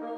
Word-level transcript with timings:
Pogum 0.00 0.12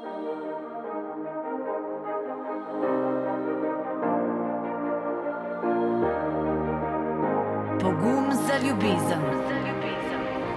za 8.47 8.67
ljubezen. 8.67 9.21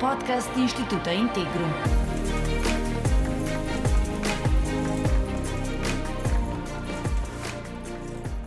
Podcast 0.01 0.51
inštituta 0.57 1.13
Integrum. 1.13 1.71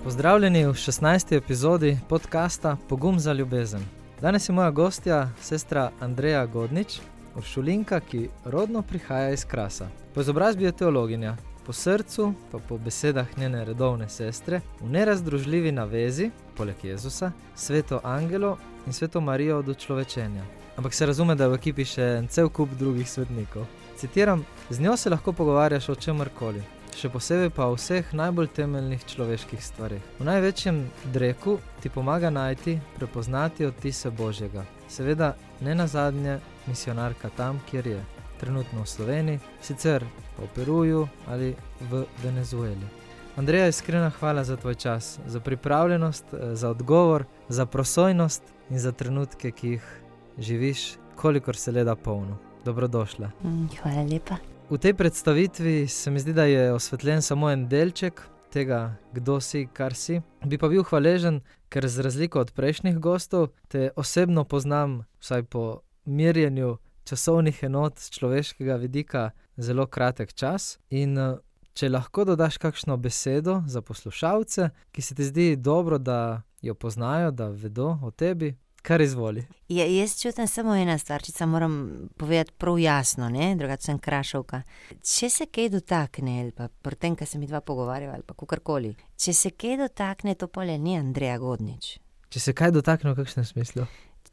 Pozdravljeni 0.03 0.65
v 0.65 0.69
16. 0.69 1.37
epizodi 1.37 1.97
podcasta 2.09 2.77
Pogum 2.89 3.19
za 3.19 3.33
ljubezen. 3.33 3.81
Danes 4.21 4.49
je 4.49 4.53
moja 4.53 4.71
gostja, 4.71 5.29
sestra 5.41 5.91
Andreja 5.99 6.45
Godnič, 6.45 6.99
uršulinka, 7.35 7.99
ki 7.99 8.29
rodno 8.45 8.81
prihaja 8.81 9.29
iz 9.29 9.45
Krasa. 9.45 9.98
Po 10.19 10.23
izobrazbi 10.23 10.63
je 10.63 10.71
teologinja, 10.71 11.37
po 11.65 11.73
srcu, 11.73 12.33
pa 12.51 12.57
po 12.69 12.77
besedah 12.77 13.37
njene 13.37 13.65
redovne 13.65 14.09
sestre, 14.09 14.59
v 14.81 14.89
nerazdružljivi 14.89 15.71
navezi, 15.71 16.31
poleg 16.57 16.75
Jezusa, 16.83 17.31
sveto 17.55 18.01
Angelo 18.03 18.57
in 18.87 18.93
sveto 18.93 19.21
Marijo 19.21 19.59
od 19.59 19.77
človečenja. 19.77 20.43
Ampak 20.77 20.93
se 20.93 21.05
razume, 21.05 21.35
da 21.35 21.43
je 21.43 21.49
v 21.49 21.59
ekipi 21.61 21.85
še 21.85 22.09
en 22.17 22.27
cel 22.27 22.49
kup 22.49 22.75
drugih 22.79 23.09
svetnikov. 23.09 23.63
Citiram: 23.95 24.43
Z 24.69 24.83
njo 24.83 24.97
se 24.97 25.09
lahko 25.09 25.31
pogovarjaš 25.31 25.89
o 25.89 25.95
čemkoli, 25.95 26.63
še 26.99 27.09
posebej 27.09 27.55
pa 27.55 27.71
o 27.71 27.79
vseh 27.79 28.13
najbolj 28.13 28.51
temeljnih 28.59 29.05
človeških 29.05 29.63
stvarih. 29.63 30.03
V 30.19 30.27
največjem 30.27 30.83
dreku 31.13 31.59
ti 31.79 31.89
pomaga 31.89 32.29
najti, 32.29 32.79
prepoznati 32.97 33.65
odtise 33.65 34.11
Božjega. 34.11 34.67
Seveda, 34.89 35.37
ne 35.61 35.75
na 35.75 35.87
zadnje, 35.87 36.41
misionarka 36.67 37.29
tam, 37.37 37.63
kjer 37.71 37.87
je, 37.87 38.05
trenutno 38.39 38.83
v 38.83 38.87
Sloveniji, 38.87 39.39
sicer 39.61 40.03
pa 40.37 40.43
v 40.43 40.47
Peruju 40.55 41.07
ali 41.27 41.55
v 41.91 42.05
Venezueli. 42.23 42.87
Andreja, 43.35 43.67
iskrena 43.67 44.09
hvala 44.09 44.43
za 44.43 44.57
tvoj 44.57 44.75
čas, 44.75 45.19
za 45.27 45.39
pripravljenost, 45.39 46.33
eh, 46.33 46.55
za 46.55 46.69
odgovor, 46.69 47.25
za 47.49 47.65
prosojnost 47.65 48.43
in 48.69 48.79
za 48.79 48.91
trenutke, 48.91 49.51
ki 49.51 49.67
jih 49.67 50.01
živiš, 50.37 50.97
kolikor 51.15 51.55
se 51.55 51.71
le 51.71 51.83
da 51.83 51.95
polno. 51.95 52.37
Dobrodošla. 52.65 53.31
Mm, 53.43 53.67
Hvala 53.81 54.03
lepa. 54.03 54.35
V 54.69 54.77
tej 54.77 54.93
predstavitvi 54.93 55.87
se 55.87 56.11
mi 56.11 56.19
zdi, 56.19 56.33
da 56.33 56.43
je 56.43 56.73
osvetljen 56.73 57.21
samo 57.21 57.51
en 57.51 57.67
delček 57.67 58.21
tega, 58.51 58.95
kdo 59.13 59.39
si, 59.41 59.67
kar 59.73 59.93
si. 59.93 60.21
Bi 60.45 60.57
pa 60.57 60.67
bil 60.67 60.83
hvaležen, 60.83 61.41
ker 61.69 61.87
za 61.87 62.01
razliko 62.01 62.39
od 62.39 62.51
prejšnjih 62.51 62.99
gostov 62.99 63.47
te 63.67 63.89
osebno 63.95 64.43
poznam, 64.43 65.05
vsaj 65.19 65.43
po 65.43 65.81
merjenju 66.05 66.77
časovnih 67.09 67.63
enot 67.63 67.99
z 67.99 68.13
človeškega 68.17 68.77
vidika, 68.81 69.29
zelo 69.57 69.87
kratek 69.87 70.33
čas. 70.33 70.77
In 70.89 71.17
eh, 71.17 71.35
če 71.73 71.89
lahko 71.89 72.25
dodaš 72.25 72.57
kakšno 72.61 72.97
besedo 72.97 73.61
za 73.67 73.81
poslušalce, 73.81 74.69
ki 74.91 75.01
se 75.01 75.15
ti 75.15 75.27
zdi 75.27 75.55
dobro, 75.55 75.97
da 75.97 76.41
jo 76.61 76.75
poznajo, 76.75 77.31
da 77.31 77.47
vedo 77.49 77.97
o 78.03 78.11
tebi, 78.11 78.53
kar 78.81 79.01
izvoli. 79.01 79.45
Ja, 79.69 79.85
jaz 79.85 80.17
čutim 80.21 80.47
samo 80.47 80.75
ena 80.75 80.97
stvar, 80.97 81.23
če 81.23 81.45
moram 81.45 81.75
povedati 82.17 82.53
prav 82.57 82.79
jasno, 82.79 83.29
drugače 83.29 83.83
sem 83.91 83.99
krašovka. 83.99 84.61
Če 85.03 85.29
se 85.29 85.45
kaj 85.45 85.69
dotakne, 85.75 86.39
ali 86.41 86.51
pa 86.51 86.67
pri 86.67 86.95
tem, 86.95 87.15
kar 87.15 87.27
se 87.27 87.39
mi 87.39 87.47
dva 87.47 87.61
pogovarjava, 87.61 88.15
ali 88.15 88.27
pa 88.27 88.33
kakorkoli, 88.33 88.95
če 89.17 89.33
se 89.33 89.51
kaj 89.51 89.77
dotakne, 89.83 90.35
to 90.35 90.47
pole 90.47 90.77
ni 90.77 90.97
Andreja 90.97 91.37
Godnič. 91.37 91.97
Če 92.29 92.39
se 92.39 92.53
kaj 92.53 92.75
dotakne 92.75 93.13
v 93.13 93.23
kakšnem 93.23 93.45
smislu. 93.45 93.87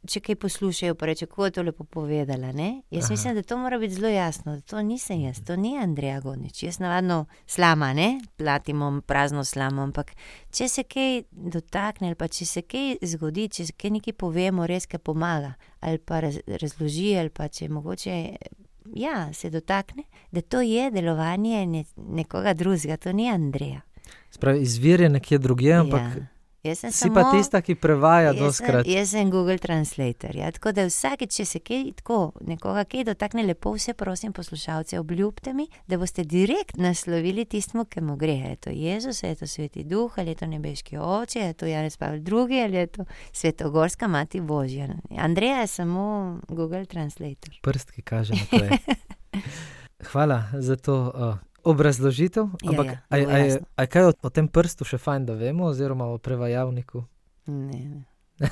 Če 0.07 0.19
kaj 0.21 0.35
poslušajo, 0.35 0.95
pa 0.95 1.05
reče, 1.09 1.25
kako 1.25 1.45
je 1.45 1.51
to 1.51 1.63
lepo 1.65 1.83
povedala. 1.83 2.51
Ne? 2.51 2.81
Jaz 2.91 3.05
Aha. 3.05 3.13
Mislim, 3.13 3.35
da 3.35 3.41
to 3.43 3.57
mora 3.57 3.79
biti 3.79 3.93
zelo 3.93 4.07
jasno, 4.07 4.55
da 4.55 4.61
to 4.61 4.81
nisem 4.81 5.21
jaz, 5.21 5.41
to 5.45 5.55
ni 5.55 5.77
Andreja 5.77 6.19
Godnič. 6.19 6.63
Jaz 6.63 6.79
navadno 6.79 7.25
slama, 7.45 7.93
ne, 7.93 8.19
platimo 8.37 9.01
prazno 9.07 9.43
slamo, 9.43 9.81
ampak 9.81 10.11
če 10.51 10.67
se 10.67 10.83
kaj 10.83 11.23
dotakne, 11.31 12.07
ali 12.07 12.15
pa 12.15 12.27
če 12.27 12.45
se 12.45 12.61
kaj 12.61 13.01
zgodi, 13.01 13.49
če 13.49 13.65
se 13.65 13.73
kaj 13.73 13.95
nekaj 13.97 14.13
povemo, 14.13 14.67
res 14.67 14.85
kaj 14.85 14.99
pomaga, 14.99 15.55
ali 15.79 15.97
pa 15.97 16.21
raz, 16.23 16.39
razloži, 16.47 17.17
ali 17.17 17.29
pa 17.29 17.49
če 17.49 17.69
mogoče. 17.69 18.21
Ja, 18.95 19.33
se 19.33 19.49
dotakne, 19.51 20.05
da 20.31 20.41
to 20.41 20.61
je 20.63 20.91
delovanje 20.91 21.65
ne, 21.67 21.83
nekoga 21.97 22.53
drugega, 22.53 22.95
to 22.97 23.11
ni 23.11 23.27
Andreja. 23.29 23.81
Spravi, 24.31 24.61
izvir 24.61 25.01
je 25.01 25.09
nekje 25.09 25.37
drugje, 25.37 25.73
ampak 25.73 26.01
ja. 26.01 26.27
Ja. 26.67 26.75
Jaz 26.75 26.83
sem 26.83 26.91
si 26.91 26.97
samo, 26.97 27.15
pa 27.15 27.31
tista, 27.31 27.61
ki 27.61 27.75
prevaja 27.75 28.31
Jaz 28.31 28.35
sem, 28.35 28.45
doskrat. 28.45 28.87
jaz 28.87 29.11
sem 29.15 29.31
Google 29.31 29.57
Translator. 29.57 30.35
Ja? 30.35 30.51
Tako 30.51 30.71
da 30.75 30.85
vsakeč, 30.87 31.35
če 31.39 31.45
se 31.45 31.61
kaj 31.63 31.85
tako, 32.01 32.19
nekoga 32.47 32.83
kaj 32.89 33.07
dotakne, 33.11 33.45
lepo 33.47 33.73
vse 33.75 33.95
prosim, 33.97 34.33
poslušalce, 34.33 34.99
obljubite 34.99 35.53
mi, 35.53 35.67
da 35.87 35.97
boste 35.97 36.23
direkt 36.27 36.77
naslovili 36.77 37.45
tistemu, 37.45 37.85
ki 37.85 38.03
mu 38.03 38.17
gre. 38.19 38.37
Je 38.37 38.55
to 38.55 38.69
Jezus, 38.73 39.23
je 39.23 39.35
to 39.35 39.47
Sveti 39.47 39.83
Duh, 39.83 40.13
ali 40.17 40.35
je 40.35 40.41
to 40.43 40.51
nebeški 40.51 40.97
oče, 40.97 41.39
je 41.39 41.53
to 41.53 41.65
Janez 41.65 41.97
Pavel 41.97 42.19
II, 42.19 42.61
ali 42.63 42.77
je 42.77 42.87
to 42.87 43.05
Svetogorska 43.31 44.07
mati 44.07 44.41
Božja. 44.41 44.87
Andreja 45.17 45.61
je 45.61 45.67
samo 45.67 46.39
Google 46.47 46.85
Translator. 46.85 47.59
Prst, 47.61 47.91
ki 47.91 48.01
kaže 48.01 48.33
naprej. 48.33 48.77
Hvala 50.11 50.43
za 50.53 50.75
to 50.75 51.11
uh, 51.15 51.46
obrazložitev. 51.67 52.47
Ja, 52.57 52.69
Ampak, 52.69 52.85
ja, 52.87 52.97
a, 53.09 53.17
je- 53.17 53.27
je- 53.45 53.59
je 53.77 53.87
kaj 53.87 54.03
o, 54.03 54.13
o 54.21 54.29
tem 54.29 54.47
prstu 54.47 54.83
še 54.83 54.97
fajn, 54.97 55.25
da 55.25 55.33
vemo, 55.35 55.65
oziroma 55.65 56.05
o 56.05 56.17
prevajalniku? 56.17 57.03
Ne, 57.47 57.81
ne. 57.85 58.03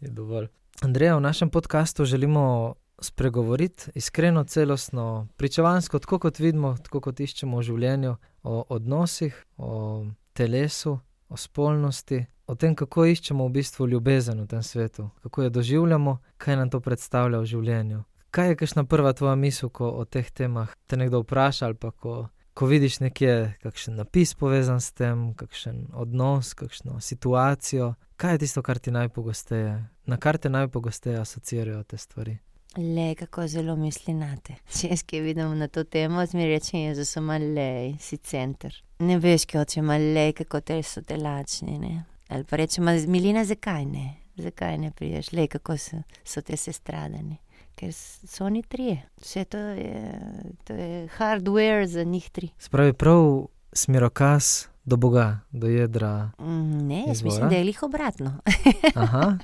Je 0.00 0.08
dovolj. 0.10 0.48
Andreja, 0.78 1.16
v 1.16 1.22
našem 1.22 1.48
podkastu 1.48 2.04
želimo 2.04 2.74
spregovoriti 3.00 3.90
iskreno, 3.94 4.44
celostno, 4.44 5.28
pričevansko, 5.36 5.98
tako 5.98 6.18
kot 6.18 6.38
vidimo, 6.38 6.76
tako 6.76 7.00
kot 7.00 7.20
iščemo 7.20 7.58
v 7.58 7.62
življenju, 7.62 8.14
o 8.42 8.64
odnosih, 8.68 9.36
o 9.56 10.04
telesu, 10.32 10.98
o 11.28 11.36
spolnosti, 11.36 12.18
o 12.46 12.54
tem, 12.54 12.74
kako 12.74 13.06
iščemo 13.06 13.46
v 13.46 13.52
bistvu 13.52 13.86
ljubezen 13.86 14.40
v 14.40 14.46
tem 14.46 14.62
svetu, 14.62 15.10
kako 15.20 15.42
jo 15.42 15.50
doživljamo, 15.50 16.16
kaj 16.36 16.56
nam 16.56 16.70
to 16.70 16.80
predstavlja 16.80 17.38
v 17.38 17.44
življenju. 17.46 18.02
Kaj 18.30 18.48
je 18.48 18.56
kakšna 18.56 18.84
prva 18.84 19.12
tvoja 19.12 19.34
misel, 19.34 19.68
ko 19.68 19.90
o 19.90 20.04
teh 20.04 20.30
temah 20.30 20.72
te 20.86 20.96
nekdo 20.96 21.22
vpraša, 21.24 21.66
ali 21.66 21.74
pa 21.74 21.90
ko, 21.90 22.28
ko 22.54 22.66
vidiš 22.66 23.00
nekje 23.00 23.54
kakšen 23.62 23.96
napis 23.96 24.34
povezan 24.34 24.80
s 24.80 24.92
tem, 24.92 25.34
kakšen 25.34 25.86
odnos, 25.94 26.54
kakšno 26.54 27.00
situacijo. 27.00 27.94
Kaj 28.16 28.34
je 28.34 28.38
tisto, 28.38 28.62
kar 28.62 28.78
ti 28.78 28.90
najpogosteje, 28.90 29.84
na 30.06 30.16
kar 30.16 30.38
te 30.38 30.50
najpogosteje 30.50 31.20
asociirajo 31.20 31.82
te 31.82 31.98
stvari? 31.98 32.38
Le, 32.76 33.14
kako 33.14 33.46
zelo 33.48 33.76
misli 33.76 34.14
na 34.14 34.34
te. 34.36 34.58
Če 34.68 34.90
jaz 34.90 35.02
kaj 35.08 35.22
vidim 35.24 35.54
na 35.56 35.68
to 35.72 35.84
temo, 35.84 36.24
zmeraj 36.28 36.58
rečem, 36.58 36.80
Jezus, 36.80 37.14
malej, 37.24 37.94
si 38.00 38.18
center. 38.20 38.74
Ne 39.00 39.16
veš, 39.20 39.46
kaj 39.48 39.62
oče, 39.62 39.82
malej, 39.82 40.34
kako 40.42 40.60
te 40.60 40.76
so 40.84 41.00
te 41.00 41.16
lačni, 41.16 41.78
ne. 41.80 41.94
Ali 42.28 42.44
pa 42.44 42.60
rečem, 42.60 42.88
Milina, 43.08 43.44
zakaj 43.48 43.86
ne? 43.88 44.06
Zakaj 44.36 44.76
ne 44.78 44.90
prideš, 44.92 45.32
le, 45.32 45.46
kako 45.48 45.78
so, 45.80 46.02
so 46.24 46.42
te 46.44 46.56
sestradani. 46.60 47.38
Ker 47.76 47.92
so 47.92 48.44
oni 48.44 48.62
trije. 48.62 49.02
Vse 49.20 49.44
to 49.44 49.58
je, 49.58 50.20
to 50.64 50.72
je 50.72 51.08
hardware 51.08 51.86
za 51.86 52.04
njih 52.04 52.30
tri. 52.30 52.48
Spravi 52.58 52.92
prav 52.92 53.46
smerokaz 53.72 54.64
do 54.84 54.96
Boga, 54.96 55.40
do 55.50 55.66
jedra. 55.66 56.30
Mm, 56.38 56.86
Ne, 56.86 57.04
jaz 57.06 57.16
Izvora? 57.16 57.34
mislim, 57.34 57.48
da 57.48 57.56
je 57.56 57.64
lih 57.64 57.82
obratno. 57.82 58.32
Aha. 58.94 59.38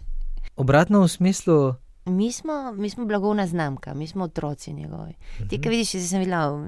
Obratno 0.56 1.00
v 1.00 1.08
smislu, 1.08 1.74
Mi 2.04 2.32
smo, 2.32 2.72
mi 2.72 2.90
smo 2.90 3.04
blagovna 3.06 3.46
znamka, 3.46 3.94
mi 3.94 4.06
smo 4.06 4.24
otroci 4.24 4.72
njegovi. 4.72 5.14
Ti, 5.48 5.60
ki 5.60 5.68
vidiš, 5.68 5.94
jaz 5.94 6.08
sem 6.08 6.18
videla 6.18 6.48
v, 6.48 6.64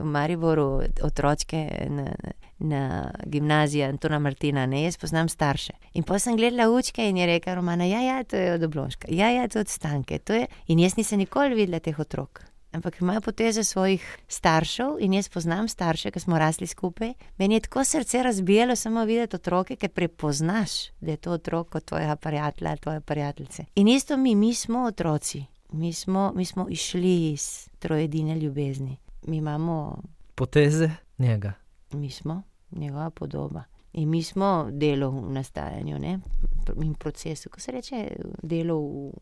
v 0.00 0.04
Mariboru 0.04 0.82
otročke 1.02 1.86
na, 1.88 2.14
na 2.58 3.10
gimnaziji 3.26 3.82
Antona 3.82 4.18
Martina, 4.18 4.66
ne, 4.66 4.82
jaz 4.82 4.96
poznam 4.96 5.28
starše. 5.28 5.72
In 5.92 6.02
pa 6.02 6.18
sem 6.18 6.36
gledala 6.36 6.70
učke 6.70 7.08
in 7.08 7.16
je 7.16 7.26
rekla 7.26 7.54
Romana, 7.54 7.84
ja, 7.84 8.00
ja, 8.00 8.24
to 8.24 8.36
je 8.36 8.54
od 8.54 8.62
Oblonška, 8.62 9.08
ja, 9.10 9.30
ja, 9.30 9.48
to 9.48 9.58
je 9.58 9.60
od 9.60 9.68
Stanke. 9.68 10.18
To 10.18 10.32
je. 10.32 10.46
In 10.66 10.78
jaz 10.78 10.96
nisem 10.96 11.18
nikoli 11.18 11.54
videla 11.54 11.80
teh 11.80 11.98
otrok. 11.98 12.44
Ampak 12.74 13.00
imajo 13.00 13.20
poteze 13.20 13.64
svojih 13.64 14.16
staršev 14.28 14.96
in 15.00 15.12
jaz 15.14 15.28
poznam 15.28 15.68
starše, 15.68 16.10
ki 16.10 16.20
smo 16.20 16.38
rasli 16.38 16.66
skupaj. 16.66 17.12
Meni 17.38 17.54
je 17.54 17.60
tako 17.60 17.84
srce 17.84 18.22
razbijalo 18.22 18.76
samo 18.76 19.04
videti 19.04 19.36
otroke, 19.36 19.76
ker 19.76 19.90
prepoznaš, 19.90 20.90
da 21.00 21.10
je 21.10 21.16
to 21.16 21.30
otrok 21.30 21.74
od 21.74 21.84
tvojega 21.84 22.16
prijatelja 22.16 22.70
ali 22.70 22.78
tvoje 22.78 23.00
prijateljice. 23.00 23.64
In 23.74 23.88
isto 23.88 24.16
mi, 24.16 24.34
mi 24.34 24.54
smo 24.54 24.82
otroci, 24.82 25.44
mi 25.72 25.92
smo, 25.92 26.32
mi 26.34 26.44
smo 26.44 26.66
išli 26.70 27.32
iz 27.32 27.68
trojedine 27.78 28.36
ljubezni. 28.36 28.96
Mi 29.26 29.36
imamo, 29.36 30.02
poteze 30.34 30.90
njega. 31.18 31.52
Mi 31.94 32.10
smo 32.10 32.42
njegova 32.70 33.10
podoba. 33.10 33.64
In 33.92 34.10
mi 34.10 34.22
smo 34.22 34.68
delo 34.70 35.10
v 35.10 35.32
nastajanju, 35.32 35.98
ne? 35.98 36.20
in 36.82 36.94
procesu, 36.94 37.50
ko 37.50 37.60
se 37.60 37.72
reče 37.72 38.08
delo, 38.42 38.80
v, 38.80 39.12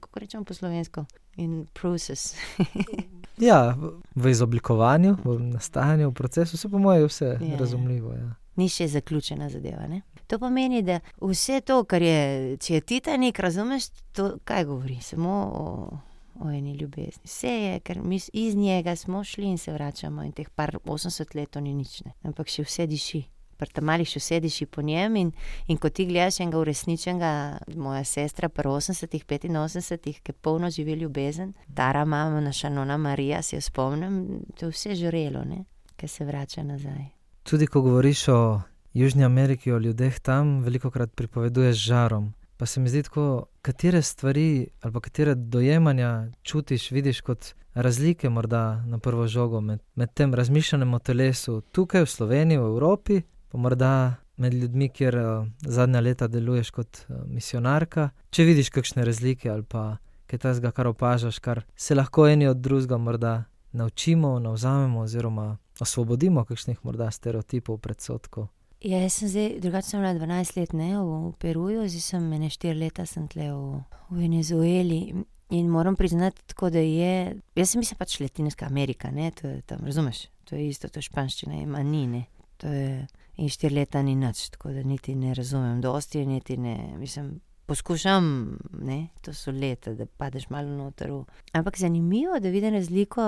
kako 0.00 0.20
rečemo 0.20 0.44
po 0.44 0.54
slovensko, 0.54 1.04
in 1.36 1.66
proces. 1.72 2.34
Ja, 3.40 3.76
v, 4.14 4.30
izoblikovanju, 4.30 5.16
v 5.24 5.38
nastajanju, 5.40 6.10
v 6.10 6.12
procesu, 6.12 6.56
vse 6.56 6.68
po 6.68 6.78
mojem, 6.78 7.06
vse 7.08 7.38
ja. 7.40 7.56
razumljivo. 7.56 8.12
Ja. 8.12 8.34
Ni 8.56 8.68
še 8.68 8.88
zaključena 8.88 9.48
zadeva. 9.48 9.86
Ne? 9.88 10.02
To 10.28 10.38
pomeni, 10.38 10.82
da 10.84 10.98
vse 11.24 11.62
to, 11.64 11.78
kar 11.88 12.04
je, 12.04 12.58
če 12.60 12.74
je 12.74 12.80
Titanik, 12.80 13.40
razumeš, 13.40 13.88
to 14.12 14.34
kaj 14.44 14.66
govori, 14.68 14.98
samo 15.00 15.32
o, 15.32 15.64
o 16.40 16.50
eni 16.50 16.74
ljubezni. 16.74 17.22
Vse 17.24 17.48
je, 17.48 17.80
ker 17.80 18.00
mi 18.02 18.20
iz 18.32 18.56
njega 18.56 18.96
smo 18.96 19.24
šli 19.24 19.44
in 19.44 19.58
se 19.58 19.72
vračamo, 19.72 20.22
in 20.22 20.32
teh 20.32 20.48
par 20.48 20.78
80 20.84 21.36
let 21.36 21.54
ni 21.54 21.74
nič, 21.74 22.02
ne. 22.04 22.12
ampak 22.22 22.48
še 22.48 22.64
vse 22.64 22.86
diši. 22.86 23.22
Pri 23.60 23.68
tam 23.76 23.84
malih 23.90 24.08
še 24.08 24.22
vse 24.22 24.38
diši 24.40 24.66
po 24.72 24.80
njem, 24.82 25.16
in, 25.20 25.32
in 25.68 25.76
ko 25.76 25.90
ti 25.92 26.06
gledaš 26.08 26.40
enega 26.40 26.62
uresničenega, 26.62 27.32
moja 27.76 28.04
sestra 28.08 28.48
pri 28.48 28.72
80-ih, 28.72 29.26
85-ih, 29.28 30.22
ki 30.24 30.32
polno 30.32 30.70
živi 30.72 30.96
ljubezen, 31.02 31.52
Tara 31.76 32.04
mama, 32.04 32.40
naša 32.40 32.72
nona 32.72 32.96
Marija, 32.96 33.42
se 33.42 33.56
jo 33.56 33.60
spomnim, 33.60 34.40
to 34.56 34.66
je 34.66 34.72
vse 34.72 34.96
žarelo, 34.96 35.44
ne, 35.44 35.64
ke 35.96 36.08
se 36.08 36.24
vrača 36.24 36.64
nazaj. 36.64 37.10
Tudi 37.44 37.66
ko 37.66 37.84
govoriš 37.84 38.28
o 38.28 38.40
Južni 38.94 39.24
Ameriki, 39.24 39.72
o 39.72 39.78
ljudeh 39.78 40.20
tam, 40.20 40.62
velikokrat 40.64 41.12
pripoveduješ 41.14 41.76
z 41.76 41.88
žarom. 41.92 42.32
Pa 42.60 42.66
se 42.66 42.80
mi 42.80 42.88
zdi 42.88 43.02
tako, 43.02 43.46
katere 43.62 44.02
stvari 44.02 44.68
ali 44.80 44.92
pa 44.92 45.00
katera 45.00 45.34
dojemanja 45.34 46.26
čutiš, 46.42 46.90
vidiš 46.90 47.20
kot 47.20 47.54
razlike 47.74 48.28
morda 48.28 48.84
na 48.86 48.98
prvo 48.98 49.26
žogo 49.26 49.60
med, 49.60 49.80
med 49.94 50.12
tem 50.14 50.34
razmišljanjem 50.34 50.94
o 50.94 50.98
telesu 50.98 51.60
tukaj 51.60 52.02
v 52.02 52.06
Sloveniji, 52.06 52.58
v 52.58 52.66
Evropi, 52.66 53.22
pa 53.48 53.58
morda 53.58 54.14
med 54.36 54.54
ljudmi, 54.54 54.88
kjer 54.88 55.16
zadnja 55.60 56.00
leta 56.00 56.28
deluješ 56.28 56.70
kot 56.70 57.00
misijonarka. 57.24 58.10
Če 58.30 58.44
vidiš 58.44 58.70
kakšne 58.76 59.08
razlike 59.08 59.48
ali 59.50 59.64
pa 59.64 59.96
kaj 60.26 60.38
takega, 60.38 60.70
kar 60.70 60.92
opažaš, 60.92 61.38
kar 61.38 61.64
se 61.76 61.94
lahko 61.94 62.28
eni 62.28 62.48
od 62.48 62.60
drugega 62.60 62.98
morda 62.98 63.44
naučimo, 63.72 64.38
navzamemo 64.38 65.00
oziroma 65.00 65.56
osvobodimo 65.80 66.44
kakšnih 66.44 66.84
morda 66.84 67.10
stereotipov, 67.10 67.80
predsodkov. 67.80 68.52
Ja, 68.80 68.96
jaz 69.02 69.18
sem 69.18 69.28
zdaj, 69.28 69.58
drugače 69.60 69.88
sem 69.90 70.00
bila 70.00 70.14
dvanajst 70.16 70.56
let, 70.56 70.70
ne, 70.72 70.94
v 70.96 71.32
Peruju, 71.38 71.82
zdaj 71.84 72.00
sem 72.00 72.30
ene 72.32 72.48
štiri 72.48 72.78
leta 72.80 73.04
sem 73.06 73.26
tule 73.28 73.50
v, 73.52 73.80
v 74.08 74.22
Venezueli. 74.22 75.00
In 75.50 75.68
moram 75.68 75.96
priznati, 75.98 76.40
tako 76.46 76.70
da 76.70 76.78
je, 76.78 77.34
jaz 77.58 77.72
si 77.72 77.78
mislim 77.78 77.98
pač 77.98 78.14
Latinska 78.22 78.68
Amerika, 78.70 79.10
ne, 79.10 79.32
to 79.36 79.48
je 79.48 79.60
tam, 79.66 79.82
razumeš? 79.84 80.28
To 80.48 80.56
je 80.56 80.68
isto, 80.68 80.88
to 80.88 81.02
je 81.02 81.08
španščina, 81.10 81.58
ima 81.60 81.82
ni, 81.82 82.06
ne. 82.06 82.22
To 82.62 82.72
je, 82.72 83.06
in 83.36 83.52
štiri 83.52 83.82
leta 83.82 84.00
ni 84.06 84.14
nič, 84.16 84.46
tako 84.54 84.72
da 84.72 84.86
niti 84.86 85.14
ne 85.18 85.34
razumem 85.34 85.82
dosti, 85.84 86.24
niti 86.26 86.56
ne, 86.56 86.76
mislim, 86.96 87.34
poskušam, 87.70 88.24
ne, 88.82 88.98
to 89.22 89.34
so 89.34 89.52
leta, 89.54 89.92
da 89.94 90.06
padeš 90.06 90.48
malo 90.50 90.74
noter 90.74 91.12
v... 91.12 91.20
Ampak 91.54 91.78
zanimivo, 91.78 92.40
da 92.42 92.50
vidim 92.50 92.74
razliko, 92.74 93.26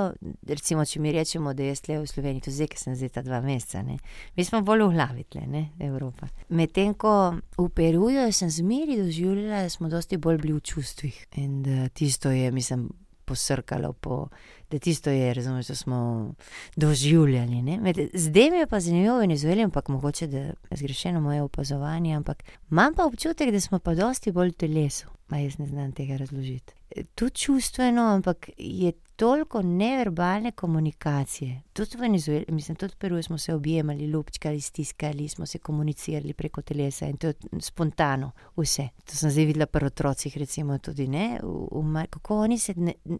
recimo, 0.48 0.84
če 0.84 1.00
mi 1.00 1.12
rečemo, 1.14 1.54
da 1.54 1.68
jaz 1.68 1.84
tule 1.84 2.00
v 2.02 2.08
Sloveniji, 2.10 2.46
to 2.48 2.54
zdaj, 2.54 2.70
ke 2.72 2.80
sem 2.80 2.96
zdaj 2.98 3.12
ta 3.14 3.22
dva 3.22 3.38
meseca, 3.44 3.84
ne, 3.86 4.00
mi 4.36 4.46
smo 4.46 4.64
bolj 4.66 4.88
v 4.88 4.96
glavi 4.96 5.26
tule, 5.30 5.46
ne, 5.46 5.62
Evropa. 5.78 6.26
Medtem 6.50 6.96
ko 6.98 7.14
v 7.58 7.68
Peruju 7.70 8.26
sem 8.34 8.50
zmeraj 8.50 8.98
doživljala, 9.04 9.62
da 9.68 9.70
smo 9.70 9.92
dosti 9.92 10.18
bolj 10.18 10.42
bili 10.42 10.58
v 10.58 10.66
čustvih 10.72 11.22
in 11.38 11.62
da 11.62 11.86
tisto 11.94 12.34
je, 12.34 12.50
mislim, 12.50 12.88
posrkalo 13.24 13.92
po, 13.92 14.28
da 14.70 14.78
tisto 14.78 15.10
je, 15.10 15.34
razumeš, 15.34 15.66
to 15.66 15.74
smo 15.74 16.32
doživljali, 16.76 17.62
ne. 17.62 17.94
zdaj 18.14 18.50
mi 18.50 18.56
je 18.56 18.66
pa 18.66 18.80
zanimivo 18.80 19.16
v 19.16 19.20
Venezueli, 19.20 19.62
ampak 19.62 19.88
mogoče, 19.88 20.26
da 20.26 20.38
je 20.38 20.54
zgrešeno 20.70 21.20
moje 21.20 21.42
opazovanje, 21.42 22.16
ampak 22.16 22.44
imam 22.70 22.94
pa 22.94 23.06
občutek, 23.06 23.50
da 23.50 23.60
smo 23.60 23.78
pa 23.78 23.94
dosti 23.94 24.32
bolj 24.32 24.48
v 24.48 24.52
telesu. 24.52 25.06
Jaz 25.38 25.58
ne 25.58 25.66
znam 25.66 25.92
tega 25.92 26.16
razložiti. 26.16 26.72
tudi 27.14 27.34
čustveno, 27.34 28.02
ampak 28.02 28.50
je 28.56 28.92
toliko 29.16 29.62
neverbalne 29.62 30.52
komunikacije. 30.52 31.62
Tudi 31.72 31.96
v 31.96 32.08
mislim, 32.48 32.76
tudi 32.76 32.94
v 32.94 32.98
Peruju 32.98 33.22
smo 33.22 33.38
se 33.38 33.54
objemali, 33.54 34.04
ljubčkali, 34.04 34.60
stiskali, 34.60 35.28
smo 35.28 35.46
se 35.46 35.58
komunicirali 35.58 36.32
preko 36.32 36.62
telesa 36.62 37.06
in 37.06 37.16
to 37.16 37.26
je 37.26 37.34
spontano 37.60 38.30
vse. 38.56 38.88
To 39.04 39.16
sem 39.16 39.30
zdaj 39.30 39.44
videla 39.44 39.66
pri 39.66 39.86
otrocih 39.86 40.36
recimo 40.36 40.78
tudi, 40.78 41.08
ne, 41.08 41.40
v, 41.42 41.68
v 41.70 42.06
kako 42.10 42.40
oni 42.40 42.58
se 42.58 42.74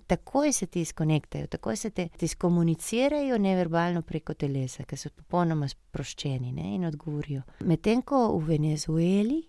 takoj 0.07 0.53
se 0.53 0.67
ti 0.67 0.85
skonektajo, 0.85 1.47
takoj 1.47 1.77
se 1.77 1.91
ti 1.91 2.29
skomunicirajo 2.29 3.39
neverbalno 3.39 4.03
preko 4.03 4.35
telesa, 4.35 4.85
ke 4.85 4.97
so 4.97 5.11
popolnoma 5.11 5.69
sproščeni, 5.69 6.53
ne, 6.53 6.75
in 6.75 6.85
odgovorijo. 6.85 7.43
Medtem 7.61 8.03
ko 8.03 8.39
v 8.39 8.47
Venezueli 8.47 9.43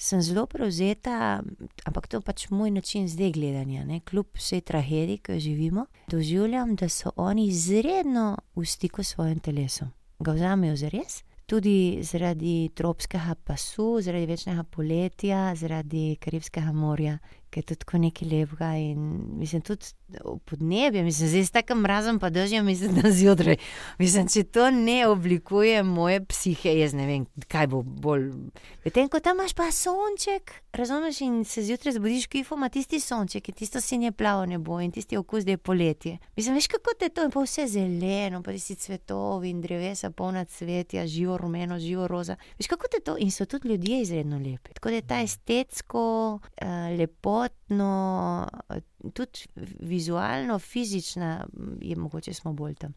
sem 0.00 0.22
zelo 0.22 0.46
prevzeta, 0.46 1.42
ampak 1.84 2.08
to 2.08 2.16
je 2.16 2.24
pač 2.24 2.46
moj 2.50 2.70
način 2.70 3.08
zdaj 3.08 3.32
gledanja, 3.36 3.84
ne, 3.84 4.00
kljub 4.00 4.32
vsej 4.34 4.60
tragediji, 4.60 5.18
ke 5.18 5.36
jo 5.36 5.40
živimo, 5.40 5.86
doživljam, 6.08 6.76
da 6.76 6.88
so 6.88 7.12
oni 7.16 7.46
izredno 7.46 8.38
v 8.56 8.64
stiku 8.64 9.04
s 9.04 9.12
svojim 9.14 9.38
telesom. 9.38 9.90
Ga 10.18 10.32
vzamejo 10.32 10.76
zares, 10.76 11.20
tudi 11.46 12.00
zaradi 12.02 12.70
tropskega 12.74 13.34
pasu, 13.44 14.00
zaradi 14.00 14.26
večnega 14.26 14.62
poletja, 14.62 15.54
zaradi 15.54 16.16
Karibskega 16.20 16.72
morja, 16.72 17.18
ke 17.50 17.60
je 17.60 17.70
to 17.70 17.74
tako 17.74 17.98
nekaj 17.98 18.28
lepega 18.28 18.70
in 18.78 19.00
mislim 19.38 19.62
tudi 19.62 19.86
podnebje, 20.44 21.02
mislim, 21.02 21.28
zdaj 21.28 21.44
s 21.44 21.50
takim 21.50 21.78
mrazom 21.78 22.18
pa 22.18 22.30
dežjem, 22.30 22.66
mislim, 22.66 22.94
danes 22.94 23.14
zjutraj, 23.14 23.56
mislim, 23.98 24.28
če 24.28 24.42
to 24.42 24.70
ne 24.70 25.06
oblikuje 25.06 25.82
moje 25.82 26.24
psihe, 26.24 26.74
jaz 26.78 26.94
ne 26.94 27.06
vem, 27.06 27.26
kaj 27.48 27.66
bo 27.66 27.82
bolj... 27.82 28.30
Medtem 28.84 29.08
ko 29.08 29.20
tam 29.20 29.38
imaš 29.38 29.54
pa 29.54 29.70
sonček, 29.72 30.52
razumeš, 30.72 31.20
in 31.20 31.44
se 31.44 31.62
zjutraj 31.62 31.94
zbudiš, 31.98 32.26
kifoma 32.26 32.60
ima 32.60 32.68
tisti 32.68 33.00
sonček 33.00 33.48
in 33.48 33.54
tisto 33.54 33.80
sinje 33.80 34.12
plavo 34.12 34.46
nebo 34.46 34.80
in 34.80 34.92
tisti 34.92 35.16
okus, 35.16 35.44
da 35.44 35.50
je 35.50 35.58
poletje. 35.58 36.18
Mislim, 36.36 36.54
veš, 36.54 36.66
kako 36.66 36.90
te 36.98 37.08
to, 37.08 37.24
in 37.24 37.30
pol 37.30 37.46
vse 37.46 37.66
zeleno 37.66 38.42
pa 38.42 38.52
tisti 38.52 38.76
cvetovi 38.76 39.50
in 39.50 39.60
drevesa, 39.60 40.10
polna 40.10 40.44
cvetja, 40.44 41.06
živo 41.06 41.38
rumeno, 41.38 41.78
živo 41.78 42.08
roza. 42.08 42.36
Veš, 42.58 42.66
kako 42.66 42.90
te 42.92 43.00
to, 43.04 43.16
in 43.18 43.30
so 43.30 43.46
tudi 43.46 43.68
ljudje 43.68 44.00
izredno 44.00 44.38
lepi. 44.38 44.74
Tako 44.74 44.90
da 44.90 45.00
ta 45.00 45.20
estetsko, 45.22 46.38
lepotno, 47.40 48.46
tudi 49.12 49.40
vizualno, 49.80 50.58
fizična, 50.58 51.46
je 51.80 51.96
mogoče 51.96 52.34
smo 52.34 52.52
bolj 52.52 52.74
tam. 52.74 52.94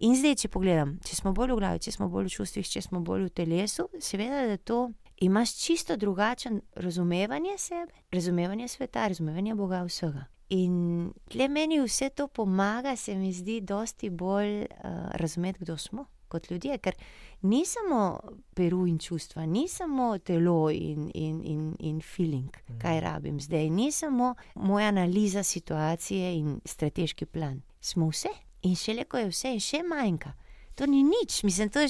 In 0.00 0.16
zdaj, 0.16 0.34
če 0.34 0.48
pogledam, 0.48 0.98
če 1.04 1.16
smo 1.16 1.32
bolj 1.32 1.52
v 1.52 1.58
glavi, 1.58 1.82
če 1.82 1.92
smo 1.92 2.08
bolj 2.08 2.30
v 2.30 2.34
čustvih, 2.36 2.68
če 2.68 2.82
smo 2.82 3.00
bolj 3.00 3.28
v 3.28 3.34
telesu, 3.36 3.88
seveda, 4.00 4.46
da 4.46 4.56
to 4.56 4.90
imaš 5.22 5.56
čisto 5.58 5.96
drugačno 5.96 6.60
razumevanje 6.74 7.58
sebe, 7.58 7.92
razumevanje 8.12 8.68
sveta, 8.68 9.08
razumevanje 9.08 9.54
Boga, 9.54 9.84
vsega. 9.86 10.26
In 10.52 11.12
tule 11.32 11.48
meni 11.48 11.80
vse 11.80 12.10
to 12.10 12.26
pomaga, 12.28 12.96
se 12.96 13.14
mi 13.16 13.32
zdi, 13.32 13.60
dosti 13.60 14.10
bolj, 14.10 14.66
razumeti, 15.14 15.64
kdo 15.64 15.78
smo 15.78 16.06
kot 16.32 16.50
ljudje, 16.50 16.78
ker 16.78 16.96
ni 17.42 17.64
samo 17.66 18.20
Peru 18.54 18.86
in 18.86 18.98
čustva, 18.98 19.46
ni 19.46 19.68
samo 19.68 20.18
telo 20.18 20.70
in, 20.70 21.10
in, 21.14 21.42
in, 21.44 21.76
in 21.78 22.00
filing, 22.00 22.50
kaj 22.78 23.00
rabim 23.00 23.40
zdaj, 23.40 23.70
ni 23.70 23.92
samo 23.92 24.34
moja 24.54 24.88
analiza 24.88 25.42
situacije 25.42 26.38
in 26.38 26.60
strateški 26.64 27.26
plan. 27.26 27.62
Smo 27.80 28.08
vse. 28.08 28.28
In 28.62 28.76
šele 28.76 29.04
ko 29.04 29.18
je 29.18 29.28
vse, 29.28 29.48
je 29.48 29.60
še 29.60 29.82
manjka. 29.82 30.32
To 30.74 30.86
ni 30.86 31.02
nič, 31.02 31.42
mislim, 31.42 31.68
to 31.68 31.80
je 31.80 31.88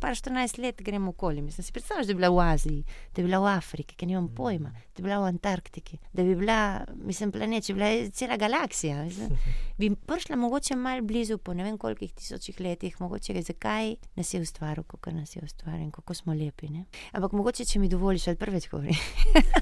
par 0.00 0.14
štirinajst 0.14 0.58
let 0.58 0.82
grem 0.82 1.08
okoli, 1.08 1.42
mislim, 1.42 1.64
si 1.64 1.72
predstavljaš, 1.72 2.06
da 2.06 2.12
bi 2.12 2.18
bila 2.20 2.28
v 2.28 2.52
Aziji, 2.52 2.84
da 3.16 3.22
bi 3.22 3.28
bila 3.28 3.38
v 3.38 3.46
Afriki, 3.56 3.96
ke 3.96 4.06
nimam 4.06 4.28
pojma, 4.36 4.70
da 4.70 4.96
bi 4.96 5.02
bila 5.02 5.18
v 5.22 5.30
Antarktiki, 5.32 5.98
da 6.12 6.22
bi 6.22 6.34
bila, 6.36 6.84
mislim, 6.94 7.32
planet, 7.32 7.66
bi 7.66 7.74
bila 7.74 8.10
cela 8.12 8.36
galaksija, 8.36 9.04
mislim, 9.04 9.28
bi 9.80 9.90
prišla 9.96 10.36
mogoče 10.36 10.76
malo 10.76 11.02
blizu 11.02 11.38
po 11.38 11.54
ne 11.54 11.64
vem 11.64 11.78
kolikih 11.78 12.12
tisočih 12.12 12.60
letih, 12.60 13.00
mogoče, 13.00 13.42
zakaj 13.42 13.94
nas 14.14 14.34
je 14.34 14.40
ustvaril, 14.40 14.84
kakor 14.84 15.14
nas 15.14 15.36
je 15.36 15.42
ustvaril 15.44 15.82
in 15.82 15.90
kako 15.90 16.14
smo 16.14 16.34
lepi, 16.34 16.68
ne. 16.68 16.84
Ampak 17.12 17.32
mogoče, 17.32 17.64
če 17.64 17.78
mi 17.78 17.88
dovoliš, 17.88 18.28
ali 18.28 18.36
prvič 18.36 18.68
govorim? 18.70 18.94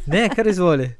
Ne, 0.06 0.28
kar 0.34 0.46
izvoli. 0.46 0.90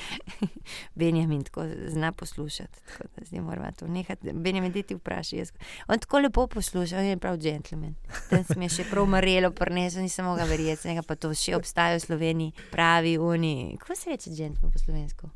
Benjamin 0.94 1.44
tako 1.44 1.66
zna 1.86 2.12
poslušati, 2.12 2.78
tako 2.86 3.08
da 3.16 3.24
zdaj 3.24 3.40
morava 3.40 3.70
to 3.72 3.88
nehati, 3.88 4.32
Benjamin, 4.32 4.72
ti 4.72 4.94
vprašaj, 4.94 5.38
jaz... 5.38 5.52
On 5.86 5.98
tako 5.98 6.18
lepo 6.18 6.46
posluša, 6.46 6.98
on 6.98 7.04
je 7.04 7.16
pravi 7.16 7.38
džentelmen. 7.38 7.94
Danes 8.30 8.56
mi 8.56 8.64
je 8.64 8.68
še 8.68 8.84
prav 8.90 9.06
marelo 9.06 9.50
prinesel, 9.50 10.02
nisem 10.02 10.24
mogla 10.24 10.44
verjeti, 10.44 10.82
sem 10.82 11.02
"Pa 11.06 11.14
to 11.14 11.34
še 11.34 11.56
obstaja 11.56 11.96
v 11.96 12.00
Sloveniji?" 12.00 12.52
Pravi 12.70 13.18
oni, 13.18 13.76
kako 13.80 13.96
se 13.96 14.10
reče 14.10 14.30
džentelmen 14.30 14.72
po 14.72 14.78
slovensko? 14.78 15.30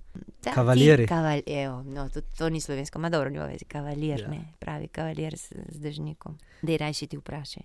Kavalirji. 0.54 1.06
evo, 1.46 1.82
no, 1.82 2.08
tudi 2.08 2.26
to 2.38 2.48
ni 2.48 2.60
slovensko, 2.60 2.98
ma 2.98 3.10
dobro, 3.10 3.30
nima 3.30 3.46
veze, 3.46 3.64
kavalir, 3.64 4.28
ne, 4.28 4.40
pravi 4.58 4.88
kavalir 4.88 5.36
z, 5.36 5.52
z 5.68 5.78
dežnikom. 5.78 6.38
Daj 6.62 6.76
rajši 6.76 7.06
ti 7.06 7.16
vprašaj. 7.16 7.62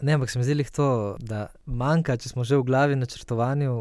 Ne, 0.00 0.12
ampak 0.12 0.30
se 0.30 0.38
mi 0.38 0.44
zdi 0.44 0.64
to, 0.64 1.16
da 1.18 1.48
manjka, 1.66 2.16
če 2.16 2.28
smo 2.28 2.44
že 2.44 2.56
v 2.56 2.62
glavi 2.62 2.96
načrtovanju, 2.96 3.72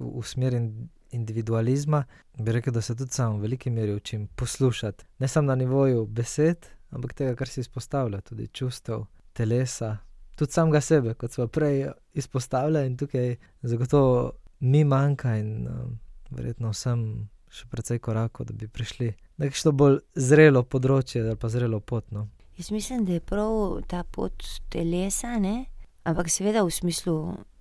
v 0.00 0.22
smeri 0.24 0.60
individualizma, 1.10 2.04
bi 2.38 2.52
rekel, 2.52 2.72
da 2.72 2.80
se 2.80 2.96
tudi 2.96 3.12
sam 3.12 3.36
v 3.36 3.46
veliki 3.46 3.70
meri 3.70 3.94
učim 3.94 4.26
poslušati. 4.26 5.04
Ne 5.18 5.28
samo 5.28 5.46
na 5.46 5.54
nivoju 5.54 6.06
besed, 6.06 6.66
ampak 6.90 7.14
tega, 7.14 7.34
kar 7.34 7.48
si 7.48 7.60
izpostavila, 7.60 8.20
tudi 8.20 8.48
čustev, 8.48 9.06
telesa, 9.32 9.96
tudi 10.36 10.52
samega 10.52 10.80
sebe, 10.80 11.14
kot 11.14 11.32
sva 11.32 11.48
prej 11.48 11.90
izpostavila, 12.14 12.84
in 12.84 12.96
tukaj 12.96 13.36
zagotovo 13.62 14.32
mi 14.60 14.84
manjka 14.84 15.36
in, 15.36 15.68
verjetno 16.30 16.72
vsem 16.72 17.28
še 17.52 17.68
precej 17.70 18.00
korakov, 18.02 18.48
da 18.48 18.54
bi 18.56 18.68
prišli 18.68 19.12
na 19.36 19.48
kakšno 19.48 19.72
bolj 19.72 20.00
zrelo 20.14 20.64
področje 20.64 21.22
ali 21.22 21.36
pa 21.40 21.50
zrelo 21.52 21.80
pot, 21.80 22.08
no. 22.12 22.26
Jaz 22.56 22.70
mislim, 22.72 23.04
da 23.04 23.16
je 23.16 23.20
prav 23.20 23.82
ta 23.88 24.02
pot 24.02 24.44
telesa, 24.72 25.36
ne, 25.40 25.66
ampak 26.08 26.30
seveda 26.32 26.64
v 26.64 26.72
smislu 26.72 27.16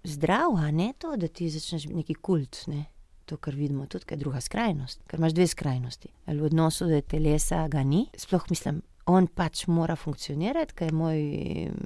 zdrav, 0.07 0.55
a 0.55 0.71
ne 0.71 0.93
to, 0.99 1.15
da 1.19 1.27
ti 1.27 1.49
začneš 1.51 1.89
neki 1.91 2.15
kult, 2.23 2.63
ne. 2.71 2.85
To, 3.25 3.37
kar 3.41 3.55
vidimo 3.57 3.87
tudi, 3.89 4.05
je 4.09 4.17
druga 4.21 4.41
skrajnost, 4.41 4.99
ker 5.09 5.19
imaš 5.19 5.33
dve 5.33 5.47
skrajnosti. 5.49 6.11
Ali 6.29 6.43
v 6.43 6.51
odnosu 6.51 6.85
do 6.85 6.99
telesa 7.01 7.63
ga 7.67 7.81
ni, 7.83 8.03
sploh 8.21 8.45
mislim, 8.49 8.83
on 9.05 9.27
pač 9.27 9.67
mora 9.69 9.95
funkcionirati, 9.97 10.73
ker 10.77 10.89
je 10.89 10.95
moj 10.97 11.19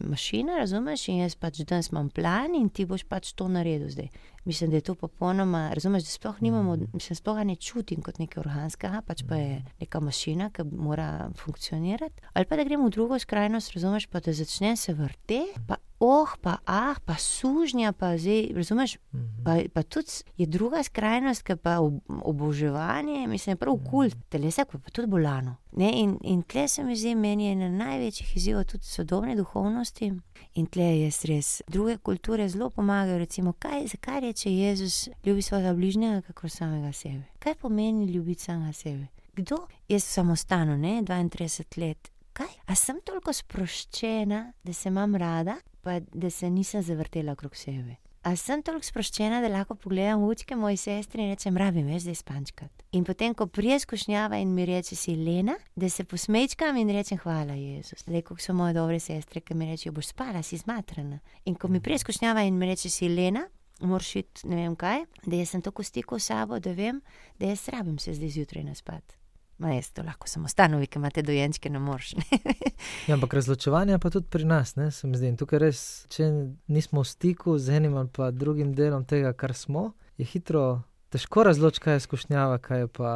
mašina, 0.08 0.56
razumeš, 0.62 1.08
in 1.12 1.22
jaz 1.24 1.36
pač 1.40 1.60
danes 1.68 1.92
imam 1.92 2.10
plan 2.16 2.56
in 2.56 2.70
ti 2.72 2.86
boš 2.88 3.04
pač 3.10 3.34
to 3.36 3.50
naredil 3.52 3.90
zdaj. 3.92 4.08
Mislim, 4.48 4.72
da 4.72 4.80
je 4.80 4.88
to 4.88 4.96
popolnoma, 4.96 5.68
razumeš, 5.76 6.08
da 6.08 6.14
sploh 6.16 6.40
nimamo, 6.42 6.78
mislim, 6.94 7.20
sploh 7.20 7.44
ne 7.46 7.56
čutim 7.56 8.02
kot 8.04 8.22
nekaj 8.24 8.44
organskega, 8.46 9.04
pač 9.08 9.26
pa 9.28 9.40
je 9.40 9.60
neka 9.84 10.00
mašina, 10.00 10.50
ki 10.56 10.64
mora 10.72 11.30
funkcionirati. 11.40 12.24
Ali 12.34 12.48
pa 12.48 12.60
da 12.60 12.68
gremo 12.68 12.88
v 12.88 12.96
drugo 12.96 13.20
skrajnost, 13.20 13.76
razumeš, 13.76 14.08
pa 14.08 14.24
da 14.24 14.34
začne 14.34 14.76
se 14.80 14.96
vrteti, 14.96 15.60
pa 15.68 15.76
oh, 16.00 16.30
pa 16.42 16.58
ah, 16.66 16.96
pa 17.06 17.16
sužnja, 17.16 17.92
pa 17.92 18.18
zdaj, 18.18 18.48
razumeš, 18.56 18.98
pa, 19.46 19.58
pa 19.74 19.84
tudi 19.84 20.12
je 20.38 20.46
druga 20.46 20.84
skrajnost, 20.84 21.44
ki 21.44 21.56
pa 21.56 21.80
ob, 21.80 22.00
oboževanje, 22.08 23.28
mislim, 23.28 23.58
prav 23.58 23.78
kult, 23.90 24.16
telesa, 24.30 24.66
pa, 24.66 24.80
pa 24.80 24.90
tudi 24.90 25.08
bolano. 25.08 25.56
Ne, 25.72 25.92
in, 26.02 26.18
in 26.24 26.42
tle 26.44 26.68
se 26.68 26.84
mi 26.84 26.96
zdi, 26.96 27.16
meni 27.16 27.46
je 27.46 27.52
ena 27.52 27.70
največjih 27.70 28.38
izzivov 28.38 28.64
tudi 28.72 28.86
sodobne 28.86 29.36
duhovnosti. 29.36 30.12
In 30.56 30.66
tle 30.66 30.84
je 30.84 31.12
res, 31.30 31.62
druge 31.68 31.98
kulture 31.98 32.48
zelo 32.50 32.70
pomagajo. 32.70 33.18
Recimo, 33.20 33.54
kaj, 33.54 33.88
zakaj 33.88 34.20
reče 34.20 34.54
Jezus, 34.54 35.10
ljubi 35.26 35.42
svojega 35.42 35.74
bližnjega, 35.74 36.22
kako 36.22 36.50
samega 36.50 36.92
sebe? 36.94 37.24
Kaj 37.40 37.56
pomeni 37.56 38.06
ljubiti 38.06 38.44
samega 38.44 38.74
sebe? 38.74 39.08
Kdo? 39.36 39.68
Jaz 39.88 40.04
samostano, 40.04 40.78
ne, 40.78 41.02
32 41.02 41.80
let. 41.80 42.12
Kaj? 42.40 42.54
A 42.72 42.76
sem 42.76 43.02
toliko 43.04 43.34
sproščena, 43.36 44.54
da 44.64 44.74
se 44.74 44.88
imam 44.88 45.16
rada, 45.20 45.58
pa 45.84 45.98
da 46.00 46.30
se 46.32 46.48
nisem 46.50 46.84
zavrtela 46.84 47.34
okrog 47.36 47.56
sebe. 47.56 47.98
A 48.24 48.32
sem 48.40 48.62
toliko 48.64 48.88
sproščena, 48.88 49.42
da 49.44 49.50
lahko 49.52 49.76
pogledam 49.80 50.24
učke 50.24 50.56
moje 50.56 50.78
sestre 50.80 51.24
in 51.24 51.34
rečem, 51.34 51.58
rabim 51.60 51.88
več 51.92 52.06
zdaj 52.06 52.18
spančkati. 52.20 52.86
In 52.96 53.04
potem, 53.08 53.36
ko 53.36 53.48
prije 53.48 53.82
skušnjava 53.84 54.40
in 54.40 54.54
mi 54.56 54.68
reče, 54.68 54.96
si 54.96 55.18
Lena, 55.20 55.58
da 55.76 55.90
se 55.92 56.04
posmečkam 56.08 56.80
in 56.80 56.92
rečem, 56.96 57.20
hvala 57.20 57.60
Jezus. 57.60 58.08
Le, 58.08 58.24
kako 58.24 58.40
so 58.44 58.56
moje 58.56 58.76
dobre 58.80 59.00
sestre, 59.04 59.44
ki 59.44 59.60
mi 59.60 59.68
rečejo, 59.72 59.96
boš 59.96 60.14
spala, 60.14 60.44
si 60.44 60.60
zmatrana. 60.60 61.20
In 61.46 61.60
ko 61.60 61.68
mi 61.68 61.84
prije 61.84 62.06
skušnjava 62.06 62.48
in 62.48 62.60
mi 62.60 62.72
reče, 62.72 62.92
si 62.92 63.12
Lena, 63.12 63.50
moraš 63.84 64.16
iti 64.24 64.48
ne 64.48 64.64
vem 64.64 64.80
kaj, 64.80 65.06
da 65.26 65.36
jaz 65.40 65.56
sem 65.56 65.64
tako 65.64 65.84
v 65.84 65.92
stiku 65.92 66.20
s 66.20 66.32
sabo, 66.32 66.60
da 66.60 66.72
vem, 66.76 67.04
da 67.40 67.52
jaz 67.52 67.68
rabim 67.72 68.00
se 68.00 68.16
zdaj 68.16 68.36
zjutraj 68.40 68.68
naspati. 68.68 69.20
Ma 69.60 69.74
jaz 69.74 69.90
to 69.92 70.04
lahko 70.08 70.28
samo 70.28 70.48
stanovi, 70.48 70.88
ki 70.88 71.00
imate 71.02 71.22
dojenčke, 71.22 71.70
ne 71.70 71.80
moreš. 71.84 72.14
ja, 73.08 73.14
ampak 73.14 73.34
razločevanje 73.34 73.98
pa 74.00 74.10
tudi 74.10 74.30
pri 74.32 74.46
nas, 74.48 74.76
ne, 74.76 74.88
se 74.92 75.08
mi 75.08 75.20
zdi. 75.20 75.34
In 75.34 75.40
tukaj 75.40 75.60
res, 75.60 75.82
če 76.16 76.30
nismo 76.72 77.04
v 77.04 77.10
stiku 77.10 77.58
z 77.60 77.76
enim 77.82 77.98
ali 78.00 78.08
pa 78.16 78.32
drugim 78.32 78.72
delom 78.76 79.04
tega, 79.06 79.34
kar 79.36 79.52
smo, 79.54 79.92
je 80.18 80.28
hitro 80.32 80.82
težko 81.12 81.44
razločiti, 81.44 81.84
kaj 81.84 82.00
je 82.00 82.06
skušnjava, 82.08 82.62
kaj 82.64 82.86
je 82.86 82.88
pa. 82.88 83.12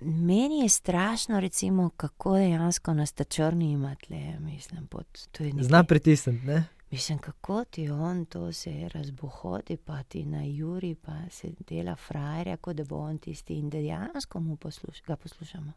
Meni 0.00 0.62
je 0.62 0.68
strašno, 0.68 1.40
recimo, 1.40 1.90
kako 1.96 2.36
dejansko 2.36 2.94
nas 2.94 3.12
ta 3.12 3.24
črni 3.24 3.70
ima 3.72 3.94
tle, 4.06 4.38
mislim, 4.40 4.86
pod 4.86 5.06
to 5.32 5.44
je 5.44 5.52
nekaj. 5.52 5.68
Zna 5.68 5.84
pritisniti, 5.84 6.46
ne? 6.46 6.64
Mislim, 6.90 7.18
kako 7.18 7.64
ti 7.64 7.90
on 7.90 8.24
to 8.24 8.52
se 8.52 8.88
razbohodi, 8.94 9.76
pa 9.76 10.02
ti 10.02 10.24
na 10.24 10.44
Juri, 10.44 10.94
pa 10.94 11.12
se 11.30 11.52
dela 11.68 11.96
frajer, 11.96 12.56
kot 12.60 12.76
da 12.76 12.84
bo 12.84 12.96
on 12.96 13.18
tisti 13.18 13.54
in 13.54 13.70
dejansko 13.70 14.40
mu 14.40 14.56
posluš, 14.56 15.02
ga 15.02 15.16
poslušamo. 15.16 15.72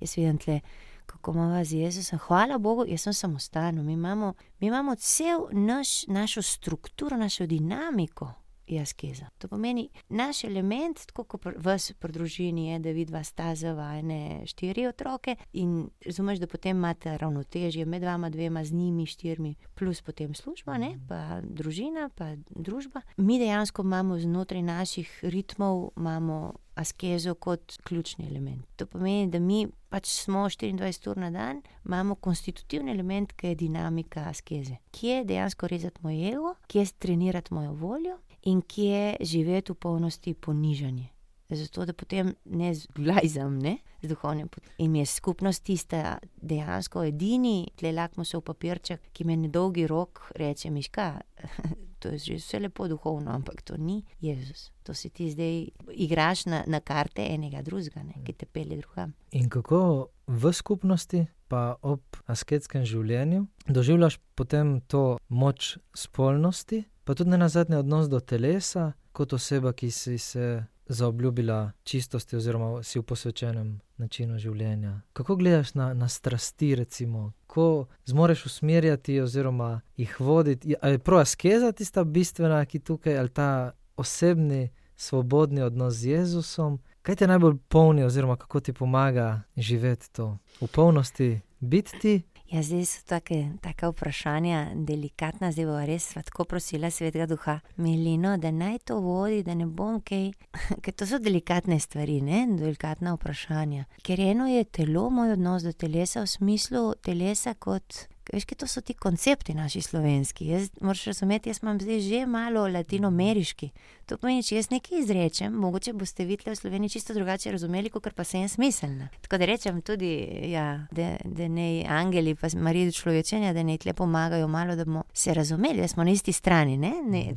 Jaz 0.00 0.16
vidim 0.16 0.38
tle, 0.38 0.60
kako 1.06 1.32
imamo 1.32 1.64
z 1.64 1.72
Jezusom. 1.72 2.18
Hvala 2.18 2.58
Bogu, 2.58 2.84
jaz 2.88 3.00
sem 3.00 3.14
samostalno. 3.14 3.82
Mi 3.82 3.92
imamo, 3.92 4.34
imamo 4.60 4.94
cel 4.94 5.46
naš, 5.52 6.06
našo 6.06 6.42
strukturo, 6.42 7.16
našo 7.16 7.46
dinamiko 7.46 8.32
je 8.74 8.82
askeza. 8.82 9.26
To 9.38 9.48
pomeni, 9.48 9.88
naš 10.08 10.44
element, 10.44 11.06
tako 11.06 11.24
kot 11.24 11.44
v 11.56 11.76
pri 11.98 12.12
družini, 12.12 12.68
je, 12.70 12.78
da 12.78 12.94
vidva 12.94 13.22
sta 13.24 13.54
zavajene 13.54 14.46
štiri 14.46 14.86
otroke 14.86 15.36
in 15.52 15.88
razumeš, 16.06 16.38
da 16.38 16.46
potem 16.46 16.76
imate 16.76 17.16
ravnotežje 17.18 17.84
med 17.86 18.04
vama 18.04 18.30
dvema, 18.30 18.64
z 18.64 18.72
njimi 18.72 19.06
štirimi, 19.06 19.54
plus 19.74 20.02
potem 20.02 20.34
služba, 20.34 20.78
ne? 20.78 20.94
pa 21.08 21.40
družina, 21.42 22.10
pa 22.14 22.34
družba. 22.50 23.02
Mi 23.16 23.38
dejansko 23.38 23.82
imamo 23.82 24.18
znotraj 24.18 24.62
naših 24.62 25.18
ritmov, 25.22 25.90
imamo 25.96 26.52
askezo 26.74 27.34
kot 27.34 27.76
ključni 27.84 28.26
element. 28.26 28.64
To 28.76 28.86
pomeni, 28.86 29.30
da 29.30 29.38
mi 29.38 29.66
pač 29.88 30.08
smo 30.08 30.46
24 30.48 31.10
ur 31.10 31.18
na 31.18 31.30
dan, 31.30 31.62
imamo 31.84 32.14
konstitutivni 32.14 32.90
element, 32.90 33.32
ki 33.32 33.52
je 33.52 33.54
dinamika 33.54 34.28
askeze, 34.30 34.78
ki 34.90 35.06
je 35.06 35.24
dejansko 35.24 35.68
rezati 35.68 36.00
moj 36.02 36.28
ego, 36.32 36.54
ki 36.66 36.78
je 36.78 36.86
trenirati 36.98 37.54
mojo 37.54 37.72
voljo 37.72 38.18
in 38.42 38.62
ki 38.62 38.84
je 38.84 39.16
živeti 39.20 39.72
v 39.72 39.74
polnosti 39.74 40.34
ponižanje. 40.34 41.08
Zato, 41.50 41.84
da 41.84 41.92
potem 41.92 42.34
ne 42.44 42.74
zglajzam, 42.74 43.58
ne, 43.58 43.78
z 44.02 44.08
duhovnim 44.08 44.48
potem. 44.48 44.70
In 44.78 44.96
je 44.96 45.06
skupnost 45.06 45.64
tista 45.64 46.18
dejansko 46.42 47.02
edini, 47.04 47.66
tle 47.76 47.92
lakmo 47.92 48.24
se 48.24 48.38
v 48.38 48.44
papirček, 48.46 49.10
ki 49.12 49.26
me 49.26 49.36
nedolgi 49.36 49.86
rok 49.90 50.22
reče, 50.38 50.70
miška, 50.70 51.08
to 52.00 52.08
je 52.14 52.18
že 52.18 52.38
vse 52.38 52.60
lepo 52.60 52.88
duhovno, 52.88 53.30
ampak 53.34 53.62
to 53.62 53.76
ni 53.76 54.04
Jezus. 54.20 54.70
To 54.82 54.94
si 54.94 55.10
ti 55.10 55.30
zdaj 55.30 55.66
igraš 55.92 56.46
na, 56.46 56.62
na 56.66 56.80
karte 56.80 57.26
enega 57.34 57.62
drugega, 57.62 58.04
ki 58.24 58.32
te 58.32 58.46
pelje 58.46 58.78
drugam. 58.80 59.12
In 59.32 59.50
kako 59.50 60.08
v 60.26 60.52
skupnosti, 60.52 61.26
pa 61.50 61.74
ob 61.82 62.00
asketskem 62.30 62.86
življenju, 62.86 63.44
doživljaš 63.66 64.20
potem 64.38 64.78
to 64.86 65.18
moč 65.28 65.76
spolnosti, 65.94 66.84
pa 67.10 67.14
tudi 67.14 67.30
na 67.30 67.48
zadnje 67.48 67.78
odnos 67.78 68.08
do 68.08 68.20
telesa, 68.20 68.92
kot 69.12 69.32
oseba, 69.32 69.72
ki 69.72 69.90
si 69.90 70.18
se 70.18 70.64
zaobljubila 70.86 71.72
čistosti, 71.82 72.36
oziroma 72.36 72.82
si 72.82 72.98
v 72.98 73.02
posvečenem 73.02 73.80
načinu 73.96 74.38
življenja. 74.38 75.00
Kako 75.12 75.36
gledaš 75.36 75.72
na, 75.74 75.88
na 75.94 76.06
strasti, 76.08 76.68
recimo, 76.78 77.32
ko 77.50 77.88
zmoriš 78.06 78.44
usmerjati 78.46 79.18
oziroma 79.20 79.80
jih 79.96 80.14
voditi? 80.20 80.76
Ali 80.82 81.00
je 81.00 81.02
prav 81.02 81.24
askeza 81.24 81.72
tista 81.72 82.04
bistvena, 82.04 82.62
ki 82.64 82.78
tukaj, 82.78 83.18
ali 83.18 83.34
ta 83.34 83.72
osebni, 83.96 84.68
svobodni 84.96 85.66
odnos 85.66 85.98
z 86.04 86.14
Jezusom? 86.14 86.78
Kaj 87.02 87.16
te 87.16 87.26
najbolj 87.26 87.58
polni, 87.68 88.06
oziroma 88.06 88.36
kako 88.36 88.60
ti 88.60 88.72
pomaga 88.72 89.42
živeti 89.56 90.12
to 90.12 90.36
v 90.60 90.70
polnosti, 90.70 91.40
biti 91.58 92.22
Ja, 92.50 92.62
zdaj 92.62 92.84
so 92.84 93.02
take 93.06 93.86
vprašanja, 93.86 94.70
delikatna, 94.74 95.52
zdaj 95.52 95.66
bo 95.68 95.76
res 95.86 96.08
tako 96.18 96.44
prosila 96.44 96.90
svetega 96.90 97.28
duha, 97.30 97.60
milino, 97.76 98.32
da 98.42 98.50
naj 98.50 98.78
to 98.90 98.96
vodi, 98.98 99.44
da 99.46 99.54
ne 99.54 99.68
bom 99.70 100.00
kaj. 100.02 100.32
Ker 100.82 100.94
to 100.98 101.06
so 101.06 101.20
delikatne 101.22 101.78
stvari, 101.80 102.18
ne? 102.20 102.42
delikatna 102.58 103.14
vprašanja. 103.14 103.84
Ker 104.02 104.20
eno 104.20 104.48
je 104.50 104.64
telo, 104.64 105.06
moj 105.14 105.36
odnos 105.36 105.62
do 105.62 105.72
telesa 105.72 106.24
v 106.26 106.32
smislu 106.32 106.82
telesa 107.06 107.54
kot 107.54 108.08
Veš, 108.32 108.44
kaj 108.44 108.56
to 108.62 108.66
so 108.66 108.80
ti 108.80 108.94
koncepti 108.94 109.54
naši 109.54 109.80
slovenski. 109.80 110.46
Jaz, 110.46 110.68
moraš 110.80 111.04
razumeti, 111.04 111.50
jaz 111.50 111.58
imam 111.62 111.80
zdaj 111.80 112.00
že 112.00 112.26
malo 112.26 112.68
latinoameriški. 112.68 113.70
To 114.06 114.18
pomeni, 114.18 114.42
če 114.42 114.56
jaz 114.56 114.70
nekaj 114.70 114.98
izrečem, 114.98 115.54
mogoče 115.54 115.92
boste 115.92 116.24
videli 116.24 116.54
v 116.54 116.58
Sloveniji 116.58 116.94
čisto 116.96 117.14
drugače 117.14 117.52
razumeli, 117.52 117.90
kot 117.90 118.08
pa 118.14 118.24
sem 118.24 118.48
smiselna. 118.48 119.08
Tako 119.20 119.38
da 119.38 119.48
rečem 119.50 119.82
tudi, 119.82 120.10
ja, 120.50 120.86
da, 120.90 121.16
da 121.24 121.48
ne 121.48 121.84
angeli, 121.88 122.34
pa 122.34 122.48
Marija 122.54 122.92
človečenja, 122.92 123.52
da 123.52 123.62
ne 123.62 123.78
tle 123.78 123.94
pomagajo 123.94 124.48
malo, 124.48 124.76
da 124.76 124.84
bomo 124.84 125.04
se 125.12 125.34
razumeli, 125.34 125.80
da 125.80 125.88
smo 125.88 126.04
na 126.04 126.10
isti 126.10 126.32
strani, 126.32 126.76
ne, 126.76 126.92
ne 127.06 127.34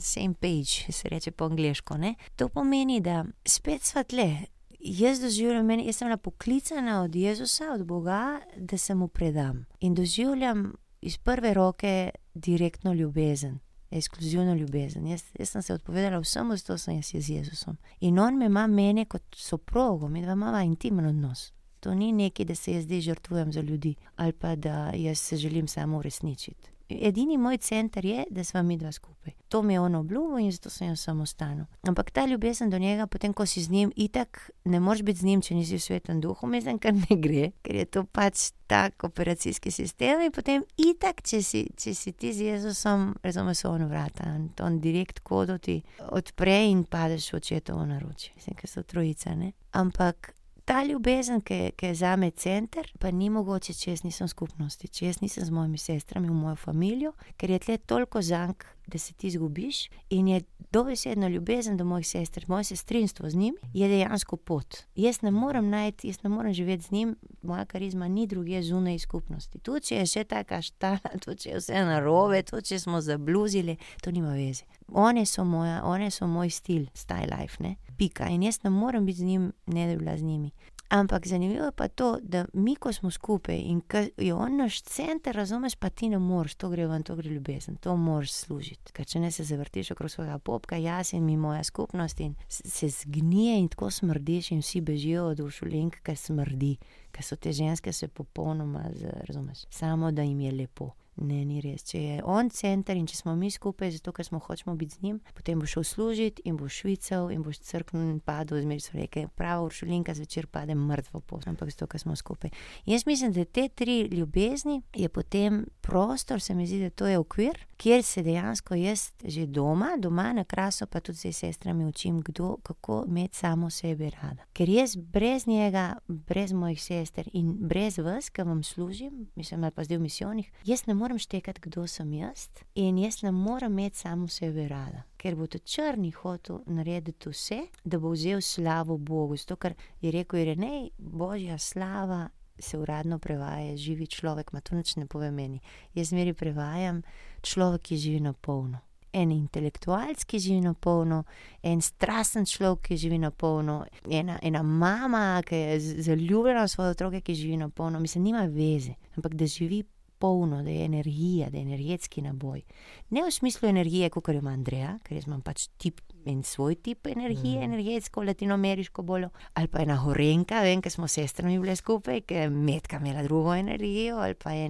same 0.00 0.34
page, 0.34 0.92
se 0.92 1.08
reče 1.08 1.30
po 1.30 1.44
angliško. 1.44 1.98
To 2.36 2.48
pomeni, 2.48 3.00
da 3.00 3.24
spet 3.46 3.82
sva 3.82 4.02
tle 4.02 4.59
jaz 4.80 5.20
doživljam, 5.20 5.66
meni, 5.66 5.86
jaz 5.86 5.96
sem 5.96 6.08
bila 6.08 6.16
poklicana 6.16 7.02
od 7.02 7.14
Jezusa, 7.14 7.72
od 7.74 7.86
Boga, 7.86 8.40
da 8.56 8.78
se 8.78 8.94
mu 8.94 9.08
predam. 9.08 9.66
In 9.80 9.94
doživljam 9.94 10.72
iz 11.00 11.18
prve 11.18 11.54
roke 11.54 12.10
direktno 12.34 12.92
ljubezen, 12.92 13.58
ekskluzivno 13.90 14.54
ljubezen. 14.54 15.06
Jaz, 15.06 15.22
jaz 15.38 15.50
sem 15.50 15.62
se 15.62 15.74
odpovedala 15.74 16.18
vsemu, 16.18 16.56
zato 16.56 16.78
sem 16.78 16.94
jaz 16.94 17.10
z 17.14 17.30
Jezusom. 17.30 17.76
In 18.00 18.18
on 18.18 18.38
me 18.38 18.46
ima 18.46 18.66
mene 18.66 19.04
kot 19.04 19.22
soprogo, 19.36 20.08
mi 20.08 20.22
dva 20.22 20.32
imamo 20.32 20.60
intimen 20.60 21.06
odnos. 21.06 21.52
To 21.80 21.94
ni 21.94 22.12
nekaj, 22.12 22.46
da 22.46 22.54
se 22.54 22.72
jaz 22.72 22.84
zdaj 22.84 23.00
žrtvujem 23.00 23.52
za 23.52 23.60
ljudi 23.60 23.94
ali 24.16 24.32
pa 24.32 24.56
da 24.56 24.90
jaz 24.94 25.18
se 25.18 25.36
želim 25.36 25.68
samo 25.68 25.98
uresničiti. 25.98 26.70
Edini 27.00 27.38
moj 27.38 27.58
center 27.58 28.04
je, 28.04 28.24
da 28.30 28.44
smo 28.44 28.62
mi 28.62 28.76
dva 28.76 28.92
skupaj. 28.92 29.32
To 29.48 29.62
mi 29.62 29.74
je 29.74 29.80
ono 29.80 30.00
obljubo 30.00 30.38
in 30.38 30.52
zato 30.52 30.70
sem 30.70 30.88
jaz 30.88 31.00
samostalno. 31.00 31.66
Ampak 31.82 32.10
ta 32.10 32.26
ljubezen 32.26 32.70
do 32.70 32.78
njega, 32.78 33.06
potem 33.06 33.32
ko 33.32 33.46
si 33.46 33.62
z 33.62 33.70
njim, 33.70 33.92
itak 33.96 34.50
ne 34.64 34.80
moreš 34.80 35.02
biti 35.02 35.18
z 35.18 35.24
njim, 35.24 35.40
če 35.40 35.54
nisi 35.54 35.76
v 35.76 35.80
svetem 35.80 36.20
duhu, 36.20 36.46
mislim, 36.46 36.78
kar 36.78 36.94
ne 36.94 37.16
gre, 37.16 37.50
ker 37.62 37.76
je 37.76 37.84
to 37.84 38.04
pač 38.04 38.50
tak 38.66 39.04
operacijski 39.04 39.70
sistem. 39.70 40.20
In 40.20 40.32
potem 40.32 40.64
itak, 40.76 41.22
če 41.22 41.42
si, 41.42 41.64
če 41.76 41.94
si 41.94 42.12
ti 42.12 42.32
z 42.32 42.52
Jezusom, 42.52 43.14
razumeš, 43.22 43.64
so 43.64 43.74
on 43.74 43.88
vrata, 43.90 44.36
on 44.62 44.80
direkt 44.80 45.20
kodo 45.26 45.58
ti 45.58 45.80
odpre 46.10 46.62
in 46.70 46.84
padeš 46.84 47.32
v 47.32 47.40
očetovo 47.42 47.86
naročje. 47.86 48.36
Mislim, 48.36 48.56
ker 48.56 48.70
so 48.70 48.82
trojica, 48.82 49.34
ne. 49.34 49.52
Ampak 49.72 50.34
ta 50.70 50.84
ljubezen, 50.86 51.40
ki, 51.42 51.72
ki 51.76 51.86
je 51.86 51.94
za 51.98 52.16
me 52.16 52.30
center, 52.30 52.86
pa 53.02 53.10
ni 53.10 53.26
mogoče, 53.30 53.74
če 53.74 53.90
jaz 53.90 54.04
nisem 54.06 54.28
v 54.28 54.30
skupnosti, 54.30 54.86
če 54.86 55.08
jaz 55.08 55.18
nisem 55.18 55.42
z 55.48 55.54
mojimi 55.54 55.80
sestrami 55.82 56.30
v 56.30 56.36
mojo 56.36 56.58
družino, 56.70 57.10
ker 57.36 57.50
je 57.50 57.58
tle 57.64 57.78
toliko 57.90 58.22
zank 58.22 58.68
da 58.92 58.98
se 58.98 59.12
ti 59.12 59.26
izgubiš 59.26 59.88
in 60.10 60.28
je 60.28 60.40
dobesedno 60.72 61.28
ljubezen 61.28 61.76
do 61.76 61.84
mojih 61.84 62.08
sester, 62.08 62.44
moje 62.48 62.64
sestrinstvo 62.64 63.30
z 63.30 63.36
njim 63.36 63.54
je 63.72 63.88
dejansko 63.88 64.36
pot. 64.36 64.76
Jaz 64.94 65.22
ne 65.22 65.30
morem 65.30 65.68
najti, 65.68 66.08
jaz 66.08 66.22
ne 66.22 66.30
morem 66.30 66.52
živeti 66.52 66.84
z 66.84 66.90
njim, 66.90 67.16
moja 67.42 67.64
karizma 67.64 68.08
ni 68.08 68.26
druge 68.26 68.62
zunaj 68.62 68.98
skupnosti. 68.98 69.58
Tu 69.58 69.80
če 69.80 69.96
je 69.96 70.06
še 70.06 70.24
taka 70.24 70.62
štala, 70.62 71.14
tu 71.24 71.34
če 71.34 71.50
je 71.50 71.60
vse 71.60 71.84
narobe, 71.84 72.42
tu 72.42 72.60
če 72.60 72.78
smo 72.78 73.00
zabluzili, 73.00 73.76
to 74.02 74.10
nima 74.10 74.34
veze. 74.34 74.64
One 74.92 75.26
so, 75.26 75.44
moja, 75.44 75.84
one 75.84 76.10
so 76.10 76.26
moj 76.26 76.50
stil, 76.50 76.86
style 76.94 77.30
life, 77.30 77.62
ne? 77.62 77.76
pika. 78.00 78.28
In 78.32 78.42
jaz 78.42 78.62
ne 78.64 78.70
morem 78.70 79.06
biti 79.06 79.18
z 79.18 79.24
njim, 79.24 79.52
ne 79.66 79.86
da 79.86 79.92
bi 79.92 79.98
bila 80.04 80.16
z 80.16 80.22
njimi. 80.22 80.50
Ampak 80.90 81.26
zanimivo 81.26 81.64
je 81.64 81.72
pa 81.72 81.88
to, 81.88 82.18
da 82.22 82.46
mi, 82.52 82.76
ko 82.76 82.92
smo 82.92 83.10
skupaj 83.10 83.56
in 83.56 83.80
ko 83.80 83.98
je 84.16 84.34
on 84.34 84.56
naš 84.56 84.82
center, 84.82 85.36
razumeš, 85.36 85.74
pa 85.74 85.88
ti 85.90 86.08
ne 86.08 86.18
moreš, 86.18 86.54
to 86.54 86.68
gre 86.68 86.86
ven, 86.86 87.02
to 87.02 87.16
gre 87.16 87.30
ljubezen, 87.30 87.76
to 87.76 87.96
moraš 87.96 88.32
služiti. 88.32 88.92
Ker 88.92 89.06
če 89.06 89.20
ne 89.20 89.30
se 89.30 89.44
zavrtiš 89.44 89.90
okrog 89.90 90.10
svojega 90.10 90.38
popka, 90.38 90.76
jaz 90.76 91.12
in 91.14 91.24
mi 91.26 91.36
moja 91.36 91.62
skupnost 91.64 92.20
in 92.20 92.34
se 92.48 92.88
zgnije 92.88 93.58
in 93.58 93.68
tako 93.68 93.90
smrdiš 93.90 94.50
in 94.50 94.64
vsi 94.66 94.80
bežijo 94.80 95.28
od 95.30 95.40
ušulink, 95.40 96.00
ker 96.02 96.16
smrdi, 96.16 96.76
ker 97.12 97.24
so 97.24 97.36
te 97.36 97.52
ženske 97.52 97.92
se 97.92 98.08
popolnoma, 98.08 98.82
razumeš, 99.28 99.64
samo 99.70 100.10
da 100.10 100.22
jim 100.22 100.40
je 100.40 100.52
lepo. 100.52 100.90
Ne, 101.16 101.44
ni 101.44 101.60
res. 101.60 101.82
Če 101.84 102.00
je 102.00 102.18
on 102.24 102.50
center 102.54 102.96
in 102.96 103.06
če 103.10 103.16
smo 103.18 103.34
mi 103.36 103.50
skupaj, 103.50 103.90
zato 103.96 104.12
ker 104.16 104.24
smo 104.24 104.38
hočemo 104.38 104.74
biti 104.78 104.96
z 104.96 105.02
njim, 105.02 105.20
potem 105.36 105.60
boš 105.60 105.74
šel 105.74 105.84
služiti 105.84 106.42
in 106.48 106.56
boš 106.56 106.80
švical 106.82 107.30
in 107.34 107.42
boš 107.42 107.60
crknil 107.66 108.06
in 108.08 108.20
padel, 108.24 108.60
zmeri 108.62 108.80
so 108.80 108.94
reke, 108.96 109.26
prava 109.36 109.66
uršulinka 109.66 110.14
zvečer 110.14 110.46
pade 110.46 110.74
mrtvo 110.74 111.20
posem, 111.20 111.54
ampak 111.54 111.72
zato, 111.74 111.90
ker 111.90 112.00
smo 112.00 112.16
skupaj. 112.16 112.50
Jaz 112.86 113.06
mislim, 113.06 113.32
da 113.36 113.44
te 113.44 113.68
tri 113.68 114.02
ljubezni 114.12 114.82
je 114.94 115.08
potem 115.08 115.64
prostor, 115.80 116.40
se 116.40 116.54
mi 116.54 116.66
zdi, 116.66 116.80
da 116.86 116.90
to 116.90 117.06
je 117.06 117.18
okvir, 117.18 117.58
kjer 117.76 118.02
se 118.02 118.22
dejansko 118.22 118.74
jaz 118.74 119.10
že 119.24 119.46
doma, 119.46 119.96
doma 119.98 120.32
na 120.32 120.44
kraso, 120.44 120.86
pa 120.86 121.00
tudi 121.00 121.18
z 121.18 121.32
sestrami 121.32 121.84
učim, 121.84 122.20
kdo, 122.20 122.56
kako 122.62 123.04
imeti 123.08 123.36
samo 123.36 123.70
sebe 123.70 124.10
rada. 124.10 124.44
Ker 124.52 124.68
jaz 124.68 124.96
brez 124.96 125.46
njega, 125.46 125.96
brez 126.08 126.52
mojih 126.52 126.82
sester 126.82 127.28
in 127.32 127.54
brez 127.58 127.98
vas, 127.98 128.30
ki 128.30 128.42
vam 128.42 128.62
služim, 128.62 129.26
mislim, 129.34 129.70
pa 129.74 129.84
zdaj 129.84 129.98
v 129.98 130.02
misijonih, 130.02 130.52
jaz 130.64 130.86
ne 130.86 130.94
morem 130.94 131.09
morem 131.10 131.18
štekati, 131.18 131.60
kdo 131.60 131.86
sem 131.86 132.12
jaz, 132.12 132.48
in 132.74 132.98
jaz 132.98 133.22
ne 133.22 133.30
morem 133.30 133.72
imeti 133.72 133.98
samo 133.98 134.28
sebe 134.28 134.68
rada. 134.68 135.02
Ker 135.16 135.34
bo 135.34 135.46
to 135.46 135.58
črni 135.58 136.10
hotel 136.14 136.60
narediti 136.66 137.28
vse, 137.28 137.58
da 137.84 137.98
bo 137.98 138.12
vzel 138.14 138.40
slavo 138.40 138.96
Bogu. 138.96 139.36
Zato, 139.36 139.56
ker 139.56 139.74
je 140.00 140.12
rekel, 140.14 140.38
je 140.38 140.90
božja 140.98 141.58
slava, 141.58 142.28
se 142.58 142.78
uradno 142.78 143.18
prevaja, 143.18 143.76
živi 143.76 144.06
človek, 144.06 144.52
ima 144.52 144.60
to 144.60 144.74
nič 144.74 144.96
ne 144.96 145.06
pove 145.06 145.30
meni. 145.30 145.60
Jaz 145.94 146.12
meri 146.12 146.32
prevajam 146.32 147.02
človek, 147.42 147.82
ki 147.82 147.96
živi 147.96 148.20
na 148.20 148.32
polno. 148.32 148.78
En 149.12 149.32
intelektualc, 149.32 150.24
ki 150.24 150.38
živi 150.38 150.60
na 150.60 150.74
polno, 150.74 151.24
en 151.62 151.80
strasten 151.82 152.46
človek, 152.46 152.84
ki 152.86 152.96
živi 152.96 153.18
na 153.18 153.30
polno, 153.30 153.82
ena, 154.06 154.38
ena 154.42 154.62
mama, 154.62 155.42
ki 155.42 155.56
je 155.56 155.80
zaljubljena 156.06 156.68
v 156.68 156.70
svoje 156.70 156.90
otroke, 156.94 157.20
ki 157.20 157.34
živi 157.34 157.56
na 157.56 157.68
polno, 157.68 157.98
mislim, 158.00 158.24
nima 158.24 158.44
veze, 158.46 158.94
ampak 159.16 159.34
da 159.34 159.46
živi 159.46 159.82
polno, 160.20 160.62
da 160.62 160.70
je 160.70 160.84
energija, 160.84 161.48
da 161.50 161.56
je 161.58 161.62
energetski 161.62 162.22
naboj. 162.22 162.62
Ne 163.10 163.24
v 163.24 163.32
smislu 163.32 163.68
energije, 163.68 164.10
kot 164.10 164.28
jo 164.28 164.38
ima 164.38 164.52
Andreja, 164.52 164.98
ker 165.04 165.16
jaz 165.16 165.26
imam 165.26 165.40
pač 165.42 165.66
tip 165.80 166.00
in 166.28 166.42
svoj 166.44 166.74
tip 166.74 167.06
energije, 167.06 167.58
mm. 167.58 167.72
energetsko, 167.72 168.22
latinoameriško 168.28 169.02
bolj, 169.02 169.24
ali 169.54 169.70
pa 169.72 169.80
ena 169.80 169.96
horenka, 170.02 170.60
vem, 170.62 170.82
ker 170.84 170.92
smo 170.92 171.08
sestrami 171.08 171.56
bile 171.58 171.76
skupaj, 171.76 172.20
ki 172.28 172.42
je 172.42 172.50
metka 172.50 173.00
imela 173.00 173.22
drugo 173.24 173.54
energijo, 173.56 174.18
ali 174.20 174.36
pa 174.36 174.52
je 174.52 174.68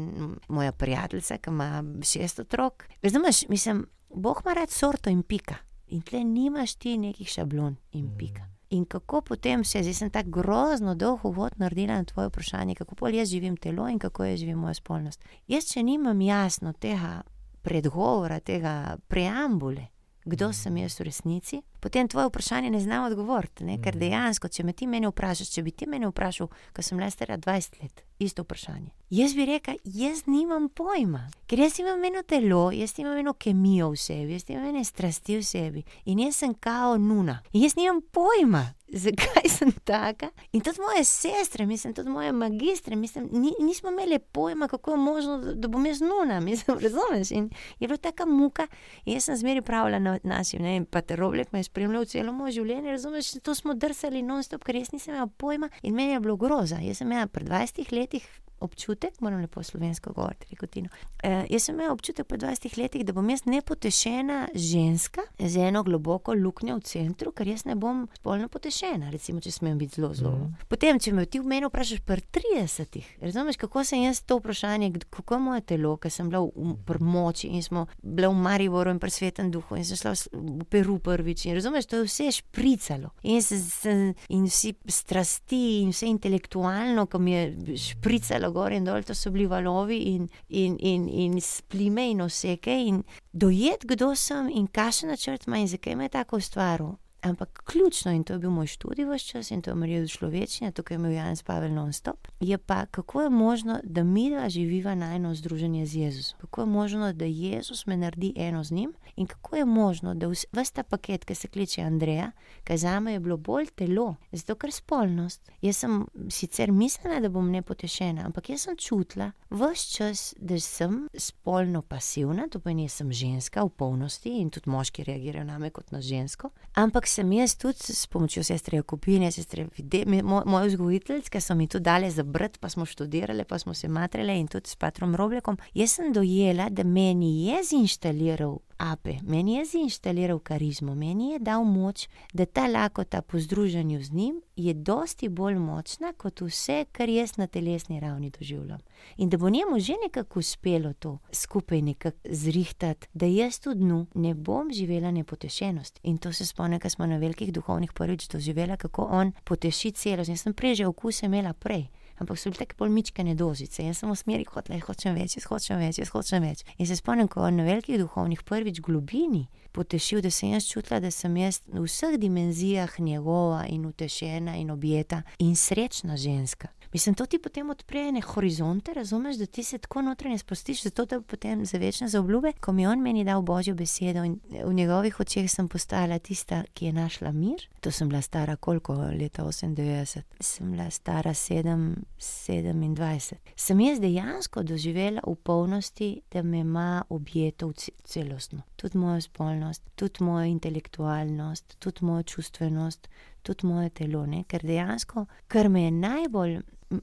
moja 0.49 0.73
prijateljica, 0.73 1.38
ki 1.38 1.50
ima 1.50 1.85
šest 2.07 2.47
otrok. 2.47 2.87
Razumeš, 3.02 3.49
mislim, 3.49 3.87
Bog 4.14 4.42
ima 4.45 4.54
rad 4.54 4.71
sorto 4.71 5.11
in 5.11 5.23
pika. 5.23 5.59
In 5.90 6.02
tle 6.02 6.25
nimaš 6.25 6.75
ti 6.75 6.99
nekih 6.99 7.28
šablon 7.28 7.76
in 7.92 8.11
pika. 8.19 8.42
Mm. 8.47 8.60
In 8.70 8.84
kako 8.84 9.20
potem 9.20 9.64
se, 9.64 9.82
zdaj 9.82 9.94
sem 9.94 10.10
tako 10.10 10.30
grozno 10.30 10.94
dolgo 10.94 11.28
uvod 11.28 11.52
naredila 11.56 11.96
na 11.96 12.04
tvoje 12.04 12.28
vprašanje, 12.28 12.74
kako 12.74 12.94
pol 12.94 13.14
jaz 13.14 13.28
živim 13.28 13.56
telo 13.56 13.88
in 13.88 13.98
kako 13.98 14.24
jaz 14.24 14.38
živim 14.38 14.58
moja 14.58 14.74
spolnost. 14.74 15.24
Jaz, 15.48 15.72
če 15.72 15.82
nimam 15.82 16.20
jasno 16.20 16.72
tega 16.72 17.22
predgovora, 17.62 18.40
tega 18.40 18.96
preambule, 19.08 19.88
kdo 20.24 20.52
sem 20.52 20.76
jaz 20.76 21.00
v 21.00 21.04
resnici, 21.09 21.62
potem 21.80 22.09
tvoje 22.09 22.28
vprašanje 22.28 22.70
ne 22.70 22.80
znam 22.80 23.04
odgovoriti. 23.04 23.64
Ne? 23.64 23.78
Ker 23.83 23.96
mhm. 23.96 24.00
dejansko, 24.00 24.48
če 24.48 24.64
me 24.64 24.72
ti 24.72 24.87
meni 24.87 25.09
vprašaš, 25.09 25.50
če 25.54 25.62
bi 25.62 25.70
ti 25.70 25.88
meni 25.88 26.09
vprašal, 26.11 26.50
ko 26.76 26.83
sem 26.83 27.00
le 27.00 27.11
stara 27.11 27.38
20 27.38 27.83
let, 27.83 28.04
isto 28.18 28.42
vprašanje. 28.42 28.90
Jaz 29.11 29.35
bi 29.35 29.46
rekel, 29.48 29.78
jaz 29.85 30.26
nimam 30.30 30.68
pojma, 30.68 31.24
ker 31.50 31.59
jaz 31.59 31.80
imam 31.83 32.04
eno 32.04 32.22
telo, 32.22 32.68
jaz 32.70 32.94
imam 32.98 33.18
eno 33.18 33.33
kemijo 33.35 33.90
v 33.90 33.98
sebi, 33.98 34.37
jaz 34.37 34.46
imam 34.50 34.68
ene 34.70 34.85
strasti 34.85 35.40
v 35.40 35.46
sebi 35.46 35.83
in 36.04 36.20
jaz 36.22 36.37
sem 36.44 36.54
kao 36.54 36.98
nuna. 36.98 37.40
In 37.52 37.64
jaz 37.64 37.74
nimam 37.76 38.02
pojma, 38.12 38.68
zakaj 38.92 39.48
sem 39.48 39.72
taka. 39.85 40.29
In 40.53 40.61
tudi 40.61 40.81
moje 40.81 41.05
sestre, 41.05 41.66
mislim, 41.66 41.94
tudi 41.94 42.09
moje 42.09 42.33
magistre, 42.33 42.96
mislim, 42.96 43.29
ni, 43.33 43.53
nismo 43.61 43.90
imeli 43.90 44.18
pojma, 44.18 44.68
kako 44.68 44.90
je 44.90 44.96
možno, 44.96 45.38
da, 45.38 45.68
bom 45.68 45.87
jaz 45.87 46.00
nuna, 46.00 46.40
mislim, 46.50 46.79
razumeš. 46.79 47.31
In 47.31 47.50
je 47.79 47.88
bila 47.88 47.96
taka 47.96 48.26
muka, 48.26 48.66
in 49.05 49.14
jaz 49.14 49.24
sem 49.24 49.37
zmeri 49.37 49.62
pravila 49.62 49.98
na 49.98 50.18
našem, 50.22 50.62
ne, 50.62 50.76
in 50.76 50.85
pa 50.85 51.00
te 51.00 51.16
roblek 51.16 51.53
me 51.53 51.59
je 51.59 51.64
spremljal 51.64 52.05
celo 52.05 52.33
moje 52.33 52.53
življenje, 52.53 52.90
razumeš, 52.90 53.33
to 53.42 53.55
smo 53.55 53.74
drsali 53.74 54.22
non-stop, 54.22 54.64
ker 54.64 54.76
jaz 54.76 54.92
nisem 54.92 55.14
imel 55.14 55.29
pojma 55.37 55.68
in 55.83 55.94
meni 55.94 56.12
je 56.12 56.20
bilo 56.20 56.37
groza. 56.37 56.79
Jaz 56.83 56.98
sem 56.98 57.12
imel 57.12 57.29
pred 57.29 57.48
20 57.48 57.92
letih 57.92 58.29
občutek, 58.61 59.20
moram 59.20 59.40
lepo 59.40 59.62
slovensko 59.62 60.12
govoriti, 60.12 60.46
rekotino. 60.51 60.88
E, 61.23 61.46
jaz 61.51 61.64
sem 61.64 61.75
imel 61.75 61.92
občutek 61.92 62.27
po 62.27 62.37
20 62.37 62.79
letih, 62.79 63.05
da 63.05 63.12
bom 63.12 63.31
jaz 63.31 63.44
nepotešena 63.44 64.49
ženska 64.55 65.23
z 65.38 65.68
eno 65.68 65.83
globoko 65.83 66.35
luknjo 66.35 66.77
v 66.77 66.85
centru, 66.85 67.33
ker 67.33 67.49
jaz 67.49 67.64
ne 67.64 67.75
bom 67.75 68.07
spolno 68.16 68.49
potešena, 68.49 69.11
recimo, 69.11 69.40
če 69.40 69.53
smem 69.53 69.79
biti 69.79 70.01
zelo 70.01 70.12
zelo. 70.14 70.33
Mm. 70.37 70.68
Potem, 70.68 71.01
če 71.01 71.12
me 71.16 71.27
ti 71.27 71.40
v 71.40 71.49
meni 71.51 71.68
vprašaš 71.68 72.03
pri 72.07 72.25
30, 72.33 73.01
razumeš, 73.20 73.59
kako 73.61 73.85
sem 73.85 74.05
jaz 74.05 74.23
to 74.23 74.38
vprašanje, 74.40 74.92
kako 75.11 75.35
je 75.35 75.40
moje 75.40 75.64
telo, 75.73 75.96
ker 76.01 76.12
sem 76.12 76.31
bila 76.31 76.44
v, 76.46 76.77
v 76.87 77.01
moči 77.05 77.51
in 77.51 77.62
smo 77.64 77.87
bili 78.03 78.29
v 78.29 78.37
Mariboru 78.37 78.92
in 78.92 79.01
pri 79.03 79.12
svetem 79.14 79.51
duhu 79.51 79.79
in 79.79 79.85
sem 79.85 79.99
šla 79.99 80.14
v 80.33 80.66
Peru 80.70 80.99
prvič 81.03 81.46
in 81.46 81.57
razumeš, 81.59 81.88
to 81.90 82.01
je 82.01 82.09
vse 82.09 82.31
špricalo. 82.40 83.12
In, 83.23 83.42
se, 83.42 83.59
se, 83.61 83.96
in 84.29 84.46
vsi 84.49 84.75
strasti 84.87 85.81
in 85.83 85.94
vse 85.94 86.11
intelektualno, 86.11 87.07
ko 87.11 87.18
mi 87.18 87.33
je 87.33 87.77
špricalo 87.88 88.49
gor 88.52 88.72
in 88.72 88.84
dol, 88.84 89.02
to 89.02 89.14
so 89.14 89.30
bili 89.30 89.46
valovi 89.46 89.98
in, 90.14 90.28
in, 90.48 90.76
in, 90.78 91.08
in 91.08 91.40
splime 91.40 92.10
in 92.10 92.20
oseke. 92.20 92.74
In 92.86 93.04
dojet, 93.32 93.84
kdo 93.84 94.14
sem 94.14 94.48
in 94.48 94.66
kakšen 94.68 95.10
načrt 95.10 95.46
ima 95.46 95.58
in 95.58 95.68
zakaj 95.68 95.96
me 95.96 96.04
je 96.04 96.16
tako 96.18 96.36
ustvaril. 96.36 96.96
Ampak 97.22 97.62
ključno, 97.64 98.12
in 98.12 98.24
to 98.24 98.33
je 98.33 98.38
bil 98.38 98.50
moj 98.50 98.66
študij 98.66 99.04
v 99.04 99.14
vse 99.14 99.26
čas, 99.26 99.50
in 99.50 99.62
to 99.62 99.70
je 99.70 99.74
Marijo 99.74 100.06
Človečnja, 100.09 100.70
tukaj 100.72 100.94
je 100.94 100.98
imel 100.98 101.12
Janez 101.12 101.42
Pavel 101.42 101.74
non-stop, 101.74 102.28
je 102.40 102.59
pa, 102.59 102.87
kako 102.87 103.22
je 103.22 103.30
možno, 103.30 103.80
da 103.85 104.04
mi 104.04 104.30
dva 104.30 104.48
živiva 104.48 104.94
na 104.94 105.14
eno 105.14 105.35
združenje 105.35 105.87
z 105.87 105.96
Jezusom. 105.96 106.38
Kako 106.40 106.61
je 106.61 106.66
možno, 106.66 107.12
da 107.12 107.24
Jezus 107.24 107.87
me 107.87 107.96
naredi 107.96 108.33
eno 108.37 108.64
z 108.64 108.72
njim, 108.72 108.92
in 109.16 109.26
kako 109.26 109.56
je 109.56 109.64
možno, 109.64 110.14
da 110.14 110.28
vse 110.28 110.72
ta 110.74 110.83
paket, 110.83 111.24
ki 111.24 111.35
se 111.35 111.48
kliče 111.48 111.83
Andreja, 111.83 112.30
ki 112.64 112.76
za 112.76 113.00
me 113.00 113.12
je 113.12 113.20
bilo 113.20 113.37
bolj 113.37 113.66
telo, 113.66 114.14
zato 114.33 114.54
ker 114.54 114.72
spolnost. 114.72 115.50
Jaz 115.62 115.76
sem 115.76 116.06
sicer 116.28 116.72
mislila, 116.72 117.20
da 117.20 117.28
bom 117.28 117.50
nepotešena, 117.50 118.24
ampak 118.26 118.48
jaz 118.50 118.61
sem 118.61 118.76
čutila 118.76 119.33
vse 119.50 119.96
čas, 119.96 120.35
da 120.38 120.61
sem 120.61 121.09
spolno 121.14 121.83
pasivna, 121.83 122.48
to 122.48 122.61
pomeni, 122.61 122.85
da 122.85 122.88
sem 122.88 123.12
ženska 123.12 123.64
v 123.64 123.68
polnosti 123.68 124.30
in 124.40 124.50
tudi 124.50 124.70
moški 124.70 125.04
reagirajo 125.04 125.44
na 125.44 125.59
me 125.59 125.70
kot 125.70 125.92
na 125.92 126.00
žensko. 126.00 126.50
Ampak 126.74 127.10
sem 127.11 127.33
jaz 127.33 127.57
tudi 127.59 127.94
s 127.94 128.07
pomočjo 128.07 128.44
sestre 128.44 128.79
Jakobine, 128.79 129.33
sestre 129.33 129.66
Vide, 129.77 130.05
moj, 130.07 130.44
moj 130.46 130.68
vzgojitelj, 130.68 131.27
ki 131.31 131.40
so 131.42 131.55
mi 131.59 131.68
to 131.68 131.79
dali 131.79 132.11
za 132.11 132.23
brt, 132.23 132.59
pa 132.61 132.68
smo 132.68 132.87
študirali, 132.87 133.44
pa 133.44 133.59
smo 133.59 133.75
se 133.75 133.88
matrali 133.88 134.38
in 134.38 134.49
tudi 134.49 134.70
s 134.70 134.77
patrom 134.77 135.16
Roblekom. 135.16 135.59
Jaz 135.75 135.99
sem 135.99 136.12
dojela, 136.12 136.68
da 136.70 136.85
meni 136.85 137.46
je 137.46 137.62
zinštaliral 137.64 138.59
ape, 138.81 139.14
meni 139.23 139.55
je 139.55 139.64
zinštaliral 139.64 140.38
karizmo, 140.38 140.95
meni 140.95 141.33
je 141.33 141.38
dal 141.38 141.64
moč, 141.64 142.09
da 142.33 142.47
ta 142.47 142.66
lakota 142.66 143.23
po 143.23 143.38
združenju 143.38 144.03
z 144.03 144.12
njim 144.12 144.40
je 144.57 144.75
dosti 144.75 145.29
bolj 145.29 145.55
močna 145.55 146.12
kot 146.12 146.40
vse, 146.40 146.85
kar 146.93 147.09
jaz 147.09 147.37
na 147.37 147.47
telesni 147.47 148.01
ravni 148.01 148.31
doživljam. 148.31 148.79
In 149.16 149.29
da 149.29 149.37
bo 149.37 149.51
njemu 149.51 149.79
že 149.79 149.93
nekako 150.07 150.38
uspelo 150.38 150.93
to 150.93 151.19
skupaj 151.33 151.83
nekako 151.83 152.19
zrihtati, 152.25 153.07
da 153.14 153.27
jaz 153.27 153.61
tu 153.61 153.75
dnu 153.75 154.07
ne 154.14 154.35
bom 154.35 154.73
živela 154.73 155.11
nepotešenost. 155.11 156.01
In 156.03 156.19
to 156.19 156.33
se 156.33 156.47
spomnim, 156.47 156.81
ker 156.81 156.90
smo 156.90 157.07
na 157.07 157.16
velikih 157.16 157.53
duhovnih 157.53 157.93
prvič 157.93 158.29
doživela, 158.29 158.77
kako 158.77 159.03
on 159.11 159.33
poteši 159.45 159.93
celost. 159.93 160.29
Jaz 160.29 160.40
sem 160.40 160.55
prej 160.55 160.75
že 160.75 160.87
okuse 160.87 161.27
imela 161.27 161.53
prej 161.53 161.88
ampak 162.20 162.38
so 162.38 162.50
bile 162.50 162.64
tako 162.64 162.76
polmičkane 162.85 163.35
dozice. 163.35 163.85
Jaz 163.85 164.02
sem 164.02 164.11
v 164.11 164.16
smeri, 164.16 164.44
kot 164.44 164.68
le 164.68 164.80
hočem 164.85 165.16
več, 165.16 165.38
jaz 165.38 165.48
hočem 165.50 165.80
več, 165.80 165.98
jaz 165.98 166.12
hočem 166.14 166.44
več. 166.44 166.64
In 166.78 166.87
se 166.87 166.98
spomnim, 166.98 167.28
ko 167.28 167.48
na 167.50 167.64
velikih 167.66 167.98
duhovnih 168.00 168.44
prvič 168.46 168.83
globini 168.85 169.46
potešil, 169.72 170.20
da 170.22 170.30
sem 170.30 170.54
jaz 170.54 170.68
čutila, 170.68 171.00
da 171.00 171.11
sem 171.11 171.37
jaz 171.40 171.62
v 171.66 171.87
vseh 171.87 172.18
dimenzijah 172.20 172.98
njegova 173.00 173.64
in 173.68 173.87
utešena 173.87 174.56
in 174.61 174.70
objeta 174.70 175.22
in 175.38 175.56
srečna 175.56 176.16
ženska. 176.16 176.68
Mislim, 176.92 177.14
to 177.14 177.26
ti 177.26 177.38
potem 177.38 177.70
odpre 177.70 178.00
ene 178.09 178.20
horizonte, 178.20 178.94
razumeš, 178.94 179.37
da 179.37 179.46
ti 179.46 179.62
se 179.62 179.79
tako 179.79 180.03
notranje 180.03 180.38
sprostiš, 180.38 180.83
zato 180.83 181.05
da 181.05 181.20
potem 181.20 181.66
za 181.66 181.79
večne 181.79 182.09
zaobljube, 182.09 182.53
ko 182.53 182.72
mi 182.72 182.83
je 182.83 182.88
on 182.88 183.00
meni 183.00 183.24
dal 183.24 183.42
božjo 183.42 183.74
besedo 183.74 184.24
in 184.24 184.40
v 184.64 184.74
njegovih 184.74 185.20
očeh 185.20 185.50
sem 185.50 185.68
postala 185.68 186.18
tista, 186.18 186.64
ki 186.74 186.87
je 186.87 186.92
našla 186.92 187.33
mir. 187.33 187.68
To 187.81 187.90
sem 187.90 188.09
bila 188.09 188.22
stara 188.22 188.57
koliko 188.57 188.94
leta 188.94 189.42
98, 189.44 190.22
sem 190.40 190.70
bila 190.70 190.90
stara 190.90 191.31
7, 191.31 191.94
27. 192.18 193.35
Sem 193.57 193.81
jaz 193.81 194.00
dejansko 194.00 194.62
doživela 194.62 195.20
v 195.26 195.35
polnosti, 195.35 196.20
da 196.33 196.42
me 196.42 196.59
ima 196.59 197.03
objeto 197.09 197.72
celostno. 198.05 198.62
Tudi 198.76 198.98
mojo 198.98 199.20
spolnost, 199.20 199.83
tudi 199.94 200.24
mojo 200.24 200.44
intelektualnost, 200.44 201.76
tudi 201.79 202.05
mojo 202.05 202.22
čustvenost, 202.22 203.09
tudi 203.42 203.66
moje 203.66 203.90
telo. 203.90 204.26
Ne? 204.26 204.44
Ker 204.44 204.62
dejansko, 204.62 205.26
kar 205.48 205.66
je 205.66 205.90
najbolj, 205.90 206.61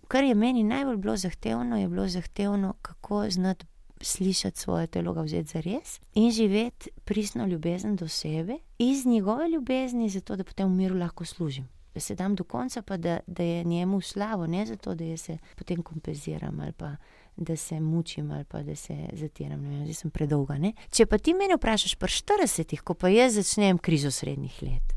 kar 0.08 0.24
je 0.24 0.36
meni 0.36 0.64
najbolj 0.64 0.98
bilo 0.98 1.18
zahtevno, 1.18 1.78
je 1.78 1.88
bilo 1.88 2.08
zahtevno, 2.08 2.74
kako 2.82 3.30
znati 3.30 3.66
slišati 4.02 4.60
svoje 4.60 4.88
telo, 4.88 5.14
ga 5.14 5.22
vzeti 5.22 5.50
za 5.50 5.60
res 5.60 6.00
in 6.14 6.32
živeti 6.32 6.90
pristno 7.06 7.46
ljubezen 7.46 7.96
do 7.96 8.08
sebe, 8.08 8.58
iz 8.78 9.06
njegove 9.06 9.50
ljubezni, 9.50 10.10
zato 10.10 10.36
da 10.36 10.44
potem 10.44 10.68
v 10.68 10.76
miru 10.76 10.96
lahko 10.96 11.26
služim. 11.26 11.68
Da 11.94 12.00
se 12.00 12.16
dam 12.16 12.36
do 12.36 12.44
konca, 12.44 12.82
pa 12.82 12.98
da, 12.98 13.20
da 13.28 13.44
je 13.44 13.64
njemu 13.64 14.02
slavo, 14.02 14.48
ne 14.48 14.66
zato, 14.66 14.96
da 14.96 15.18
se 15.18 15.38
potem 15.56 15.84
kompenziram 15.84 16.60
ali 16.60 16.72
pa 16.72 16.96
da 17.38 17.56
se 17.56 17.80
mučim 17.80 18.32
ali 18.32 18.44
pa 18.44 18.64
da 18.64 18.76
se 18.76 19.10
zatiram. 19.14 19.62
Ne 19.62 19.70
vem, 19.70 19.82
zdaj 19.84 19.94
sem 19.94 20.12
predolga. 20.12 20.58
Ne? 20.58 20.74
Če 20.90 21.06
pa 21.06 21.18
ti 21.18 21.34
meni 21.34 21.56
vprašaš, 21.56 21.96
pa 21.96 22.08
40, 22.08 22.78
ko 22.82 22.94
pa 22.94 23.10
jaz 23.10 23.38
začnem 23.38 23.78
krizo 23.78 24.12
srednjih 24.12 24.62
let. 24.62 24.97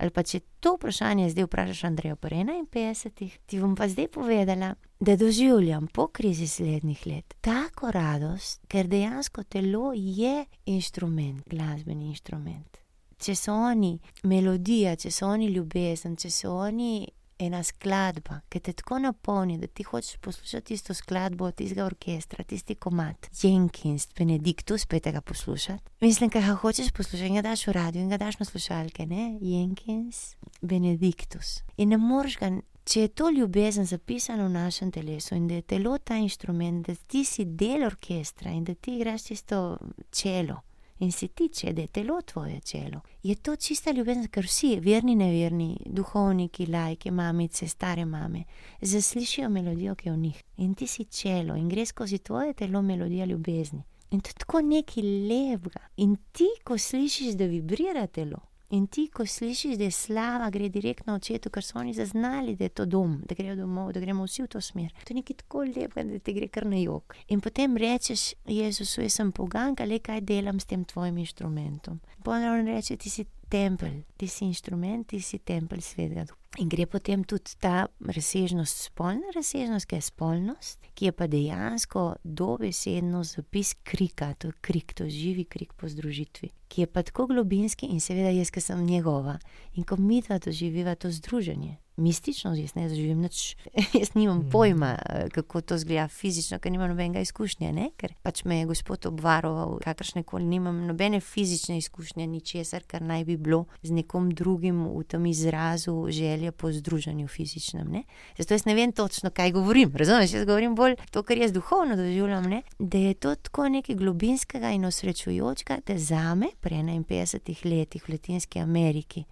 Ali 0.00 0.10
pa 0.10 0.22
če 0.24 0.40
to 0.64 0.74
vprašanje 0.78 1.28
zdaj 1.30 1.44
vprašaš 1.44 1.84
Andreja 1.84 2.16
po 2.16 2.28
51, 2.28 3.30
ti 3.46 3.60
bom 3.60 3.74
pa 3.76 3.88
zdaj 3.88 4.08
povedala, 4.08 4.74
da 5.00 5.16
doživljam 5.16 5.86
po 5.92 6.06
krizi 6.06 6.48
slednjih 6.48 7.06
let 7.06 7.34
tako 7.40 7.90
radost, 7.92 8.62
ker 8.68 8.88
dejansko 8.88 9.42
telo 9.42 9.92
je 9.94 10.44
inštrument, 10.66 11.44
glasbeni 11.48 12.08
inštrument. 12.08 12.80
Če 13.20 13.34
so 13.36 13.52
oni 13.52 13.98
melodija, 14.24 14.96
če 14.96 15.12
so 15.12 15.28
oni 15.28 15.50
ljubezen, 15.52 16.16
če 16.16 16.30
so 16.32 16.54
oni 16.64 17.08
ena 17.40 17.62
skladba, 17.64 18.40
ki 18.48 18.60
te 18.60 18.72
tako 18.76 18.98
napolni, 18.98 19.58
da 19.58 19.66
ti 19.66 19.82
hočeš 19.82 20.16
poslušati 20.20 20.74
isto 20.74 20.94
skladbo 20.94 21.44
od 21.44 21.54
tistega 21.54 21.84
orkestra, 21.84 22.44
tisti 22.44 22.74
komat, 22.74 23.30
Jenkins, 23.42 24.08
Benediktus, 24.18 24.82
spet 24.82 25.08
ga 25.12 25.20
poslušati. 25.20 25.82
Mislim, 26.00 26.30
kaj 26.30 26.42
hočeš 26.42 26.90
poslušati, 26.92 27.34
ga 27.34 27.42
daš 27.42 27.66
v 27.66 27.72
radio 27.72 28.02
in 28.02 28.08
ga 28.08 28.16
daš 28.16 28.38
na 28.38 28.46
slušalke, 28.46 29.06
ne? 29.06 29.38
Jenkins, 29.40 30.36
Benediktus. 30.60 31.62
In 31.76 31.88
ne 31.88 31.98
moreš 31.98 32.38
ga. 32.38 32.50
Če 32.90 33.00
je 33.00 33.08
to 33.08 33.28
ljubezen 33.30 33.86
zapisano 33.86 34.46
v 34.48 34.50
našem 34.50 34.90
telesu 34.90 35.34
in 35.36 35.46
da 35.48 35.54
je 35.54 35.62
telo 35.62 35.98
ta 35.98 36.16
inštrument, 36.16 36.86
da 36.86 36.94
ti 37.06 37.24
si 37.24 37.44
del 37.44 37.84
orkestra 37.86 38.50
in 38.50 38.64
da 38.64 38.74
ti 38.74 38.96
igraš 38.96 39.28
tisto 39.28 39.78
čelo, 40.10 40.56
in 41.00 41.12
si 41.12 41.28
ti, 41.28 41.48
če 41.48 41.72
je 41.76 41.86
telo 41.86 42.20
tvoje 42.22 42.60
čelo. 42.60 43.00
Je 43.22 43.34
to 43.34 43.56
čista 43.56 43.92
ljubezen, 43.92 44.28
ker 44.28 44.44
vsi, 44.44 44.74
verni, 44.84 45.14
neverni, 45.16 45.76
duhovniki, 45.86 46.66
lajke, 46.66 47.10
mamice, 47.10 47.68
stare 47.68 48.04
mame, 48.04 48.44
zaslišijo 48.80 49.48
melodijo, 49.48 49.94
ki 49.94 50.08
je 50.08 50.12
v 50.12 50.18
njih. 50.18 50.42
In 50.56 50.74
ti 50.74 50.86
si 50.86 51.04
čelo 51.04 51.56
in 51.56 51.68
gre 51.68 51.86
skozi 51.86 52.18
tvoje 52.18 52.54
telo 52.54 52.82
melodija 52.82 53.24
ljubezni. 53.24 53.82
In 54.10 54.20
to 54.20 54.28
je 54.28 54.34
tako 54.42 54.60
nekaj 54.60 55.02
lepega. 55.02 55.80
In 55.96 56.16
ti, 56.32 56.48
ko 56.64 56.78
slišiš, 56.78 57.34
da 57.38 57.46
vibrira 57.46 58.06
telo, 58.06 58.40
In 58.70 58.86
ti, 58.86 59.08
ko 59.10 59.26
slišiš, 59.26 59.74
da 59.78 59.84
je 59.84 59.90
slava, 59.90 60.50
gre 60.50 60.68
direktno 60.70 61.16
očetu, 61.18 61.50
ker 61.50 61.64
so 61.66 61.78
oni 61.80 61.94
zaznali, 61.94 62.54
da 62.56 62.68
je 62.68 62.74
to 62.80 62.84
dom, 62.86 63.16
da 63.26 63.34
grejo 63.34 63.56
domov, 63.58 63.90
da 63.92 64.00
gremo 64.00 64.22
vsi 64.28 64.44
v 64.44 64.50
to 64.52 64.60
smer. 64.62 64.92
To 65.04 65.10
je 65.10 65.16
nekaj 65.18 65.36
tako 65.42 65.64
lepega, 65.66 66.04
da 66.12 66.18
ti 66.18 66.34
gre 66.36 66.48
kar 66.48 66.66
na 66.70 66.78
jog. 66.78 67.16
In 67.34 67.42
potem 67.42 67.74
rečeš, 67.76 68.34
Jezus, 68.46 68.94
jaz 68.98 69.18
sem 69.18 69.32
poganka, 69.34 69.84
le 69.84 69.98
kaj 69.98 70.22
delam 70.22 70.60
s 70.60 70.70
tem 70.70 70.84
tvojim 70.84 71.18
inštrumentom. 71.18 71.98
Ponovno 72.22 72.62
reče, 72.70 72.96
ti 72.96 73.10
si 73.10 73.26
tempelj, 73.50 74.02
ti 74.16 74.28
si 74.28 74.44
inštrument, 74.46 75.08
ti 75.10 75.20
si 75.20 75.38
tempelj 75.38 75.82
svetega 75.84 76.24
duha. 76.28 76.38
In 76.58 76.68
gre 76.68 76.86
potem 76.90 77.22
tudi 77.24 77.54
ta 77.62 77.86
razsežnost, 78.02 78.88
spolna 78.90 79.30
razsežnost, 79.34 79.86
ki 79.86 79.98
je 79.98 80.06
spolnost, 80.08 80.88
ki 80.98 81.06
je 81.06 81.12
pa 81.14 81.28
dejansko 81.30 82.02
dobesedno 82.24 83.22
zapis 83.24 83.76
krika, 83.86 84.32
to 84.34 84.50
je 84.50 84.58
krik, 84.60 84.94
to 84.98 85.06
je 85.06 85.14
živi 85.14 85.44
krik 85.44 85.76
po 85.78 85.88
združitvi, 85.88 86.50
ki 86.68 86.82
je 86.82 86.88
pa 86.90 87.04
tako 87.06 87.28
globinski 87.30 87.86
in 87.86 88.02
seveda 88.02 88.34
jaz, 88.34 88.50
ki 88.50 88.60
sem 88.60 88.82
njegova. 88.86 89.38
In 89.78 89.86
ko 89.86 89.96
mi 89.96 90.22
dva 90.26 90.40
doživiva 90.42 90.96
to 90.98 91.10
združenje, 91.10 91.76
mistično, 92.00 92.54
jaz 92.54 92.74
ne 92.74 92.88
doživim 92.88 93.20
nič, 93.20 93.56
jaz 94.00 94.14
nimam 94.14 94.38
mm. 94.38 94.50
pojma, 94.50 94.96
kako 95.34 95.60
to 95.60 95.78
zgleda 95.78 96.08
fizično, 96.08 96.58
ker 96.58 96.72
nimam 96.72 96.90
nobenega 96.90 97.20
izkušnja, 97.20 97.72
ne? 97.72 97.90
ker 97.96 98.14
pač 98.22 98.44
me 98.44 98.60
je 98.60 98.68
gospod 98.70 99.06
obvaroval, 99.06 99.78
kakršne 99.84 100.22
koli 100.22 100.44
nimam 100.44 100.84
nobene 100.86 101.20
fizične 101.20 101.78
izkušnje, 101.78 102.26
ničesar, 102.26 102.84
kar 102.86 103.02
naj 103.02 103.24
bi 103.24 103.36
bilo 103.36 103.64
z 103.82 103.94
nekom 104.00 104.30
drugim 104.34 104.82
v 104.88 105.04
tem 105.04 105.26
izrazu 105.26 105.94
želje 106.10 106.52
po 106.52 106.72
združenju 106.72 107.28
fizičnem. 107.28 107.88
Ne? 107.90 108.02
Zato 108.38 108.54
jaz 108.54 108.66
ne 108.66 108.74
vem 108.74 108.92
točno, 108.92 109.30
kaj 109.30 109.52
govorim, 109.52 109.92
razumeš, 109.96 110.34
jaz 110.34 110.44
govorim 110.44 110.74
bolj 110.74 110.96
to, 111.10 111.22
kar 111.22 111.38
jaz 111.38 111.52
duhovno 111.52 111.96
doživljam, 111.96 112.50
ne? 112.50 112.62
da 112.78 112.98
je 112.98 113.14
to 113.14 113.34
tako 113.34 113.68
nekaj 113.68 113.94
globinskega 113.94 114.70
in 114.70 114.84
osrečujočega, 114.84 115.80
da 115.86 115.98
za 115.98 116.34
me, 116.34 116.50
pri 116.60 116.80
51 116.80 117.64
letih 117.64 118.08
v 118.08 118.12
Latinski 118.12 118.58
Ameriki, 118.60 119.24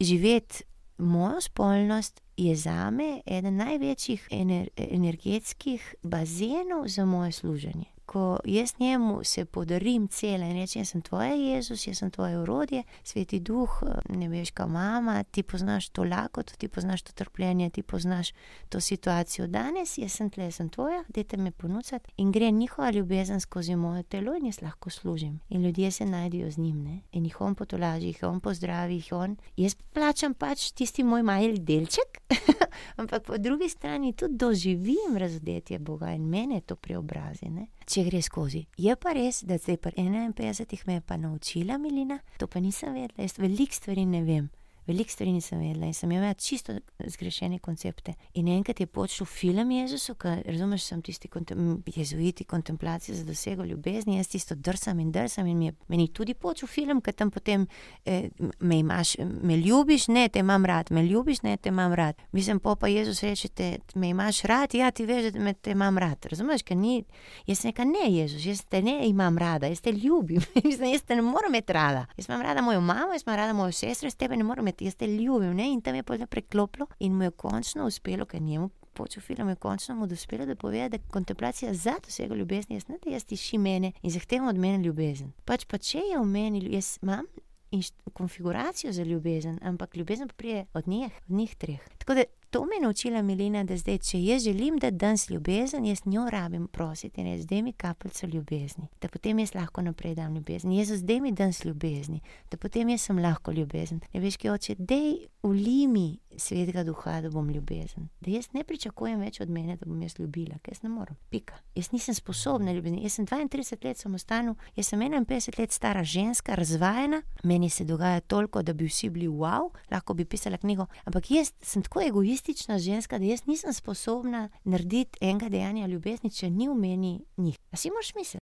živeti 0.00 0.64
moja 0.98 1.40
spolnost 1.40 2.20
je 2.36 2.56
za 2.56 2.90
me 2.90 3.20
eden 3.26 3.56
največjih 3.56 4.28
ener 4.30 4.68
energetskih 4.76 5.94
bazenov 6.02 6.88
za 6.88 7.04
moje 7.04 7.32
služenje 7.32 7.93
ko 8.06 8.38
jaz 8.44 8.74
njemu 8.78 9.24
se 9.24 9.44
podarim 9.44 10.08
cele 10.08 10.50
in 10.50 10.56
rečem, 10.56 10.80
jaz 10.80 10.88
sem 10.88 11.02
tvoja 11.02 11.34
Jezus, 11.34 11.86
jaz 11.86 11.98
sem 11.98 12.10
tvoje 12.10 12.38
urodje, 12.38 12.82
sveti 13.04 13.40
duh, 13.40 13.82
ne 14.08 14.28
veš, 14.28 14.50
kaj 14.50 14.66
mama, 14.66 15.22
ti 15.22 15.42
poznaš 15.42 15.88
to 15.88 16.04
lakoto, 16.04 16.54
ti 16.58 16.68
poznaš 16.68 17.02
to 17.02 17.12
trpljenje, 17.12 17.70
ti 17.70 17.82
poznaš 17.82 18.32
to 18.68 18.80
situacijo 18.80 19.46
danes, 19.46 19.98
jaz 19.98 20.12
sem 20.12 20.30
tle, 20.30 20.44
jaz 20.44 20.60
sem 20.60 20.68
tvoja, 20.68 21.04
dajte 21.08 21.36
me 21.36 21.50
ponuditi 21.50 22.12
in 22.16 22.32
gre 22.32 22.50
njihova 22.50 22.90
ljubezen 22.90 23.40
skozi 23.40 23.76
moje 23.76 24.02
telo 24.02 24.36
in 24.36 24.46
jaz 24.46 24.62
lahko 24.62 24.90
služim. 24.90 25.40
In 25.48 25.62
ljudje 25.62 25.90
se 25.90 26.06
najdejo 26.06 26.50
z 26.50 26.58
njim, 26.58 26.82
ne? 26.84 27.00
in 27.12 27.24
jih 27.24 27.40
on 27.40 27.54
potolaži, 27.54 28.06
jih 28.06 28.22
on 28.22 28.40
pozdravi, 28.40 28.94
jih 28.94 29.12
on. 29.12 29.36
Jaz 29.56 29.74
plačam 29.92 30.34
pač 30.34 30.70
tisti 30.72 31.04
moj 31.04 31.22
majhen 31.22 31.64
delček, 31.64 32.20
ampak 33.00 33.22
po 33.26 33.38
drugi 33.38 33.68
strani 33.68 34.12
tudi 34.12 34.36
doživim 34.36 35.16
razodetje 35.16 35.78
Boga 35.78 36.12
in 36.12 36.28
mene 36.28 36.60
to 36.60 36.76
preobrazi. 36.76 37.48
Ne? 37.48 37.66
Če 37.94 38.02
gre 38.08 38.20
skozi. 38.22 38.64
Je 38.80 38.94
pa 38.98 39.12
res, 39.14 39.44
da 39.46 39.58
zdaj 39.60 39.78
pri 39.84 40.02
51 40.02 40.86
me 40.88 40.98
je 40.98 41.02
pa 41.06 41.16
naučila 41.16 41.78
Milina, 41.78 42.18
to 42.38 42.48
pa 42.50 42.60
nisem 42.60 42.94
vedela, 42.96 43.22
jaz 43.22 43.38
veliko 43.38 43.76
stvari 43.76 44.06
ne 44.06 44.22
vem. 44.26 44.50
Veliko 44.86 45.10
stvari 45.10 45.32
nisem 45.32 45.58
vedela 45.58 45.86
in 45.86 45.94
sem 45.94 46.12
imela 46.12 46.34
čisto 46.34 46.72
zgrešene 47.06 47.58
koncepte. 47.58 48.12
In 48.34 48.48
enkrat 48.48 48.80
je 48.80 48.86
počel 48.86 49.26
film 49.26 49.70
Jezusu, 49.70 50.14
ki 50.14 50.28
razumeš, 50.44 50.82
sem 50.84 51.02
tisti 51.02 51.28
kontem, 51.28 51.82
jezuiti, 51.96 52.44
kontemplacija 52.44 53.14
za 53.16 53.24
dosego 53.24 53.64
ljubezni, 53.64 54.16
jaz 54.16 54.28
tisto 54.28 54.54
drsam 54.54 55.00
in 55.00 55.12
drsam 55.12 55.46
in 55.46 55.58
mi 55.58 55.66
je 55.66 55.74
meni 55.88 56.08
tudi 56.08 56.34
počel 56.34 56.68
film, 56.68 57.00
ker 57.00 57.14
tam 57.14 57.30
potem 57.30 57.66
eh, 58.04 58.28
me 58.60 58.78
imaš, 58.78 59.16
me 59.42 59.56
ljubiš, 59.56 60.08
ne, 60.08 60.28
te 60.28 60.38
imam 60.38 60.64
rad, 60.64 60.92
me 60.92 61.02
ljubiš, 61.02 61.42
ne, 61.42 61.56
te 61.56 61.68
imam 61.68 61.94
rad. 61.94 62.16
Mislim, 62.32 62.60
pa 62.60 62.76
pa 62.76 62.88
Jezus 62.88 63.22
reče, 63.22 63.48
te, 63.48 63.78
me 63.94 64.08
imaš 64.08 64.42
rad, 64.42 64.74
ja, 64.74 64.90
ti 64.90 65.06
veš, 65.06 65.32
da 65.32 65.40
me 65.40 65.54
te 65.54 65.70
imam 65.70 65.98
rad. 65.98 66.26
Razumeš, 66.30 66.62
ker 66.62 66.76
ni, 66.76 67.04
jaz 67.46 67.64
nekaj 67.64 67.86
ne, 67.86 68.10
Jezus, 68.10 68.44
jaz 68.46 68.64
te 68.68 68.82
ne 68.82 69.08
imam 69.08 69.38
rada, 69.38 69.66
jaz 69.66 69.80
te 69.80 69.92
ljubim, 69.92 70.42
jaz 70.92 71.02
te 71.02 71.16
ne 71.16 71.22
morem 71.22 71.54
imeti 71.54 71.72
rada. 71.72 72.06
Jaz 72.16 72.28
imam 72.28 72.42
rada 72.42 72.62
mojo 72.62 72.80
mamo, 72.80 73.12
jaz 73.12 73.22
imam 73.26 73.36
rada 73.36 73.52
mojo 73.52 73.72
sestro, 73.72 74.06
jaz 74.06 74.16
tebe 74.16 74.36
ne 74.36 74.44
morem 74.44 74.64
imeti 74.64 74.73
jaz 74.80 74.94
te 74.94 75.06
ljubim. 75.06 75.54
Ne? 75.56 75.72
In 75.72 75.80
tam 75.80 75.94
je 75.94 76.02
potem 76.02 76.26
preklopilo 76.26 76.86
in 76.98 77.14
mu 77.16 77.24
je 77.24 77.30
končno 77.30 77.86
uspelo, 77.86 78.26
ker 78.26 78.42
njemu 78.42 78.70
počel 78.94 79.22
film, 79.22 79.48
je 79.48 79.56
končno 79.56 79.94
mu 79.94 80.04
uspelo, 80.04 80.46
da 80.46 80.54
pove, 80.54 80.88
da 80.88 80.96
je 80.96 81.02
kontemplacija 81.10 81.74
za 81.74 81.94
dosego 82.04 82.34
ljubezni, 82.34 82.76
jaz 82.76 82.88
ne 82.88 82.98
da 83.04 83.10
jaz 83.10 83.24
tiši 83.24 83.58
mene 83.58 83.92
in 84.02 84.10
zahtevam 84.10 84.48
od 84.48 84.58
mene 84.58 84.84
ljubezen. 84.84 85.32
Pač 85.44 85.66
pa 85.66 85.78
če 85.78 85.98
je 85.98 86.18
v 86.18 86.24
meni, 86.24 86.62
jaz 86.74 86.98
imam. 87.02 87.26
In 87.74 87.82
konfiguracijo 88.12 88.92
za 88.92 89.02
ljubezen, 89.02 89.58
ampak 89.62 89.96
ljubezen 89.96 90.28
pride 90.36 90.66
od 90.74 90.88
njih, 90.88 91.12
od 91.28 91.36
njih 91.36 91.56
treh. 91.56 91.88
Tako 91.98 92.14
da 92.14 92.22
to 92.54 92.64
me 92.64 92.76
je 92.76 92.80
naučila 92.80 93.22
Milena, 93.22 93.64
da 93.64 93.76
zdaj, 93.76 93.98
če 93.98 94.18
jaz 94.22 94.44
želim, 94.44 94.76
da 94.78 94.90
danes 94.90 95.30
ljubezen, 95.30 95.84
jaz 95.84 96.04
njo 96.06 96.28
rabim 96.30 96.68
prositi 96.68 97.20
in 97.20 97.42
Zdaj 97.42 97.62
mi 97.62 97.72
kapljico 97.72 98.26
ljubezni, 98.26 98.88
da 99.02 99.08
potem 99.08 99.38
jaz 99.38 99.54
lahko 99.54 99.82
naprej 99.82 100.14
dam 100.14 100.34
ljubezen. 100.34 100.72
Jezus, 100.72 100.98
zdaj 100.98 101.20
mi 101.20 101.32
danes 101.32 101.64
ljubezni, 101.64 102.20
da 102.50 102.56
potem 102.56 102.88
jaz 102.88 103.00
sem 103.00 103.18
lahko 103.18 103.52
ljubezen. 103.52 104.00
Ne 104.12 104.20
veš, 104.20 104.36
ki 104.36 104.50
oče, 104.50 104.74
dej 104.78 105.26
ulimi 105.42 106.18
svetega 106.36 106.84
duha, 106.84 107.20
da 107.20 107.30
bom 107.30 107.50
ljubezen. 107.50 108.08
Da 108.20 108.30
jaz 108.30 108.48
ne 108.52 108.64
pričakujem 108.64 109.20
več 109.20 109.40
od 109.40 109.50
mene, 109.50 109.76
da 109.76 109.86
bom 109.86 110.02
jaz 110.02 110.14
ljubila, 110.18 110.58
ker 110.62 110.74
jaz 110.74 110.82
ne 110.82 110.88
morem. 110.88 111.16
Pika. 111.30 111.58
Jaz 111.74 111.90
nisem 111.92 112.14
sposobna 112.14 112.72
ljubiti. 112.72 113.02
Jaz 113.02 113.18
sem 113.18 113.26
32 113.26 113.84
let 113.84 113.98
samostalna, 113.98 114.54
jaz 114.76 114.88
sem 114.88 115.00
51 115.00 115.58
let 115.58 115.72
stara 115.72 116.04
ženska, 116.04 116.54
razvajena, 116.54 117.22
meni 117.44 117.70
se 117.70 117.84
dogaja 117.84 118.20
toliko, 118.20 118.62
da 118.62 118.72
bi 118.72 118.88
vsi 118.88 119.10
bili 119.10 119.28
wow, 119.28 119.70
lahko 119.90 120.14
bi 120.14 120.24
pisala 120.24 120.56
knjigo, 120.56 120.86
ampak 121.04 121.30
jaz 121.30 121.52
sem 121.62 121.82
tako 121.82 122.02
egoist 122.02 122.43
egoistična 122.44 122.78
ženska, 122.78 123.18
da 123.18 123.24
jaz 123.24 123.46
nisem 123.46 123.72
sposobna 123.72 124.48
narediti 124.64 125.18
enega 125.20 125.48
dejanja 125.48 125.86
ljubezni, 125.86 126.30
če 126.30 126.50
ni 126.50 126.68
v 126.68 126.74
meni 126.74 127.24
njih. 127.36 127.56
A 127.70 127.76
si 127.76 127.90
moraš 127.90 128.14
misliti? 128.14 128.44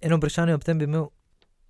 Eno 0.00 0.16
vprašanje 0.16 0.54
ob 0.54 0.64
tem 0.64 0.78
bi 0.78 0.84
imel. 0.84 1.08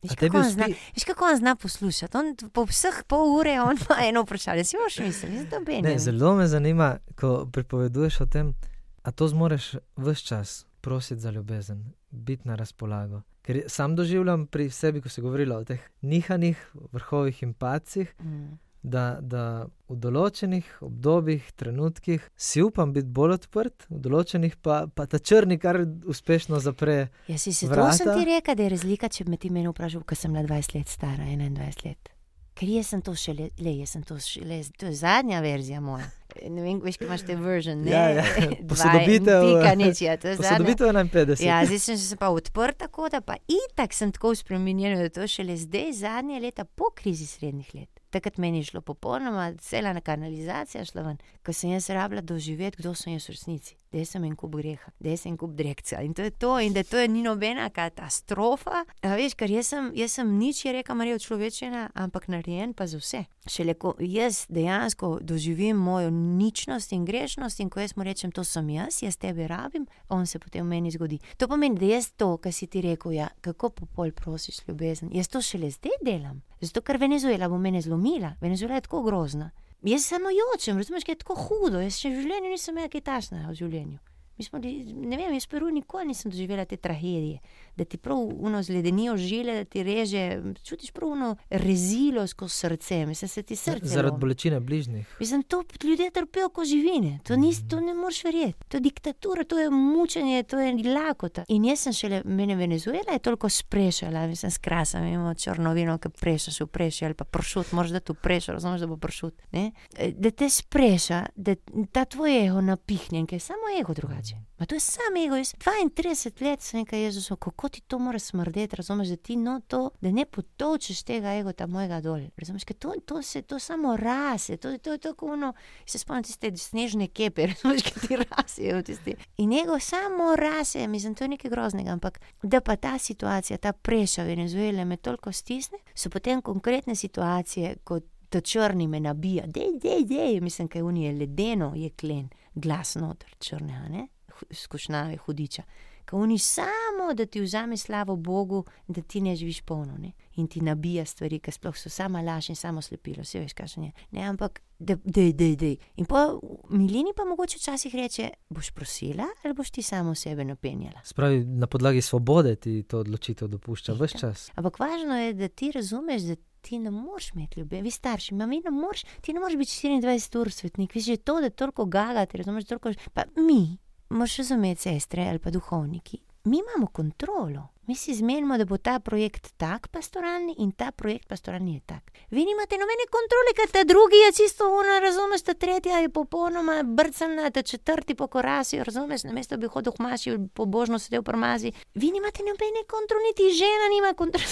Veš, 0.03 0.17
kako 0.17 0.39
on 0.39 0.51
zna, 0.51 0.67
veš, 0.95 1.05
kako 1.05 1.25
on 1.25 1.37
zna 1.37 1.55
poslušati. 1.57 2.17
On, 2.17 2.37
po 2.53 2.65
vseh 2.65 3.03
pol 3.07 3.37
ure 3.39 3.53
ima 3.55 3.75
eno 4.03 4.23
vprašanje. 4.23 4.65
Si 4.65 4.77
moraš 4.77 4.99
misliti, 4.99 5.83
Ne, 5.83 5.99
zelo 5.99 6.35
me 6.35 6.47
zanima, 6.47 6.99
ko 7.21 7.47
pripoveduješ 7.53 8.21
o 8.21 8.27
tem, 8.27 8.55
a 9.03 9.11
to 9.11 9.29
zmoreš 9.29 9.75
vse 9.97 10.25
čas 10.25 10.67
prositi 10.81 11.21
za 11.21 11.31
ljubezen, 11.31 11.93
biti 12.11 12.49
na 12.49 12.55
razpolago. 12.55 13.23
Ker 13.43 13.63
sam 13.69 13.97
doživljam 13.97 14.47
pri 14.47 14.71
sebi, 14.71 15.01
ko 15.01 15.09
se 15.09 15.23
govorilo 15.23 15.57
o 15.57 15.65
teh 15.65 15.81
nihanjih, 16.01 16.73
vrhovih 16.93 17.43
in 17.43 17.55
pacih, 17.55 18.15
Mm. 18.21 18.59
Da, 18.83 19.19
da 19.21 19.67
v 19.91 19.97
določenih 20.01 20.69
obdobjih, 20.87 21.51
trenutkih 21.59 22.25
si 22.37 22.63
upam 22.65 22.95
biti 22.95 23.11
bolj 23.13 23.37
odprt, 23.41 23.89
v 23.91 24.01
določenih 24.05 24.57
pa, 24.63 24.85
pa 24.89 25.07
ta 25.11 25.21
črni 25.21 25.59
kar 25.61 25.83
uspešno 26.09 26.61
zapre. 26.65 27.11
Ja, 27.29 27.37
si 27.37 27.53
se 27.53 27.69
to 27.69 27.75
sem 27.93 28.09
vrata. 28.09 28.17
ti 28.17 28.31
rekel, 28.31 28.57
da 28.57 28.67
je 28.67 28.77
razlika, 28.77 29.11
če 29.13 29.27
bi 29.27 29.35
me 29.35 29.41
ti 29.41 29.53
meni 29.53 29.69
vprašal, 29.73 30.07
ko 30.07 30.17
sem 30.17 30.33
bila 30.33 30.47
20 30.49 30.79
let 30.79 30.89
stara, 30.93 31.29
21 31.29 31.85
let. 31.85 32.15
Ker 32.61 32.69
jaz 32.69 32.91
sem 32.93 33.03
to 33.05 33.15
šele, 33.17 33.51
le, 33.61 33.77
jaz 33.81 33.95
sem 33.95 34.03
to 34.05 34.17
šele, 34.21 34.59
to 34.77 34.89
je 34.91 34.97
zadnja 34.99 35.39
verzija 35.45 35.81
moja. 35.81 36.09
Ne 36.41 36.63
vem, 36.63 36.81
veš, 36.85 36.99
kaj 37.01 37.09
imaš 37.09 37.23
te 37.27 37.37
version, 37.41 37.81
ne? 37.85 37.93
Ja, 37.93 38.03
ja, 38.21 38.25
posodobitev, 38.71 39.47
Pika 39.47 39.73
nič, 39.81 40.03
ja, 40.05 40.17
to 40.21 40.29
je 40.31 40.37
zadnja. 40.39 40.59
Posodobitev 40.59 40.93
51. 40.93 41.45
Ja, 41.45 41.63
zdaj 41.67 41.81
sem 41.85 41.99
se 42.01 42.19
pa 42.21 42.29
odprta, 42.33 42.87
tako 42.87 43.09
da 43.13 43.21
pa 43.25 43.39
itak 43.49 43.97
sem 43.97 44.13
tako 44.13 44.35
spremenjena, 44.39 45.01
da 45.01 45.13
to 45.13 45.27
šele 45.29 45.57
zdaj, 45.59 45.93
zadnje 46.05 46.41
leta 46.45 46.65
po 46.65 46.93
krizi 46.95 47.27
srednjih 47.27 47.75
let. 47.75 48.00
Takrat 48.11 48.39
meni 48.43 48.59
je 48.59 48.71
šlo 48.73 48.81
popolnoma, 48.83 49.53
cela 49.63 49.93
na 49.93 50.01
kanalizacija 50.01 50.85
šla 50.85 51.03
ven, 51.07 51.21
ko 51.47 51.55
sem 51.55 51.71
jaz 51.71 51.91
rabila 51.95 52.21
doživeti, 52.21 52.83
kdo 52.83 52.95
sem 52.95 53.15
jaz 53.15 53.29
v 53.29 53.37
resnici. 53.37 53.80
Da 53.91 53.99
jaz 53.99 54.13
sem 54.13 54.23
en 54.23 54.37
kup 54.39 54.53
greha, 54.55 54.93
da 55.03 55.11
jaz 55.11 55.25
sem 55.25 55.33
en 55.33 55.37
kup 55.39 55.57
drekca 55.59 55.99
in 56.07 56.13
to 56.15 56.23
je 56.23 56.31
to, 56.31 56.53
in 56.63 56.71
da 56.73 56.85
to 56.87 56.99
je 57.01 57.09
ni 57.11 57.25
nobena 57.27 57.65
katastrofa. 57.75 58.85
A 59.03 59.15
veš, 59.19 59.35
ker 59.35 59.51
jaz 59.51 59.73
sem, 59.73 59.89
jaz 59.99 60.13
sem 60.15 60.29
nič, 60.39 60.61
je 60.63 60.75
reka 60.77 60.95
Marija 60.95 61.19
človečena, 61.19 61.89
ampak 61.99 62.29
narejen 62.31 62.71
pa 62.71 62.87
za 62.87 63.01
vse. 63.01 63.25
Šele 63.51 63.75
ko 63.75 63.97
jaz 63.99 64.45
dejansko 64.47 65.17
doživim 65.27 65.77
mojo 65.77 66.13
ničnost 66.15 66.95
in 66.95 67.03
grešnost 67.05 67.61
in 67.65 67.71
ko 67.71 67.83
jaz 67.83 67.97
mu 67.97 68.07
rečem, 68.07 68.31
to 68.31 68.45
sem 68.47 68.69
jaz, 68.71 69.01
jaz 69.03 69.19
tebe 69.19 69.49
rabim, 69.51 69.89
on 70.09 70.23
se 70.27 70.39
potem 70.39 70.67
meni 70.71 70.95
zgodi. 70.95 71.19
To 71.37 71.49
pomeni, 71.51 71.81
da 71.81 71.91
jaz 71.91 72.13
to, 72.15 72.37
kar 72.39 72.55
si 72.55 72.71
ti 72.71 72.85
rekel, 72.87 73.17
ja, 73.19 73.27
kako 73.41 73.73
popol 73.75 74.13
prosiš 74.15 74.63
ljubezen, 74.69 75.11
jaz 75.11 75.27
to 75.27 75.43
šele 75.43 75.71
zdaj 75.75 75.99
delam. 76.07 76.45
Zato, 76.61 76.85
ker 76.87 77.01
Venezuela 77.01 77.49
bo 77.51 77.59
mene 77.59 77.83
zlomila, 77.83 78.37
Venezuela 78.41 78.79
je 78.79 78.87
tako 78.87 79.03
grozna. 79.03 79.51
Jaz 79.83 80.05
samo 80.05 80.29
jočem, 80.31 80.77
razumeš, 80.77 81.05
kaj 81.05 81.15
je 81.15 81.23
tako 81.23 81.35
hudo, 81.41 81.81
jaz 81.81 81.97
še 81.97 82.11
v 82.13 82.21
življenju 82.21 82.53
nisem 82.53 82.77
imel 82.77 82.91
kaj 82.93 83.05
tašnega 83.07 83.49
v 83.49 83.59
življenju. 83.63 83.99
Mi 84.37 84.45
smo, 84.45 84.61
ne 84.61 85.17
vem, 85.17 85.33
jaz 85.37 85.47
v 85.47 85.53
Peru 85.53 85.71
nikoli 85.73 86.11
nisem 86.11 86.33
doživela 86.33 86.65
te 86.69 86.77
tragedije, 86.81 87.41
da 87.81 87.85
ti 87.85 87.97
prav 87.99 88.19
uno 88.19 88.63
zledenijo 88.63 89.17
žile, 89.17 89.55
da 89.55 89.65
ti 89.65 89.83
reže, 89.83 90.43
čutiš 90.65 90.91
prav 90.91 91.11
uno 91.11 91.37
rezilo 91.51 92.27
skozi 92.27 92.55
srce, 92.55 93.07
mislim, 93.07 93.29
se 93.29 93.43
ti 93.43 93.57
srce. 93.57 93.87
Zaradi 93.87 94.11
lomi. 94.11 94.21
bolečine 94.21 94.61
bližnjih. 94.61 95.17
Mislim, 95.21 95.43
to 95.43 95.65
ljudje 95.85 96.11
trpijo 96.11 96.49
kot 96.49 96.67
živine, 96.67 97.21
to, 97.25 97.37
nis, 97.37 97.63
to 97.69 97.81
ne 97.81 97.95
moreš 97.95 98.25
verjeti. 98.25 98.59
To 98.69 98.77
je 98.77 98.81
diktatura, 98.81 99.45
to 99.45 99.59
je 99.59 99.71
mučenje, 99.71 100.43
to 100.43 100.61
je 100.61 100.95
lakota. 100.95 101.45
In 101.49 101.65
jaz 101.65 101.81
sem 101.81 101.93
šele, 101.93 102.23
mene 102.25 102.57
Venezuela 102.57 103.13
je 103.13 103.19
toliko 103.19 103.49
sprešala, 103.49 104.27
mislim, 104.27 104.51
skrasam, 104.51 105.07
imamo 105.07 105.35
črno 105.35 105.73
vino, 105.73 105.99
ki 105.99 106.09
prešaš 106.09 106.61
v 106.61 106.67
preši 106.67 107.05
ali 107.05 107.15
pa 107.15 107.25
pršut, 107.25 107.73
moraš 107.73 107.91
da 107.91 108.01
tu 108.01 108.15
prešaš, 108.15 108.53
razumeš, 108.53 108.81
da 108.81 108.87
bo 108.87 108.97
pršut. 108.97 109.43
Ne? 109.53 109.73
E, 109.97 110.13
Da 110.21 110.31
te 110.31 110.49
spreša, 110.51 111.27
da 111.37 111.55
ta 111.93 112.05
tvoj 112.05 112.47
ego 112.47 112.61
napihnjen, 112.61 113.27
ker 113.27 113.37
je 113.37 113.41
samo 113.41 113.73
ego 113.81 113.95
drugače. 113.95 114.37
Ma 114.59 114.67
to 114.67 114.75
je 114.75 114.81
samo 114.81 115.25
ego, 115.27 115.37
jaz 115.37 115.55
32 115.55 116.43
let 116.45 116.63
sem 116.63 116.81
nekaj 116.81 117.03
Jezusa, 117.03 117.37
kako 117.37 117.69
ti 117.71 117.81
to 117.81 117.99
mora 117.99 118.19
smrdeti, 118.19 118.77
razumeš, 118.77 119.09
da 119.09 119.17
ti 119.17 119.37
no 119.37 119.61
to, 119.69 119.91
da 120.01 120.11
ne 120.11 120.25
potočeš 120.27 121.03
tega 121.03 121.35
ego 121.35 121.53
ta 121.53 121.67
mojega 121.67 122.01
dol. 122.01 122.21
Razumeš, 122.37 122.65
ker 122.65 122.77
to, 122.77 122.95
to 123.07 123.23
se 123.23 123.43
to 123.43 123.59
samo 123.59 123.97
rase, 123.97 124.57
to, 124.57 124.79
to 124.79 124.93
je 124.93 124.99
tako 124.99 125.33
ono, 125.33 125.53
se 125.87 125.99
spomnim 125.99 126.25
tiste 126.25 126.57
snežne 126.57 127.09
kepe, 127.09 127.47
razumeš, 127.53 127.83
ki 127.83 128.07
ti 128.07 128.19
rasejo 128.21 128.83
tisti. 128.83 129.17
In 129.37 129.53
ego 129.53 129.79
samo 129.79 130.37
rase, 130.37 130.87
mislim, 130.87 131.15
to 131.15 131.25
je 131.25 131.29
nekaj 131.29 131.51
groznega, 131.51 131.91
ampak 131.91 132.21
da 132.43 132.61
pa 132.61 132.77
ta 132.77 132.99
situacija, 132.99 133.59
ta 133.59 133.73
preša 133.73 134.23
Venezuele 134.23 134.85
me 134.85 134.97
toliko 134.97 135.33
stisne, 135.33 135.79
so 135.95 136.11
potem 136.11 136.43
konkretne 136.43 136.95
situacije, 136.95 137.77
kot 137.85 138.05
ta 138.31 138.41
črni 138.41 138.89
me 138.89 139.01
nabija, 139.01 139.47
dej, 139.47 139.79
dej, 139.83 140.05
dej, 140.05 140.41
mislim, 140.41 140.69
kaj 140.69 140.83
unije 140.83 141.13
ledeno 141.13 141.73
je 141.77 141.91
klen, 141.91 142.29
glas 142.55 142.95
noter, 142.95 143.35
črnega, 143.39 143.89
ne, 143.89 144.07
skušnjave, 144.51 145.17
hudiča. 145.17 145.63
Ko 146.11 146.19
oni 146.19 146.39
samo, 146.39 147.15
da 147.15 147.27
ti 147.27 147.41
vzame 147.41 147.77
slavo 147.77 148.17
Bogu, 148.17 148.65
da 148.89 149.03
ti 149.03 149.21
ne 149.21 149.37
živiš 149.37 149.61
polno, 149.63 149.99
ne? 149.99 150.13
in 150.41 150.47
ti 150.49 150.61
nabija 150.61 151.05
stvari, 151.05 151.39
ki 151.39 151.53
sploh 151.53 151.77
so 151.77 151.91
sama 151.91 152.23
laž 152.23 152.49
in 152.51 152.57
samo 152.57 152.83
slepilo, 152.83 153.23
vse 153.23 153.43
veš, 153.45 153.55
kakšen 153.55 153.85
je. 153.85 153.93
Ne, 154.17 154.25
ampak, 154.27 154.61
da, 154.79 154.97
dej, 155.05 155.33
dej, 155.37 155.55
dej. 155.57 155.77
In 156.03 156.09
pa 156.09 156.25
Milini 156.71 157.13
pa 157.17 157.25
mogoče 157.29 157.59
včasih 157.61 157.95
reče, 157.95 158.31
boš 158.51 158.71
prosila 158.75 159.29
ali 159.45 159.55
boš 159.55 159.71
ti 159.71 159.83
samo 159.83 160.15
sebe 160.15 160.45
napenjala. 160.45 161.05
Spravi, 161.05 161.45
na 161.45 161.67
podlagi 161.67 162.03
svobode 162.03 162.57
ti 162.57 162.83
to 162.83 163.05
odločitev 163.05 163.49
dopušča 163.49 163.95
vse 163.95 164.19
čas. 164.19 164.49
Ampak 164.55 164.81
važno 164.81 165.19
je, 165.19 165.35
da 165.35 165.49
ti 165.49 165.71
razumeš, 165.73 166.23
da 166.23 166.37
ti 166.61 166.79
ne 166.79 166.91
moreš 166.91 167.31
imeti 167.35 167.61
ljubezni. 167.61 167.83
Vi 167.83 167.91
starši, 167.91 168.35
ma, 168.35 168.47
mi 168.47 168.63
ne 168.65 168.71
moreš, 168.71 169.05
ti 169.21 169.33
ne 169.33 169.41
moreš 169.41 169.57
biti 169.57 169.71
24 169.71 170.41
ur 170.41 170.51
svetnik. 170.53 170.95
Vi 170.95 171.01
že 171.01 171.17
to, 171.17 171.41
da 171.41 171.51
toliko 171.51 171.85
gagate, 171.85 172.39
razumeš, 172.39 172.65
toliko. 172.65 172.93
Pa 173.15 173.25
mi, 173.37 173.79
moraš 174.11 174.37
razumeti, 174.37 174.83
sestre 174.83 175.29
ali 175.29 175.39
pa 175.39 175.51
duhovniki, 175.51 176.19
mi 176.45 176.59
imamo 176.59 176.87
kontrolo. 176.87 177.69
Mi 177.87 177.97
si 177.97 178.15
zmenimo, 178.15 178.59
da 178.59 178.65
bo 178.65 178.77
ta 178.77 179.01
projekt 179.01 179.53
tak 179.57 179.89
pastoralni 179.89 180.55
in 180.59 180.73
ta 180.73 180.93
projekt 180.93 181.29
pastoralni 181.29 181.75
je 181.75 181.81
tak. 181.87 182.13
Vi 182.31 182.45
nimate 182.45 182.79
nobene 182.79 183.07
kontrole, 183.11 183.55
ker 183.57 183.69
ta 183.73 183.83
drugi 183.85 184.17
je 184.17 184.33
čisto 184.33 184.69
ono, 184.71 185.01
razumeš, 185.03 185.43
ta 185.43 185.55
tretja 185.55 185.99
je 185.99 186.09
popolnoma 186.09 186.83
brcana, 186.83 187.51
ta 187.51 187.63
četrti 187.63 188.15
po 188.15 188.27
korasi, 188.27 188.85
razumeš, 188.85 189.25
namesto 189.25 189.57
bi 189.57 189.67
hodil 189.67 189.93
v 189.99 190.03
maši, 190.03 190.39
pobožno 190.55 190.99
sedel 190.99 191.27
v 191.27 191.37
mazi. 191.37 191.73
Vi 191.95 192.13
nimate 192.15 192.47
nobene 192.47 192.87
kontrole, 192.87 193.27
niti 193.27 193.51
žena 193.59 193.91
nima 193.91 194.15
kontrole. 194.15 194.47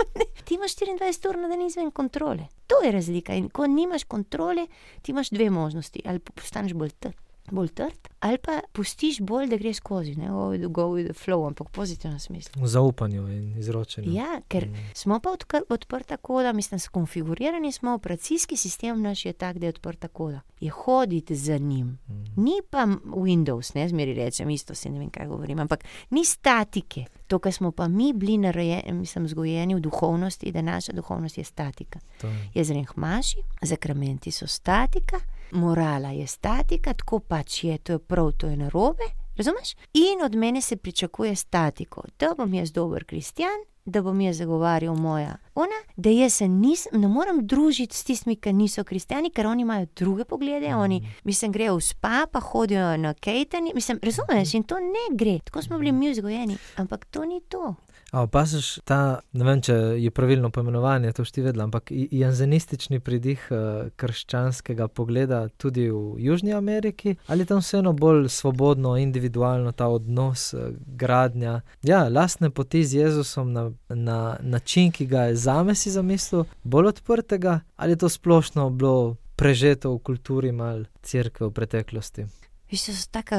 ti 0.46 0.54
imaš 0.54 0.76
24 0.76 1.28
ur 1.28 1.38
na 1.38 1.48
dan 1.48 1.66
izven 1.66 1.90
kontrole. 1.90 2.46
To 2.66 2.82
je 2.84 2.92
razlika. 2.92 3.34
In 3.34 3.50
ko 3.50 3.66
nimaš 3.66 4.04
kontrole, 4.04 4.66
ti 5.02 5.10
imaš 5.12 5.30
dve 5.30 5.50
možnosti. 5.50 6.02
Ali 6.04 6.18
postaneš 6.18 6.72
bolj 6.72 6.90
trd. 6.90 7.25
Bolj 7.50 7.68
trd, 7.68 8.08
ali 8.20 8.38
pa 8.38 8.60
pustiš 8.72 9.20
bolj, 9.20 9.46
da 9.46 9.56
greš 9.56 9.76
skozi, 9.76 10.14
ne 10.16 10.28
go 10.28 10.50
with, 10.50 10.68
go 10.68 10.82
with 10.84 11.04
the 11.04 11.14
flow, 11.14 11.46
ampak 11.46 11.68
v 11.68 11.72
pozitivnem 11.72 12.18
smislu. 12.18 12.62
V 12.62 12.66
zaupanju 12.66 13.28
in 13.28 13.58
izročanju. 13.58 14.12
Ja, 14.12 14.40
ker 14.48 14.66
Mm. 14.66 14.74
smo 14.94 15.20
pa 15.20 15.30
odkr, 15.30 15.56
odprta 15.68 16.16
koda, 16.16 16.52
mislim, 16.52 16.78
skonfigurirani 16.78 17.72
smo, 17.72 17.94
operacijski 17.94 18.56
sistem 18.56 19.02
naš 19.02 19.24
je 19.24 19.32
tak, 19.32 19.58
da 19.58 19.66
je 19.66 19.70
odprta 19.70 20.08
koda. 20.08 20.40
Je 20.60 20.70
hoditi 20.70 21.36
za 21.36 21.58
njim. 21.58 21.98
Mm. 22.08 22.24
Ni 22.36 22.52
pa 22.70 22.86
Windows, 23.04 23.74
ne 23.74 23.88
zmeri 23.88 24.14
rečem, 24.14 24.50
isto 24.50 24.74
se 24.74 24.90
ne 24.90 24.98
vem, 24.98 25.10
kaj 25.10 25.26
govorim, 25.26 25.58
ampak 25.58 25.84
ni 26.10 26.24
statike. 26.24 27.04
To, 27.26 27.38
kar 27.38 27.52
smo 27.52 27.72
pa 27.72 27.88
mi 27.88 28.12
bili 28.12 28.38
narejeni, 28.38 28.92
mislim, 28.92 29.24
vzgojeni 29.24 29.74
v 29.74 29.80
duhovnosti, 29.80 30.52
da 30.52 30.62
naša 30.62 30.92
duhovnost 30.92 31.38
je 31.38 31.44
statika. 31.44 31.98
To 32.20 32.26
je. 32.26 32.50
Je 32.54 32.64
zrenhmaši, 32.64 33.36
zakramenti 33.62 34.30
so 34.30 34.46
statika, 34.46 35.20
morala 35.52 36.10
je 36.10 36.26
statika, 36.26 36.94
tako 36.94 37.18
pač 37.18 37.64
je, 37.64 37.78
to 37.78 37.92
je 37.92 37.98
prav, 37.98 38.32
to 38.32 38.46
je 38.46 38.56
narobe. 38.56 39.04
Razumeš? 39.36 39.74
In 39.94 40.24
od 40.24 40.34
mene 40.34 40.60
se 40.60 40.76
pričakuje 40.76 41.36
statiko, 41.36 42.02
da 42.18 42.34
bom 42.36 42.54
jaz 42.54 42.72
dober 42.72 43.04
kristjan, 43.04 43.64
da 43.84 44.02
bom 44.02 44.20
jaz 44.20 44.38
zagovarjal 44.38 44.94
moja 44.94 45.36
ona, 45.54 45.78
da 45.96 46.10
jaz 46.10 46.32
se 46.32 46.48
nis, 46.48 46.86
ne 46.92 47.08
morem 47.08 47.46
družiti 47.46 47.96
s 47.96 48.04
tistimi, 48.04 48.36
ki 48.36 48.52
niso 48.52 48.84
kristjani, 48.84 49.30
ker 49.30 49.46
oni 49.46 49.62
imajo 49.62 49.86
druge 49.96 50.24
poglede, 50.24 50.68
mm. 50.68 50.78
oni, 50.78 51.00
mislim, 51.24 51.52
grejo 51.52 51.76
v 51.76 51.80
spa, 51.80 52.26
pa 52.32 52.40
hodijo 52.40 52.96
na 52.96 53.14
kejtani, 53.14 53.72
mislim, 53.74 54.00
razumeš, 54.02 54.54
in 54.54 54.62
to 54.62 54.80
ne 54.80 55.16
gre, 55.16 55.38
tako 55.44 55.62
smo 55.62 55.78
bili 55.78 55.92
mi 55.92 56.10
vzgojeni, 56.10 56.56
ampak 56.76 57.04
to 57.04 57.24
ni 57.24 57.40
to. 57.48 57.74
A 58.12 58.22
opaziš 58.22 58.78
ta, 58.86 59.18
ne 59.34 59.44
vem, 59.44 59.60
če 59.60 59.74
je 59.98 60.10
pravilno 60.14 60.50
poimenovanje, 60.54 61.10
to 61.12 61.24
šti 61.26 61.42
vedela, 61.42 61.64
ampak 61.66 61.90
janzenistični 61.90 63.00
pridih 63.02 63.42
eh, 63.50 63.88
krščanskega 63.98 64.86
pogleda 64.88 65.48
tudi 65.58 65.88
v 65.90 66.14
Južni 66.22 66.54
Ameriki, 66.54 67.16
ali 67.26 67.46
tam 67.46 67.60
vseeno 67.64 67.92
bolj 67.92 68.28
svobodno, 68.30 68.94
individualno 69.02 69.72
ta 69.72 69.90
odnos, 69.90 70.52
eh, 70.54 70.70
gradnja, 70.86 71.60
ja, 71.82 72.06
lastne 72.08 72.50
poti 72.50 72.84
z 72.84 73.02
Jezusom 73.02 73.52
na, 73.52 73.70
na 73.88 74.36
način, 74.40 74.94
ki 74.94 75.06
ga 75.10 75.26
je 75.28 75.36
zame 75.36 75.74
si 75.74 75.90
zamislil, 75.90 76.46
bolj 76.62 76.94
odprtega, 76.94 77.60
ali 77.76 77.98
je 77.98 78.04
to 78.06 78.08
splošno 78.08 78.70
bilo 78.70 79.16
prežeto 79.36 79.92
v 79.92 80.02
kulturi 80.02 80.52
mal 80.52 80.86
cerkve 81.02 81.50
v 81.50 81.56
preteklosti. 81.58 82.30
Veš, 82.70 82.86
to 82.86 82.92
so 82.92 83.08
tako 83.10 83.36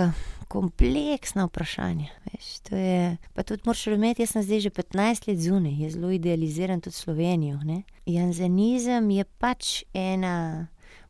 kompleksna 0.47 1.45
vprašanja. 1.45 2.07
Veš, 2.31 2.45
je, 2.71 3.17
pa 3.33 3.43
tudi 3.43 3.61
moraš 3.65 3.83
razumeti, 3.85 4.21
jaz 4.21 4.31
sem 4.31 4.43
zdaj 4.43 4.59
že 4.59 4.69
15 4.69 5.27
let 5.27 5.39
zunaj, 5.39 5.75
jaz 5.83 5.93
zelo 5.93 6.11
idealiziram 6.11 6.81
tudi 6.81 6.95
Slovenijo. 6.95 7.59
Ne? 7.63 7.83
Janzenizem 8.05 9.09
je 9.11 9.23
pač 9.23 9.83
ena 9.93 10.67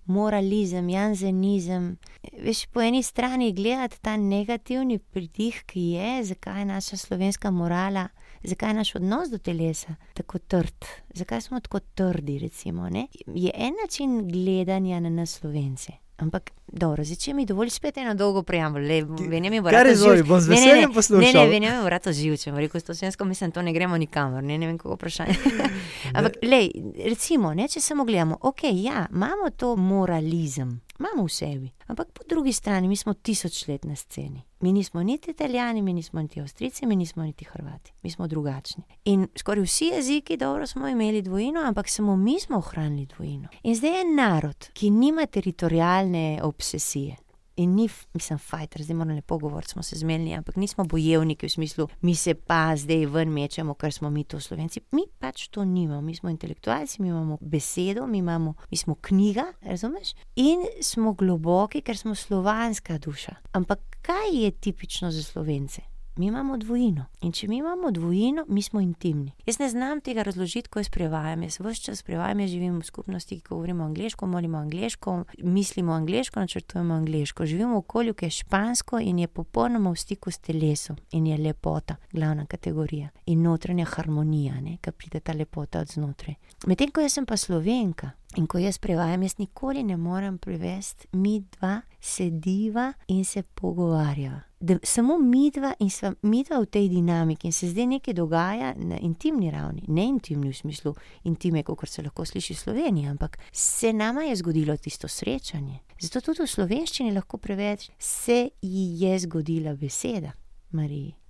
moralizem, 0.07 0.89
janzenizem. 0.89 1.97
Veš, 2.41 2.65
po 2.73 2.81
eni 2.81 3.03
strani 3.03 3.53
gledati 3.53 4.01
ta 4.01 4.17
negativni 4.17 4.99
pridih, 4.99 5.61
ki 5.65 5.79
je, 5.79 6.23
zakaj 6.23 6.61
je 6.61 6.65
naša 6.65 6.97
slovenska 6.97 7.51
morala, 7.51 8.07
zakaj 8.43 8.69
je 8.69 8.73
naš 8.73 8.95
odnos 8.95 9.29
do 9.29 9.37
telesa 9.37 9.95
tako 10.13 10.39
trd, 10.39 10.85
zakaj 11.13 11.41
smo 11.41 11.59
tako 11.59 11.79
trdi, 11.79 12.39
recimo, 12.39 12.89
ne? 12.89 13.07
je 13.27 13.51
en 13.53 13.73
način 13.83 14.27
gledanja 14.31 14.99
na 14.99 15.09
nas 15.09 15.31
slovence. 15.31 16.06
Ampak, 16.17 16.49
dobro, 16.65 17.03
zdaj, 17.05 17.19
če 17.21 17.33
mi 17.37 17.45
dovoliš 17.45 17.75
spet 17.77 17.99
eno 18.01 18.15
dolgo 18.17 18.41
preambul, 18.41 18.81
le 18.81 19.03
vem, 19.05 19.43
mi 19.53 19.59
bo 19.61 19.69
Kar 19.69 19.85
izvoli, 19.85 20.23
živčen. 20.23 20.29
bom 20.29 20.41
z 20.41 20.49
Ne, 20.49 20.55
ne, 20.55 20.61
veseljem 20.65 20.89
ne, 20.89 20.95
poslušal. 20.95 21.21
Ne, 21.21 21.45
ne, 21.45 21.51
vem, 21.51 21.77
mi 21.77 21.83
bo 21.83 21.91
rado 21.93 22.13
živčen, 22.13 22.57
rekel 22.57 22.81
to 22.81 22.95
slovensko, 22.97 23.25
mislim, 23.29 23.53
to 23.53 23.61
ne 23.61 23.73
gremo 23.73 23.97
nikamor, 24.01 24.41
ne, 24.43 24.57
ne 24.57 24.71
vem, 24.71 24.79
kako 24.81 24.97
vprašanje. 24.97 25.37
Ampak, 26.17 26.41
lej, 26.41 26.71
recimo, 27.05 27.53
ne, 27.53 27.69
če 27.69 27.83
samo 27.85 28.05
gledamo, 28.05 28.39
ok, 28.41 28.65
ja, 28.73 29.05
imamo 29.13 29.51
to 29.53 29.75
moralizem, 29.77 30.79
imamo 30.97 31.27
v 31.29 31.33
sebi, 31.37 31.71
ampak 31.85 32.09
po 32.17 32.25
drugi 32.25 32.53
strani, 32.53 32.89
mi 32.89 32.97
smo 32.97 33.13
tisoč 33.13 33.67
let 33.69 33.85
na 33.85 33.95
sceni. 33.95 34.46
Mi 34.59 34.73
nismo 34.73 35.03
niti 35.03 35.31
italijani, 35.31 35.81
mi 35.81 35.93
nismo 35.93 36.21
niti 36.21 36.41
avstrijci, 36.41 36.85
mi 36.85 36.95
nismo 36.95 37.23
niti 37.23 37.45
hrvati, 37.45 37.93
mi 38.03 38.11
smo 38.11 38.27
drugačni. 38.27 38.83
In 39.05 39.27
skoraj 39.35 39.63
vsi 39.63 39.85
jeziki, 39.85 40.37
dobro, 40.37 40.67
smo 40.67 40.87
imeli 40.87 41.21
dvojino, 41.21 41.61
ampak 41.61 41.89
samo 41.89 42.15
mi 42.15 42.39
smo 42.39 42.57
ohranili 42.57 43.05
dvojino. 43.05 43.47
In 43.63 43.75
zdaj 43.75 43.97
je 43.97 44.15
narod, 44.15 44.69
ki 44.73 44.89
nima 44.89 45.25
teritorijalne 45.25 46.39
obsesije. 46.43 47.15
In 47.57 47.73
ni, 47.75 47.89
mislim, 48.13 48.39
fajter, 48.39 48.83
zdaj 48.83 48.95
moramo 48.95 49.15
lepo 49.15 49.37
govoriti, 49.37 49.71
smo 49.71 49.83
se 49.83 49.95
zmenili, 49.95 50.33
ampak 50.33 50.55
nismo 50.55 50.83
bojevniki 50.85 51.45
v 51.45 51.49
smislu, 51.49 51.87
mi 52.01 52.15
se 52.15 52.33
pa 52.33 52.75
zdaj 52.77 53.05
ven 53.05 53.29
mečemo, 53.33 53.73
ker 53.73 53.93
smo 53.93 54.09
mi 54.09 54.23
to 54.23 54.39
slovenci. 54.39 54.81
Mi 54.91 55.07
pač 55.19 55.47
to 55.47 55.65
nimamo, 55.65 56.01
mi 56.01 56.15
smo 56.15 56.29
intelektualci, 56.29 57.01
mi 57.01 57.07
imamo 57.07 57.37
besedo, 57.41 58.07
mi, 58.07 58.17
imamo, 58.17 58.53
mi 58.71 58.77
smo 58.77 58.95
knjiga, 59.01 59.45
razumeš? 59.61 60.13
In 60.35 60.61
smo 60.81 61.13
globoki, 61.13 61.81
ker 61.81 61.97
smo 61.97 62.15
slovanska 62.15 62.97
duša. 62.97 63.35
Ampak 63.51 63.79
kaj 64.01 64.43
je 64.43 64.51
tipično 64.51 65.11
za 65.11 65.23
slovence? 65.23 65.81
Mi 66.17 66.25
imamo 66.25 66.57
dvojino. 66.57 67.05
In 67.21 67.31
če 67.31 67.47
mi 67.47 67.57
imamo 67.57 67.91
dvojino, 67.91 68.45
mi 68.47 68.61
smo 68.61 68.81
intimni. 68.81 69.31
Jaz 69.45 69.59
ne 69.59 69.69
znam 69.69 70.01
tega 70.01 70.23
razložiti, 70.23 70.69
ko 70.69 70.79
jaz 70.79 70.89
prevajam. 70.89 71.43
Jaz 71.43 71.59
vse 71.59 71.81
čas 71.83 72.01
prevajam, 72.03 72.39
jaz 72.39 72.49
živim 72.49 72.79
v 72.79 72.85
skupnosti, 72.85 73.37
ki 73.39 73.47
govorimo 73.49 73.83
angliško, 73.85 74.27
molimo 74.27 74.57
angliško, 74.57 75.23
mislimo 75.43 75.93
angliško, 75.93 76.39
načrtujemo 76.39 76.93
angliško. 76.93 77.45
Živim 77.45 77.73
v 77.73 77.77
okolju, 77.77 78.13
ki 78.13 78.25
je 78.25 78.29
špansko 78.39 78.99
in 78.99 79.19
je 79.19 79.27
popolnoma 79.27 79.93
v 79.93 80.01
stiku 80.01 80.31
s 80.31 80.41
telesom 80.41 80.97
in 81.11 81.27
je 81.27 81.37
lepota, 81.37 81.95
glavna 82.11 82.45
kategorija. 82.45 83.09
In 83.25 83.45
notranja 83.45 83.85
harmonija, 83.85 84.57
ki 84.81 84.91
pride 84.91 85.19
ta 85.19 85.37
lepota 85.37 85.85
od 85.85 85.93
znotraj. 85.93 86.35
Medtem 86.65 86.91
ko 86.91 87.05
jaz 87.05 87.13
sem 87.13 87.25
pa 87.25 87.37
slovenka. 87.37 88.11
In 88.37 88.47
ko 88.47 88.57
jaz 88.57 88.81
prevajam, 88.81 89.21
jaz 89.23 89.37
nikoli 89.37 89.83
ne 89.83 89.97
morem 89.97 90.37
prevesti, 90.37 91.07
mi 91.11 91.39
dva 91.39 91.81
sediva 92.01 92.93
in 93.07 93.25
se 93.25 93.43
pogovarjava. 93.43 94.46
Da, 94.59 94.77
samo 94.83 95.17
mi 95.17 95.51
dva 95.51 95.73
in 95.79 95.89
sva 95.89 96.13
mi 96.21 96.43
dva 96.43 96.57
v 96.59 96.65
tej 96.65 96.87
dinamiki 96.89 97.47
in 97.47 97.53
se 97.53 97.67
zdaj 97.69 97.85
nekaj 97.85 98.13
dogaja 98.13 98.73
na 98.77 98.97
intimni 98.97 99.51
ravni, 99.51 99.83
ne 99.87 100.05
intimni 100.05 100.49
v 100.49 100.57
smislu 100.57 100.95
intime, 101.23 101.63
kot 101.63 101.89
se 101.89 102.01
lahko 102.01 102.25
sliši 102.25 102.53
v 102.53 102.57
Sloveniji, 102.57 103.07
ampak 103.07 103.37
se 103.51 103.93
nama 103.93 104.23
je 104.23 104.35
zgodilo 104.35 104.77
tisto 104.77 105.07
srečanje. 105.07 105.79
Zato 106.01 106.21
tudi 106.21 106.41
v 106.41 106.49
slovenščini 106.49 107.13
lahko 107.13 107.37
preveč 107.37 107.91
se 107.99 108.49
ji 108.61 109.03
je 109.03 109.19
zgodila 109.19 109.75
beseda. 109.75 110.33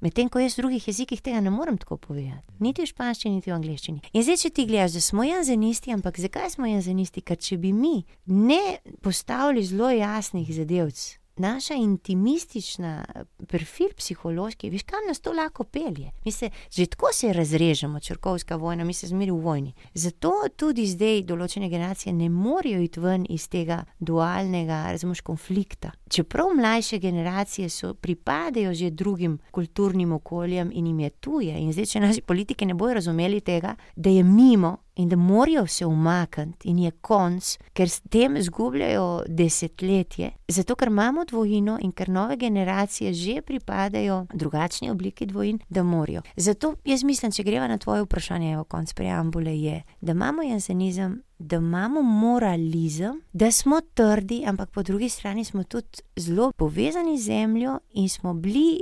Medtem 0.02 0.30
ko 0.30 0.40
jaz 0.40 0.56
v 0.58 0.64
drugih 0.64 0.88
jezikih 0.88 1.22
tega 1.22 1.42
ne 1.44 1.52
morem 1.54 1.78
tako 1.78 1.98
povedati, 2.02 2.56
niti 2.60 2.82
v 2.82 2.90
španščini, 2.90 3.36
niti 3.36 3.52
v 3.52 3.56
angleščini. 3.60 4.02
In 4.14 4.24
zdaj, 4.26 4.40
če 4.42 4.50
ti 4.50 4.66
gledaš, 4.66 4.98
da 4.98 5.04
smo 5.04 5.28
janzenisti, 5.28 5.94
ampak 5.94 6.18
zakaj 6.18 6.56
smo 6.56 6.66
janzenisti? 6.66 7.22
Ker 7.22 7.38
če 7.38 7.60
bi 7.62 7.70
mi 7.76 8.02
ne 8.26 8.80
postavili 9.06 9.62
zelo 9.68 9.92
jasnih 9.94 10.50
zadevc, 10.56 11.06
naša 11.40 11.74
intimistična 11.74 13.06
profil 13.48 13.88
psihološki, 13.98 14.70
veš, 14.70 14.84
kam 14.84 15.08
nas 15.08 15.20
to 15.20 15.32
lahko 15.32 15.64
pelje. 15.64 16.12
Mi 16.26 16.32
se 16.32 16.50
že 16.72 16.86
tako 16.86 17.10
se 17.14 17.34
razrežemo, 17.34 18.00
črkovska 18.00 18.56
vojna, 18.56 18.84
mi 18.84 18.94
se 18.94 19.08
zmeri 19.08 19.32
v 19.32 19.40
vojni. 19.40 19.74
Zato 19.94 20.34
tudi 20.56 20.88
zdaj 20.88 21.22
določene 21.22 21.70
generacije 21.70 22.14
ne 22.14 22.30
morejo 22.30 22.82
iti 22.82 23.00
ven 23.00 23.26
iz 23.30 23.48
tega 23.50 23.84
dualnega, 24.00 24.84
razumeš, 24.92 25.22
konflikta. 25.22 25.92
Čeprav 26.10 26.54
mlajše 26.56 27.00
generacije 27.00 27.70
so, 27.70 27.94
pripadajo 27.94 28.74
že 28.74 28.90
drugim 28.90 29.40
kulturnim 29.52 30.12
okoljem 30.12 30.72
in 30.74 30.88
jim 30.88 31.00
je 31.00 31.10
tuje. 31.10 31.60
In 31.60 31.74
zdaj, 31.74 31.86
če 31.86 32.00
naši 32.00 32.22
politiki 32.22 32.66
ne 32.66 32.74
bojo 32.74 32.94
razumeli 32.94 33.42
tega, 33.42 33.76
da 33.96 34.10
je 34.10 34.24
mimo 34.24 34.78
in 34.98 35.10
da 35.10 35.16
morajo 35.16 35.68
se 35.68 35.86
umakniti 35.86 36.70
in 36.70 36.80
je 36.80 36.92
konc, 36.92 37.58
ker 37.74 37.90
s 37.90 38.02
tem 38.10 38.38
izgubljajo 38.38 39.24
desetletje, 39.28 40.32
zato 40.48 40.76
ker 40.76 40.88
imamo 40.88 41.26
dvojino 41.26 41.78
in 41.82 41.92
ker 41.92 42.10
nove 42.10 42.38
generacije 42.38 43.14
že 43.14 43.42
pripadajo 43.42 44.26
drugačni 44.34 44.90
obliki 44.90 45.26
dvojin, 45.26 45.60
da 45.70 45.84
morajo. 45.84 46.22
Zato 46.36 46.74
jaz 46.86 47.04
mislim, 47.04 47.32
če 47.32 47.44
greva 47.44 47.68
na 47.68 47.78
tvoje 47.78 48.02
vprašanje, 48.02 48.52
evo 48.54 48.64
konc 48.64 48.94
preambule, 48.94 49.60
je, 49.60 49.84
da 50.02 50.12
imamo 50.12 50.44
jansenizem. 50.44 51.22
Da 51.40 51.56
imamo 51.56 52.02
moralizem, 52.02 53.22
da 53.34 53.52
smo 53.52 53.82
trdi, 53.94 54.44
ampak 54.48 54.72
po 54.72 54.84
drugi 54.84 55.10
strani 55.10 55.44
smo 55.46 55.64
tudi 55.64 56.02
zelo 56.16 56.52
povezani 56.52 57.18
z 57.18 57.24
zemljo 57.24 57.80
in 57.94 58.10
smo 58.10 58.34
bili, 58.34 58.78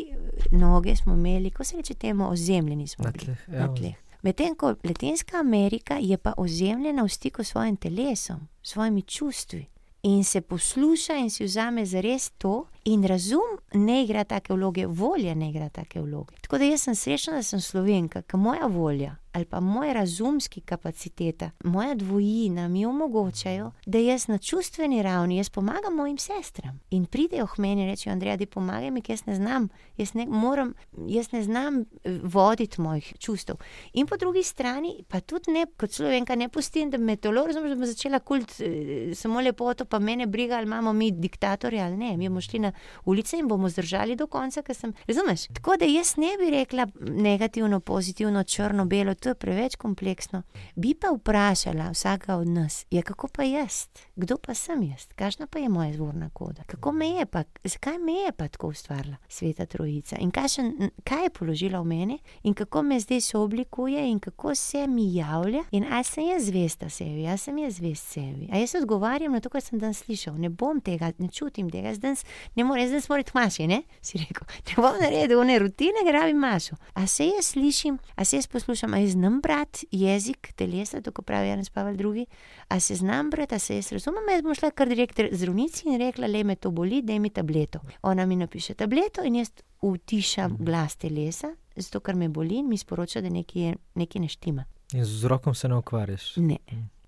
noge 0.51 0.95
smo 0.95 1.13
imeli, 1.13 1.51
ko 1.51 1.63
se 1.63 1.77
reče 1.77 1.93
temu, 1.93 2.29
ozemljeni 2.31 2.87
smo 2.87 3.05
Na 3.05 3.11
tleh, 3.11 3.49
na 3.49 3.75
tleh. 3.75 4.04
Medtem 4.25 4.55
ko 4.55 4.73
Latinska 4.83 5.37
Amerika 5.37 5.97
je 6.01 6.17
pa 6.17 6.33
ozemljena 6.37 7.03
v 7.03 7.09
stiku 7.09 7.43
s 7.43 7.47
svojim 7.47 7.75
telesom, 7.77 8.47
s 8.63 8.71
svojimi 8.71 9.01
čustvi. 9.01 9.65
In 10.03 10.23
se 10.23 10.41
posluša 10.41 11.15
in 11.15 11.29
si 11.29 11.43
vzame 11.43 11.85
za 11.85 12.01
res 12.01 12.31
to, 12.37 12.65
in 12.85 13.03
razum 13.03 13.57
ne 13.73 14.03
igra 14.03 14.23
take 14.23 14.53
vloge, 14.53 14.85
volja 14.87 15.35
ne 15.35 15.49
igra 15.49 15.69
take 15.69 16.01
vloge. 16.01 16.35
Tako 16.41 16.57
da 16.57 16.65
jaz 16.65 16.81
sem 16.81 16.95
srečna, 16.95 17.35
da 17.35 17.43
sem 17.43 17.61
slovenka, 17.61 18.21
ker 18.21 18.39
moja 18.39 18.67
volja 18.67 19.15
ali 19.35 19.45
pa 19.45 19.59
moja 19.59 19.93
razumski 19.93 20.61
kapaciteta, 20.61 21.49
moja 21.63 21.95
dvojina 21.95 22.67
mi 22.67 22.85
omogočajo, 22.85 23.71
da 23.85 23.97
jaz 23.97 24.27
na 24.27 24.37
čustveni 24.37 25.03
ravni, 25.03 25.37
jaz 25.37 25.49
pomagam 25.49 25.95
mojim 25.95 26.17
sestram 26.17 26.79
in 26.89 27.05
pridejo 27.05 27.47
k 27.47 27.57
meni 27.57 27.81
in 27.81 27.89
rečejo: 27.89 28.11
Andreja, 28.13 28.35
di 28.37 28.45
pomagaj 28.45 28.91
mi, 28.91 29.01
ker 29.01 29.13
jaz 29.13 29.25
ne 29.25 29.35
znam, 29.35 29.67
jaz 29.97 30.13
ne 30.13 30.25
moram, 30.25 30.73
jaz 31.07 31.31
ne 31.31 31.43
znam 31.43 31.79
eh, 31.81 32.19
voditi 32.23 32.81
mojih 32.81 33.13
čustev. 33.19 33.55
In 33.93 34.07
po 34.07 34.17
drugi 34.17 34.43
strani 34.43 35.03
pa 35.07 35.19
tudi 35.19 35.51
ne, 35.51 35.65
kot 35.77 35.91
slovenka, 35.91 36.35
ne 36.35 36.49
pustim, 36.49 36.89
da 36.89 36.97
me 36.97 37.15
tolo, 37.15 37.45
razumem, 37.45 37.69
da 37.69 37.75
bom 37.75 37.85
začela 37.85 38.19
kult 38.19 38.59
eh, 38.59 39.11
samo 39.15 39.41
lepoto, 39.41 39.85
pa 39.85 39.99
mene 39.99 40.27
briga, 40.27 40.55
ali 40.55 40.65
imamo 40.65 40.93
mi 40.93 41.11
diktatorje 41.11 41.81
ali 41.81 41.97
ne. 41.97 42.17
Mi 42.17 42.29
bomo 42.29 42.41
šli 42.41 42.59
na 42.59 42.71
ulice 43.05 43.37
in 43.37 43.47
bomo 43.47 43.69
zdržali 43.69 44.15
do 44.15 44.27
konca, 44.27 44.61
ker 44.61 44.75
sem. 44.75 44.93
Razumeš? 45.07 45.47
Tako 45.53 45.77
da 45.79 45.85
jaz 45.85 46.17
ne 46.17 46.37
bi 46.39 46.51
rekla 46.51 46.87
negativno, 46.99 47.79
pozitivno, 47.79 48.43
črno, 48.43 48.85
belo, 48.85 49.15
to 49.15 49.29
je 49.29 49.35
preveč 49.35 49.75
kompleksno. 49.75 50.41
Bi 50.75 50.93
pa 50.93 51.07
vprašala 51.13 51.89
vsaka 51.93 52.35
od 52.35 52.47
nas, 52.47 52.85
ja, 52.91 53.01
kako 53.01 53.27
pa 53.27 53.43
jaz, 53.43 53.87
kdo 54.15 54.37
pa 54.37 54.53
sem 54.53 54.83
jaz, 54.83 55.07
kakšna 55.15 55.47
pa 55.47 55.59
je 55.59 55.69
moja 55.69 55.93
zvorna 55.93 56.29
koda, 56.33 56.63
kako 56.67 56.91
me 56.91 57.09
je 57.09 57.25
pa, 57.25 57.43
zakaj 57.63 57.97
me 57.97 58.13
je 58.13 58.31
pa 58.31 58.47
tako 58.47 58.67
ustvarila 58.67 59.17
sveta 59.27 59.65
trojica? 59.65 60.15
In 60.19 60.31
kakšen, 60.31 60.89
kaj 61.03 61.23
je 61.23 61.29
položila 61.29 61.79
v 61.81 61.85
mene 61.85 62.17
in 62.43 62.53
kako 62.53 62.83
me 62.83 62.99
zdaj 62.99 63.21
sooblikuje? 63.21 64.09
In 64.11 64.19
kako 64.19 64.55
se 64.55 64.87
mi 64.87 65.15
javlja? 65.15 65.63
In 65.71 65.85
ali 65.91 66.03
sem 66.03 66.27
jaz 66.27 66.45
zvesta 66.45 66.89
sebi, 66.89 67.27
ali 67.27 67.37
sem 67.37 67.57
jaz 67.57 67.73
zvest 67.73 68.07
sebi. 68.07 68.49
A 68.51 68.57
jaz 68.57 68.75
odgovarjam 68.75 69.31
na 69.31 69.39
to, 69.39 69.49
kar 69.49 69.61
sem 69.61 69.79
danes 69.79 70.03
slišal, 70.03 70.37
ne 70.37 70.49
bom 70.49 70.81
tega, 70.81 71.11
ne 71.17 71.27
čutim 71.27 71.69
tega, 71.71 71.93
danes 72.01 72.25
ne 72.55 72.63
morem, 72.65 72.83
jaz 72.83 72.91
danes 72.91 73.09
moram 73.09 73.21
iti 73.21 73.31
k 73.31 73.37
maši, 73.37 73.67
ne? 73.67 73.81
Si 74.01 74.17
rekel, 74.17 74.47
ne 74.67 74.75
bom 74.77 74.97
naredil 75.01 75.39
one 75.39 75.57
rutine, 75.59 76.03
ker 76.05 76.17
rabim 76.17 76.39
mašo. 76.39 76.77
A 76.93 77.07
se 77.07 77.27
jaz 77.27 77.51
slišim, 77.53 77.97
a 78.15 78.25
se 78.25 78.39
jaz 78.39 78.47
poslušam, 78.47 78.93
a 78.93 79.01
jaz 79.03 79.11
znam 79.15 79.41
brati 79.41 79.87
jezik 79.91 80.53
telesa, 80.55 81.01
tako 81.01 81.21
pravi 81.21 81.49
Janez 81.49 81.69
Pavel 81.69 81.99
II, 82.01 82.25
a 82.67 82.79
se 82.79 82.95
znam 82.95 83.29
brati, 83.29 83.55
a 83.55 83.59
se 83.59 83.75
jaz 83.75 83.91
razumem, 83.91 84.29
jaz 84.31 84.41
bom 84.41 84.55
šla 84.55 84.71
kar 84.71 84.89
direkt 84.89 85.21
zdravnici 85.31 85.89
in 85.89 85.99
rekla, 85.99 86.27
le 86.27 86.43
me 86.43 86.55
to 86.55 86.71
boli, 86.71 87.01
daj 87.01 87.19
mi 87.19 87.29
tableto. 87.29 87.79
Ona 88.01 88.25
mi 88.25 88.35
napiše 88.35 88.73
tableto 88.73 89.23
in 89.23 89.35
jaz 89.35 89.51
utišam 89.81 90.57
glas 90.59 90.95
telesa, 90.95 91.53
zato 91.75 91.99
ker 91.99 92.15
me 92.15 92.29
boli 92.29 92.59
in 92.59 92.69
mi 92.69 92.77
sporoča, 92.77 93.21
da 93.21 93.29
nekaj, 93.29 93.75
nekaj 93.95 94.21
ne 94.21 94.27
štima. 94.27 94.65
In 94.93 95.05
z 95.05 95.11
vzrokom 95.11 95.55
se 95.55 95.67
ne 95.67 95.75
ukvarjaš. 95.75 96.35
Ne. 96.35 96.57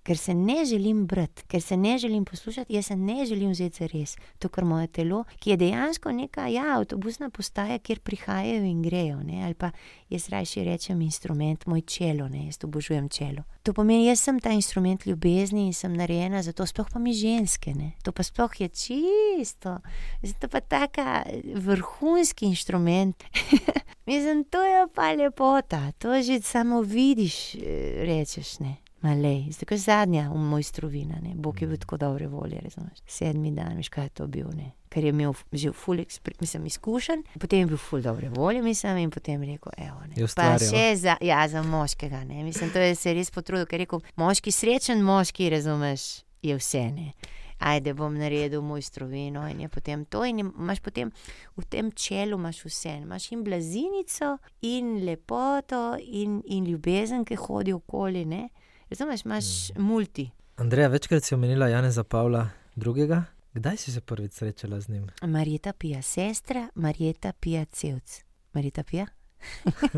Ker 0.08 0.18
se 0.18 0.34
ne 0.34 0.66
želim 0.66 1.06
brati, 1.08 1.44
ker 1.52 1.62
se 1.62 1.78
ne 1.78 1.98
želim 1.98 2.26
poslušati, 2.26 2.74
jaz 2.74 2.86
se 2.86 2.96
ne 2.96 3.26
želim 3.26 3.52
vzeti 3.52 3.78
za 3.78 3.88
res. 3.92 4.16
To, 4.40 4.50
kar 4.50 4.66
moje 4.66 4.88
telo, 4.88 5.24
ki 5.40 5.50
je 5.50 5.58
dejansko 5.58 6.12
neka 6.12 6.48
ja, 6.48 6.78
avtobusna 6.78 7.30
postaja, 7.30 7.80
kjer 7.80 8.00
prihajajo 8.00 8.64
in 8.64 8.82
grejo. 8.82 9.18
Ne? 9.24 9.44
Ali 9.46 9.54
pa 9.54 9.72
jaz 10.10 10.30
rajši 10.30 10.64
rečem 10.64 11.02
instrument, 11.02 11.66
moj 11.66 11.82
čelo, 11.82 12.30
ne? 12.30 12.46
jaz 12.46 12.64
obožujem 12.64 13.10
čelo. 13.10 13.44
To 13.64 13.74
pomeni, 13.74 14.08
jaz 14.08 14.24
sem 14.24 14.40
ta 14.40 14.56
instrument 14.56 15.06
ljubezni 15.06 15.66
in 15.68 15.74
sem 15.74 15.94
narejena 15.94 16.40
za 16.44 16.56
to, 16.56 16.66
sploh 16.66 16.88
pa 16.94 17.04
mi 17.04 17.14
ženske. 17.14 17.76
Ne? 17.76 17.92
To 18.04 18.16
pa 18.16 18.24
sploh 18.24 18.62
je 18.62 18.70
čisto, 18.70 19.78
zato 20.24 20.48
pa 20.48 20.64
taka 20.64 21.24
vrhunski 21.56 22.48
instrument. 22.48 23.24
Mislim, 24.08 24.46
to 24.48 24.64
je 24.64 24.88
pa 24.96 25.12
lepota, 25.12 25.92
to 26.00 26.22
že 26.22 26.40
samo 26.42 26.82
vidiš, 26.82 27.56
eh, 27.56 28.06
rečeš 28.08 28.60
ne. 28.60 28.87
Malej, 29.02 29.52
zdaj 29.52 29.68
je 29.72 29.78
zadnja 29.78 30.30
v 30.30 30.38
mojstrovina, 30.40 31.20
ne. 31.22 31.36
Bog 31.36 31.62
je 31.62 31.68
bil 31.68 31.78
tako 31.78 31.98
dobre 31.98 32.28
volje, 32.28 32.60
razumeš. 32.60 32.98
Sedmi 33.08 33.52
dan, 33.52 33.78
veš, 33.78 33.90
kaj 33.90 34.04
je 34.04 34.10
to 34.10 34.28
bil, 34.28 34.48
ne. 34.50 34.72
Ker 34.90 35.04
je 35.04 35.10
imel 35.10 35.34
že 35.52 35.72
ful 35.72 35.98
mislim, 36.42 36.66
izkušenj, 36.66 37.22
potem 37.40 37.60
je 37.60 37.66
bil 37.66 37.78
ful 37.78 38.02
dobre 38.02 38.30
volje, 38.30 38.62
mislim, 38.62 38.98
in 38.98 39.12
potem 39.12 39.44
rekel, 39.44 39.72
evo, 39.78 40.02
ne. 40.02 40.16
Pa 40.36 40.58
še 40.66 40.96
za, 40.96 41.18
ja, 41.22 41.48
za 41.48 41.62
moškega, 41.62 42.24
ne. 42.24 42.44
Mislim, 42.44 42.70
to 42.70 42.80
je 42.80 42.96
se 42.96 43.14
res 43.14 43.32
potrudil, 43.32 43.66
ker 43.66 43.80
je 43.80 43.86
rekel, 43.86 44.02
moški, 44.16 44.52
srečen 44.52 45.02
moški, 45.02 45.50
razumeš, 45.50 46.08
je 46.42 46.56
vse, 46.56 46.92
ne. 46.92 47.12
Ajde, 47.60 47.94
bom 47.94 48.14
naredil 48.14 48.62
mojstrovino 48.62 49.48
in 49.48 49.60
je 49.60 49.68
potem 49.68 50.06
to 50.06 50.26
in 50.26 50.40
je- 50.40 50.52
imaš 50.58 50.80
potem 50.80 51.12
v 51.56 51.66
tem 51.66 51.92
čelu 51.92 52.38
imaš 52.38 52.66
vse, 52.66 52.98
imaš 52.98 53.32
in 53.32 53.44
blazinico 53.44 54.38
in 54.62 55.06
lepoto 55.06 55.98
in, 56.00 56.42
in 56.46 56.66
ljubezen, 56.66 57.26
ki 57.26 57.36
hodi 57.36 57.74
okoli, 57.74 58.26
ne. 58.26 58.50
Razumeš, 58.90 59.26
imaš 59.26 59.46
multi. 59.78 60.30
Andreja, 60.56 60.88
večkrat 60.88 61.24
si 61.24 61.36
omenila 61.36 61.68
Janeza 61.68 62.04
Pavla 62.04 62.50
II. 62.76 63.22
Kdaj 63.54 63.78
si 63.78 63.92
se 63.92 64.02
prvič 64.02 64.34
srečala 64.34 64.80
z 64.80 64.90
njim? 64.90 65.08
Marjeta 65.22 65.74
pija 65.74 66.02
sestra, 66.02 66.70
Marjeta 66.76 67.34
pija 67.34 67.66
cevc. 67.66 68.24
Marjeta 68.54 68.84
pija? 68.84 69.06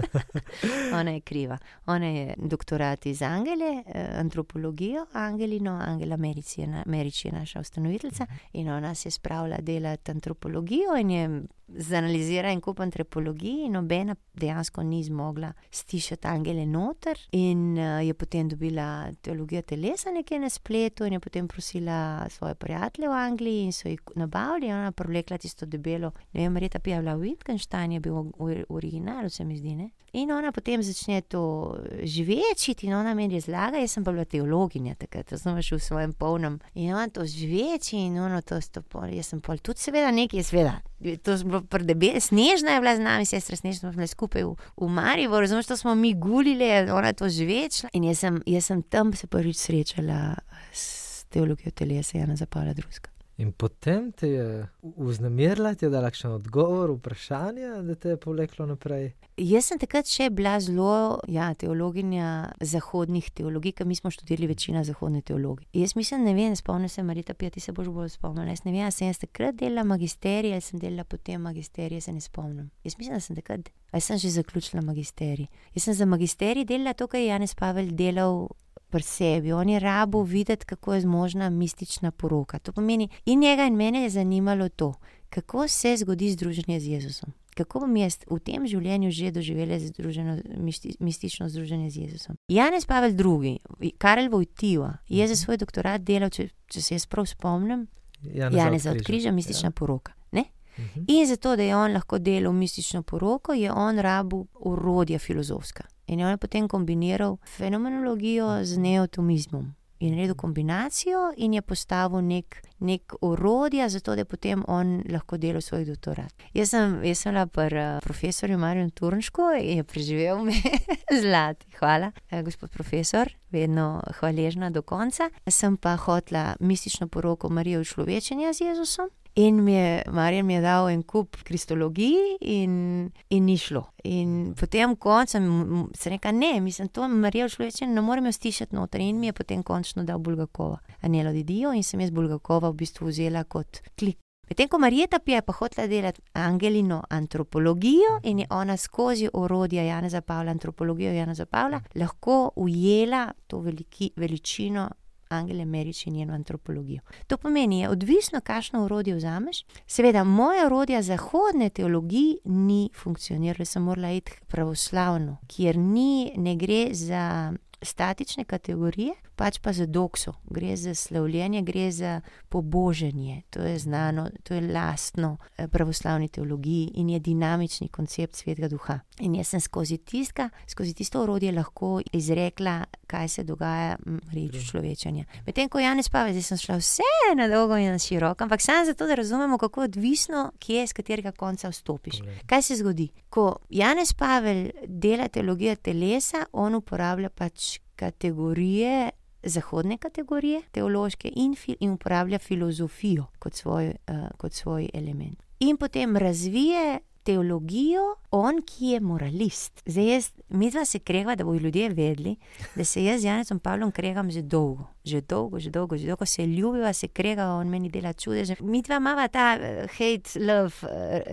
Ona 1.00 1.12
je 1.12 1.22
kriva. 1.22 1.58
Ona 1.86 2.06
je 2.06 2.34
doktorat 2.38 3.06
iz 3.06 3.22
Angele, 3.22 3.84
eh, 3.86 4.10
antropologijo, 4.14 5.06
Angelino, 5.14 5.72
Angela 5.72 6.18
Merič 6.18 6.58
je, 6.58 6.68
na, 6.68 6.84
Merič 6.86 7.26
je 7.26 7.32
naša 7.32 7.60
ustanoviteljica 7.60 8.26
in 8.54 8.70
ona 8.70 8.96
se 8.96 9.08
je 9.08 9.12
spravila 9.12 9.58
delati 9.58 10.12
antropologijo 10.12 10.98
in 11.00 11.12
je 11.12 11.42
zanalizirala 11.78 12.54
en 12.54 12.62
kup 12.62 12.80
antropologij 12.80 13.66
in 13.66 13.72
nobena 13.72 14.16
dejansko 14.34 14.84
ni 14.84 15.04
zmogla 15.04 15.54
stišati 15.70 16.28
Angele 16.28 16.66
noter 16.66 17.18
in 17.32 17.78
eh, 17.78 18.06
je 18.08 18.14
potem 18.14 18.48
dobila 18.48 19.12
teologijo 19.22 19.62
telesa 19.62 20.12
nekje 20.12 20.40
na 20.40 20.50
spletu 20.50 21.06
in 21.06 21.14
je 21.14 21.20
potem 21.20 21.48
prosila 21.48 22.26
svoje 22.30 22.56
prijatelje 22.56 23.10
v 23.10 23.12
Angliji 23.12 23.64
in 23.64 23.74
so 23.74 23.90
jih 23.90 24.02
nabavili 24.16 24.72
ona 24.74 24.92
privlekla 24.92 25.38
tisto 25.38 25.66
debelo, 25.66 26.12
ne 26.32 26.42
vem, 26.42 26.54
Marjeta 26.54 26.80
Pija 26.80 26.96
je 26.96 27.02
bila 27.02 27.16
Wittgenstein, 27.16 27.92
je 27.92 28.00
bil 28.00 28.32
originalu, 28.70 29.30
se 29.30 29.46
mi 29.46 29.58
zdi, 29.58 29.76
ne. 29.76 29.90
In 30.14 30.32
ona 30.32 30.52
potem 30.52 30.82
začne 30.84 31.22
to 31.22 31.76
žvečiti 32.04 32.88
in 32.88 32.94
ona 32.94 33.14
meni 33.14 33.38
razlaga, 33.38 33.78
jaz 33.78 33.92
sem 33.92 34.04
pa 34.04 34.12
bila 34.12 34.26
teologinja 34.26 34.96
takrat, 34.96 35.32
razumeš, 35.32 35.72
v 35.72 35.80
svojem 35.80 36.14
polnem. 36.14 36.60
In 36.74 36.94
ona 36.94 37.10
to 37.14 37.26
žveči 37.26 37.98
in 37.98 38.18
ono 38.20 38.42
to 38.42 38.62
sto 38.62 38.82
pol, 38.82 39.10
jaz 39.14 39.30
sem 39.30 39.42
pol 39.42 39.62
tudi 39.62 39.80
seveda 39.80 40.12
nekaj, 40.12 40.44
seveda. 40.44 40.80
To 41.24 41.38
smo 41.38 41.50
bilo 41.50 41.62
predebel, 41.62 42.18
snežna 42.22 42.78
je 42.78 42.82
bila 42.82 42.96
z 42.96 43.06
nami, 43.06 43.26
sestra 43.26 43.56
snežna, 43.56 43.80
smo 43.80 43.94
bile 43.98 44.08
skupaj 44.08 44.44
v, 44.44 44.56
v 44.78 44.90
Mariboru, 44.90 45.46
razumeš, 45.46 45.70
to 45.70 45.78
smo 45.78 45.96
mi 45.96 46.14
gulile, 46.14 46.90
ona 46.94 47.14
to 47.14 47.30
žvečila. 47.30 47.94
In 47.94 48.10
jaz 48.10 48.26
sem, 48.26 48.42
jaz 48.46 48.72
sem 48.72 48.84
tam 48.84 49.14
se 49.14 49.28
prvič 49.28 49.62
srečala 49.62 50.36
s 50.74 51.24
teologijo 51.30 51.72
telesa 51.72 52.18
Jana 52.18 52.36
Zapala 52.36 52.74
Druska. 52.74 53.19
In 53.40 53.52
potem 53.52 54.12
te 54.12 54.28
je 54.28 54.68
vznemirila, 54.82 55.72
ti 55.74 55.86
je 55.86 55.90
dala 55.90 56.10
kakšen 56.12 56.32
odgovor, 56.32 56.92
vprašanje, 56.98 57.70
da 57.88 57.96
te 57.96 58.10
je 58.10 58.18
povleklo 58.20 58.66
naprej. 58.68 59.14
Jaz 59.40 59.70
sem 59.70 59.80
takrat 59.80 60.12
še 60.12 60.28
bila 60.36 60.58
zelo, 60.60 61.22
ja, 61.32 61.46
teologinja 61.56 62.50
zahodnih 62.60 63.30
teologij, 63.32 63.78
ker 63.78 63.88
mi 63.88 63.96
smo 63.96 64.12
študirali 64.12 64.50
večina 64.52 64.84
zahodne 64.84 65.22
teologije. 65.24 65.70
Jaz 65.80 65.96
mislim, 65.96 66.28
ne 66.28 66.36
vem, 66.36 66.56
spomnim 66.60 66.92
se, 66.92 67.04
Marita 67.08 67.34
Pija, 67.34 67.56
ti 67.56 67.64
se 67.64 67.72
boš 67.72 67.88
bolj 67.96 68.12
spomnila. 68.18 68.52
Jaz 68.52 68.66
ne 68.68 68.76
vem, 68.76 68.92
sem 68.92 69.08
jaz 69.08 69.24
takrat 69.24 69.56
delala 69.56 69.88
magisterij 69.88 70.58
ali 70.58 70.66
sem 70.66 70.84
delala 70.84 71.08
potem 71.08 71.40
magisterij, 71.48 72.04
se 72.04 72.12
ne 72.12 72.20
spomnim. 72.20 72.68
Jaz 72.84 73.00
mislim, 73.00 73.16
da 73.16 73.24
sem 73.24 73.40
takrat, 73.40 73.72
ali 73.94 74.04
sem 74.04 74.20
že 74.20 74.36
zaključila 74.36 74.84
magisterij. 74.84 75.48
Jaz 75.78 75.88
sem 75.88 75.96
za 75.96 76.06
magisterij 76.06 76.68
delala 76.68 76.92
to, 76.94 77.08
kar 77.08 77.24
je 77.24 77.32
Janez 77.32 77.56
Pavel 77.56 77.96
delal 77.96 78.50
pri 78.90 79.04
sebi. 79.04 79.54
On 79.54 79.70
je 79.70 79.80
rabo 79.80 80.24
videti, 80.24 80.66
kako 80.66 80.94
je 80.94 81.06
možna 81.06 81.50
mistična 81.50 82.12
poroka. 82.12 82.60
To 82.60 82.72
pomeni, 82.72 83.10
in 83.26 83.40
njega 83.40 83.66
in 83.66 83.76
mene 83.76 84.04
je 84.04 84.10
zanimalo 84.10 84.70
to, 84.70 84.94
kako 85.30 85.68
se 85.68 85.98
zgodi 85.98 86.32
združenje 86.32 86.80
z 86.80 86.88
Jezusom. 86.88 87.34
Kako 87.58 87.80
bom 87.80 87.96
jaz 87.98 88.18
v 88.30 88.40
tem 88.40 88.68
življenju 88.68 89.12
že 89.12 89.32
doživela 89.32 89.80
združeno, 89.80 90.38
misti, 90.58 90.96
mistično 91.00 91.50
združenje 91.50 91.90
z 91.90 91.98
Jezusom? 91.98 92.38
Janez 92.48 92.86
Pavel 92.86 93.12
II., 93.12 93.60
Karel 93.98 94.30
Vojtiva, 94.30 94.98
je 95.10 95.28
za 95.28 95.36
svoj 95.36 95.58
doktorat 95.58 96.02
delal, 96.02 96.30
če, 96.30 96.50
če 96.72 96.82
se 96.82 96.96
jaz 96.96 97.06
prav 97.06 97.26
spomnim, 97.26 97.88
Janeza 98.22 98.92
od 98.92 99.04
križa, 99.06 99.32
mistična 99.32 99.72
poroka. 99.72 100.14
Ne? 100.32 100.44
Ja. 100.78 100.84
Mhm. 100.84 101.04
In 101.08 101.28
zato, 101.28 101.56
da 101.56 101.64
je 101.64 101.76
on 101.76 101.94
lahko 101.94 102.20
delal 102.20 102.54
mistično 102.54 103.04
poroko, 103.04 103.54
je 103.54 103.72
on 103.72 104.00
rabu 104.00 104.48
urodja 104.60 105.20
filozofska. 105.20 105.84
In 106.10 106.20
je 106.20 106.26
on 106.26 106.38
potem 106.38 106.68
kombiniral 106.68 107.38
fenomenologijo 107.46 108.64
z 108.64 108.78
neotomizmom. 108.78 109.76
In 110.00 110.14
naredil 110.16 110.36
kombinacijo, 110.36 111.34
in 111.38 111.54
je 111.54 111.62
postavil 111.62 112.22
nek, 112.22 112.62
nek 112.80 113.14
urodja, 113.22 113.90
zato 113.90 114.16
da 114.16 114.22
je 114.22 114.26
potem 114.26 114.64
on 114.68 115.04
lahko 115.12 115.38
delal 115.38 115.62
svoj 115.62 115.86
doktorat. 115.86 116.34
Jaz 116.54 116.72
sem, 116.72 116.96
jaz 117.04 117.20
sem 117.20 117.34
bila 117.36 117.46
pri 117.46 117.82
uh, 117.82 118.00
profesorju 118.02 118.58
Marju 118.58 118.90
Turnšku 118.90 119.52
in 119.60 119.78
je 119.78 119.84
preživel 119.84 120.42
me 120.44 120.56
zlati. 121.22 121.68
Hvala, 121.80 122.12
eh, 122.32 122.44
gospod 122.44 122.72
profesor, 122.72 123.30
vedno 123.52 124.02
hvaležna 124.20 124.70
do 124.70 124.82
konca. 124.82 125.30
Sem 125.48 125.78
pa 125.78 125.96
hotla 125.96 126.56
mistično 126.60 127.08
poroko 127.08 127.50
Marijo 127.50 127.84
človečenja 127.84 128.54
z 128.54 128.72
Jezusom. 128.72 129.10
In 129.36 129.64
mi 129.64 129.74
je, 129.74 130.04
Marjan 130.12 130.46
mi 130.46 130.54
je 130.54 130.62
dal 130.62 130.90
en 130.90 131.04
kup 131.04 131.38
kristologij, 131.44 132.38
in, 132.42 133.12
in 133.30 133.46
ni 133.46 133.58
šlo. 133.58 133.84
In 134.04 134.54
potem 134.60 134.96
koncem 134.96 135.88
se 135.94 136.10
reka, 136.10 136.32
ne, 136.32 136.60
mislim, 136.62 136.90
to 136.90 137.08
Marijo 137.08 137.50
človečenje 137.50 137.94
ne 137.94 138.02
morem 138.02 138.26
jo 138.26 138.32
stišati 138.32 138.76
noter. 138.76 139.02
In 139.02 139.20
mi 139.20 139.30
je 139.30 139.34
potem 139.34 139.64
končno 139.64 140.04
dal 140.04 140.20
Bulgakova, 140.20 140.80
Anelo 141.02 141.32
Didijo, 141.32 141.74
in 141.74 141.84
sem 141.84 142.02
jaz 142.02 142.12
Bulgakova 142.12 142.70
v 142.70 142.82
bistvu 142.82 143.08
vzela 143.08 143.44
kot 143.44 143.80
klik. 143.96 144.18
Medtem 144.50 144.68
ko 144.68 144.80
Marijeta 144.82 145.20
Pija 145.20 145.38
je 145.38 145.42
pa 145.46 145.54
hotela 145.54 145.88
delati 145.88 146.22
Angelino 146.34 147.04
antropologijo 147.10 148.20
in 148.24 148.40
je 148.40 148.48
ona 148.50 148.78
skozi 148.78 149.30
orodja 149.34 149.84
Janeza 149.84 150.22
Pavla, 150.22 150.52
antropologijo 150.52 151.12
Janeza 151.12 151.46
Pavla, 151.46 151.82
lahko 151.96 152.52
ujela 152.56 153.32
to 153.48 153.60
veliki, 153.60 154.12
veličino 154.16 154.90
Angele 155.30 155.66
Merič 155.66 156.08
in 156.08 156.14
njeno 156.14 156.34
antropologijo. 156.34 157.02
To 157.28 157.38
pomeni, 157.38 157.80
je 157.80 157.90
odvisno, 157.90 158.42
kakšno 158.42 158.84
orodje 158.84 159.16
vzameš. 159.16 159.66
Seveda, 159.88 160.24
moja 160.24 160.66
orodja 160.66 161.02
zahodne 161.02 161.70
teologije 161.70 162.38
ni 162.46 162.90
funkcionirala, 163.02 163.66
sem 163.66 163.84
morala 163.84 164.12
iti 164.12 164.32
pravoslavno, 164.48 165.38
kjer 165.48 165.78
ni, 165.78 166.34
ne 166.38 166.56
gre 166.56 166.88
za 166.92 167.54
statične 167.82 168.44
kategorije, 168.44 169.14
pač 169.36 169.60
pa 169.60 169.74
za 169.74 169.86
dokso, 169.86 170.34
gre 170.50 170.76
za 170.78 170.96
slavljenje, 170.96 171.62
gre 171.62 171.92
za 171.92 172.22
poboženje. 172.50 173.42
To 173.50 173.62
je 173.62 173.80
znano, 173.80 174.30
to 174.44 174.54
je 174.54 174.62
lastno 174.62 175.38
eh, 175.58 175.68
pravoslavni 175.68 176.28
teologiji 176.28 176.92
in 176.96 177.10
je 177.10 177.20
dinamični 177.20 177.88
koncept 177.88 178.36
svetega 178.36 178.68
duha. 178.68 179.00
In 179.20 179.36
jaz 179.36 179.48
sem 179.48 179.60
skozi 179.60 179.98
tiska, 179.98 180.50
skozi 180.68 180.94
tisto 180.94 181.22
orodje 181.22 181.52
lahko 181.52 182.02
izrekla, 182.12 182.84
kaj 183.10 183.28
se 183.28 183.44
dogaja 183.44 183.98
reči 184.34 184.62
človečanja. 184.66 185.26
Medtem 185.46 185.70
ko 185.70 185.82
Janez 185.82 186.10
Pavel, 186.14 186.34
zdaj 186.38 186.46
sem 186.46 186.62
šla 186.62 186.78
vse 186.78 187.14
na 187.38 187.48
dolgo 187.50 187.78
in 187.78 187.90
na 187.92 188.00
široko, 188.00 188.46
ampak 188.46 188.62
samo 188.62 188.86
zato, 188.86 189.08
da 189.08 189.18
razumemo, 189.18 189.58
kako 189.58 189.82
je 189.82 189.90
odvisno, 189.92 190.52
kje 190.60 190.88
z 190.88 190.94
katerega 190.94 191.32
konca 191.32 191.70
vstopiš. 191.70 192.22
Kaj 192.46 192.62
se 192.62 192.76
zgodi? 192.76 193.10
Ko 193.30 193.56
Janez 193.70 194.14
Pavel 194.14 194.70
dela 194.86 195.28
teologijo 195.28 195.76
telesa, 195.76 196.46
on 196.52 196.76
uporablja 196.76 197.30
pač 197.30 197.80
kategorije. 197.96 199.10
Zahodne 199.44 199.96
kategorije, 199.98 200.62
teološke, 200.76 201.30
in, 201.36 201.54
fi, 201.56 201.78
in 201.80 201.94
uporablja 201.96 202.40
filozofijo 202.44 203.30
kot 203.40 203.56
svoj, 203.56 203.94
uh, 204.12 204.26
kot 204.38 204.54
svoj 204.54 204.90
element. 204.94 205.40
In 205.60 205.78
potem 205.78 206.18
razvije 206.18 207.00
teologijo, 207.30 208.16
on, 208.32 208.62
ki 208.66 208.96
je 208.96 209.00
moralist. 209.00 209.84
Zdaj, 209.86 210.08
jaz, 210.14 210.32
mi 210.50 210.72
dva 210.74 210.86
se 210.86 211.00
kregava, 211.00 211.36
da 211.36 211.46
bodo 211.46 211.60
ljudje 211.60 211.90
vedeli, 211.90 212.36
da 212.76 212.86
se 212.86 213.04
jaz 213.04 213.22
z 213.22 213.30
Janezom 213.30 213.60
Pavlom 213.60 213.92
kregam 213.92 214.32
že 214.32 214.42
dolgo. 214.42 214.88
Že 215.04 215.22
dolgo, 215.22 215.60
že 215.60 215.70
dolgo, 215.70 215.98
že 215.98 216.08
dolgo 216.08 216.26
se 216.26 216.46
ljubiva, 216.46 216.94
se 216.94 217.08
kregava, 217.08 217.54
on 217.54 217.70
meni 217.70 217.90
dela 217.90 218.14
čudeže. 218.14 218.56
Mi 218.62 218.82
dva 218.82 218.98
imamo 218.98 219.28
ta 219.28 219.58
uh, 219.58 219.90
hate-love 219.98 220.74
uh, 220.84 220.90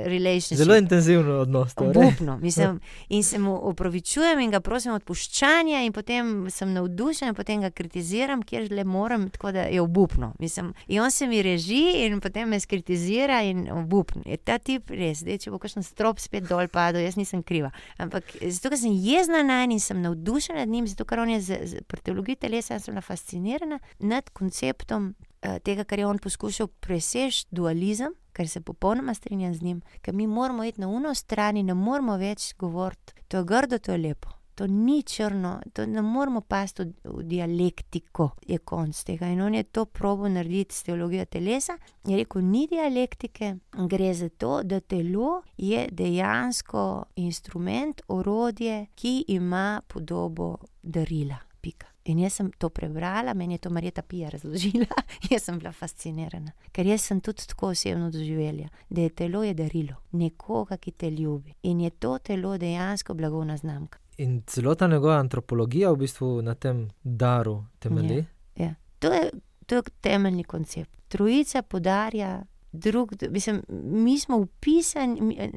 relationship. 0.06 0.58
Zelo 0.58 0.76
intenzivno 0.76 1.40
odnos. 1.40 1.74
torej. 1.74 1.90
Obupno, 1.90 2.38
mislim, 2.38 2.80
in 3.08 3.24
se 3.24 3.38
mu 3.38 3.68
opravičujem 3.68 4.40
in 4.40 4.50
ga 4.50 4.60
prosim 4.60 4.92
odpuščanja, 4.92 5.82
in 5.84 5.92
potem 5.92 6.50
sem 6.50 6.72
navdušen, 6.72 7.34
potem 7.34 7.60
ga 7.60 7.70
kritiziram, 7.70 8.42
kjer 8.42 8.70
le 8.72 8.84
moram, 8.84 9.28
tako 9.30 9.52
da 9.52 9.66
je 9.68 9.80
obupno. 9.80 10.32
Mislim, 10.38 10.72
in 10.86 11.02
on 11.02 11.10
se 11.10 11.26
mi 11.26 11.42
reži, 11.42 12.06
in 12.06 12.20
potem 12.20 12.48
me 12.48 12.60
skritizira, 12.60 13.42
in 13.42 13.68
obupno. 13.72 14.22
Je 14.24 14.36
ta 14.36 14.58
tip 14.58 14.90
res, 14.90 15.20
zdaj, 15.24 15.38
če 15.44 15.50
bo 15.50 15.58
kakšen 15.58 15.85
strop 15.86 16.20
spet 16.22 16.48
dol 16.48 16.68
padel, 16.72 17.04
jaz 17.06 17.16
nisem 17.16 17.42
kriva. 17.46 17.70
Ampak 18.02 18.34
zato, 18.42 18.72
ker 18.72 18.80
sem 18.80 18.94
jezna 19.06 19.42
na 19.46 19.62
en 19.64 19.76
in 19.76 19.82
sem 19.82 20.02
navdušena 20.02 20.64
nad 20.64 20.72
njim, 20.72 20.86
zato, 20.90 21.06
ker 21.08 21.22
on 21.22 21.32
je 21.36 21.40
z, 21.40 21.60
z, 21.72 21.86
pri 21.88 22.04
teologiji 22.04 22.42
telesa, 22.46 22.74
jaz 22.76 22.86
sem 22.86 22.94
bila 22.94 23.04
fascinirana 23.06 23.80
nad 23.98 24.30
konceptom 24.36 25.14
uh, 25.14 25.58
tega, 25.64 25.86
kar 25.88 26.02
je 26.02 26.06
on 26.06 26.22
poskušal 26.22 26.70
preseči, 26.80 27.46
dualizem. 27.50 28.14
Ker 28.36 28.50
se 28.52 28.60
popolnoma 28.60 29.14
strinjam 29.16 29.54
z 29.56 29.64
njim, 29.64 29.78
ker 30.04 30.12
mi 30.12 30.26
moramo 30.28 30.64
iti 30.68 30.80
na 30.80 30.90
uno 30.92 31.14
stran 31.16 31.56
in 31.56 31.70
ne 31.72 31.74
moramo 31.74 32.18
več 32.20 32.50
govoriti, 32.60 33.16
to 33.32 33.40
je 33.40 33.48
grdo, 33.48 33.78
to 33.80 33.96
je 33.96 33.98
lepo. 33.98 34.35
To 34.56 34.66
ni 34.66 35.02
črno, 35.02 35.60
to 35.72 35.84
ne 35.86 36.02
moramo 36.02 36.40
pasti 36.40 36.82
v, 36.82 36.92
v 37.04 37.22
dialektiko, 37.28 38.30
je 38.48 38.56
konc 38.58 39.02
tega. 39.04 39.28
In 39.28 39.42
on 39.44 39.54
je 39.54 39.62
to 39.62 39.84
probo 39.84 40.28
narediti 40.28 40.74
s 40.74 40.82
teologijo 40.82 41.24
telesa. 41.24 41.76
Je 42.04 42.16
rekel, 42.16 42.42
ni 42.42 42.66
dialektike, 42.70 43.50
gre 43.88 44.14
za 44.14 44.28
to, 44.28 44.62
da 44.62 44.80
telo 44.80 45.42
je 45.56 45.88
dejansko 45.92 47.04
instrument, 47.16 48.00
orodje, 48.08 48.86
ki 48.94 49.24
ima 49.28 49.82
podobo 49.88 50.56
darila. 50.82 51.36
Pika. 51.60 51.86
In 52.06 52.18
jaz 52.22 52.38
sem 52.38 52.48
to 52.58 52.70
prebrala, 52.70 53.34
meni 53.34 53.54
je 53.54 53.58
to 53.66 53.70
Marjeta 53.70 54.02
Pija 54.02 54.28
razložila, 54.30 54.86
jaz 55.30 55.42
sem 55.42 55.58
bila 55.58 55.72
fascinirana. 55.72 56.52
Ker 56.72 56.86
jaz 56.86 57.10
sem 57.10 57.20
tudi 57.20 57.44
tako 57.50 57.74
osebno 57.74 58.10
doživela, 58.10 58.68
da 58.88 59.00
je 59.02 59.10
telo 59.10 59.42
je 59.44 59.54
darilo 59.54 60.00
nekoga, 60.12 60.76
ki 60.76 60.90
te 60.92 61.10
ljubi. 61.10 61.54
In 61.62 61.80
je 61.80 61.90
to 61.90 62.18
telo 62.18 62.56
dejansko 62.58 63.14
blagovna 63.14 63.56
znamka. 63.56 63.98
In 64.18 64.42
celotna 64.46 64.86
njegova 64.86 65.18
antropologija 65.18 65.90
v 65.90 65.96
bistvu 65.96 66.42
na 66.42 66.54
tem 66.54 66.90
daru 67.02 67.64
temelji. 67.78 68.24
Ja. 68.56 68.74
To, 68.98 69.12
je, 69.12 69.30
to 69.66 69.74
je 69.74 69.82
temeljni 70.00 70.44
koncept. 70.44 70.90
Trojica 71.08 71.62
podarja. 71.62 72.44
Drug, 72.72 73.12
mislim, 73.30 73.62
mi 73.68 74.18
smo 74.18 74.36
upisani, 74.36 75.50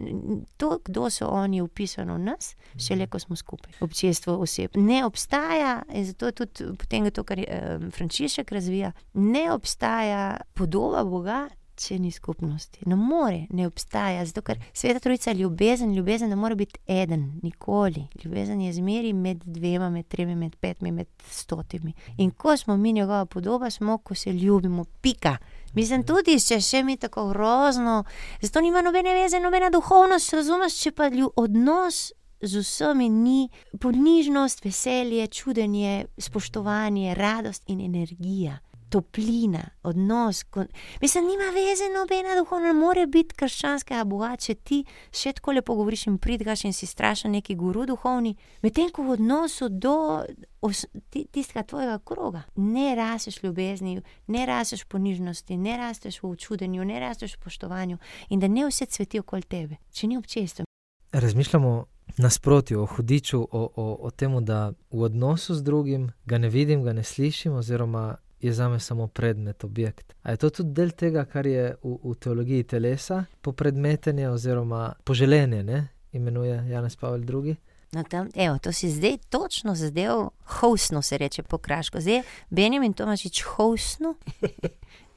to, 0.58 0.80
kdo 0.86 1.10
so 1.10 1.28
oni, 1.28 1.58
je 1.58 1.64
upisano 1.64 2.14
v 2.14 2.20
nas, 2.20 2.56
šele 2.88 3.08
ko 3.08 3.20
smo 3.20 3.36
skupaj, 3.36 3.74
občestvo 3.80 4.38
oseb. 4.38 4.72
Ne 4.76 5.06
obstaja, 5.06 5.82
in 5.94 6.06
zato 6.06 6.26
je 6.26 6.32
tudi 6.32 6.78
potem 6.78 7.12
to, 7.12 7.24
kar 7.24 7.40
je 7.40 7.46
eh, 7.50 7.80
Frančišek 7.92 8.52
razvija, 8.52 8.92
ne 9.14 9.52
obstaja 9.52 10.38
podoba 10.54 11.04
Boga, 11.04 11.50
če 11.80 11.98
ni 12.00 12.12
skupnosti. 12.12 12.84
Ne 12.90 12.96
more, 13.00 13.46
ne 13.56 13.68
obstaja, 13.68 14.26
zato 14.28 14.44
ker 14.46 14.60
sveta 14.74 15.00
trojica 15.04 15.32
je 15.32 15.40
ljubezen, 15.42 15.94
ljubezen 15.96 16.30
ne 16.30 16.36
more 16.36 16.56
biti 16.60 16.80
eden, 16.88 17.40
nikoli. 17.44 18.08
Ljubezen 18.24 18.62
je 18.62 18.74
zmeri 18.74 19.14
med 19.14 19.44
dvema, 19.46 19.90
med 19.90 20.08
tremi, 20.08 20.36
med 20.36 20.56
petimi, 20.60 20.92
med 20.92 21.08
stotimi. 21.32 21.94
In 22.18 22.32
ko 22.32 22.58
smo 22.58 22.78
mi 22.78 22.94
njegova 22.94 23.26
podoba, 23.26 23.70
smo, 23.70 23.98
ko 23.98 24.16
se 24.16 24.34
ljubimo, 24.34 24.86
pika. 25.02 25.38
Mislim 25.74 26.04
tudi, 26.04 26.40
če 26.40 26.60
še 26.62 26.84
mi 26.84 26.98
tako 26.98 27.28
grozno, 27.30 28.04
zato 28.42 28.62
nima 28.62 28.82
nobene 28.82 29.14
veze, 29.14 29.40
nobena 29.40 29.70
duhovnost, 29.70 30.34
razumeš, 30.34 30.80
če 30.84 30.96
pa 30.96 31.10
ljub, 31.14 31.32
odnos. 31.36 32.10
Z 32.40 32.62
vsemi 32.64 33.10
ni 33.12 33.50
ponižnost, 33.84 34.62
veselje, 34.64 35.26
čudenje, 35.28 36.06
spoštovanje, 36.24 37.12
radost 37.20 37.68
in 37.68 37.82
energija 37.84 38.62
toplina, 38.90 39.64
odnos. 39.84 40.44
Kon... 40.44 40.68
Mislim, 41.02 41.26
nima 41.26 41.50
veze, 41.54 41.90
nobena 41.94 42.36
duhovna, 42.38 42.68
ne 42.68 42.74
more 42.74 43.08
biti 43.08 43.36
krščanskega 43.36 44.04
Boga, 44.10 44.36
če 44.38 44.56
ti 44.56 44.80
še 45.16 45.34
tako 45.38 45.56
lepo 45.58 45.76
govoriš 45.80 46.08
in 46.10 46.18
pridgaš 46.22 46.66
in 46.66 46.74
si 46.74 46.90
strašen 46.90 47.32
neki 47.38 47.56
guru 47.60 47.86
duhovni, 47.90 48.36
medtem 48.64 48.90
ko 48.94 49.06
v 49.08 49.18
odnosu 49.18 49.70
do 49.70 50.24
os... 50.62 50.86
tistega 51.10 51.64
tvojega 51.64 52.00
kroga 52.06 52.44
ne 52.56 52.96
rasteš 52.96 53.44
ljubezni, 53.44 54.02
ne 54.28 54.46
rasteš 54.46 54.86
ponižnosti, 54.86 55.58
ne 55.58 55.78
rasteš 55.78 56.22
v 56.24 56.36
čudenju, 56.36 56.86
ne 56.86 57.00
rasteš 57.00 57.38
v 57.38 57.42
spoštovanju 57.42 57.98
in 58.30 58.40
da 58.40 58.48
ne 58.48 58.68
vse 58.68 58.86
cveti 58.86 59.20
okoli 59.20 59.48
tebe, 59.48 59.80
če 59.92 60.08
ni 60.08 60.18
občestvo. 60.18 60.66
Razmišljamo. 61.12 61.86
Nasprotju, 62.18 62.82
o 62.82 62.86
hudiču, 62.86 63.38
o, 63.52 63.60
o, 63.76 63.84
o 64.02 64.10
tem, 64.12 64.34
da 64.46 64.74
v 64.92 65.04
odnosu 65.06 65.54
z 65.56 65.64
drugim 65.64 66.10
ga 66.26 66.38
ne 66.38 66.50
vidim, 66.50 66.82
ga 66.84 66.94
ne 66.94 67.04
slišim, 67.04 67.54
oziroma 67.54 68.18
je 68.42 68.54
za 68.54 68.70
me 68.70 68.80
samo 68.80 69.08
predmet, 69.08 69.64
objekt. 69.64 70.14
A 70.24 70.32
je 70.32 70.38
to 70.38 70.50
tudi 70.50 70.74
del 70.74 70.92
tega, 70.92 71.26
kar 71.26 71.48
je 71.48 71.76
v, 71.84 71.96
v 72.04 72.16
teologiji 72.16 72.64
telesa, 72.64 73.24
popredmetenje 73.42 74.30
oziroma 74.30 74.94
poželenje, 75.04 75.64
ne? 75.64 75.88
imenuje 76.12 76.66
Janez 76.70 76.96
Pavel 76.96 77.22
II. 77.22 77.56
No, 77.92 78.04
tam, 78.04 78.30
evo, 78.36 78.58
to 78.58 78.72
si 78.72 78.90
zdaj 78.90 79.18
točno 79.30 79.76
zadev, 79.76 80.30
hostno 80.46 81.02
se 81.02 81.18
reče 81.18 81.44
po 81.44 81.58
kraško. 81.58 82.02
Zdaj, 82.02 82.22
Benjamin 82.50 82.94
Tomačič, 82.94 83.42
hostno. 83.42 84.16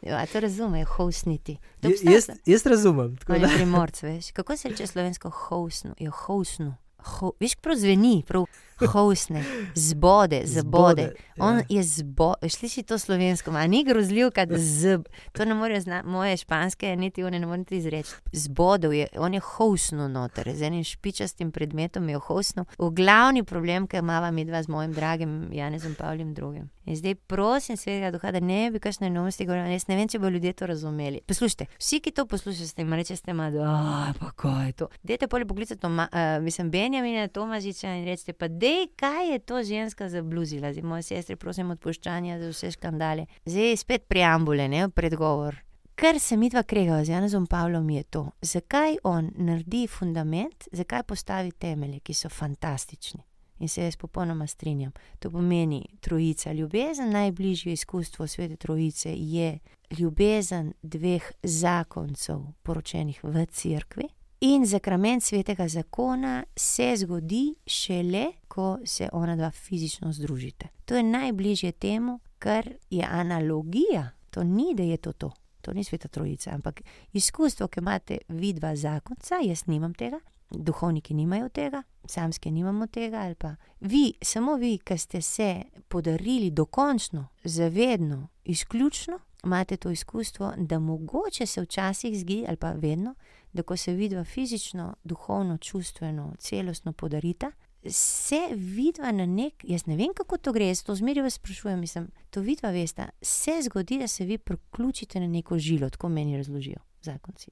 Ja, 0.02 0.26
to 0.26 0.40
razumejo, 0.40 0.86
hostniti. 0.86 1.56
Jaz, 1.82 2.28
jaz 2.46 2.66
razumem. 2.66 3.16
Primorc, 3.56 4.02
veš, 4.02 4.32
kako 4.32 4.56
se 4.56 4.68
reče 4.68 4.86
slovensko 4.86 5.30
hostno? 5.30 5.94
Je 5.98 6.10
hostno. 6.10 6.74
Ho, 6.98 7.32
veš, 7.40 7.54
prav 7.54 7.76
zveni, 7.76 8.24
prav 8.26 8.44
hostne, 8.80 9.44
zbode, 9.74 10.42
zabode. 10.44 11.02
zbode 11.02 11.32
On 11.38 11.56
ja. 11.56 11.64
je 11.68 11.82
zbode, 11.82 12.48
sliši 12.48 12.82
to 12.82 12.98
slovensko, 12.98 13.50
a 13.50 13.66
ni 13.66 13.84
grozljiv, 13.84 14.30
kad 14.30 14.48
zb. 14.52 15.02
To 15.32 15.44
ne 15.44 15.54
more 15.54 15.80
znati, 15.80 16.08
moje 16.08 16.36
španske, 16.36 16.96
niti 16.96 17.24
one 17.24 17.38
ne 17.38 17.46
morete 17.46 17.76
izreči. 17.76 18.10
Zbodel 18.32 18.92
je, 18.92 19.06
on 19.16 19.34
je 19.34 19.40
hostno 19.40 20.08
noter, 20.08 20.52
z 20.54 20.62
enim 20.62 20.84
špičastim 20.84 21.52
predmetom 21.52 22.08
je 22.08 22.18
hostno. 22.18 22.64
V 22.78 22.90
glavni 22.90 23.44
problem, 23.44 23.86
ki 23.86 23.96
imamo 23.96 24.30
mi 24.30 24.44
dva 24.44 24.62
z 24.62 24.68
mojim 24.68 24.92
dragim 24.92 25.52
Janezom 25.52 25.94
Pavljem 25.94 26.34
II. 26.38 26.62
In 26.84 26.96
zdaj 26.96 27.14
prosim 27.14 27.76
svetega 27.76 28.10
duha, 28.10 28.32
da 28.32 28.40
ne 28.40 28.70
bi 28.70 28.80
kakšne 28.82 29.10
neumnosti 29.10 29.46
govorili. 29.46 29.72
Jaz 29.72 29.86
ne 29.88 29.96
vem, 29.96 30.08
če 30.08 30.18
bo 30.18 30.28
ljudje 30.28 30.52
to 30.52 30.66
razumeli. 30.66 31.20
Poslušajte, 31.30 31.66
vsi, 31.78 32.00
ki 32.02 32.10
to 32.10 32.26
poslušate, 32.26 32.82
jim 32.82 32.92
rečete, 32.92 33.32
da 33.32 33.46
je 33.46 34.14
pa 34.18 34.30
kaj 34.36 34.66
je 34.66 34.72
to. 34.72 34.88
Dajte 35.02 35.28
polje 35.28 35.46
poklicati, 35.46 35.86
uh, 35.86 36.02
mislim, 36.42 36.70
Benjamina 36.70 37.28
Tomažiča 37.28 37.94
in 37.94 38.04
rečete, 38.04 38.32
pa 38.32 38.48
dej, 38.62 38.86
kaj 38.96 39.32
je 39.32 39.38
to 39.38 39.62
ženska 39.62 40.08
zabluzila. 40.08 40.72
Zdaj, 40.72 40.86
moje 40.86 41.02
sestre, 41.02 41.36
prosim, 41.36 41.70
odpuščanja 41.74 42.38
za 42.40 42.52
vse 42.52 42.70
škandale. 42.76 43.26
Zdaj 43.44 43.76
spet 43.82 44.06
preambule, 44.08 44.68
ne 44.68 44.88
predgovor. 44.88 45.58
Kar 45.94 46.18
se 46.20 46.36
mi 46.36 46.48
dva 46.50 46.62
krega 46.62 47.04
z 47.04 47.12
Janezom 47.12 47.46
Pavlom 47.46 47.90
je 47.90 48.02
to, 48.02 48.22
zakaj 48.42 48.96
on 49.04 49.28
naredi 49.36 49.86
fundament, 49.86 50.68
zakaj 50.72 51.02
postavi 51.06 51.52
temelje, 51.52 52.00
ki 52.00 52.14
so 52.14 52.30
fantastični 52.32 53.22
in 53.62 53.68
se 53.68 53.84
jaz 53.84 53.96
popolnoma 53.96 54.46
strinjam. 54.46 54.90
To 55.18 55.30
pomeni 55.30 55.86
trojica. 56.00 56.52
Ljubezen, 56.52 57.10
najbližje 57.10 57.72
izkustvo 57.72 58.26
svete 58.26 58.56
trojice 58.56 59.14
je 59.14 59.58
ljubezen 59.98 60.72
dveh 60.82 61.30
zakoncev, 61.42 62.40
poročenih 62.62 63.20
v 63.22 63.46
cerkvi. 63.46 64.08
In 64.44 64.66
zakrament 64.66 65.22
svetega 65.22 65.68
zakona 65.68 66.44
se 66.56 66.96
zgodi 66.96 67.54
šele, 67.66 68.24
ko 68.48 68.78
se 68.84 69.08
ona 69.12 69.36
dva 69.36 69.50
fizično 69.50 70.12
združite. 70.12 70.68
To 70.84 70.96
je 70.96 71.02
najbližje 71.02 71.72
temu, 71.72 72.20
kar 72.38 72.72
je 72.90 73.06
analogija. 73.10 74.10
To 74.30 74.44
ni, 74.44 74.74
da 74.74 74.82
je 74.82 74.96
to 74.96 75.12
to. 75.12 75.30
To 75.60 75.72
ni 75.72 75.84
sveta 75.84 76.08
trojica, 76.08 76.50
ampak 76.50 76.82
izkustvo, 77.12 77.68
ki 77.68 77.80
imate 77.80 78.18
vidva 78.28 78.76
zakonca, 78.76 79.38
jaz 79.42 79.66
nimam 79.66 79.94
tega, 79.94 80.18
duhovniki 80.50 81.14
nimajo 81.14 81.48
tega, 81.48 81.82
samske 82.04 82.50
nimamo 82.50 82.86
tega, 82.86 83.20
ali 83.20 83.34
pa 83.34 83.54
vi, 83.80 84.12
samo 84.22 84.56
vi, 84.56 84.78
ki 84.78 84.98
ste 84.98 85.22
se 85.22 85.62
podarili 85.88 86.50
dokončno, 86.50 87.28
zavedno, 87.44 88.28
izključno, 88.44 89.18
imate 89.44 89.76
to 89.76 89.90
izkustvo, 89.90 90.52
da 90.56 90.78
mogoče 90.78 91.46
se 91.46 91.60
včasih 91.60 92.18
zgodi, 92.18 92.44
ali 92.48 92.56
pa 92.56 92.72
vedno, 92.72 93.14
da 93.52 93.62
ko 93.62 93.76
se 93.76 93.92
vidva 93.92 94.24
fizično, 94.24 94.94
duhovno, 95.04 95.58
čustveno, 95.58 96.34
celostno 96.38 96.92
podarita. 96.92 97.50
Se 97.86 98.40
vidva 98.54 99.12
na 99.12 99.26
nek, 99.26 99.64
jaz 99.64 99.86
ne 99.86 99.96
vem, 99.96 100.14
kako 100.14 100.38
to 100.38 100.52
gre, 100.52 100.68
jaz 100.70 100.84
to 100.86 100.94
zmeraj 100.94 101.30
sprašujem, 101.30 101.80
mislim, 101.80 102.10
to 102.30 102.40
vidva 102.40 102.70
veste, 102.70 103.08
se 103.22 103.58
zgodi, 103.62 103.98
da 103.98 104.08
se 104.08 104.24
vi 104.24 104.38
priključite 104.38 105.20
na 105.20 105.26
neko 105.26 105.58
žilo, 105.58 105.90
tako 105.90 106.08
meni 106.08 106.36
razložijo 106.36 106.78
zakonci 107.02 107.50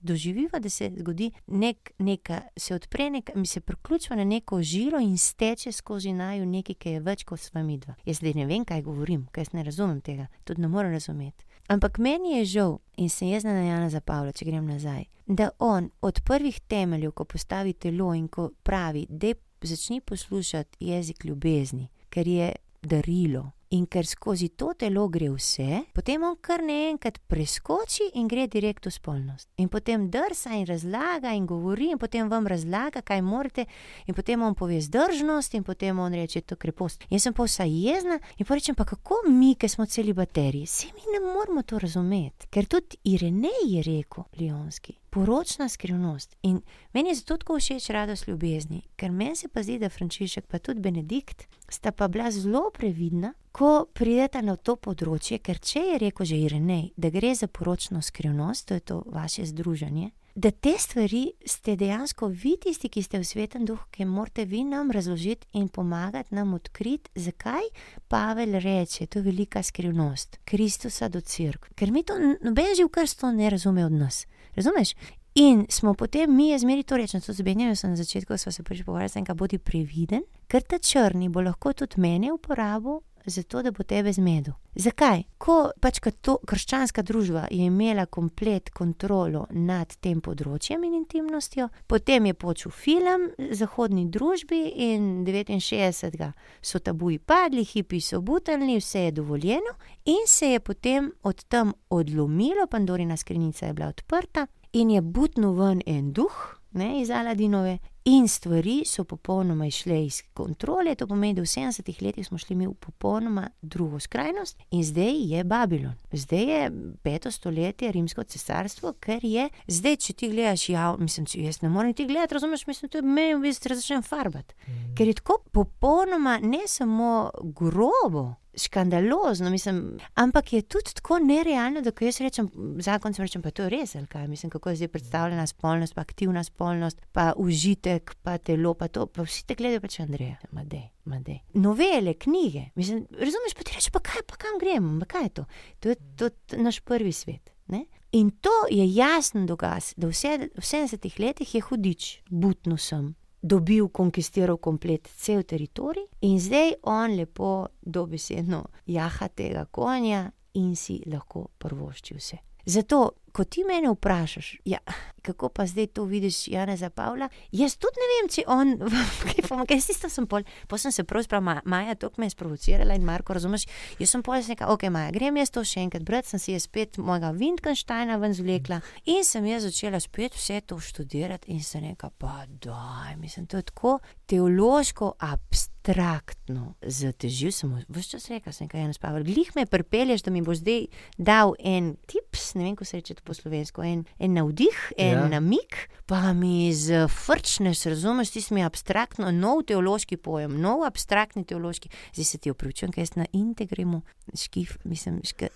doživiva, 0.00 0.58
da 0.58 0.70
se 0.70 0.90
zgodi 0.98 1.30
nek, 1.46 1.90
neka, 1.98 2.40
se 2.56 2.74
odpre, 2.74 3.10
neka, 3.10 3.32
mi 3.36 3.46
se 3.46 3.60
priključuje 3.60 4.16
na 4.16 4.24
neko 4.24 4.62
žiro 4.62 5.00
in 5.00 5.18
steče 5.18 5.72
skozi 5.72 6.12
naju 6.12 6.46
nekaj, 6.46 6.74
ki 6.74 6.90
je 6.90 7.00
več 7.00 7.24
kot 7.24 7.40
sva 7.40 7.62
mi 7.62 7.78
dva. 7.78 7.94
Jaz 8.04 8.22
zdaj 8.22 8.34
ne 8.34 8.46
vem, 8.46 8.64
kaj 8.64 8.82
govorim, 8.82 9.26
ker 9.32 9.48
ne 9.52 9.64
razumem 9.64 10.00
tega, 10.00 10.26
tudi 10.44 10.62
ne 10.62 10.68
morem 10.68 10.92
razumeti. 10.92 11.44
Ampak 11.72 11.98
meni 11.98 12.36
je 12.38 12.44
žal, 12.44 12.74
in 13.00 13.08
sem 13.08 13.30
jaz 13.32 13.44
na 13.48 13.54
Jana 13.64 13.88
za 13.88 14.02
Pavla, 14.04 14.32
če 14.36 14.44
grem 14.44 14.66
nazaj, 14.68 15.06
da 15.24 15.48
on 15.58 15.88
od 16.04 16.18
prvih 16.20 16.58
temeljev, 16.68 17.14
ko 17.16 17.24
postavi 17.24 17.72
telo 17.72 18.10
in 18.12 18.26
ko 18.28 18.50
pravi, 18.62 19.06
da 19.08 19.32
začni 19.62 20.02
poslušati 20.04 20.84
jezik 20.84 21.24
ljubezni, 21.24 21.88
ker 22.12 22.28
je 22.28 22.50
darilo, 22.82 23.46
In 23.72 23.86
ker 23.86 24.04
skozi 24.04 24.50
to 24.52 24.74
telo 24.76 25.06
gre 25.08 25.30
vse, 25.32 25.86
potem 25.96 26.26
on 26.28 26.34
kar 26.44 26.60
naenkrat 26.60 27.16
preskoči 27.24 28.10
in 28.20 28.26
gre 28.28 28.44
direkt 28.44 28.84
v 28.84 28.92
spolnost. 28.92 29.48
In 29.56 29.70
potem 29.72 30.10
drsa 30.12 30.52
in 30.58 30.66
razlaga 30.68 31.32
in 31.32 31.46
govori, 31.48 31.88
in 31.94 32.00
potem 32.02 32.28
vam 32.28 32.44
razlaga, 32.46 33.00
kaj 33.00 33.22
morate, 33.24 33.64
in 34.04 34.14
potem 34.14 34.44
on 34.44 34.52
pove 34.54 34.76
zdržnost, 34.76 35.56
in 35.56 35.64
potem 35.64 35.98
on 36.04 36.12
reče: 36.12 36.42
To 36.42 36.52
je 36.52 36.64
krepost. 36.66 37.06
Jaz 37.08 37.24
sem 37.24 37.32
pa 37.32 37.48
vsa 37.48 37.64
jezna 37.64 38.20
in 38.36 38.44
pa 38.44 38.60
rečem: 38.60 38.76
Pa 38.76 38.84
kako 38.84 39.22
mi, 39.28 39.54
ki 39.54 39.68
smo 39.68 39.86
celi 39.86 40.12
bateriji, 40.12 40.66
se 40.66 40.92
mi 40.92 41.08
ne 41.14 41.24
moramo 41.32 41.62
to 41.62 41.78
razumeti. 41.78 42.52
Ker 42.52 42.68
tudi 42.68 43.00
Irenej 43.04 43.64
je 43.64 43.82
rekel, 43.88 44.28
Lionski. 44.36 45.01
Poročna 45.12 45.68
skrivnost. 45.68 46.36
In 46.42 46.60
meni 46.92 47.10
je 47.10 47.14
zato 47.14 47.36
tako 47.36 47.58
všeč 47.58 47.90
radost 47.90 48.28
ljubezni, 48.28 48.82
ker 48.96 49.10
meni 49.12 49.36
se 49.36 49.48
pa 49.48 49.62
zdi, 49.62 49.76
da 49.78 49.88
Frančišek, 49.88 50.46
pa 50.46 50.58
tudi 50.58 50.80
Benedikt, 50.80 51.44
sta 51.68 51.92
pa 51.92 52.08
bila 52.08 52.30
zelo 52.30 52.70
previdna, 52.74 53.34
ko 53.52 53.84
pridete 53.92 54.40
na 54.42 54.56
to 54.56 54.78
področje, 54.80 55.38
ker 55.44 55.60
če 55.60 55.84
je 55.90 55.98
rekel 56.00 56.26
že 56.26 56.40
Irenej, 56.46 56.94
da 56.96 57.12
gre 57.12 57.34
za 57.36 57.46
poročno 57.46 58.00
skrivnost, 58.00 58.68
to 58.68 58.80
je 58.80 58.80
to 58.80 59.02
vaše 59.12 59.44
združenje, 59.52 60.10
da 60.34 60.50
te 60.50 60.72
stvari 60.78 61.32
ste 61.44 61.76
dejansko 61.76 62.26
vi, 62.26 62.56
tisti, 62.56 62.88
ki 62.88 63.02
ste 63.02 63.20
v 63.20 63.28
svetem 63.28 63.66
duhu, 63.68 63.84
ki 63.92 64.08
morate 64.08 64.46
vi 64.48 64.64
nam 64.64 64.90
razložiti 64.90 65.46
in 65.52 65.68
pomagati 65.68 66.34
nam 66.34 66.54
odkriti, 66.54 67.10
zakaj 67.14 67.68
Pavel 68.08 68.56
reče, 68.60 69.06
to 69.06 69.18
je 69.18 69.22
velika 69.22 69.62
skrivnost 69.62 70.40
Kristusa 70.44 71.08
do 71.08 71.20
crkve. 71.20 71.74
Ker 71.76 71.92
mi 71.92 72.02
to, 72.02 72.16
noben 72.40 72.72
živ 72.76 72.88
krsto 72.88 73.32
ne 73.32 73.50
razume 73.50 73.84
od 73.84 73.92
nas. 73.92 74.26
Razumeš? 74.56 74.94
In 75.34 75.66
smo 75.68 75.94
potem, 75.94 76.36
mi 76.36 76.48
je 76.48 76.58
zmeri 76.58 76.82
to 76.82 76.96
reči, 76.96 77.20
to 77.20 77.32
zbenjajo 77.32 77.76
sem 77.76 77.90
na 77.90 77.96
začetku, 77.96 78.36
sva 78.38 78.52
se 78.52 78.62
prvič 78.62 78.84
pogovarjala, 78.84 79.24
da 79.26 79.34
bodi 79.34 79.58
previden, 79.58 80.26
ker 80.46 80.62
ta 80.62 80.78
črni 80.78 81.30
bo 81.32 81.40
lahko 81.40 81.72
tudi 81.72 82.00
mene 82.00 82.32
uporabil 82.32 83.00
zato, 83.26 83.62
da 83.62 83.70
bo 83.70 83.82
tebe 83.82 84.12
zmedel. 84.12 84.54
Zakaj? 84.74 85.22
Ko 85.38 85.70
pač 85.80 86.00
to 86.20 86.38
krščanska 86.48 87.02
družba 87.02 87.46
je 87.50 87.66
imela 87.66 88.06
komplet 88.06 88.70
kontrolo 88.70 89.46
nad 89.50 89.92
tem 90.00 90.20
področjem 90.20 90.84
in 90.84 90.94
intimnostjo, 90.94 91.68
potem 91.86 92.26
je 92.26 92.34
počel 92.34 92.72
film 92.72 93.28
zahodni 93.52 94.06
družbi 94.08 94.62
in 94.88 95.24
69. 95.26 96.32
so 96.62 96.78
tabuji 96.78 97.18
padli, 97.18 97.64
hipi 97.64 98.00
so 98.00 98.20
butelni, 98.20 98.78
vse 98.80 99.06
je 99.06 99.12
dovoljeno 99.12 99.76
in 100.04 100.26
se 100.26 100.54
je 100.54 100.60
potem 100.60 101.12
od 101.22 101.44
tam 101.48 101.72
odlomilo, 101.90 102.66
Pandorina 102.66 103.16
skrinjica 103.16 103.66
je 103.66 103.72
bila 103.72 103.88
odprta 103.88 104.46
in 104.72 104.90
je 104.90 105.02
butno 105.02 105.52
ven 105.52 105.82
en 105.86 106.12
duh, 106.12 106.61
ne 106.74 107.00
iz 107.00 107.10
Aladinove, 107.10 107.78
In 108.04 108.28
stvari 108.28 108.82
so 108.86 109.04
popolnoma 109.04 109.66
išle 109.66 110.06
iz 110.06 110.22
kontrole, 110.34 110.94
to 110.94 111.06
pomeni, 111.06 111.34
da 111.34 111.42
v 111.42 111.46
70-ih 111.46 112.00
letih 112.02 112.26
smo 112.26 112.38
šli 112.38 112.56
mi 112.56 112.66
v 112.66 112.74
popolnoma 112.74 113.44
drugo 113.62 114.00
skrajnost, 114.00 114.58
in 114.70 114.82
zdaj 114.84 115.20
je 115.34 115.44
Babilon. 115.44 115.94
Zdaj 116.12 116.42
je 116.42 116.70
peto 117.02 117.30
stoletje 117.30 117.92
rimsko 117.92 118.24
cesarstvo, 118.24 118.92
ker 118.98 119.22
je 119.24 119.48
zdaj, 119.66 119.96
če 119.96 120.12
ti 120.12 120.32
gledaš, 120.34 120.68
ja, 120.68 120.88
mislim, 120.98 121.30
če 121.30 121.44
jaz 121.46 121.62
ne 121.62 121.70
morem 121.70 121.94
ti 121.94 122.08
gledati, 122.10 122.34
razumeš, 122.34 122.66
mislim, 122.66 122.90
da 122.90 123.06
me 123.06 123.28
v 123.36 123.40
bistvu 123.46 123.78
začnem 123.78 124.02
farbati. 124.02 124.54
Mm. 124.66 124.94
Ker 124.98 125.08
je 125.08 125.20
tako 125.22 125.38
popolnoma 125.52 126.40
ne 126.42 126.66
samo 126.66 127.30
grobo 127.54 128.32
škandalozno, 128.54 129.50
mislim, 129.50 129.98
ampak 130.14 130.52
je 130.52 130.62
tudi 130.62 130.94
tako 130.94 131.18
nerealno, 131.18 131.80
da 131.80 131.90
ko 131.90 132.04
jaz 132.04 132.20
rečem, 132.20 132.50
zakon 132.78 133.14
sem 133.14 133.24
rečem, 133.24 133.42
pa 133.42 133.50
to 133.50 133.62
je 133.62 133.70
res, 133.72 133.94
ali 133.96 134.06
kaj, 134.06 134.28
mislim, 134.28 134.50
kako 134.50 134.70
je 134.70 134.76
zdaj 134.76 134.88
predstavljena 134.88 135.46
spolnost, 135.46 135.94
pa 135.94 136.00
aktivna 136.00 136.44
spolnost, 136.44 137.00
pa 137.12 137.32
užitek, 137.36 138.14
pa 138.22 138.38
telo, 138.38 138.74
pa 138.74 138.88
to, 138.88 139.06
pa 139.06 139.24
vsi 139.24 139.46
te 139.46 139.54
gledajo, 139.54 139.80
pač 139.80 140.00
Andreja, 140.04 140.36
made, 140.52 140.82
made. 141.04 141.38
Novele, 141.54 142.14
knjige, 142.14 142.66
mislim, 142.74 143.06
razumeš, 143.10 143.56
pa 143.56 143.64
ti 143.64 143.74
rečeš, 143.74 143.90
pa 143.92 144.04
kaj, 144.04 144.26
pa 144.28 144.36
kam 144.36 144.60
gremo, 144.60 144.98
pa 145.00 145.08
kaj 145.16 145.22
je 145.22 145.34
to? 145.40 145.44
To 145.80 145.88
je 145.88 145.96
to 146.16 146.30
naš 146.60 146.80
prvi 146.80 147.12
svet. 147.12 147.50
Ne? 147.66 147.86
In 148.12 148.30
to 148.30 148.52
je 148.70 148.94
jasno 148.94 149.46
dokaz, 149.46 149.94
da 149.96 150.06
v 150.06 150.12
70-ih 150.12 151.20
letih 151.20 151.54
je 151.54 151.60
hudič, 151.60 152.20
butno 152.28 152.76
sem, 152.76 153.14
dobil, 153.42 153.88
konkistiral 153.88 154.56
komplet 154.56 155.08
cel 155.16 155.42
teritorij 155.42 156.06
in 156.20 156.40
zdaj 156.40 156.74
on 156.82 157.16
lepo 157.16 157.66
dobesedno 157.82 158.64
jaha 158.86 159.28
tega 159.28 159.64
konja 159.64 160.30
in 160.54 160.76
si 160.76 161.02
lahko 161.06 161.48
prvošči 161.58 162.14
vse. 162.14 162.38
Zato, 162.66 163.10
ko 163.32 163.44
ti 163.44 163.64
mene 163.64 163.90
vprašaš, 163.90 164.56
ja, 164.64 164.78
kako 165.22 165.48
pa 165.48 165.66
zdaj 165.66 165.86
to 165.86 166.04
vidiš, 166.04 166.48
Jana 166.48 166.76
za 166.76 166.90
Pavla, 166.90 167.28
jaz 167.52 167.76
tudi 167.76 168.00
ne 168.02 168.08
vem, 168.12 168.28
če 168.34 168.44
on, 168.46 168.72
kaj 169.28 169.44
pa 169.48 169.64
kaj 169.68 169.80
si 169.80 169.96
tam 170.00 170.26
pol, 170.26 170.44
pa 170.68 170.78
sem 170.78 170.92
se 170.92 171.04
prav 171.04 171.24
sprav, 171.24 171.42
Maja, 171.42 171.94
to 171.94 172.10
me 172.16 172.26
je 172.26 172.34
sprovocirala 172.34 172.94
in 172.98 173.06
Marko, 173.06 173.34
razumeš, 173.36 173.66
jaz 173.98 174.10
sem 174.10 174.22
pol 174.22 174.42
rekel, 174.42 174.68
ok, 174.68 174.88
Maja, 174.92 175.12
grem 175.14 175.38
jaz 175.40 175.54
to 175.54 175.64
še 175.64 175.84
enkrat, 175.86 176.04
brat 176.06 176.28
sem 176.28 176.42
si 176.42 176.52
je 176.52 176.60
spet 176.60 176.98
mojega 176.98 177.32
Wittgensteina 177.38 178.18
ven 178.20 178.34
zvlekla 178.36 178.82
in 179.04 179.24
sem 179.24 179.46
jaz 179.46 179.66
začela 179.68 180.00
spet 180.02 180.36
vse 180.36 180.60
to 180.66 180.80
študirati 180.82 181.52
in 181.54 181.62
se 181.62 181.80
neka, 181.80 182.10
pa 182.18 182.44
daj, 182.46 183.16
mislim, 183.20 183.46
to 183.46 183.62
je 183.62 183.68
tako 183.70 183.98
teološko 184.26 185.14
abstraktno 185.22 186.74
zatežil, 186.82 187.52
sem 187.54 187.72
vse 187.88 188.16
čas 188.16 188.28
rekel, 188.32 188.54
sem 188.54 188.68
kaj 188.70 188.86
eno 188.86 188.96
spavil. 188.96 189.26
Glih 189.26 189.50
me 189.56 189.66
pripelješ, 189.66 190.26
da 190.26 190.34
mi 190.34 190.42
boš 190.42 190.62
zdaj 190.62 190.86
dal 191.18 191.54
en 191.58 191.94
tips, 192.10 192.54
ne 192.58 192.66
vem, 192.66 192.76
kako 192.76 192.90
se 192.90 193.00
reče 193.02 193.21
po 193.24 193.34
slovensko, 193.34 193.82
en, 193.82 194.04
en 194.18 194.34
navdih, 194.34 194.78
en 194.96 195.18
ja. 195.18 195.26
namik, 195.28 195.76
pa 196.06 196.32
mi 196.32 196.72
zfrčneš, 196.74 197.84
razumeš, 197.92 198.30
ti 198.30 198.40
si 198.40 198.54
mi 198.54 198.64
abstraktno, 198.64 199.30
nov 199.32 199.62
teološki 199.68 200.16
pojem, 200.16 200.54
nov 200.60 200.84
abstraktni 200.86 201.44
teološki. 201.44 201.90
Zdaj 202.14 202.24
se 202.24 202.38
ti 202.38 202.50
opravičujem, 202.50 202.92
ker 202.92 203.04
jaz 203.04 203.14
na 203.16 203.26
integrimu, 203.32 204.02
škif, 204.38 204.76
mislim, 204.84 205.20
ška, 205.26 205.50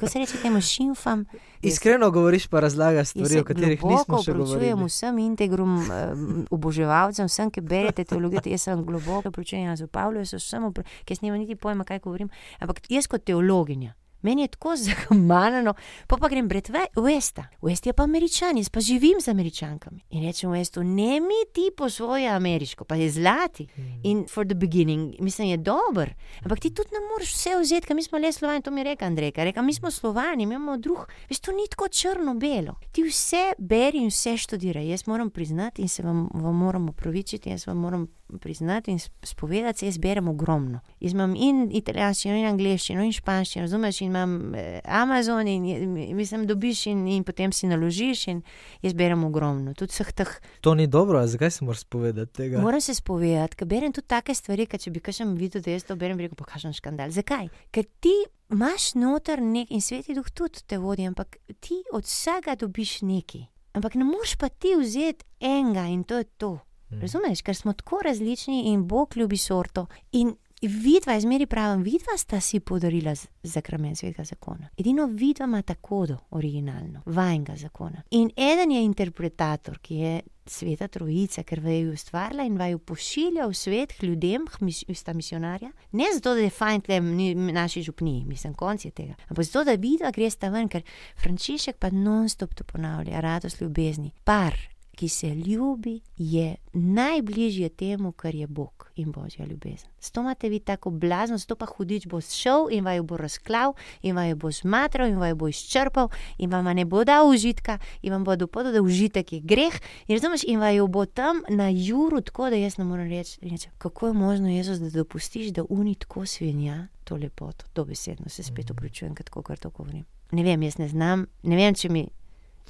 ko 0.00 0.08
se 0.08 0.22
reče 0.22 0.42
temu 0.42 0.60
šimfam. 0.60 1.24
Iskreno 1.62 2.10
govoriš, 2.10 2.46
pa 2.46 2.60
razlagaš 2.60 3.14
stvari, 3.14 3.40
o 3.40 3.44
katerih 3.44 3.84
nismo 3.84 4.22
še 4.22 4.32
govorili. 4.32 4.72
Opravičujem 4.72 4.86
vsem 4.88 5.18
integrum, 5.26 5.76
uh, 5.78 6.46
oboževalcem, 6.50 7.30
vsem, 7.30 7.52
ki 7.54 7.64
berete 7.64 8.04
teologijo, 8.04 8.44
jaz 8.50 8.68
sem 8.68 8.84
globoko 8.86 9.32
to 9.32 9.42
pričenja 9.42 9.76
z 9.76 9.86
Pavlom, 9.86 10.26
so 10.26 10.38
samo, 10.38 10.72
ker 11.04 11.16
snima 11.16 11.36
niti 11.36 11.56
pojma, 11.56 11.84
kaj 11.84 12.02
govorim. 12.04 12.30
Ampak 12.60 12.82
jaz 12.90 13.06
kot 13.06 13.24
teologinja, 13.24 13.94
Meni 14.22 14.42
je 14.42 14.48
tako 14.48 14.76
zahmalno, 14.86 15.74
pa 16.06 16.16
pa 16.16 16.28
grem 16.28 16.48
v 16.48 16.62
Westa. 16.96 17.44
West 17.62 17.86
je 17.86 17.92
pa 17.92 18.02
američan, 18.02 18.56
jaz 18.56 18.68
pa 18.68 18.80
živim 18.80 19.20
z 19.20 19.28
američankami. 19.28 20.00
In 20.10 20.24
rečem 20.24 20.50
Westu, 20.50 20.82
ne 20.82 21.20
mi 21.20 21.40
ti 21.52 21.70
po 21.76 21.90
svoje 21.90 22.28
ameriško, 22.28 22.84
pa 22.84 22.94
je 22.94 23.10
zlati. 23.10 23.66
Mm. 23.76 24.00
In 24.02 24.26
for 24.28 24.46
the 24.46 24.54
beginning, 24.54 25.14
mislim, 25.20 25.48
je 25.48 25.56
dober. 25.56 26.14
Ampak 26.44 26.60
ti 26.60 26.74
tudi 26.74 26.88
ne 26.92 27.00
moreš 27.12 27.34
vse 27.34 27.50
vzeti, 27.60 27.86
ker 27.86 27.96
mi 27.96 28.02
smo 28.02 28.18
le 28.18 28.32
slovani, 28.32 28.62
to 28.62 28.70
mi 28.70 28.84
reka 28.84 29.06
Andrej. 29.06 29.32
Reka, 29.36 29.62
mi 29.62 29.74
smo 29.74 29.90
slovani, 29.90 30.46
mi 30.46 30.54
imamo 30.54 30.76
drug. 30.76 31.06
Veš, 31.28 31.40
to 31.40 31.52
ni 31.52 31.68
tako 31.70 31.88
črno-belo. 31.88 32.74
Ti 32.92 33.02
vse 33.02 33.52
beri 33.58 33.98
in 33.98 34.08
vse 34.08 34.36
študiraj. 34.36 34.88
Jaz 34.88 35.06
moram 35.06 35.30
priznati 35.30 35.82
in 35.82 35.88
se 35.88 36.02
vam, 36.02 36.28
vam 36.34 36.56
moram 36.56 36.88
upravičiti, 36.88 37.50
jaz 37.50 37.66
vam 37.66 37.76
moram 37.76 38.06
priznati 38.38 38.90
in 38.90 38.98
spovedati, 39.22 39.86
jaz 39.86 39.98
berem 39.98 40.28
ogromno. 40.28 40.80
Jaz 41.00 41.12
imam 41.12 41.34
in 41.36 41.68
italijanščino, 41.72 42.36
in 42.36 42.46
angliščino, 42.46 43.04
in 43.04 43.12
španščino, 43.12 43.64
razumeš, 43.64 44.00
in 44.00 44.10
imam 44.10 44.54
eh, 44.54 44.80
Amazon, 44.84 45.48
in 45.48 46.16
mislim, 46.16 46.46
dobiš 46.46 46.86
in, 46.86 47.06
in 47.08 47.24
potem 47.24 47.52
si 47.52 47.66
naložiš, 47.66 48.26
in 48.32 48.42
jaz 48.82 48.94
berem 48.94 49.24
ogromno. 49.24 49.74
Teh... 49.74 50.34
To 50.60 50.74
ni 50.74 50.86
dobro, 50.86 51.26
zakaj 51.26 51.50
se 51.50 51.64
moraš 51.64 51.86
spovedati 51.86 52.32
tega? 52.32 52.60
Moram 52.60 52.80
se 52.80 52.94
spovedati, 52.94 53.56
ker 53.56 53.68
berem 53.68 53.92
tudi 53.92 54.08
take 54.08 54.34
stvari, 54.34 54.66
ker 54.66 54.80
če 54.80 54.90
bi 54.90 55.00
kažem 55.00 55.34
videl, 55.38 55.62
da 55.62 55.76
jaz 55.76 55.88
to 55.88 55.96
berem, 55.96 56.16
bi 56.16 56.28
rekel, 56.28 56.38
pokažem 56.38 56.74
škandal. 56.76 57.10
Zakaj? 57.10 57.48
Ker 57.70 57.88
ti 58.00 58.14
imaš 58.52 58.94
noter 58.94 59.40
nek 59.42 59.70
in 59.70 59.80
sveti 59.80 60.14
duh 60.14 60.28
tudi 60.30 60.64
te 60.66 60.78
vodi, 60.78 61.06
ampak 61.08 61.38
ti 61.60 61.82
od 61.92 62.04
vsega 62.04 62.56
dobiš 62.60 63.00
nekaj. 63.02 63.46
Ampak 63.72 63.94
ne 63.94 64.04
moreš 64.04 64.36
pa 64.36 64.48
ti 64.48 64.74
vzeti 64.76 65.24
enega 65.40 65.86
in 65.88 66.04
to 66.04 66.20
je 66.20 66.24
to. 66.24 66.58
Mm. 66.92 67.00
Razumeš, 67.00 67.42
ker 67.42 67.56
smo 67.56 67.72
tako 67.72 68.00
različni 68.04 68.62
in 68.72 68.86
Bog 68.88 69.16
ljubi 69.16 69.36
sorto. 69.36 69.86
In 70.12 70.34
vidva, 70.62 71.16
izmeri 71.16 71.46
pravim, 71.46 71.82
vidva 71.82 72.16
sta 72.16 72.40
si 72.40 72.60
podarila 72.60 73.14
zakramen 73.42 73.96
svetega 73.96 74.24
zakona. 74.24 74.68
Edino 74.78 75.06
vidva 75.06 75.44
ima 75.44 75.62
tako 75.62 76.06
do 76.06 76.16
originalno, 76.30 77.02
vajnega 77.06 77.56
zakona. 77.56 78.02
In 78.10 78.30
eden 78.36 78.70
je 78.70 78.84
interpretator, 78.84 79.78
ki 79.78 79.94
je 79.94 80.20
sveta 80.46 80.88
trojica, 80.88 81.42
ker 81.42 81.60
vaju 81.60 81.92
ustvarila 81.92 82.44
in 82.44 82.56
vaju 82.58 82.78
pošilja 82.78 83.46
v 83.46 83.54
svet 83.54 83.92
k 83.92 84.02
ljudem, 84.02 84.46
sta 84.94 85.12
misionarja. 85.12 85.70
Ne 85.92 86.04
zato, 86.14 86.34
da 86.34 86.40
je 86.40 86.50
fajn 86.50 86.80
tlem 86.80 87.12
naši 87.52 87.82
župni, 87.82 88.24
mislim, 88.26 88.54
konc 88.54 88.84
je 88.84 88.90
tega. 88.90 89.14
Ampak 89.28 89.44
zato, 89.44 89.64
da 89.64 89.74
vidva 89.74 90.10
gre 90.10 90.30
sta 90.30 90.50
ven, 90.50 90.68
ker 90.68 90.82
Frančišek 91.22 91.78
pa 91.78 91.90
non-stop 91.90 92.54
to 92.54 92.64
ponavlja, 92.64 93.20
radost 93.20 93.60
ljubezni. 93.60 94.12
Par, 94.24 94.58
ki 95.02 95.08
se 95.08 95.34
ljubi, 95.34 96.00
je 96.16 96.54
najbližje 96.72 97.68
temu, 97.68 98.12
kar 98.12 98.34
je 98.34 98.46
Bog 98.46 98.90
in 98.96 99.12
Božja 99.12 99.46
ljubezen. 99.46 99.88
Zato 100.00 100.20
imate 100.20 100.48
vi 100.48 100.60
tako 100.60 100.90
blazno, 100.90 101.38
zato 101.38 101.56
pa 101.56 101.66
hudič 101.66 102.06
bo 102.06 102.20
šel 102.20 102.68
in 102.70 102.84
vaju 102.84 103.02
bo 103.02 103.16
razklav, 103.16 103.72
in 104.02 104.16
vaju 104.16 104.36
bo 104.36 104.50
zmatral, 104.50 105.08
in 105.08 105.18
vaju 105.18 105.36
bo 105.36 105.48
izčrpal, 105.48 106.08
in 106.38 106.50
vam 106.50 106.64
ne 106.64 106.84
bo 106.84 107.04
dal 107.04 107.28
užitka, 107.28 107.78
in 108.02 108.12
vam 108.12 108.24
bo 108.24 108.36
dopovedal, 108.36 108.72
da 108.72 108.82
užitek 108.82 109.32
je 109.32 109.40
greh. 109.40 109.80
In 110.06 110.16
razumeš, 110.16 110.44
in 110.46 110.60
vaju 110.60 110.86
bo 110.86 111.06
tam 111.06 111.42
na 111.48 111.68
juru, 111.68 112.20
tako 112.20 112.50
da 112.50 112.56
jaz 112.56 112.78
ne 112.78 112.84
morem 112.84 113.10
reči, 113.10 113.38
reči 113.42 113.68
kako 113.78 114.06
je 114.06 114.12
možno, 114.12 114.48
Jezus, 114.48 114.78
da 114.78 114.90
dopustiš, 114.90 115.48
da 115.48 115.64
uni 115.68 115.94
tako 115.94 116.26
svinja 116.26 116.86
to 117.04 117.16
lepoto, 117.16 117.64
to 117.72 117.84
besedno 117.84 118.28
se 118.28 118.42
spet 118.42 118.70
opričujem, 118.70 119.14
kako 119.14 119.56
to 119.56 119.70
govorim. 119.70 120.04
Ne 120.30 120.42
vem, 120.42 120.62
jaz 120.62 120.78
ne 120.78 120.88
znam, 120.88 121.26
ne 121.42 121.56
vem, 121.56 121.74
če 121.74 121.88
mi. 121.88 122.06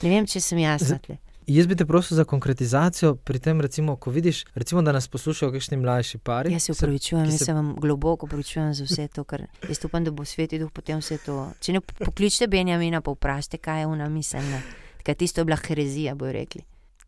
Ne 0.03 0.09
vem, 0.09 0.27
če 0.27 0.41
sem 0.41 0.59
jasna. 0.59 0.99
Jaz 1.47 1.67
bi 1.67 1.77
te 1.77 1.87
prosil 1.87 2.17
za 2.17 2.25
konkretizacijo 2.25 3.15
pri 3.15 3.39
tem, 3.39 3.61
recimo, 3.61 3.97
ko 3.97 4.11
vidiš, 4.11 4.45
recimo, 4.55 4.83
da 4.83 4.93
nas 4.93 5.09
poslušajo 5.09 5.53
kakšni 5.53 5.77
mlajši 5.77 6.19
pari. 6.19 6.53
Jaz 6.53 6.63
se 6.63 6.73
upravičujem, 6.73 7.25
jaz 7.25 7.39
se... 7.39 7.45
se 7.45 7.53
vam 7.53 7.75
globoko 7.81 8.27
upravičujem 8.27 8.75
za 8.75 8.85
vse 8.85 9.09
to, 9.09 9.25
ker 9.25 9.47
jaz 9.69 9.85
upam, 9.85 10.05
da 10.05 10.11
bo 10.11 10.25
svet 10.25 10.55
duh 10.55 10.71
potem 10.71 11.01
vse 11.03 11.19
to. 11.27 11.49
Če 11.61 11.73
ne 11.73 11.81
pokličete 11.81 12.47
Benjamina, 12.47 13.01
pa 13.01 13.11
vprašajte, 13.11 13.59
kaj 13.59 13.81
je 13.81 13.87
ona 13.87 14.09
miselna. 14.09 14.63
Kaj 15.03 15.15
tisto 15.15 15.41
je 15.41 15.45
bila 15.45 15.59
herezija, 15.59 16.15
bojo 16.15 16.33
rekli. 16.33 16.63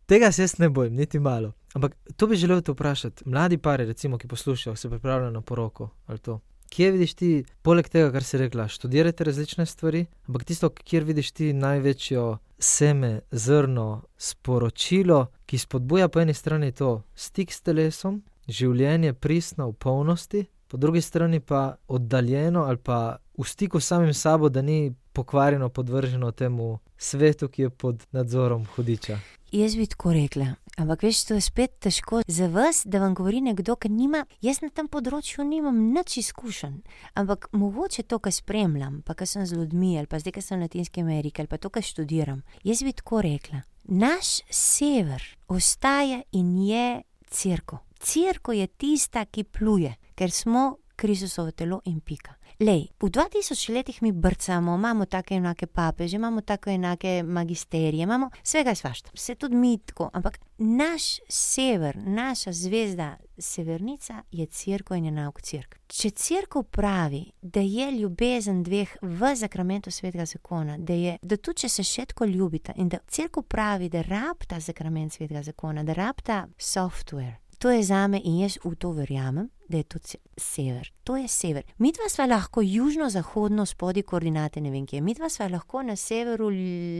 Tega 0.07 0.33
se 0.33 0.43
jaz 0.43 0.59
ne 0.59 0.69
bojim, 0.69 0.95
niti 0.95 1.19
malo. 1.19 1.53
Ampak 1.75 1.95
to 2.17 2.27
bi 2.27 2.37
želel 2.37 2.61
te 2.63 2.73
vprašati. 2.73 3.23
Mladi 3.27 3.59
pari, 3.59 3.87
recimo, 3.87 4.19
ki 4.19 4.29
poslušajo, 4.29 4.77
se 4.77 4.91
pripravljajo 4.91 5.31
na 5.31 5.41
poroko 5.41 5.91
ali 6.07 6.19
to. 6.19 6.41
Kje 6.75 6.91
vidiš 6.91 7.15
ti, 7.15 7.45
poleg 7.63 7.89
tega, 7.89 8.11
kar 8.13 8.25
si 8.27 8.39
rekla, 8.39 8.67
študirate 8.69 9.25
različne 9.25 9.67
stvari, 9.67 10.07
ampak 10.27 10.45
tisto, 10.45 10.71
kjer 10.71 11.05
vidiš 11.05 11.31
ti 11.31 11.53
največjo 11.53 12.25
seme, 12.65 13.21
zrno, 13.31 14.03
sporočilo, 14.17 15.27
ki 15.47 15.59
spodbuja 15.59 16.09
po 16.09 16.21
eni 16.21 16.35
strani 16.35 16.73
to 16.73 17.03
stik 17.15 17.53
s 17.53 17.61
telesom, 17.61 18.23
življenje 18.49 19.13
pristno 19.13 19.69
v 19.69 19.77
polnosti, 19.79 20.45
po 20.69 20.81
drugi 20.81 21.01
strani 21.05 21.41
pa 21.41 21.77
oddaljeno 21.89 22.65
ali 22.65 22.81
pa 22.81 23.17
v 23.39 23.45
stiku 23.45 23.81
s 23.81 23.93
samim 23.93 24.15
sabo, 24.15 24.49
da 24.49 24.63
ni 24.63 24.95
pokvarjeno 25.15 25.69
podvrženo 25.69 26.33
temu 26.33 26.79
svetu, 26.99 27.49
ki 27.49 27.63
je 27.63 27.71
pod 27.71 28.07
nadzorom 28.13 28.67
hudiča. 28.75 29.19
Jaz 29.53 29.77
bi 29.77 29.87
tako 29.87 30.13
rekla, 30.13 30.47
ampak 30.77 31.03
veš, 31.03 31.25
to 31.25 31.35
je 31.35 31.41
spet 31.41 31.77
težko 31.79 32.23
za 32.27 32.49
vas, 32.51 32.83
da 32.85 32.99
vam 32.99 33.15
govori 33.15 33.41
nekdo, 33.41 33.77
ki 33.77 33.89
nima, 33.89 34.25
jaz 34.43 34.59
na 34.65 34.69
tem 34.75 34.89
področju 34.91 35.47
nimam 35.47 35.79
nič 35.95 36.17
izkušenj, 36.25 36.81
ampak 37.15 37.47
mogoče 37.55 38.03
to, 38.03 38.19
kar 38.19 38.35
spremljam, 38.35 38.99
pa 39.07 39.15
kar 39.15 39.31
sem 39.31 39.47
z 39.47 39.55
ljudmi 39.61 39.93
ali 40.01 40.11
pa 40.11 40.19
zdaj, 40.19 40.35
ker 40.35 40.43
sem 40.43 40.59
v 40.59 40.67
Latinski 40.67 41.05
Ameriki 41.07 41.45
ali 41.45 41.53
pa 41.53 41.63
to, 41.63 41.71
kar 41.71 41.87
študiram. 41.87 42.43
Jaz 42.67 42.83
bi 42.83 42.97
tako 42.99 43.23
rekla, 43.23 43.63
naš 43.85 44.41
sever 44.51 45.23
ostaja 45.47 46.25
in 46.33 46.57
je 46.67 46.87
crkva. 47.31 47.79
Crkva 48.03 48.59
je 48.59 48.67
tista, 48.67 49.23
ki 49.25 49.47
pluje, 49.47 49.95
ker 50.19 50.35
smo 50.35 50.73
Kristusovo 50.97 51.51
telo 51.51 51.81
in 51.87 52.01
pika. 52.01 52.35
Lej, 52.65 52.89
v 53.01 53.11
2000 53.11 53.73
letih 53.75 54.03
mi 54.03 54.13
brcamo, 54.13 54.75
imamo 54.75 55.05
take 55.05 55.35
enake 55.35 55.67
papeže, 55.67 56.17
imamo 56.17 56.41
tako 56.41 56.71
enake 56.71 57.23
magisterije, 57.23 58.03
imamo 58.03 58.31
vse 58.43 58.75
svašta, 58.75 59.11
vse 59.15 59.35
tudi 59.35 59.57
mi 59.57 59.79
tako, 59.79 60.11
ampak 60.13 60.39
naš 60.59 61.03
sever, 61.29 61.97
naša 61.97 62.53
zvezda, 62.53 63.17
severnica 63.39 64.23
je 64.31 64.47
crkva 64.47 64.97
in 64.97 65.05
je 65.05 65.11
nauk 65.11 65.43
crkve. 65.43 65.81
Če 65.87 66.11
crkva 66.11 66.63
pravi, 66.63 67.33
da 67.43 67.61
je 67.61 67.91
ljubezen 67.91 68.63
dveh 68.63 68.97
v 69.03 69.35
zakramentu 69.37 69.91
svetega 69.91 70.25
zakona, 70.25 70.79
da, 70.79 70.93
je, 70.93 71.19
da 71.23 71.37
tudi 71.37 71.61
če 71.61 71.69
se 71.69 71.83
še 71.83 72.07
tako 72.07 72.25
ljubita 72.25 72.73
in 72.77 72.89
da 72.89 72.99
crkva 73.09 73.43
pravi, 73.43 73.89
da 73.89 74.03
rabta 74.03 74.61
zakrament 74.61 75.13
svetega 75.13 75.43
zakona, 75.43 75.85
da 75.85 75.93
rabta 75.93 76.47
software. 76.59 77.45
To 77.59 77.71
je 77.71 77.83
za 77.83 78.07
me 78.07 78.21
in 78.25 78.39
jaz 78.39 78.59
v 78.65 78.75
to 78.77 78.91
verjamem, 78.93 79.51
da 79.69 79.77
je 79.77 79.83
to 79.83 79.99
sever. 80.37 80.93
To 81.05 81.17
je 81.17 81.29
sever. 81.29 81.63
Mi 81.79 81.93
dva 81.93 82.09
sva 82.09 82.27
lahko 82.27 82.63
južno, 82.63 83.11
zahodno, 83.11 83.67
spodaj 83.67 84.03
koordinate, 84.03 84.61
ne 84.61 84.71
vem 84.71 84.87
kje. 84.87 85.01
Mi 85.01 85.15
dva 85.15 85.29
sva 85.29 85.49
lahko 85.49 85.83
na 85.83 85.97
severu, 85.97 86.49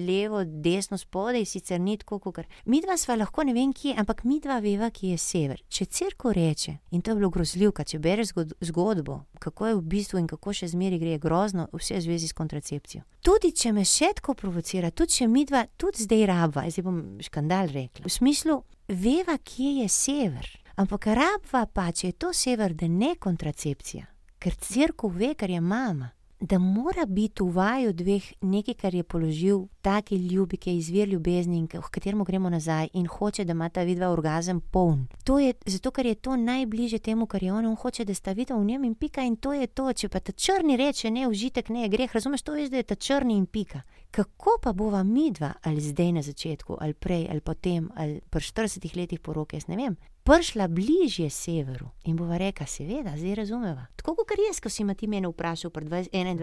levo, 0.07 0.45
desno, 0.45 0.99
spodaj, 0.99 1.45
sicer 1.45 1.81
ni 1.81 1.97
tako, 1.97 2.19
kot 2.19 2.35
kar. 2.35 2.47
Mi 2.65 2.81
dva 2.81 2.97
sva 2.97 3.17
lahko 3.17 3.45
ne 3.45 3.53
vem 3.53 3.73
kje, 3.73 3.95
ampak 3.99 4.25
mi 4.25 4.41
dva 4.41 4.59
veva, 4.65 4.91
ki 4.91 5.15
je 5.15 5.19
sever. 5.19 5.63
Če 5.69 5.87
crkva 5.87 6.33
reče, 6.33 6.77
in 6.91 7.03
to 7.03 7.13
je 7.13 7.21
bilo 7.21 7.31
grozljivka, 7.31 7.85
če 7.85 7.99
bereš 7.99 8.35
zgodbo, 8.61 9.21
kako 9.39 9.67
je 9.67 9.75
v 9.75 9.87
bistvu 9.95 10.21
in 10.23 10.29
kako 10.31 10.57
še 10.57 10.71
zmeri 10.73 10.99
gre, 10.99 11.17
je 11.17 11.23
grozno, 11.23 11.69
vse 11.73 11.99
v 11.99 12.05
zvezi 12.09 12.29
s 12.29 12.37
kontracepcijo. 12.37 13.05
Tudi 13.25 13.53
če 13.57 13.73
me 13.73 13.85
še 13.89 14.13
tako 14.21 14.35
provocira, 14.37 14.91
tudi 14.91 15.21
če 15.21 15.29
mi 15.29 15.45
dva, 15.49 15.67
tudi 15.81 16.05
zdaj 16.05 16.27
rabva, 16.29 16.69
zdaj 16.69 16.85
bom 16.85 17.01
škandal 17.25 17.73
rekla. 17.73 18.05
V 18.05 18.13
smislu, 18.13 18.61
veva, 18.89 19.39
kje 19.41 19.81
je 19.83 19.89
sever. 19.89 20.53
Ampak 20.77 21.07
rabva 21.07 21.67
pa, 21.71 21.93
če 21.95 22.09
je 22.09 22.19
to 22.19 22.33
sever, 22.35 22.73
da 22.75 22.89
ne 22.91 23.15
kontracepcija, 23.15 24.09
ker 24.43 24.57
crkva 24.59 25.11
ve, 25.15 25.35
kar 25.39 25.51
je 25.51 25.61
mama, 25.63 26.09
da 26.41 26.59
mora 26.59 27.07
biti 27.07 27.43
v 27.43 27.53
vaju 27.55 27.93
dveh 27.95 28.25
nekaj, 28.43 28.75
kar 28.75 28.95
je 28.95 29.05
položil 29.07 29.61
taki 29.83 30.17
ljubi, 30.17 30.57
ki 30.57 30.71
je 30.71 30.77
izvir 30.77 31.09
ljubezni 31.09 31.59
in 31.59 31.69
v 31.73 31.91
katerem 31.91 32.25
gremo 32.25 32.51
nazaj 32.51 32.89
in 32.93 33.07
hoče, 33.07 33.45
da 33.45 33.53
ima 33.55 33.69
ta 33.69 33.85
vidva 33.87 34.11
orgazem 34.11 34.61
poln. 34.61 35.07
To 35.25 35.39
je 35.39 35.55
zato, 35.67 35.91
ker 35.91 36.07
je 36.07 36.15
to 36.15 36.37
najbližje 36.37 36.99
temu, 36.99 37.27
kar 37.27 37.43
je 37.43 37.53
on, 37.53 37.67
on 37.67 37.77
hoče, 37.77 38.05
da 38.05 38.15
sta 38.15 38.33
vidva 38.33 38.59
v 38.59 38.65
njem 38.65 38.85
in 38.85 38.95
pika 38.95 39.23
in 39.23 39.37
to 39.37 39.53
je 39.53 39.67
to. 39.67 39.93
Če 39.93 40.09
pa 40.09 40.21
ta 40.21 40.33
črni 40.33 40.77
reče, 40.77 41.11
ne 41.11 41.29
užitek, 41.29 41.69
ne 41.69 41.89
greh, 41.89 42.11
razumeš, 42.13 42.43
to 42.43 42.57
je, 42.57 42.69
da 42.69 42.83
je 42.83 42.83
ta 42.83 42.95
črni 42.95 43.37
in 43.39 43.47
pika. 43.47 43.83
Kako 44.11 44.59
pa 44.63 44.73
bova 44.73 45.03
midva, 45.03 45.53
ali 45.63 45.81
zdaj 45.81 46.13
na 46.13 46.23
začetku, 46.23 46.77
ali 46.81 46.95
prej, 46.95 47.29
ali 47.31 47.41
potem, 47.41 47.89
ali 47.95 48.21
po 48.31 48.43
40 48.43 48.97
letih 48.97 49.21
poroke, 49.21 49.57
jaz 49.57 49.69
ne 49.69 49.77
vem, 49.77 49.97
prišla 50.25 50.69
bližje 50.69 51.31
severu 51.31 51.91
in 52.05 52.17
bova 52.17 52.37
rekla, 52.37 52.67
seveda, 52.67 53.13
zdaj 53.17 53.35
razumeva. 53.35 53.87
Tako 53.97 54.15
kot 54.15 54.39
jaz, 54.49 54.61
ko 54.61 54.71
si 54.73 54.85
me 54.85 54.95
ti 54.95 55.07
meni 55.07 55.29
vprašal, 55.29 55.71
pred 55.71 55.89
21, 55.89 56.39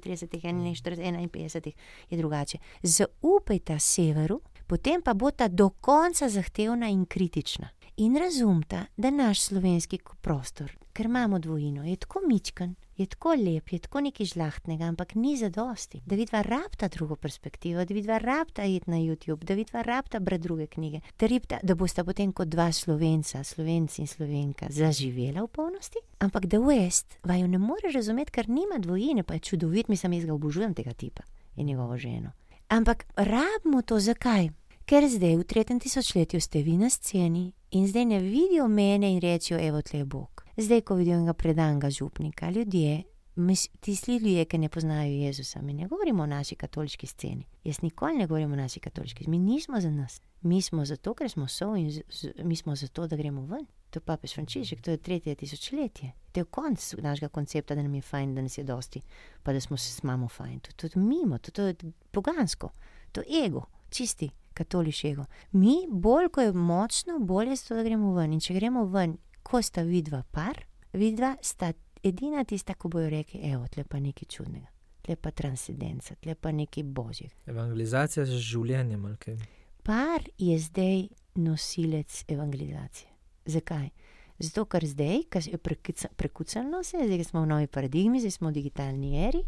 31, 0.00 0.74
41, 0.82 1.28
51, 1.30 1.72
je 2.10 2.18
drugače. 2.18 2.58
Zaupajte 2.82 3.78
severu, 3.80 4.40
potem 4.66 5.02
pa 5.02 5.14
bo 5.14 5.30
ta 5.30 5.48
do 5.48 5.70
konca 5.70 6.28
zahtevna 6.28 6.88
in 6.88 7.06
kritična. 7.06 7.68
In 7.96 8.16
razumta, 8.16 8.86
da 8.96 9.10
naš 9.10 9.40
slovenski 9.40 9.98
prostor, 10.20 10.72
ker 10.92 11.06
imamo 11.06 11.38
dvojino, 11.38 11.84
je 11.84 11.96
tako 11.96 12.20
mičken, 12.28 12.74
je 12.96 13.06
tako 13.06 13.28
lep, 13.28 13.72
je 13.72 13.78
tako 13.78 14.00
nekaj 14.00 14.26
žlahtnega, 14.26 14.84
ampak 14.84 15.14
ni 15.14 15.36
za 15.36 15.48
dosti. 15.48 16.00
Da 16.06 16.16
vidva 16.16 16.42
rabta 16.42 16.88
drugo 16.88 17.16
perspektivo, 17.16 17.84
da 17.84 17.94
vidva 17.94 18.18
rabta 18.18 18.64
iti 18.64 18.90
na 18.90 18.96
YouTube, 18.96 19.44
da 19.44 19.54
vidva 19.54 19.82
rabta 19.82 20.20
brati 20.20 20.42
druge 20.42 20.66
knjige, 20.66 21.00
ripta, 21.20 21.58
da 21.62 21.74
boste 21.74 22.04
potem 22.04 22.32
kot 22.32 22.48
dva 22.48 22.72
slovenca, 22.72 23.44
slovenci 23.44 24.02
in 24.02 24.06
slovenka, 24.06 24.66
zaživela 24.70 25.42
v 25.42 25.48
polnosti. 25.48 25.98
Ampak 26.18 26.46
da 26.46 26.58
West 26.58 27.18
vaju 27.24 27.48
ne 27.48 27.58
more 27.58 27.92
razumeti, 27.94 28.32
ker 28.32 28.48
nima 28.48 28.78
dvojine, 28.78 29.22
pa 29.22 29.34
je 29.34 29.40
čudovit, 29.40 29.88
mislim, 29.88 30.12
jaz 30.12 30.24
ga 30.24 30.34
obožujem 30.34 30.74
tega 30.74 30.92
tipa 30.92 31.22
in 31.56 31.66
njegovo 31.66 31.98
ženo. 31.98 32.30
Ampak 32.68 33.06
rabimo 33.16 33.82
to 33.82 34.00
zakaj? 34.00 34.50
Ker 34.84 35.08
zdaj 35.08 35.36
v 35.36 35.44
tretjem 35.44 35.80
tisočletju 35.80 36.40
ste 36.40 36.62
vi 36.62 36.76
na 36.76 36.90
sceni 36.90 37.52
in 37.74 37.88
zdaj 37.88 38.04
ne 38.04 38.18
vidijo 38.18 38.68
mene 38.68 39.12
in 39.12 39.20
rečejo, 39.20 39.60
evo 39.68 39.82
tle 39.82 39.98
je 39.98 40.04
Bog. 40.04 40.44
Zdaj, 40.56 40.80
ko 40.80 40.94
vidijo 40.94 41.16
enega 41.16 41.32
predanga 41.32 41.90
župnika, 41.90 42.50
ljudje, 42.50 43.02
tisti 43.80 44.12
ljudje, 44.12 44.44
ki 44.44 44.58
ne 44.58 44.68
poznajo 44.68 45.10
Jezusa, 45.10 45.62
mi 45.62 45.74
ne 45.74 45.88
govorimo 45.88 46.22
o 46.22 46.26
naši 46.26 46.54
katoliški 46.54 47.06
sceni. 47.06 47.46
Jaz 47.64 47.82
nikoli 47.82 48.16
ne 48.16 48.26
govorim 48.26 48.52
o 48.52 48.56
naši 48.56 48.80
katoliški 48.80 49.30
mi 49.30 49.38
nismo 49.38 49.80
za 49.80 49.90
nas. 49.90 50.20
Mi 50.40 50.62
smo 50.62 50.84
zato, 50.84 51.14
ker 51.14 51.30
smo 51.30 51.48
so 51.48 51.76
in 51.76 51.90
z, 51.90 52.02
z, 52.10 52.32
mi 52.44 52.56
smo 52.56 52.76
zato, 52.76 53.06
da 53.06 53.16
gremo 53.16 53.46
ven. 53.46 53.66
To 53.90 53.96
je 53.96 54.00
papež 54.00 54.34
Frančišek, 54.34 54.82
to 54.82 54.90
je 54.90 54.96
tretje 54.96 55.34
tisočletje. 55.34 56.12
To 56.32 56.40
je 56.40 56.44
konc 56.44 56.94
našega 56.98 57.28
koncepta, 57.28 57.74
da 57.74 57.82
nam 57.82 57.94
je 57.94 58.02
fajn, 58.02 58.34
da 58.34 58.42
nas 58.42 58.58
je 58.58 58.64
dosti, 58.64 59.00
pa 59.42 59.52
da 59.52 59.60
smo 59.60 59.76
se 59.76 59.92
s 59.92 60.02
mamo 60.02 60.28
fajn. 60.28 60.60
To, 60.60 60.72
to 60.76 60.86
je 60.86 61.02
mimo, 61.02 61.38
to, 61.38 61.50
to 61.50 61.62
je 61.62 61.74
pogansko, 62.10 62.70
to 63.12 63.20
je 63.20 63.46
ego, 63.46 63.64
čisti 63.90 64.30
katoliški 64.54 65.08
ego. 65.08 65.24
Mi, 65.52 65.76
bolj 65.90 66.28
ko 66.32 66.40
je 66.40 66.52
močno, 66.52 67.18
bolje 67.18 67.50
je 67.50 67.62
to, 67.68 67.74
da 67.74 67.82
gremo 67.82 68.12
ven. 68.14 68.32
In 68.32 68.40
če 68.40 68.54
gremo 68.54 68.84
ven, 68.90 69.16
ko 69.42 69.62
sta 69.62 69.82
vidva 69.82 70.22
par, 70.30 70.62
vidva 70.92 71.34
sta 71.42 71.72
edina 72.02 72.44
tista, 72.44 72.74
ko 72.74 72.88
bojo 72.88 73.10
rekli: 73.10 73.40
Evo, 73.50 73.66
tle 73.68 73.84
pa 73.84 74.00
nekaj 74.00 74.28
čudnega, 74.28 74.70
tle 75.02 75.16
pa 75.16 75.30
transcendenca, 75.30 76.14
tle 76.14 76.34
pa 76.34 76.52
nekaj 76.52 76.84
božjega. 76.84 77.34
Evangelizacija 77.46 78.26
z 78.26 78.40
življenjem, 78.40 79.04
ali 79.04 79.20
kaj? 79.20 79.38
Par 79.84 80.24
je 80.38 80.58
zdaj 80.58 81.08
nosilec 81.34 82.24
evangelizacije. 82.28 83.10
Zakaj? 83.46 83.90
Zato, 84.38 84.64
ker 84.66 84.86
zdaj, 84.86 85.20
ker 85.30 85.44
je 85.46 85.58
prekucano 86.16 86.80
vse, 86.82 87.04
zdaj 87.06 87.24
smo 87.28 87.44
v 87.44 87.50
novi 87.52 87.68
paradigmi, 87.70 88.18
zdaj 88.22 88.32
smo 88.34 88.50
v 88.50 88.56
digitalni 88.56 89.12
eri, 89.28 89.44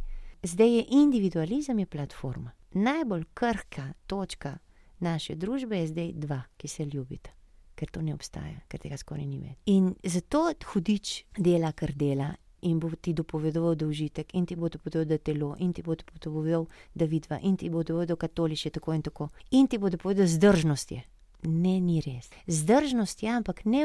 zdaj 0.47 0.71
je 0.77 0.85
individualizem 1.01 1.79
je 1.79 1.87
platforma. 1.87 2.53
Najbolj 2.77 3.25
krhka 3.35 3.93
točka 4.07 4.59
naše 5.01 5.35
družbe 5.35 5.79
je 5.79 5.87
zdaj 5.87 6.13
dva, 6.13 6.43
ki 6.57 6.69
se 6.69 6.85
ljubita 6.85 7.37
ker 7.77 7.91
to 7.93 8.03
ne 8.03 8.15
obstaja, 8.17 8.57
ker 8.71 8.81
tega 8.81 8.97
skoraj 8.99 9.29
ni 9.29 9.39
več. 9.43 9.61
In 9.71 9.93
zato 10.03 10.49
hudič 10.73 11.13
dela, 11.37 11.73
kar 11.77 11.93
dela. 11.95 12.33
In 12.67 12.81
bo 12.81 12.89
ti 12.99 13.13
dopovedoval, 13.15 13.77
užitek, 13.85 14.33
in 14.35 14.47
ti 14.49 14.57
bo 14.57 14.71
dopovedoval, 14.73 15.05
da 15.07 15.19
je 15.19 15.23
telo, 15.29 15.51
in 15.63 15.75
ti 15.77 15.85
bo 15.87 15.95
dopovedoval, 15.95 16.65
da 16.97 17.07
vidva, 17.07 17.37
in 17.45 17.55
ti 17.61 17.69
bo 17.71 17.85
dopovedoval, 17.85 18.49
da 18.49 18.57
je 18.57 18.73
tako 18.75 18.95
in 18.97 19.05
tako. 19.07 19.29
In 19.51 19.69
ti 19.69 19.79
bo 19.79 19.91
dopovedoval, 19.93 20.33
zdržnost. 20.33 20.97
Je. 20.97 21.05
Ne, 21.45 21.77
ni 21.85 22.01
res. 22.01 22.33
Zdržnost 22.49 23.23
je, 23.23 23.31
ampak 23.31 23.63
ne 23.69 23.85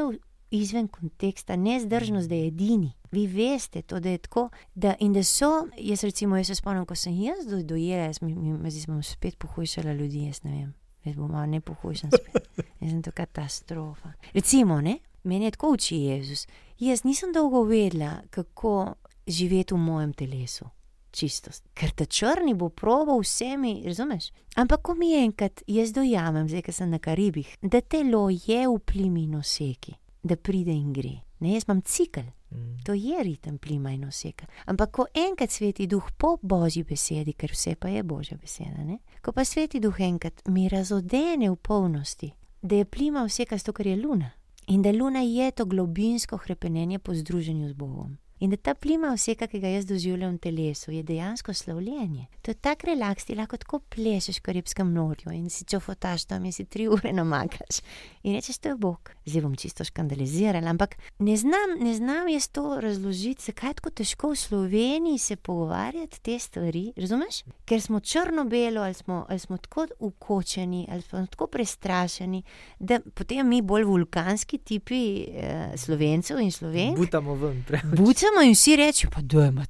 izven 0.50 0.88
konteksta, 0.88 1.54
ne 1.56 1.78
zdržnost, 1.84 2.32
da 2.32 2.40
je 2.40 2.48
edini. 2.48 2.90
Vi 3.12 3.28
veste, 3.28 3.84
to, 3.84 4.00
da 4.00 4.16
je 4.16 4.24
tako. 4.24 4.48
Da, 4.74 4.96
in 4.98 5.12
da 5.12 5.22
so, 5.22 5.68
jaz 5.78 6.02
recimo, 6.02 6.40
jaz 6.40 6.50
se 6.50 6.58
spomnim, 6.58 6.88
ko 6.88 6.96
sem 6.98 7.14
jaz 7.22 7.46
dojela, 7.46 8.08
jaz 8.08 8.22
mi, 8.24 8.34
mi, 8.34 8.56
mi 8.56 8.70
smo 8.72 9.02
spet 9.04 9.38
pohujšala 9.38 9.92
ljudi, 9.92 10.26
jaz 10.32 10.42
ne 10.48 10.56
vem. 10.56 10.72
Jaz 11.04 11.16
bom 11.16 11.30
malo 11.30 11.46
ne 11.46 11.60
pohujšan 11.60 12.10
spet. 12.10 12.48
Jaz 12.80 12.90
sem 12.90 13.02
to 13.02 13.12
katastrofa. 13.12 14.12
Recimo, 14.34 14.80
ne? 14.80 14.98
meni 15.24 15.44
je 15.44 15.50
tako 15.50 15.72
uči 15.72 15.96
Jezus. 15.96 16.46
Jaz 16.78 17.04
nisem 17.04 17.32
dolgo 17.32 17.62
vedela, 17.62 18.22
kako 18.30 18.94
živeti 19.26 19.74
v 19.74 19.78
mojem 19.78 20.12
telesu. 20.12 20.64
Čistost. 21.10 21.68
Ker 21.74 21.90
ta 21.90 22.04
črni 22.04 22.54
bo 22.54 22.68
proval 22.68 23.20
vsemi, 23.20 23.82
razumeš? 23.84 24.30
Ampak, 24.56 24.82
ko 24.82 24.94
mi 24.94 25.10
je 25.10 25.24
enkrat, 25.24 25.62
jaz 25.66 25.92
dojamem, 25.92 26.48
zdaj, 26.48 26.62
ker 26.62 26.74
sem 26.74 26.90
na 26.90 26.98
Karibih, 26.98 27.50
da 27.62 27.80
telo 27.80 28.30
je 28.30 28.62
v 28.68 28.78
plimi 28.78 29.26
noseki, 29.26 29.92
da 30.22 30.36
pride 30.36 30.72
in 30.72 30.92
gre. 30.92 31.18
Ne, 31.44 31.52
jaz 31.52 31.66
imam 31.68 31.82
cikl, 31.82 32.24
mm. 32.50 32.78
to 32.86 32.94
je 32.96 33.22
ritem 33.22 33.58
plima 33.58 33.92
in 33.92 34.06
oseka. 34.08 34.46
Ampak, 34.64 34.90
ko 34.90 35.06
enkrat 35.14 35.50
sveti 35.50 35.86
duh 35.86 36.08
po 36.16 36.38
božji 36.42 36.84
besedi, 36.88 37.36
ker 37.36 37.52
vse 37.52 37.74
pa 37.76 37.92
je 37.92 38.02
božja 38.02 38.38
beseda, 38.40 38.84
ne? 38.86 38.98
Ko 39.22 39.32
pa 39.32 39.44
sveti 39.44 39.80
duh 39.80 40.00
enkrat 40.00 40.48
mi 40.48 40.68
razodene 40.68 41.50
v 41.50 41.56
polnosti, 41.56 42.32
da 42.62 42.76
je 42.76 42.84
plima 42.84 43.24
vse, 43.24 43.44
kar 43.44 43.86
je 43.86 43.96
luna. 43.96 44.30
In 44.66 44.82
da 44.82 44.92
luna 44.92 45.20
je 45.20 45.50
to 45.50 45.64
globinsko 45.64 46.38
krepenje 46.38 46.98
po 46.98 47.14
združenju 47.14 47.68
z 47.68 47.72
Bogom. 47.72 48.18
In 48.42 48.50
da 48.50 48.56
ta 48.56 48.74
plima 48.74 49.12
vseka, 49.14 49.46
ki 49.46 49.60
ga 49.62 49.70
jaz 49.70 49.84
doživljam 49.86 50.32
v 50.34 50.38
telesu, 50.42 50.90
je 50.90 51.02
dejansko 51.06 51.52
slavljenje. 51.54 52.24
To 52.42 52.50
je 52.50 52.54
tak 52.54 52.84
relaks, 52.84 53.24
ti 53.24 53.36
lahko 53.38 53.54
tako 53.56 53.78
plešeš 53.94 54.40
v 54.40 54.42
Karibskem 54.48 54.88
morju 54.90 55.30
in 55.30 55.44
si 55.50 55.62
čofotaš 55.64 56.24
tam 56.26 56.44
in 56.44 56.52
si 56.52 56.64
tri 56.64 56.88
ure 56.90 57.12
namakaš. 57.14 57.78
In 58.26 58.34
rečeš, 58.34 58.58
to 58.58 58.72
je 58.72 58.76
Bog. 58.82 59.12
Zdaj 59.26 59.44
bom 59.44 59.54
čisto 59.56 59.86
škandaliziral, 59.86 60.66
ampak 60.66 60.96
ne 61.18 61.36
znam, 61.36 61.76
ne 61.78 61.94
znam 61.94 62.28
jaz 62.28 62.48
to 62.48 62.80
razložiti, 62.82 63.44
zakaj 63.44 63.70
je 63.70 63.74
tako 63.78 63.90
težko 63.90 64.32
v 64.32 64.36
Sloveniji 64.36 65.18
se 65.18 65.36
pogovarjati 65.36 66.20
te 66.20 66.38
stvari. 66.38 66.92
Razumeš? 66.96 67.44
Ker 67.64 67.80
smo 67.80 68.00
črno-belo 68.00 68.82
ali 68.82 68.94
smo, 68.94 69.26
ali 69.28 69.38
smo 69.38 69.56
tako 69.56 69.86
ukočeni 69.98 70.88
ali 70.90 71.02
smo 71.02 71.26
tako 71.26 71.46
prestrašeni, 71.46 72.42
da 72.78 72.98
potem 73.14 73.48
mi 73.48 73.62
bolj 73.62 73.84
vulkanski 73.84 74.58
tipi 74.58 75.02
eh, 75.30 75.72
slovencev 75.76 76.40
in 76.40 76.52
slovenk. 76.52 76.98
Butamo 76.98 77.34
ven, 77.34 77.62
preveč. 77.66 78.00
Bucamo 78.00 78.31
in 78.40 78.54
vsi 78.54 78.76
rečejo, 78.76 79.10
pa 79.10 79.20
dojma. 79.20 79.66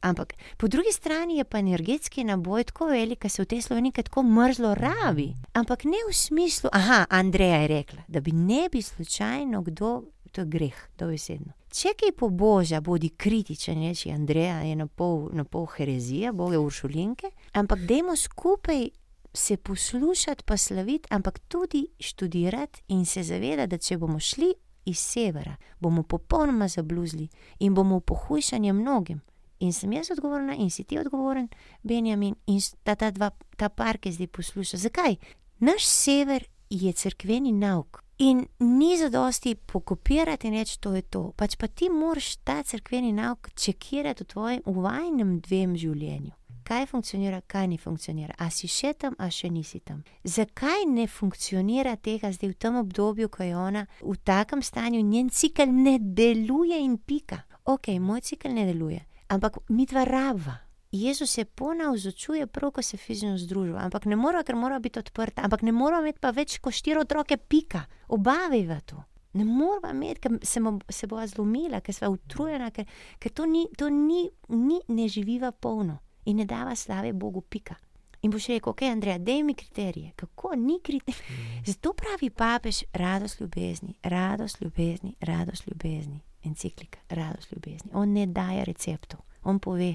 Ampak 0.00 0.34
po 0.56 0.68
drugi 0.68 0.92
strani 0.92 1.36
je 1.36 1.44
pa 1.44 1.58
energetski 1.58 2.24
naboj 2.24 2.64
tako 2.64 2.86
velik, 2.86 3.22
da 3.22 3.28
se 3.28 3.42
v 3.42 3.46
tej 3.46 3.62
Sloveniji 3.62 3.92
tako 3.92 4.22
mrzlo 4.22 4.74
rabi. 4.74 5.34
Ampak 5.52 5.84
ne 5.84 5.98
v 6.10 6.14
smislu, 6.14 6.70
aha, 6.72 7.06
Andreja 7.10 7.56
je 7.56 7.68
rekla, 7.68 8.02
da 8.08 8.20
bi 8.20 8.32
ne 8.32 8.68
bi 8.72 8.82
slučajno 8.82 9.62
kdo, 9.62 10.02
to 10.32 10.40
je 10.40 10.46
greh, 10.46 10.76
dobesedno. 10.98 11.52
Če 11.72 11.92
kaj 12.00 12.12
pobožja, 12.16 12.80
bodi 12.80 13.08
kritičen, 13.08 13.82
reči 13.88 14.10
Andreja 14.10 14.60
je 14.64 14.76
na 14.76 14.86
pol, 14.86 15.28
na 15.32 15.44
pol 15.44 15.66
herezija, 15.66 16.32
boge 16.32 16.58
uršulinke, 16.58 17.30
ampak 17.52 17.84
dajmo 17.88 18.16
skupaj 18.16 18.88
se 19.34 19.56
poslušati, 19.56 20.44
pa 20.44 20.56
slaviti, 20.56 21.08
ampak 21.10 21.38
tudi 21.38 21.86
študirati 22.00 22.82
in 22.88 23.04
se 23.06 23.22
zavedati, 23.22 23.70
da 23.70 23.78
če 23.78 23.98
bomo 23.98 24.20
šli 24.20 24.54
iz 24.88 24.98
severa, 24.98 25.56
bomo 25.80 26.02
popolnoma 26.02 26.68
zabluzili 26.68 27.28
in 27.58 27.74
bomo 27.74 28.00
v 28.00 28.06
pohujšanje 28.10 28.72
mnogim. 28.72 29.20
In 29.60 29.72
sem 29.72 29.92
jaz 29.92 30.10
odgovorna, 30.14 30.54
in 30.54 30.70
si 30.70 30.84
ti 30.84 30.98
odgovoren, 30.98 31.48
Benjamin, 31.82 32.34
in 32.46 32.60
ta, 32.82 32.94
ta 32.94 33.10
dva, 33.10 33.30
ta 33.56 33.68
par, 33.68 33.98
ki 33.98 34.12
zdaj 34.14 34.30
posluša. 34.30 34.78
Zakaj? 34.78 35.18
Naš 35.58 35.86
sever 35.86 36.46
je 36.70 36.92
crkveni 36.92 37.52
nauk. 37.52 38.02
In 38.18 38.46
ni 38.58 38.96
zadosti 38.98 39.54
pokopirati 39.54 40.46
in 40.46 40.54
reči, 40.54 40.78
to 40.80 40.94
je 40.94 41.02
to. 41.02 41.32
Pač 41.36 41.56
pa 41.58 41.66
ti 41.66 41.90
moraš 41.90 42.36
ta 42.46 42.62
crkveni 42.62 43.12
nauk 43.12 43.50
čekirati 43.54 44.22
v 44.22 44.26
tvojem 44.26 44.62
uvajnem 44.66 45.38
dvem 45.40 45.76
življenju. 45.78 46.37
Kaj 46.68 46.86
funkcionira, 46.86 47.40
kaj 47.40 47.66
ne 47.66 47.76
funkcionira. 47.78 48.34
A 48.38 48.50
si 48.52 48.68
še 48.68 48.90
tam, 49.00 49.14
a 49.16 49.30
še 49.32 49.48
nisi 49.48 49.78
tam. 49.80 50.02
Zakaj 50.20 50.82
ne 50.84 51.06
funkcionira 51.08 51.94
tega 51.96 52.28
zdaj 52.28 52.50
v 52.50 52.56
tem 52.60 52.74
obdobju, 52.76 53.28
ko 53.32 53.40
je 53.40 53.54
ona 53.56 53.86
v 54.02 54.16
takem 54.20 54.60
stanju, 54.60 55.00
njen 55.00 55.30
cikl 55.32 55.72
ne 55.72 55.96
deluje 55.96 56.76
in 56.76 56.98
pika. 57.00 57.38
Ok, 57.72 57.88
moj 58.04 58.20
cikl 58.20 58.52
ne 58.52 58.66
deluje, 58.68 58.98
ampak 59.32 59.56
mi 59.72 59.86
dva 59.88 60.02
rava. 60.04 60.58
Jezus 60.92 61.32
se 61.32 61.44
ponavzočuje 61.44 62.46
prav, 62.46 62.74
ko 62.76 62.84
se 62.84 63.00
fizično 63.00 63.38
združuje, 63.40 63.78
ampak 63.80 64.04
ne 64.04 64.18
mora, 64.20 64.42
ker 64.44 64.56
mora 64.56 64.76
biti 64.78 65.00
odprta, 65.00 65.46
ampak 65.48 65.64
ne 65.64 65.72
mora 65.72 66.02
imeti 66.02 66.20
pa 66.20 66.34
več 66.36 66.58
kot 66.60 66.76
štiri 66.76 67.00
otroke, 67.00 67.38
pika, 67.48 67.86
obaviva 68.12 68.76
to. 68.84 68.98
Ne 69.40 69.46
moramo 69.48 69.94
imeti, 69.94 70.20
ker 70.20 70.36
se, 70.44 70.60
se 70.92 71.08
bo 71.08 71.24
zlomila, 71.24 71.80
ker 71.80 71.96
smo 71.96 72.12
utrujena, 72.12 72.68
ker, 72.76 72.84
ker 73.16 73.32
to, 73.32 73.48
ni, 73.48 73.64
to 73.72 73.88
ni, 73.88 74.26
ni, 74.52 74.82
ne 74.92 75.08
živiva 75.08 75.52
polno 75.52 75.96
in 76.28 76.36
ne 76.36 76.44
dava 76.44 76.74
slave 76.76 77.12
Bogu, 77.12 77.40
pika. 77.40 77.74
In 78.22 78.30
boš 78.30 78.48
rekel, 78.50 78.72
ok, 78.72 78.82
Andrej, 78.82 79.18
dej 79.22 79.42
mi 79.42 79.54
kriterije, 79.54 80.12
kako 80.16 80.54
ni 80.56 80.80
kriterij. 80.82 81.62
Zato 81.66 81.92
pravi 81.92 82.30
papež, 82.30 82.82
radost 82.92 83.40
ljubezni, 83.40 83.94
radost 84.02 84.60
ljubezni, 84.60 85.14
radost 85.20 85.66
ljubezni, 85.66 86.20
enciklika, 86.44 86.98
radost 87.08 87.52
ljubezni. 87.52 87.90
On 87.94 88.12
ne 88.12 88.26
daje 88.26 88.64
receptov, 88.64 89.20
on 89.42 89.58
pove, 89.58 89.94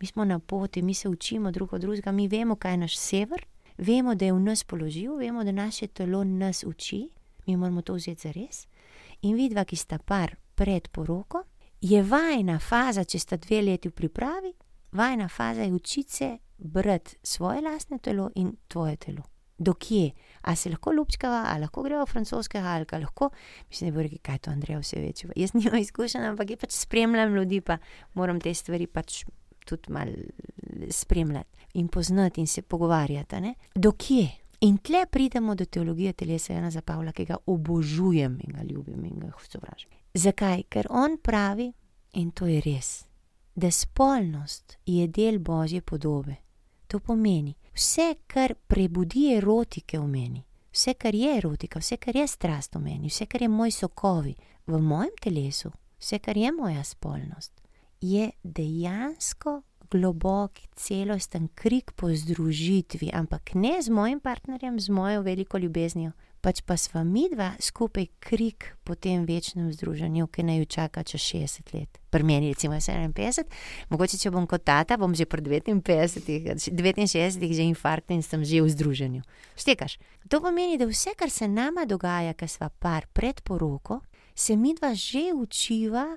mi 0.00 0.06
smo 0.06 0.24
na 0.24 0.38
poti, 0.38 0.82
mi 0.82 0.94
se 0.94 1.08
učimo 1.08 1.50
drug 1.50 1.72
od 1.72 1.80
drugega, 1.80 2.12
mi 2.12 2.28
vemo, 2.28 2.56
kaj 2.56 2.72
je 2.72 2.76
naš 2.76 2.98
sever, 2.98 3.46
vemo, 3.78 4.14
da 4.14 4.24
je 4.24 4.32
v 4.32 4.40
nas 4.40 4.64
položil, 4.64 5.16
vemo, 5.16 5.44
da 5.44 5.52
naše 5.52 5.86
telo 5.86 6.24
nas 6.24 6.64
uči, 6.66 7.08
mi 7.46 7.56
moramo 7.56 7.82
to 7.82 7.94
vzeti 7.94 8.28
za 8.28 8.32
res. 8.32 8.66
In 9.22 9.36
vidva, 9.36 9.64
ki 9.64 9.76
sta 9.76 9.98
par 9.98 10.36
pred 10.54 10.88
poroko, 10.88 11.42
je 11.80 12.02
vajna 12.02 12.58
faza, 12.58 13.04
če 13.04 13.18
sta 13.18 13.36
dve 13.36 13.62
leti 13.62 13.88
v 13.88 13.92
pripravi, 13.92 14.52
vajna 14.94 15.28
faza 15.28 15.62
je 15.62 15.72
učiti 15.72 16.12
se 16.12 16.38
brati 16.58 17.16
svoje 17.22 17.60
lastne 17.60 17.98
telo 17.98 18.30
in 18.34 18.56
tvoje 18.68 18.96
telo. 18.96 19.22
Dokje, 19.58 20.10
a 20.40 20.56
se 20.56 20.70
lahko 20.70 20.92
lupčkava, 20.92 21.44
a 21.46 21.58
lahko 21.58 21.82
greva 21.82 22.02
v 22.02 22.10
francoskega, 22.10 22.72
ali 22.74 22.86
ka 22.86 22.98
lahko, 22.98 23.30
mislim, 23.68 23.90
da 23.90 23.94
bo 23.94 24.02
rekel, 24.02 24.18
kaj 24.22 24.38
to 24.38 24.50
Andrej 24.50 24.80
vse 24.80 25.00
več. 25.00 25.24
Jaz 25.36 25.54
nimam 25.54 25.78
izkušenj, 25.78 26.26
ampak 26.32 26.50
je 26.50 26.56
pač 26.56 26.74
spremljam 26.74 27.36
ljudi, 27.36 27.60
pa 27.60 27.78
moram 28.18 28.40
te 28.40 28.54
stvari 28.54 28.86
pač 28.86 29.22
tudi 29.64 29.92
malo 29.94 30.12
spremljati 30.90 31.70
in 31.74 31.88
poznati 31.88 32.40
in 32.40 32.46
se 32.46 32.62
pogovarjati. 32.62 33.40
ne. 33.40 33.54
Dokje? 33.74 34.28
In 34.60 34.78
tle 34.78 35.06
pridemo 35.06 35.54
do 35.54 35.64
teologije 35.64 36.12
telesa 36.12 36.52
Jana 36.52 36.70
Zapavla, 36.70 37.12
ki 37.12 37.24
ga 37.24 37.36
obožujem 37.46 38.38
in 38.44 38.52
ga 38.54 38.62
ljubim 38.62 39.04
in 39.04 39.18
ga 39.20 39.32
sovražim. 39.48 39.90
Zakaj? 40.14 40.62
Ker 40.68 40.86
on 40.90 41.18
pravi, 41.22 41.72
in 42.12 42.30
to 42.30 42.46
je 42.46 42.60
res, 42.60 43.04
da 43.54 43.70
spolnost 43.70 44.78
je 44.86 45.06
del 45.06 45.38
božje 45.38 45.80
podobe. 45.80 46.36
To 46.86 47.00
pomeni, 47.00 47.54
vse, 47.74 48.14
kar 48.26 48.54
prebudi 48.66 49.32
erotike 49.34 49.98
v 49.98 50.06
meni, 50.06 50.44
vse, 50.72 50.94
kar 50.94 51.14
je 51.14 51.36
erotika, 51.38 51.78
vse, 51.78 51.96
kar 51.96 52.16
je 52.16 52.26
strast 52.26 52.74
v 52.74 52.80
meni, 52.80 53.08
vse, 53.08 53.26
kar 53.26 53.42
je 53.42 53.48
moj 53.48 53.70
sokovi 53.70 54.34
v 54.66 54.80
mojem 54.80 55.14
telesu, 55.22 55.70
vse, 55.98 56.18
kar 56.18 56.36
je 56.36 56.52
moja 56.52 56.84
spolnost, 56.84 57.62
je 58.00 58.30
dejansko 58.42 59.62
globok, 59.90 60.58
celosten 60.74 61.48
krik 61.54 61.92
po 61.96 62.08
združitvi, 62.10 63.10
ampak 63.12 63.54
ne 63.54 63.82
z 63.82 63.90
mojim 63.90 64.20
partnerjem, 64.20 64.80
z 64.80 64.90
mojo 64.90 65.22
veliko 65.22 65.58
ljubeznijo, 65.58 66.12
pač 66.44 66.60
pa 66.60 66.76
sva 66.76 67.00
mi 67.08 67.24
dva 67.32 67.54
skupaj 67.56 68.04
krik 68.20 68.66
po 68.84 68.92
tem 68.92 69.24
večnem 69.24 69.70
združenju, 69.72 70.28
ki 70.28 70.44
naj 70.44 70.58
jo 70.60 70.66
čaka 70.76 71.00
čez 71.00 71.24
60 71.24 71.72
let. 71.72 72.00
Pri 72.12 72.22
meni, 72.22 72.52
recimo, 72.52 72.76
je 72.76 72.84
57, 72.84 73.48
mogoče 73.88 74.20
če 74.20 74.32
bom 74.34 74.44
kot 74.46 74.66
tata, 74.68 74.98
bom 75.00 75.16
že 75.16 75.24
pri 75.24 75.40
59, 75.40 76.60
69 76.60 77.40
že 77.40 77.64
infarkt 77.64 78.12
in 78.12 78.20
sem 78.20 78.44
že 78.44 78.60
v 78.60 78.68
združenju. 78.68 79.24
Štekaš. 79.56 79.96
To 80.28 80.44
pomeni, 80.44 80.76
da 80.76 80.84
vse, 80.84 81.16
kar 81.16 81.32
se 81.32 81.48
nama 81.48 81.88
dogaja, 81.88 82.36
ker 82.36 82.52
sva 82.52 82.68
par 82.68 83.08
pred 83.08 83.40
poroko, 83.40 84.04
se 84.36 84.56
mi 84.56 84.76
dva 84.76 84.92
že 84.92 85.32
učiva 85.32 86.12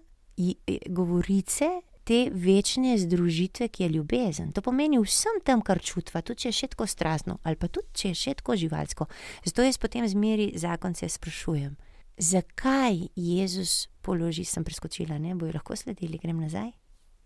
govorice 0.89 1.81
te 2.07 2.29
večne 2.31 2.97
združitve, 2.97 3.67
ki 3.67 3.83
je 3.83 3.89
ljubezen. 3.89 4.51
To 4.51 4.61
pomeni 4.61 4.99
vsem 4.99 5.41
tem, 5.43 5.61
kar 5.61 5.81
čutva, 5.83 6.21
tudi 6.23 6.45
če 6.45 6.47
je 6.47 6.57
še 6.61 6.69
tako 6.71 6.87
strastno, 6.87 7.35
ali 7.43 7.59
pa 7.59 7.67
tudi 7.67 7.91
če 7.99 8.13
je 8.13 8.19
še 8.21 8.33
tako 8.39 8.55
živalsko. 8.55 9.09
Zato 9.43 9.65
jaz 9.65 9.79
potem 9.81 10.07
zmeri 10.07 10.53
zakonce 10.55 11.09
sprašujem, 11.11 11.75
zakaj 12.17 13.09
Jezus 13.15 13.89
položi, 14.01 14.47
sem 14.47 14.63
preskočila, 14.63 15.19
ne 15.19 15.35
bojo 15.35 15.57
lahko 15.57 15.75
sledili, 15.75 16.21
grem 16.23 16.39
nazaj. 16.45 16.71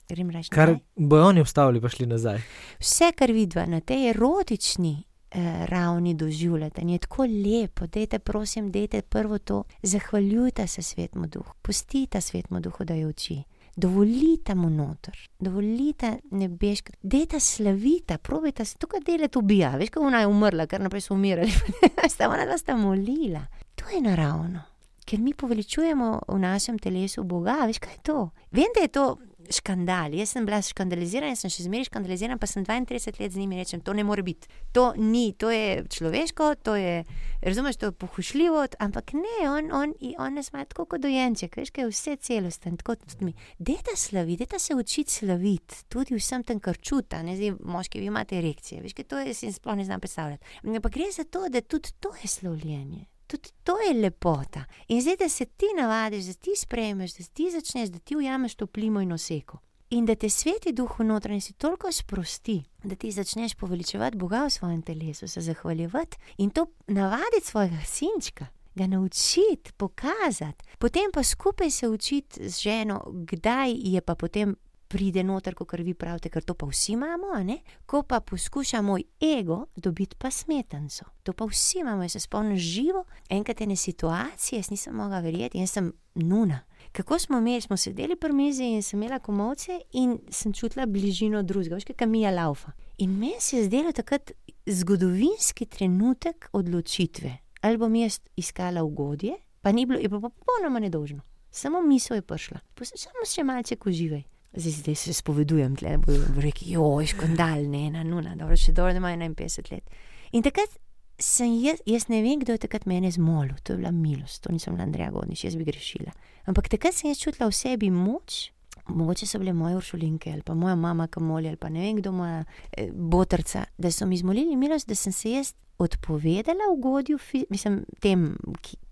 Grem 0.09 0.34
reči, 0.34 0.49
Kar 0.51 0.73
bojo 0.97 1.29
oni 1.29 1.45
ustavili, 1.45 1.82
pa 1.82 1.93
šli 1.93 2.09
nazaj. 2.09 2.41
Vse, 2.82 3.13
kar 3.15 3.32
vidva 3.32 3.67
na 3.69 3.84
tej 3.86 4.09
erotični 4.15 4.95
eh, 4.97 5.65
ravni 5.69 6.15
doživljate, 6.17 6.82
je 6.82 7.05
tako 7.05 7.29
lepo, 7.29 7.86
dajte, 7.86 8.19
prosim, 8.19 8.73
dajte 8.73 9.05
prvo 9.05 9.38
to, 9.38 9.63
zahvaljujte 9.84 10.67
se 10.67 10.82
svetmu 10.82 11.29
duhu, 11.29 11.53
pustite 11.61 12.21
svetmu 12.21 12.59
duhu, 12.59 12.84
da 12.84 12.97
jo 12.97 13.13
uči 13.13 13.43
dovolite 13.76 14.55
mu 14.55 14.69
noter, 14.69 15.17
dovolite 15.39 16.17
nebeško, 16.32 16.93
dejte 17.01 17.39
slavite, 17.39 18.17
probite 18.17 18.65
se 18.65 18.78
tukaj 18.78 18.99
delati 18.99 19.38
ubija. 19.38 19.76
Veš, 19.78 19.89
kako 19.89 20.05
ona 20.05 20.19
je 20.19 20.28
umrla, 20.28 20.67
ker 20.67 20.82
naprej 20.82 21.01
so 21.01 21.13
umirali. 21.13 21.51
sta 22.13 22.30
ona 22.30 22.45
dva 22.45 22.57
sta 22.57 22.76
molila. 22.76 23.45
To 23.76 23.89
je 23.95 24.01
naravno, 24.01 24.61
ker 25.05 25.19
mi 25.19 25.34
poveličujemo 25.34 26.19
v 26.28 26.39
našem 26.39 26.80
telesu 26.80 27.24
Boga. 27.24 27.63
Veš, 27.67 27.80
kaj 27.80 27.93
je 27.93 28.03
to? 28.03 28.30
Vem, 28.51 28.67
da 28.76 28.82
je 28.82 28.88
to. 28.88 29.17
Škandal. 29.50 30.14
Jaz 30.14 30.36
sem 30.36 30.46
bila 30.46 30.62
škandalizirana, 30.62 31.32
jaz 31.34 31.44
sem 31.46 31.52
še 31.54 31.66
zmeraj 31.66 31.89
škandalizirana, 31.89 32.38
pa 32.39 32.48
sem 32.50 32.66
32 32.66 33.20
let 33.20 33.32
z 33.32 33.42
njimi 33.42 33.58
in 33.58 33.62
rečem: 33.64 33.82
to 33.82 33.94
ne 33.94 34.04
more 34.04 34.24
biti. 34.24 34.48
To 34.76 34.94
ni, 34.98 35.34
to 35.34 35.52
je 35.52 35.84
človeško, 35.89 36.56
to 36.64 36.76
je, 36.76 37.04
razumeš, 37.42 37.80
to 37.82 37.89
je 37.89 37.92
pohušljivo, 37.92 38.66
ampak 38.80 39.14
ne, 39.14 39.50
on, 39.50 39.72
on, 39.72 39.94
on 40.18 40.34
nas 40.34 40.52
ima 40.54 40.66
tako 40.66 40.86
kot 40.86 41.02
dojenček, 41.02 41.58
veš, 41.58 41.72
kaj 41.72 41.84
je 41.84 41.92
vse 41.92 42.16
celosten, 42.16 42.78
tako 42.78 42.96
tudi 42.96 43.26
mi. 43.26 43.34
Deta 43.60 43.96
slaviti, 43.96 44.46
deta 44.46 44.60
se 44.60 44.76
učiti 44.76 45.12
slaviti, 45.12 45.84
tudi 45.89 46.16
vsem 46.16 46.44
tem, 46.44 46.60
kar 46.60 46.78
čuta, 46.78 47.24
ne 47.24 47.36
zdaj, 47.39 47.56
moški, 47.60 48.00
vi 48.00 48.12
imate 48.12 48.38
erekcije, 48.38 48.82
veš, 48.82 48.98
kaj 49.00 49.10
to 49.10 49.24
je, 49.24 49.34
si 49.34 49.52
sploh 49.52 49.78
ne 49.78 49.88
znam 49.88 50.00
predstavljati. 50.00 50.60
Ampak 50.64 50.94
gre 50.94 51.12
za 51.12 51.24
to, 51.24 51.48
da 51.50 51.62
tudi 51.62 51.96
to 52.00 52.14
je 52.22 52.28
slavljenje. 52.28 53.06
Tudi 53.32 53.49
to 53.63 53.77
je 53.79 53.93
lepota. 53.93 54.65
In 54.88 55.01
zdaj, 55.01 55.15
da 55.17 55.29
se 55.29 55.45
ti 55.45 55.65
navadiš, 55.77 56.25
da 56.25 56.34
ti 56.34 56.51
sprejmeš, 56.55 57.13
da 57.13 57.23
ti 57.23 57.51
začneš, 57.51 57.89
da 57.89 57.99
ti 57.99 58.17
ujameš 58.17 58.55
to 58.55 58.67
plimo 58.67 59.01
in 59.01 59.11
oseko. 59.11 59.57
In 59.89 60.05
da 60.05 60.15
te 60.15 60.29
sveti 60.29 60.71
duh 60.71 60.99
v 60.99 61.03
notranjosti 61.03 61.53
toliko 61.53 61.91
sprosti, 61.91 62.63
da 62.84 62.95
ti 62.95 63.11
začneš 63.11 63.55
poveličevati 63.55 64.17
Boga 64.17 64.45
v 64.45 64.49
svojem 64.49 64.82
telesu, 64.82 65.27
se 65.27 65.41
zahvaljevati 65.41 66.17
in 66.38 66.49
to 66.49 66.65
navaditi 66.88 67.47
svojega 67.47 67.79
sinčka. 67.86 68.47
ga 68.75 68.88
naučiti, 68.88 69.71
pokazati, 69.77 70.65
potem 70.79 71.11
pa 71.13 71.23
skupaj 71.23 71.71
se 71.71 71.89
učiti 71.89 72.49
z 72.49 72.61
ženo, 72.61 73.03
kdaj 73.07 73.73
je 73.75 74.01
pa 74.01 74.15
potem 74.15 74.55
pride 74.92 75.24
noter, 75.24 75.56
kot 75.56 75.72
vi 75.80 75.94
pravite, 75.96 76.30
ker 76.30 76.44
to 76.44 76.54
pa 76.54 76.68
vsi 76.68 76.98
imamo, 76.98 77.32
ne? 77.48 77.62
ko 77.86 78.02
pa 78.04 78.20
poskuša 78.20 78.82
moj 78.84 79.04
ego 79.24 79.66
dobiti 79.76 80.18
pa 80.20 80.32
smetanco. 80.32 81.06
To 81.24 81.34
pa 81.34 81.46
vsi 81.48 81.80
imamo, 81.80 82.04
jaz 82.04 82.18
se 82.18 82.20
spomnim 82.20 82.58
živo, 82.58 83.06
enkrat 83.30 83.62
ene 83.62 83.76
situacije, 83.76 84.60
jaz 84.60 84.72
nisem 84.72 84.96
mogla 84.96 85.22
verjeti, 85.24 85.62
jaz 85.64 85.72
sem 85.78 85.92
nuna. 86.16 86.60
Kako 86.92 87.20
smo 87.20 87.38
imeli, 87.38 87.62
smo 87.62 87.78
sedeli 87.78 88.16
pri 88.16 88.34
mizi 88.34 88.64
in 88.64 88.84
sem 88.84 89.00
imela 89.00 89.20
komovce 89.20 89.80
in 89.94 90.18
sem 90.30 90.54
čutila 90.54 90.86
bližino 90.86 91.44
drugega, 91.44 91.76
veš, 91.76 91.88
kaj 91.96 92.08
mi 92.08 92.22
je 92.22 92.32
laufa. 92.32 92.72
In 92.98 93.16
meni 93.20 93.39
se 93.39 93.58
je 93.58 93.64
zdelo 93.70 93.92
takrat 93.92 94.32
zgodovinski 94.66 95.66
trenutek 95.66 96.50
odločitve, 96.52 97.38
ali 97.62 97.78
bom 97.78 97.96
jaz 97.96 98.20
iskala 98.36 98.84
ugodje, 98.84 99.38
pa 99.62 99.72
ni 99.72 99.86
bilo, 99.86 100.00
je 100.00 100.10
bilo 100.10 100.22
popolnoma 100.22 100.80
nedožno. 100.80 101.22
Samo 101.52 101.82
misel 101.82 102.18
je 102.18 102.22
prišla, 102.22 102.60
pa 102.76 102.86
sem 102.86 102.98
samo 102.98 103.26
še 103.28 103.44
malce 103.44 103.76
uživaj. 103.86 104.24
Zdaj, 104.54 104.72
zdaj 104.72 104.95
se 104.95 105.14
spovedujem, 105.14 105.76
tle 105.80 105.97
bo 105.97 106.14
rekel, 106.43 106.74
joj, 106.74 107.06
škandal, 107.14 107.64
ne, 107.72 107.86
ena 107.88 108.04
nuna, 108.04 108.36
dobro, 108.36 108.58
še 108.60 108.74
dobro, 108.76 108.91
da 108.91 108.99
ima 108.99 109.14
51 109.16 109.72
let. 109.72 109.99
In 110.36 110.43
takrat 110.43 110.74
sem 111.22 111.54
jaz, 111.64 111.80
jaz 111.88 112.10
ne 112.12 112.20
vem, 112.26 112.41
kdo 112.41 112.58
je 112.58 112.64
takrat 112.66 112.88
mene 112.89 113.12
zmolil, 113.12 113.56
to 113.64 113.74
je 113.74 113.80
bila 113.80 113.93
milost, 113.95 114.41
to 114.43 114.52
nisem 114.52 114.76
bila 114.76 114.89
Andreja 114.89 115.12
Godniš, 115.12 115.45
jaz 115.47 115.56
bi 115.56 115.68
grešila. 115.68 116.12
Ampak 116.52 116.68
takrat 116.74 116.97
sem 116.97 117.12
jaz 117.12 117.22
čutila 117.22 117.47
v 117.47 117.56
sebi 117.56 117.91
moč, 117.93 118.49
mogoče 118.91 119.30
so 119.30 119.39
bile 119.39 119.54
moje 119.54 119.78
uršulinke 119.78 120.32
ali 120.34 120.41
pa 120.43 120.54
moja 120.58 120.76
mama 120.76 121.08
kamoli 121.08 121.47
ali 121.47 121.58
pa 121.58 121.70
ne 121.70 121.86
vem 121.86 121.99
kdo 122.02 122.12
moja 122.12 122.43
eh, 122.72 122.89
botrca, 122.91 123.64
da 123.78 123.91
so 123.91 124.06
mi 124.06 124.18
zmolili 124.18 124.56
milost, 124.56 124.88
da 124.88 124.95
sem 124.95 125.14
se 125.14 125.32
jaz 125.32 125.54
odpovedala 125.78 126.68
ugodju, 126.74 127.20
mislim, 127.49 127.86
tem 127.99 128.36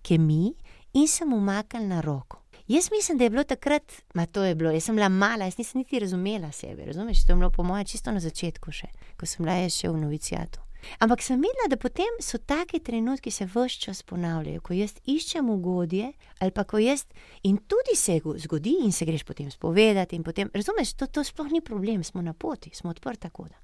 kemiji 0.02 0.54
in 0.94 1.08
sem 1.08 1.34
umaknila 1.34 2.02
roko. 2.02 2.40
Jaz 2.70 2.92
mislim, 2.92 3.18
da 3.18 3.24
je 3.24 3.30
bilo 3.30 3.44
takrat, 3.44 3.94
ma 4.14 4.26
to 4.26 4.44
je 4.44 4.56
bilo, 4.56 4.72
jaz 4.72 4.84
sem 4.84 4.96
bila 4.96 5.10
mala, 5.10 5.46
jaz 5.46 5.58
nisem 5.58 5.80
niti 5.80 6.00
razumela 6.00 6.52
sebe, 6.52 6.86
razumeš? 6.86 7.26
To 7.26 7.32
je 7.32 7.36
bilo 7.36 7.50
po 7.50 7.64
mojem 7.64 7.86
čisto 7.86 8.12
na 8.12 8.20
začetku 8.20 8.72
še, 8.72 8.92
ko 9.18 9.26
sem 9.26 9.46
bila 9.46 9.70
še 9.70 9.90
v 9.90 9.98
novicijatu. 9.98 10.62
Ampak 11.00 11.24
sem 11.26 11.42
videla, 11.42 11.66
da 11.70 11.80
potem 11.82 12.20
so 12.22 12.38
taki 12.38 12.78
trenutki, 12.80 13.32
ki 13.32 13.34
se 13.34 13.48
vse 13.50 13.80
čas 13.82 14.04
ponavljajo, 14.06 14.62
ko 14.62 14.78
jaz 14.78 14.94
iščem 15.10 15.50
ugodje, 15.50 16.12
ali 16.40 16.54
pa 16.54 16.64
ko 16.64 16.78
jaz 16.78 17.08
in 17.44 17.58
tudi 17.58 17.96
se 17.98 18.20
zgodi 18.46 18.76
in 18.86 18.94
se 18.94 19.06
greš 19.10 19.26
potem 19.26 19.50
spovedati 19.52 20.16
in 20.16 20.24
potem, 20.24 20.54
razumeš, 20.54 20.94
to, 20.94 21.08
to 21.08 21.24
sploh 21.24 21.50
ni 21.50 21.62
problem, 21.66 22.04
smo 22.04 22.22
na 22.22 22.34
poti, 22.34 22.70
smo 22.74 22.94
odprta 22.94 23.34
koda. 23.34 23.58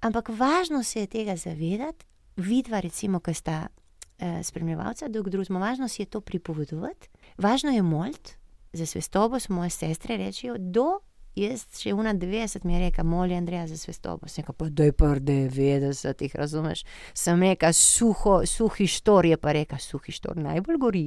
Ampak 0.00 0.32
važno 0.32 0.80
se 0.82 1.04
je 1.04 1.12
tega 1.12 1.36
zavedati, 1.36 2.08
vidva 2.36 2.80
recimo, 2.80 3.20
ki 3.20 3.34
sta 3.34 3.66
eh, 3.68 4.40
spremljevalca 4.42 5.12
drug 5.12 5.28
drugemu, 5.28 5.60
važno 5.60 5.88
si 5.88 6.02
je 6.02 6.06
to 6.06 6.24
pripovedovati, 6.24 7.12
važno 7.36 7.76
je 7.76 7.82
moliti, 7.82 8.40
za 8.76 8.86
svestobo 8.86 9.40
so 9.40 9.52
moje 9.52 9.70
sestre 9.70 10.16
reči, 10.16 10.50
do 10.58 10.98
jaz 11.36 11.66
še 11.76 11.92
una 11.94 12.14
90 12.16 12.64
mi 12.64 12.74
je 12.74 12.80
rekel, 12.86 13.04
moli 13.04 13.36
Andreja 13.36 13.66
za 13.68 13.76
svestobo. 13.76 14.28
Sem 14.28 14.42
rekel, 14.42 14.56
pa 14.56 14.68
da 14.72 14.88
je 14.88 14.94
par 14.96 15.20
90, 15.20 16.24
jih 16.24 16.36
razumeš. 16.36 16.84
Sem 17.14 17.42
rekel, 17.44 17.76
suho, 17.76 18.38
suhi 18.48 18.88
štor 18.88 19.28
je 19.28 19.36
pa 19.36 19.52
rekel, 19.56 19.80
suhi 19.82 20.14
štor 20.16 20.40
najbolj 20.40 20.80
gori. 20.80 21.06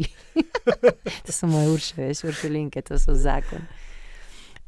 to 1.26 1.34
so 1.34 1.49
moje 1.49 1.74
urše, 1.74 2.01
veš, 2.03 2.24
uršelinke, 2.30 2.86
to 2.86 2.99
so 3.01 3.17
zakon. 3.17 3.65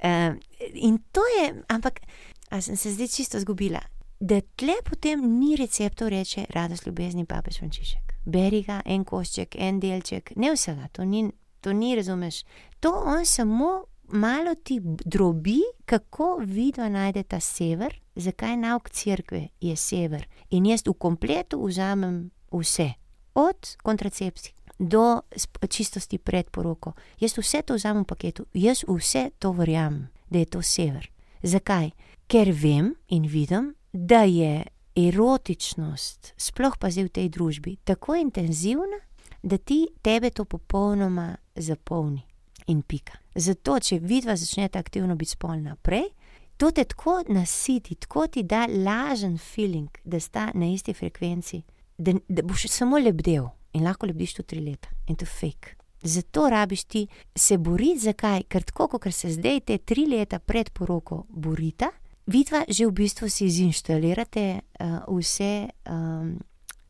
Um, 0.02 0.40
in 0.74 0.98
to 1.14 1.22
je, 1.38 1.52
ampak, 1.70 2.02
a 2.50 2.62
sem 2.62 2.78
se 2.78 2.94
zdaj 2.96 3.12
čisto 3.14 3.40
zgubila. 3.40 3.84
Da 4.22 4.42
tle 4.58 4.76
potem 4.86 5.22
ni 5.40 5.56
receptov, 5.58 6.10
reče 6.14 6.46
radost 6.54 6.86
ljubezni, 6.86 7.26
papež 7.26 7.62
Frančišek. 7.62 8.18
Beri 8.26 8.62
ga, 8.66 8.82
en 8.86 9.06
košček, 9.06 9.56
en 9.58 9.80
delček, 9.82 10.36
ne 10.38 10.52
vsega, 10.54 10.90
to 10.94 11.06
ni, 11.06 11.24
to 11.62 11.74
ni, 11.74 11.96
razumeš. 11.96 12.44
To 12.80 12.92
on 13.06 13.26
samo 13.26 13.84
malo 14.08 14.56
ti 14.56 14.80
drobi, 14.84 15.60
kako 15.86 16.38
vidno 16.46 16.90
najde 16.90 17.24
ta 17.24 17.40
sever, 17.40 18.02
zakaj 18.16 18.58
nauk 18.58 18.90
crkve 18.90 19.48
je 19.62 19.76
sever. 19.76 20.28
In 20.50 20.66
jaz 20.66 20.84
v 20.88 20.94
kompletu 20.94 21.66
vzamem 21.66 22.32
vse, 22.52 22.92
od 23.34 23.78
kontracepcije 23.84 24.54
do 24.80 25.22
čistosti 25.70 26.18
pred 26.18 26.50
poroko. 26.50 26.94
Jaz 27.20 27.38
vse 27.38 27.62
to 27.62 27.76
vzamem 27.76 28.04
v 28.04 28.08
paketu, 28.08 28.46
jaz 28.54 28.84
vse 28.88 29.30
to 29.40 29.52
verjamem, 29.52 30.08
da 30.30 30.40
je 30.40 30.46
to 30.46 30.62
sever. 30.62 31.12
Zakaj? 31.44 31.92
Ker 32.28 32.52
vem 32.52 32.96
in 33.08 33.28
vidim, 33.28 33.76
da 33.94 34.24
je 34.24 34.64
erotičnost, 34.96 36.34
sploh 36.38 36.78
pa 36.80 36.90
zdaj 36.92 37.08
v 37.08 37.14
tej 37.16 37.30
družbi, 37.30 37.78
tako 37.84 38.16
intenzivna, 38.16 39.00
da 39.44 39.58
ti 39.58 39.88
tebe 40.02 40.30
to 40.30 40.46
popolnoma 40.46 41.36
zapolni 41.56 42.22
in 42.68 42.82
pika. 42.82 43.18
Zato, 43.36 43.80
če 43.80 44.00
vidva 44.00 44.36
začnete 44.36 44.80
aktivno 44.80 45.16
biti 45.16 45.32
spolna 45.32 45.70
naprej, 45.70 46.10
to 46.58 46.72
te 46.72 46.84
tako 46.84 47.24
nasiti, 47.28 47.96
tako 47.96 48.28
ti 48.28 48.44
da 48.44 48.68
lažen 48.70 49.38
feeling, 49.38 49.90
da 50.04 50.20
sta 50.20 50.52
na 50.54 50.66
isti 50.66 50.94
frekvenci, 50.94 51.62
da, 51.98 52.14
da 52.28 52.44
boš 52.44 52.68
samo 52.70 53.00
lebdel 53.00 53.48
in 53.74 53.84
lahko 53.84 54.06
lebdiš 54.06 54.34
tu 54.34 54.44
tri 54.44 54.60
leta 54.60 54.90
in 55.08 55.16
to 55.16 55.26
fake. 55.26 55.76
Zato 56.04 56.50
rabiš 56.50 56.84
ti 56.84 57.08
se 57.36 57.58
boriti, 57.58 58.00
zakaj? 58.00 58.44
Ker 58.50 58.64
tako, 58.64 58.88
kot 58.88 59.14
se 59.14 59.30
zdaj 59.34 59.60
te 59.60 59.78
tri 59.78 60.06
leta 60.10 60.40
pred 60.40 60.70
poroko 60.70 61.26
borita, 61.30 61.92
vidva 62.26 62.64
že 62.70 62.86
v 62.86 62.92
bistvu 62.92 63.30
si 63.30 63.50
zinštalirate 63.50 64.46
uh, 64.60 65.18
vse 65.18 65.68
um, 65.90 66.40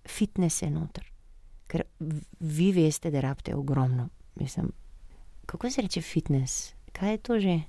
fitnese 0.07 0.69
noter. 0.69 1.10
Ker 1.71 1.85
vi 2.39 2.71
veste, 2.75 3.11
da 3.11 3.21
rabite 3.23 3.55
ogromno, 3.55 4.09
mislim, 4.35 4.71
kako 5.45 5.69
se 5.69 5.81
reče 5.81 6.01
fitness? 6.01 6.73
Kaj 6.91 7.11
je 7.11 7.17
to 7.17 7.39
že? 7.39 7.61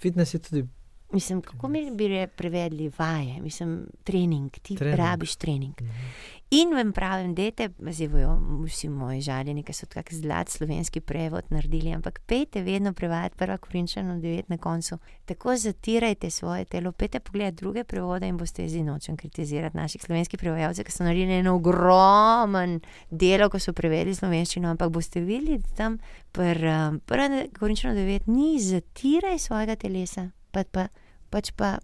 Fitness 0.00 0.34
je 0.34 0.38
tudi. 0.38 0.66
Mislim, 1.12 1.42
kako 1.42 1.68
mi 1.68 1.90
bi 1.90 2.26
prevedli 2.36 2.92
vaje, 2.98 3.40
mislim, 3.42 3.86
trening, 4.04 4.50
ti 4.50 4.76
trening. 4.76 4.98
rabiš 4.98 5.36
trening. 5.36 5.74
-hmm. 5.74 6.42
In 6.52 6.74
vam 6.74 6.92
pravim, 6.92 7.34
da 7.34 7.50
te 7.50 7.68
zivajo 7.90 8.38
vsi 8.66 8.88
moji 8.88 9.20
žaljeni, 9.20 9.62
ki 9.62 9.72
so 9.72 9.86
tako 9.86 10.14
zlat 10.14 10.48
slovenski 10.48 11.00
prevod 11.00 11.44
naredili, 11.50 11.94
ampak 11.94 12.20
pejte 12.26 12.62
vedno 12.62 12.92
prevajati 12.92 13.36
prva 13.36 13.56
korinčana 13.56 14.18
devet 14.18 14.48
na 14.48 14.58
koncu. 14.58 14.98
Tako 15.24 15.56
zatirajte 15.56 16.30
svoje 16.30 16.64
telo, 16.64 16.92
pejte 16.92 17.20
pogledati 17.20 17.56
druge 17.56 17.84
prevode 17.84 18.28
in 18.28 18.36
boste 18.36 18.62
jezi 18.62 18.82
nočem 18.82 19.16
kritizirati 19.16 19.76
naših 19.76 20.02
slovenskih 20.02 20.40
prevajalcev, 20.40 20.84
ki 20.84 20.92
so 20.92 21.04
naredili 21.04 21.32
eno 21.32 21.54
ogromen 21.54 22.80
delo, 23.10 23.48
ko 23.48 23.58
so 23.58 23.72
prevedli 23.72 24.14
slovenščino, 24.14 24.68
ampak 24.70 24.90
boste 24.90 25.20
videli, 25.20 25.58
da 25.58 25.76
tam 25.76 25.98
prva 26.32 27.46
korinčana 27.58 27.94
devet 27.94 28.26
ni 28.26 28.60
zatiraj 28.60 29.38
svojega 29.38 29.76
telesa, 29.76 30.28
pa, 30.52 30.64
pa, 30.64 30.86
pač 31.30 31.50
pa 31.56 31.78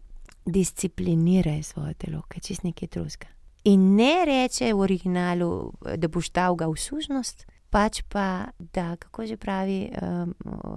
discipliniraj 0.46 1.62
svoje 1.62 1.94
telo, 1.94 2.22
kaj 2.28 2.40
čist 2.40 2.64
nekaj 2.64 2.88
drugega. 2.88 3.32
In 3.64 3.94
ne 3.96 4.24
reče 4.24 4.72
v 4.72 4.80
originalu, 4.80 5.72
da 5.96 6.08
boš 6.08 6.30
dal 6.32 6.56
ga 6.56 6.68
v 6.70 6.76
služnost, 6.78 7.44
pač 7.70 8.00
pa 8.08 8.48
da, 8.58 8.96
kako 8.96 9.26
že 9.26 9.36
pravi 9.36 9.90
um, 9.90 10.34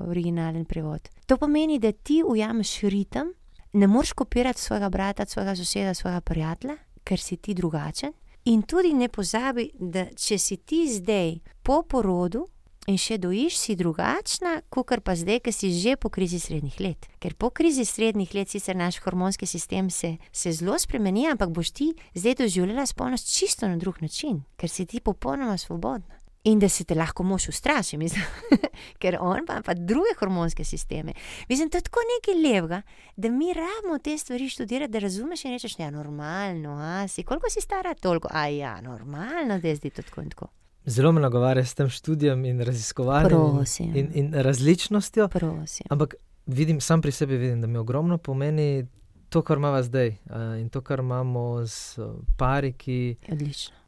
originalen 0.09 0.65
prevod. 0.65 1.07
To 1.25 1.37
pomeni, 1.37 1.79
da 1.79 1.91
ti 1.91 2.23
ujameš 2.25 2.79
ritem, 2.81 3.31
ne 3.73 3.87
moreš 3.87 4.11
kopirati 4.13 4.61
svojega 4.61 4.89
brata, 4.89 5.25
svojega 5.25 5.55
soseda, 5.55 5.93
svojega 5.93 6.21
prijatelja, 6.21 6.75
ker 7.03 7.19
si 7.19 7.37
ti 7.37 7.53
drugačen. 7.53 8.13
In 8.45 8.63
tudi 8.63 8.93
ne 8.93 9.07
pozabi, 9.07 9.69
da 9.79 10.05
če 10.17 10.37
si 10.37 10.57
ti 10.57 10.87
zdaj 10.89 11.37
po 11.63 11.83
porodu, 11.83 12.47
in 12.89 12.97
še 12.97 13.17
dojiš, 13.21 13.57
si 13.57 13.75
drugačna, 13.77 14.61
kot 14.73 14.93
pa 15.05 15.13
zdaj, 15.15 15.41
ki 15.45 15.51
si 15.53 15.69
že 15.75 15.95
po 16.01 16.09
krizi 16.09 16.39
srednjih 16.41 16.79
let. 16.81 17.09
Ker 17.21 17.35
po 17.37 17.51
krizi 17.53 17.85
srednjih 17.85 18.33
let 18.33 18.49
sicer 18.49 18.75
naš 18.75 19.01
hormonski 19.03 19.45
sistem 19.45 19.89
se, 19.89 20.17
se 20.31 20.51
zelo 20.51 20.79
spremeni, 20.79 21.27
ampak 21.29 21.53
boš 21.53 21.71
ti 21.71 21.91
zdaj 22.15 22.41
doživljala 22.41 22.85
spolnost 22.85 23.29
čisto 23.29 23.67
na 23.67 23.77
drug 23.77 24.01
način, 24.01 24.41
ker 24.57 24.69
si 24.69 24.85
ti 24.85 24.99
popolnoma 24.99 25.57
svobodna. 25.57 26.17
In 26.43 26.57
da 26.57 26.65
se 26.69 26.81
te 26.83 26.95
lahko 26.97 27.21
mož 27.21 27.51
ustraši, 27.51 27.99
mislim, 28.01 28.23
ker 29.01 29.19
on 29.21 29.45
pa 29.45 29.59
ima 29.61 29.75
druge 29.77 30.15
hormonske 30.17 30.63
sisteme. 30.65 31.13
Mislim, 31.49 31.69
da 31.69 31.77
je 31.77 31.85
tako 31.85 32.01
nekaj 32.09 32.41
lepega, 32.41 32.81
da 33.15 33.29
mi 33.29 33.53
rabimo 33.53 33.99
te 34.01 34.17
stvari 34.17 34.49
študirati, 34.49 34.91
da 34.91 34.99
razumeš 34.99 35.45
in 35.45 35.53
rečeš, 35.53 35.75
da 35.77 35.83
ja, 35.83 35.87
je 35.87 35.91
normalno, 35.91 36.79
a 36.81 37.07
si 37.07 37.23
koliko 37.23 37.49
si 37.49 37.61
stara, 37.61 37.93
toliko, 37.93 38.27
a 38.31 38.47
ja, 38.47 38.81
normalno, 38.81 39.59
da 39.59 39.67
je 39.67 39.75
zdaj 39.75 39.91
to 39.91 40.01
tako 40.01 40.21
in 40.21 40.33
tako. 40.33 40.47
Zelo 40.85 41.11
me 41.11 41.21
nagovarja 41.21 41.65
s 41.65 41.75
tem 41.75 41.89
študijem 41.89 42.45
in 42.45 42.61
raziskovanjem 42.61 43.65
in, 43.79 44.11
in 44.13 44.33
različnostjo. 44.33 45.27
Prosim. 45.27 45.85
Ampak 45.89 46.15
vidim, 46.45 46.81
sam 46.81 47.01
pri 47.01 47.11
sebi 47.11 47.37
vidim, 47.37 47.61
da 47.61 47.67
mi 47.67 47.77
ogromno 47.77 48.17
pomeni 48.17 48.87
to, 49.29 49.41
kar 49.41 49.57
imamo 49.57 49.83
zdaj 49.83 50.15
in 50.59 50.69
to, 50.69 50.81
kar 50.81 50.99
imamo 50.99 51.65
z 51.65 51.99
pari, 52.37 52.73
ki, 52.73 53.15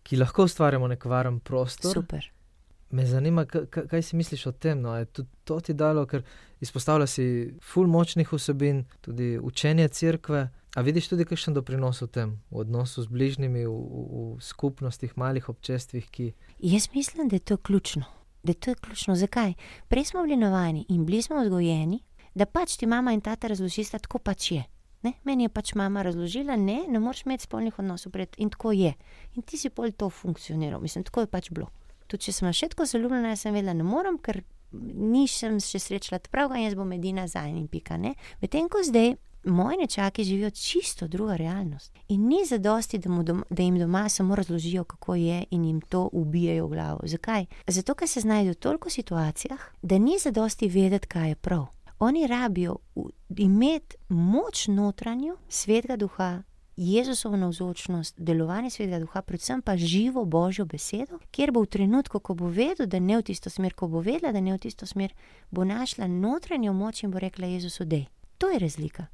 ki 0.04 0.18
lahko 0.18 0.44
ustvarjamo 0.44 0.88
nek 0.88 1.06
varen 1.06 1.39
prostor. 1.39 1.94
Super. 1.94 2.32
Me 2.91 3.06
zanima, 3.06 3.46
kaj 3.46 4.02
si 4.02 4.16
misliš 4.16 4.46
o 4.46 4.52
tem. 4.52 4.82
No? 4.82 4.96
Je 4.98 5.06
to 5.44 5.60
ti 5.60 5.74
dalo, 5.74 6.06
ker 6.06 6.22
izpostavlja 6.62 7.08
si 7.08 7.26
ful 7.62 7.88
močnih 7.88 8.34
vsebin, 8.34 8.86
tudi 9.02 9.39
učenje 9.41 9.88
crkve. 9.88 10.50
A 10.76 10.82
vidiš 10.82 11.07
tudi 11.07 11.26
kakšen 11.26 11.53
doprinos 11.53 12.01
v 12.01 12.07
tem, 12.09 12.30
v 12.49 12.63
odnosu 12.65 13.03
z 13.05 13.07
bližnjimi, 13.13 13.61
v, 13.69 13.69
v, 13.69 14.38
v 14.38 14.41
skupnostih, 14.41 15.13
malih 15.21 15.45
občestvih, 15.49 16.09
ki. 16.09 16.34
Jaz 16.65 16.89
mislim, 16.95 17.30
da 17.30 17.38
je 17.38 17.45
to 17.45 17.57
ključno. 17.57 18.09
Da 18.43 18.51
je 18.51 18.59
to 18.59 18.74
ključno. 18.82 19.15
Zakaj? 19.15 19.53
Prej 19.88 20.05
smo 20.09 20.24
bili 20.24 20.38
navajeni 20.38 20.86
in 20.89 21.05
bili 21.05 21.21
smo 21.21 21.41
vzgojeni, 21.41 21.99
da 22.34 22.45
pač 22.45 22.78
ti 22.78 22.89
mama 22.89 23.13
in 23.13 23.21
tata 23.21 23.47
razložista, 23.47 23.99
tako 23.99 24.17
pač 24.19 24.51
je. 24.51 24.63
Ne? 25.03 25.13
Meni 25.24 25.45
je 25.45 25.49
pač 25.49 25.76
mama 25.76 26.01
razložila, 26.01 26.55
ne, 26.55 26.80
ne 26.89 26.99
moreš 26.99 27.26
imeti 27.26 27.43
spolnih 27.43 27.80
odnosov 27.80 28.11
pred 28.11 28.34
in 28.38 28.49
tako 28.49 28.71
je. 28.71 28.93
In 29.36 29.45
ti 29.45 29.57
si 29.57 29.69
pol 29.69 29.91
to 29.91 30.09
funkcioniral, 30.09 30.82
mislim, 30.82 31.03
tako 31.03 31.28
je 31.28 31.30
pač 31.30 31.51
bilo. 31.51 31.69
Tudi 32.07 32.24
če 32.24 32.34
sem 32.34 32.49
še 32.53 32.71
tako 32.74 32.88
zaljubljena, 32.89 33.36
sem 33.38 33.53
vedela, 33.53 33.76
ne 33.78 33.86
morem, 33.86 34.17
ker 34.17 34.41
nisem 34.74 35.59
še 35.61 35.78
srečala 35.80 36.21
pravega, 36.32 36.63
jaz 36.63 36.74
bom 36.80 36.89
edina 36.95 37.28
za 37.28 37.45
en 37.45 37.59
in 37.61 37.67
pika. 37.69 37.99
Medtem 38.41 38.71
ko 38.71 38.82
zdaj 38.82 39.13
moji 39.44 39.78
nečaki 39.78 40.24
živijo 40.24 40.50
čisto 40.50 41.08
druga 41.08 41.36
realnost. 41.36 41.94
In 42.08 42.28
ni 42.28 42.46
zadosti, 42.46 42.98
da, 42.98 43.24
doma, 43.24 43.44
da 43.50 43.64
jim 43.64 43.80
doma 43.80 44.10
samo 44.10 44.36
razložijo, 44.36 44.84
kako 44.84 45.16
je 45.16 45.44
in 45.52 45.66
jim 45.66 45.82
to 45.82 46.10
ubijajo 46.12 46.66
v 46.66 46.70
glavo. 46.70 47.00
Zakaj? 47.04 47.46
Zato, 47.68 47.96
ker 47.96 48.08
se 48.08 48.20
znajdejo 48.20 48.52
v 48.52 48.56
toliko 48.56 48.89
situacijah, 48.89 49.60
da 49.82 49.98
ni 49.98 50.20
zadosti 50.20 50.68
vedeti, 50.68 51.08
kaj 51.08 51.30
je 51.30 51.36
prav. 51.36 51.66
Oni 52.00 52.28
rabijo 52.28 52.76
imeti 53.38 53.96
moč 54.10 54.68
notranjo, 54.68 55.38
svetega 55.50 55.96
duha, 55.96 56.44
Jezusovo 56.78 57.38
navzočnost, 57.38 58.16
delovanje 58.18 58.70
svetega 58.70 59.00
duha, 59.00 59.22
predvsem 59.22 59.62
pa 59.62 59.78
živo 59.78 60.26
božjo 60.26 60.66
besedo, 60.66 61.20
kjer 61.32 61.52
bo 61.52 61.62
v 61.62 61.66
trenutku, 61.66 62.20
ko 62.20 62.34
bo 62.34 62.48
vedel, 62.48 62.88
da 62.88 63.00
ne 63.00 63.18
v 63.18 63.22
tisto 63.22 63.50
smer, 63.50 63.74
ko 63.74 63.88
bo 63.88 64.02
vedela, 64.02 64.32
da 64.32 64.41
ne 64.41 64.54
v 64.54 64.58
tisto 64.58 64.86
smer, 64.86 65.14
bo 65.52 65.64
našla 65.64 66.08
notranjo 66.08 66.74
moč 66.74 67.04
in 67.04 67.12
bo 67.12 67.20
rekla 67.20 67.48
Jezusu, 67.48 67.86
dej. 67.86 68.08
To 68.38 68.50
je 68.50 68.60
razlika. 68.60 69.06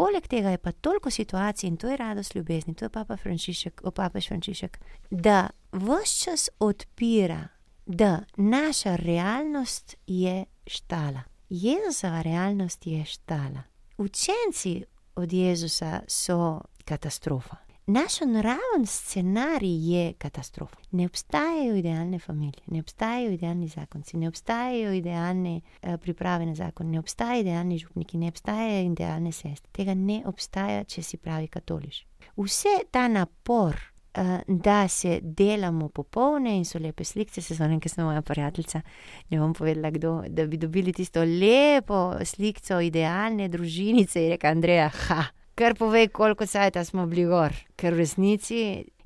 Poleg 0.00 0.26
tega 0.26 0.50
je 0.50 0.58
pa 0.58 0.72
toliko 0.72 1.10
situacij 1.10 1.68
in 1.68 1.76
to 1.76 1.88
je 1.88 1.96
radost 1.96 2.34
ljubezni, 2.34 2.74
to 2.74 2.84
je 2.84 2.88
papa 2.88 3.16
Frančišek, 3.16 3.80
opapež 3.84 4.28
Frančišek, 4.28 4.78
da 5.10 5.50
vse 5.72 6.24
čas 6.24 6.48
odpira, 6.58 7.48
da 7.86 8.20
naša 8.36 8.96
realnost 8.96 9.96
je 10.06 10.44
štala. 10.66 11.22
Jezusova 11.48 12.22
realnost 12.22 12.86
je 12.86 13.04
štala. 13.04 13.62
Učenci 13.98 14.84
od 15.14 15.32
Jezusa 15.32 16.00
so 16.08 16.60
katastrofa. 16.84 17.56
Naš 17.90 18.20
naraven 18.20 18.86
scenarij 18.86 19.90
je 19.92 20.12
katastrofa. 20.12 20.76
Ne 20.90 21.06
obstajajo 21.06 21.74
idealne 21.76 22.18
družine, 22.18 22.62
ne 22.66 22.80
obstajajo 22.80 23.30
idealni 23.30 23.68
zakonci, 23.68 24.16
ne 24.16 24.28
obstajajo 24.28 24.92
idealne 24.92 25.60
uh, 25.60 25.96
priprave 25.96 26.46
na 26.46 26.54
zakon, 26.54 26.90
ne 26.90 26.98
obstajajo 26.98 27.40
idealni 27.40 27.78
župniki, 27.78 28.18
ne 28.18 28.28
obstajajo 28.28 28.92
idealne 28.92 29.32
sestre. 29.32 29.70
Tega 29.72 29.94
ne 29.94 30.20
obstaja, 30.24 30.84
če 30.84 31.02
si 31.02 31.18
pravi 31.18 31.48
katoliš. 31.48 32.04
Vse 32.36 32.76
ta 32.90 33.08
napor, 33.08 33.74
uh, 33.74 34.30
da 34.46 34.84
se 34.88 35.18
delamo 35.22 35.88
popolne 35.88 36.54
in 36.58 36.64
so 36.64 36.78
lepe 36.78 37.04
slike, 37.04 37.42
se 37.42 37.58
zvone, 37.58 37.80
ker 37.80 37.90
sem 37.90 38.06
moja 38.06 38.22
prijateljica, 38.22 38.84
ne 39.30 39.42
bom 39.42 39.50
povedala, 39.54 39.90
kdo, 39.90 40.14
da 40.28 40.46
bi 40.46 40.62
dobili 40.62 40.94
tisto 40.94 41.26
lepo 41.26 42.12
sliko 42.24 42.80
idealne 42.86 43.50
družinice, 43.50 44.22
je 44.22 44.32
rekel 44.36 44.54
Andreja, 44.54 44.88
ha 45.08 45.24
kar 45.60 45.74
pove, 45.76 46.08
koliko 46.08 46.46
cajta 46.46 46.84
smo 46.84 47.06
bili 47.06 47.26
gor, 47.28 47.52
ker 47.76 47.92
v 47.94 48.00
resnici. 48.00 48.60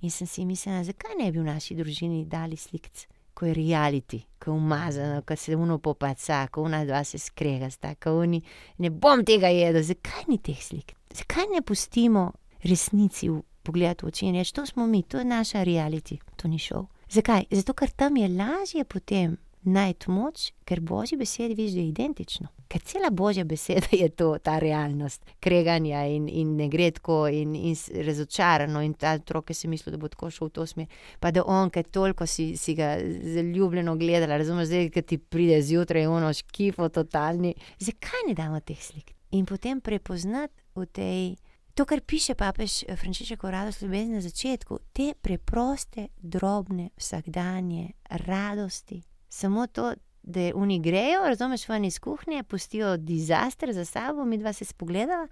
In 0.05 0.11
sem 0.13 0.29
si 0.29 0.45
mislila, 0.45 0.85
zakaj 0.85 1.17
ne 1.19 1.31
bi 1.33 1.41
v 1.41 1.47
naši 1.49 1.75
družini 1.75 2.27
dali 2.29 2.59
slikc, 2.61 3.07
ko 3.35 3.49
je 3.49 3.55
reality, 3.57 4.21
ko 4.39 4.53
je 4.53 4.57
umazano, 4.57 5.23
ko 5.27 5.37
se 5.37 5.57
uno 5.57 5.79
popaca, 5.79 6.43
ko 6.53 6.63
una 6.63 6.85
dva 6.85 7.01
se 7.05 7.19
skrega, 7.19 7.71
tako 7.81 8.19
uni. 8.21 8.43
Ne 8.79 8.91
bom 8.91 9.25
tega 9.25 9.49
jedel, 9.49 9.83
zakaj 9.83 10.29
ni 10.29 10.39
teh 10.39 10.61
slik? 10.63 10.93
Zakaj 11.15 11.49
ne 11.55 11.63
pustimo 11.63 12.29
resnici 12.63 13.33
v 13.33 13.41
pogled 13.65 14.05
v 14.05 14.13
oči 14.13 14.29
in 14.29 14.37
reči, 14.39 14.53
to 14.55 14.67
smo 14.67 14.87
mi, 14.87 15.03
to 15.03 15.19
je 15.19 15.25
naša 15.25 15.65
reality, 15.65 16.21
to 16.37 16.53
ni 16.53 16.61
šov. 16.61 16.87
Zakaj? 17.11 17.49
Zato, 17.51 17.75
ker 17.75 17.91
tam 17.97 18.21
je 18.21 18.29
lažje 18.29 18.85
potem 18.85 19.39
najti 19.65 20.11
moč, 20.11 20.51
ker 20.65 20.81
božji 20.81 21.19
besedi 21.19 21.55
vidiš, 21.55 21.75
da 21.75 21.81
je 21.81 21.89
identično. 21.89 22.49
Ker 22.69 22.81
cela 22.81 23.11
božja 23.11 23.45
beseda 23.45 23.87
je 23.93 24.09
to, 24.09 24.39
ta 24.39 24.59
realnost, 24.59 25.25
kreganja 25.41 26.05
in, 26.07 26.29
in 26.29 26.57
ne 26.57 26.69
gre 26.69 26.91
tako, 26.91 27.27
in, 27.29 27.55
in 27.55 27.77
razočarano, 28.07 28.83
in 28.83 28.95
ta 28.95 29.15
otrok, 29.21 29.47
ki 29.49 29.55
si 29.55 29.69
mislil, 29.69 29.95
da 29.95 30.01
bo 30.01 30.09
tako 30.09 30.31
šel 30.31 30.49
v 30.49 30.55
to 30.59 30.67
smer. 30.67 31.01
Pa 31.21 31.31
da 31.31 31.45
on, 31.47 31.71
ki 31.71 31.85
toliko 31.93 32.27
si, 32.27 32.55
si 32.57 32.75
ga 32.75 32.97
zaljubljeno 33.37 33.97
gledala, 33.97 34.39
razumeš, 34.41 34.69
zdaj, 34.73 34.91
ki 34.95 35.03
ti 35.03 35.19
pride 35.19 35.63
zjutraj, 35.63 36.07
ono 36.07 36.33
škifo, 36.33 36.89
totalni. 36.89 37.55
Zakaj 37.79 38.29
ne 38.29 38.35
damo 38.35 38.61
teh 38.61 38.81
slik? 38.83 39.15
In 39.35 39.47
potem 39.47 39.81
prepoznati 39.81 40.55
v 40.75 40.87
tej. 40.87 41.35
To, 41.75 41.83
kar 41.83 42.05
piše 42.07 42.37
papež 42.39 42.85
Frančišek 42.87 43.45
o 43.45 43.51
radosti 43.51 43.85
ljubezni 43.85 44.15
na 44.15 44.21
začetku, 44.23 44.79
te 44.93 45.09
preproste, 45.21 46.07
drobne, 46.23 46.93
vsakdanje 46.95 47.89
radosti, 48.11 49.01
samo 49.35 49.67
to, 49.67 49.95
da 50.23 50.41
oni 50.55 50.81
grejo, 50.81 51.21
razumeš, 51.25 51.69
ven 51.69 51.85
iz 51.85 51.99
kuhinje, 51.99 52.43
pustijo 52.43 52.97
dizaster 52.97 53.73
za 53.73 53.85
sabo, 53.85 54.25
mi 54.25 54.39
dva 54.39 54.53
se 54.53 54.65
spogledava, 54.65 55.29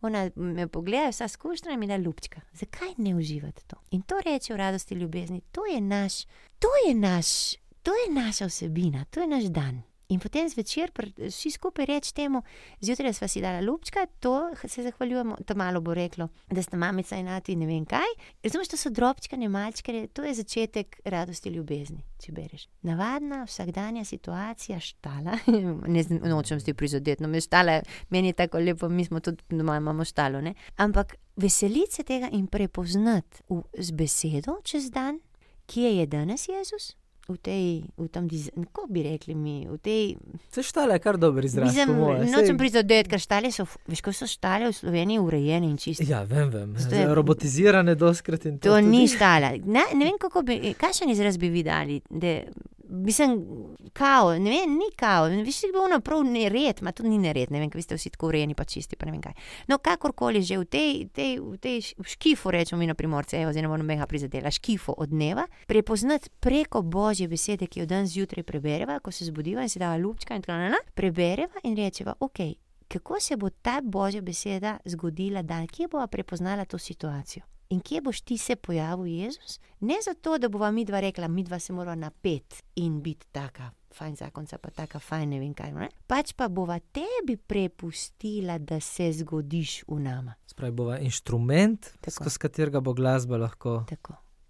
ona 0.00 0.30
me 0.34 0.68
pogleda, 0.68 1.08
vsa 1.08 1.28
skušnja 1.28 1.72
in 1.72 1.80
mi 1.80 1.86
da 1.86 1.96
ljubčka. 1.96 2.40
Zakaj 2.52 2.88
ne 2.96 3.14
uživati 3.14 3.66
to? 3.66 3.76
In 3.90 4.02
to 4.02 4.20
reče 4.24 4.54
v 4.54 4.56
radosti 4.56 4.94
ljubezni, 4.94 5.40
to 5.52 5.66
je 5.66 5.80
naš, 5.80 6.22
to 6.58 6.68
je 6.88 6.94
naš, 6.94 7.52
to 7.82 7.90
je 7.90 8.14
naša 8.14 8.46
vsebina, 8.46 9.04
to 9.04 9.20
je 9.20 9.26
naš 9.26 9.44
dan. 9.44 9.82
In 10.12 10.20
potem 10.20 10.48
zvečer, 10.48 10.90
vsi 11.16 11.50
skupaj 11.54 11.86
reč 11.88 12.10
temu, 12.12 12.42
zjutraj 12.84 13.14
smo 13.16 13.28
si 13.28 13.40
dali 13.40 13.64
lupčka, 13.64 14.04
to 14.20 14.50
se 14.68 14.82
zahvaljujemo, 14.82 15.36
to 15.46 15.54
malo 15.56 15.80
bo 15.80 15.94
reklo, 15.94 16.28
da 16.50 16.62
sta 16.62 16.76
mamica 16.76 17.16
in 17.16 17.28
ati 17.28 17.56
ne 17.56 17.66
vem 17.66 17.86
kaj. 17.88 18.12
Razumeš, 18.44 18.68
to 18.68 18.76
so 18.76 18.90
drobčke, 18.90 19.36
ne 19.36 19.48
malčke, 19.48 20.08
to 20.12 20.26
je 20.26 20.34
začetek 20.34 21.00
radosti 21.04 21.50
ljubezni, 21.54 22.04
če 22.20 22.32
bereš. 22.32 22.68
Navadna, 22.82 23.42
vsakdanja 23.48 24.04
situacija, 24.04 24.80
štala, 24.80 25.38
ne 25.96 26.04
nočem 26.28 26.60
si 26.60 26.74
prizadeti, 26.74 27.22
no 27.24 27.32
me 27.32 27.40
štala, 27.40 27.80
meni 28.10 28.34
je 28.34 28.40
tako 28.44 28.60
lepo, 28.60 28.88
mi 28.88 29.04
smo 29.08 29.20
tudi 29.20 29.42
doma, 29.48 29.80
imamo 29.80 30.04
štalo, 30.04 30.40
ne. 30.44 30.54
Ampak 30.76 31.16
veseliti 31.36 32.02
se 32.02 32.02
tega 32.04 32.28
in 32.32 32.46
prepoznati 32.46 33.46
v, 33.48 33.62
z 33.78 33.96
besedo 33.96 34.60
čez 34.64 34.90
dan, 34.92 35.22
kje 35.66 35.96
je 35.96 36.06
danes 36.06 36.48
Jezus 36.48 36.96
v 37.28 37.36
tej, 37.38 37.64
v 37.96 38.08
tem, 38.10 38.26
kako 38.72 38.86
bi 38.90 39.02
rekli 39.06 39.34
mi, 39.34 39.66
v 39.70 39.78
tej. 39.78 40.02
Se 40.50 40.62
štale, 40.66 40.98
kar 40.98 41.16
dober 41.16 41.44
izraz. 41.44 41.70
Nočem 41.70 42.58
prizadeti, 42.58 43.10
ker 43.10 43.22
štale 43.22 43.52
so, 43.54 43.66
veš, 43.86 44.02
ko 44.02 44.10
so 44.10 44.26
štale 44.26 44.70
v 44.70 44.74
Sloveniji 44.74 45.22
urejene 45.22 45.70
in 45.70 45.78
čiste. 45.78 46.06
Ja, 46.08 46.24
vem, 46.26 46.50
vem. 46.50 46.74
Je, 46.74 47.06
robotizirane 47.14 47.94
doskrat 47.94 48.46
in 48.50 48.58
to. 48.58 48.74
To 48.74 48.82
ni 48.82 49.06
štale. 49.06 49.62
Ne, 49.62 49.86
ne 49.94 50.02
vem, 50.10 50.18
kako 50.18 50.42
bi, 50.42 50.74
kakšen 50.74 51.14
izraz 51.14 51.38
bi 51.38 51.52
videli 51.52 52.02
mislim, 52.92 53.46
kao, 53.92 54.38
ne 54.38 54.50
vem, 54.50 54.70
ni 54.70 54.88
kao, 54.96 55.24
veš, 55.24 55.60
kako 55.60 55.66
je 55.66 55.72
bilo 55.72 56.00
prav 56.00 56.24
nered, 56.24 56.78
ima 56.80 56.92
tudi 56.92 57.08
ni 57.08 57.18
nered, 57.18 57.50
ne 57.50 57.60
vem, 57.60 57.70
kaj 57.70 57.82
ste 57.82 57.94
vsi 57.94 58.10
tako 58.10 58.26
urejeni, 58.26 58.54
pa 58.54 58.64
čisti, 58.64 58.96
pa 58.96 59.06
ne 59.06 59.12
vem 59.12 59.20
kaj. 59.22 59.32
No, 59.68 59.78
kakorkoli 59.78 60.42
že 60.42 60.58
v 60.58 60.64
tej, 60.64 61.08
tej, 61.12 61.38
v 61.40 61.58
tej 61.58 61.80
škifu, 62.04 62.50
rečemo 62.50 62.80
mi 62.80 62.86
na 62.86 62.94
primorce, 62.94 63.40
evo, 63.40 63.52
zdaj 63.52 63.62
ne 63.62 63.68
bom 63.68 63.86
mega 63.86 64.06
prizadela, 64.06 64.50
škifu 64.50 64.94
od 64.98 65.08
dneva, 65.08 65.46
prepoznati 65.66 66.30
preko 66.40 66.82
božje 66.82 67.28
besede, 67.28 67.66
ki 67.66 67.80
jo 67.80 67.86
dan 67.86 68.06
zjutraj 68.06 68.44
prebereva, 68.44 68.98
ko 69.00 69.12
se 69.12 69.24
zbudiva 69.24 69.62
in 69.62 69.68
se 69.68 69.78
dava 69.78 69.96
lupčka 69.96 70.36
in 70.36 70.42
tako 70.42 70.58
naprej, 70.58 70.94
prebereva 70.94 71.64
in 71.64 71.76
rečeva, 71.76 72.14
ok. 72.20 72.38
Kako 72.92 73.20
se 73.20 73.36
bo 73.36 73.48
ta 73.50 73.80
božja 73.82 74.20
beseda 74.20 74.78
zgodila, 74.84 75.42
da 75.42 75.66
kje 75.66 75.88
bo 75.88 76.06
prepoznala 76.06 76.64
to 76.64 76.78
situacijo? 76.78 77.51
In 77.72 77.80
kje 77.80 78.00
boš 78.00 78.20
ti 78.20 78.38
se 78.38 78.56
pojavil, 78.56 79.06
Jezus? 79.06 79.60
Ne 79.80 79.94
zato, 80.04 80.38
da 80.38 80.48
bova 80.48 80.70
mi 80.70 80.84
dva 80.84 81.00
rekla, 81.00 81.28
mi 81.28 81.42
dva 81.42 81.58
se 81.58 81.72
moramo 81.72 82.00
napet 82.00 82.64
in 82.74 83.00
biti 83.02 83.26
taka, 83.32 83.70
fajn 83.94 84.16
zakonca, 84.16 84.58
pa 84.58 84.70
taka, 84.70 84.98
fajn 84.98 85.30
ne 85.30 85.38
vem 85.40 85.54
kaj. 85.54 85.72
Ne? 85.72 85.88
Pač 86.06 86.34
pa 86.36 86.48
bova 86.48 86.76
tebi 86.78 87.36
prepustila, 87.36 88.58
da 88.58 88.80
se 88.80 89.08
zgodiš 89.12 89.84
v 89.88 90.00
nama. 90.04 90.34
Spravi 90.46 90.72
bova 90.72 90.98
inštrument, 91.00 91.94
skozi 92.08 92.38
katerega 92.38 92.80
bo 92.80 92.92
glasba 92.92 93.40
lahko 93.40 93.80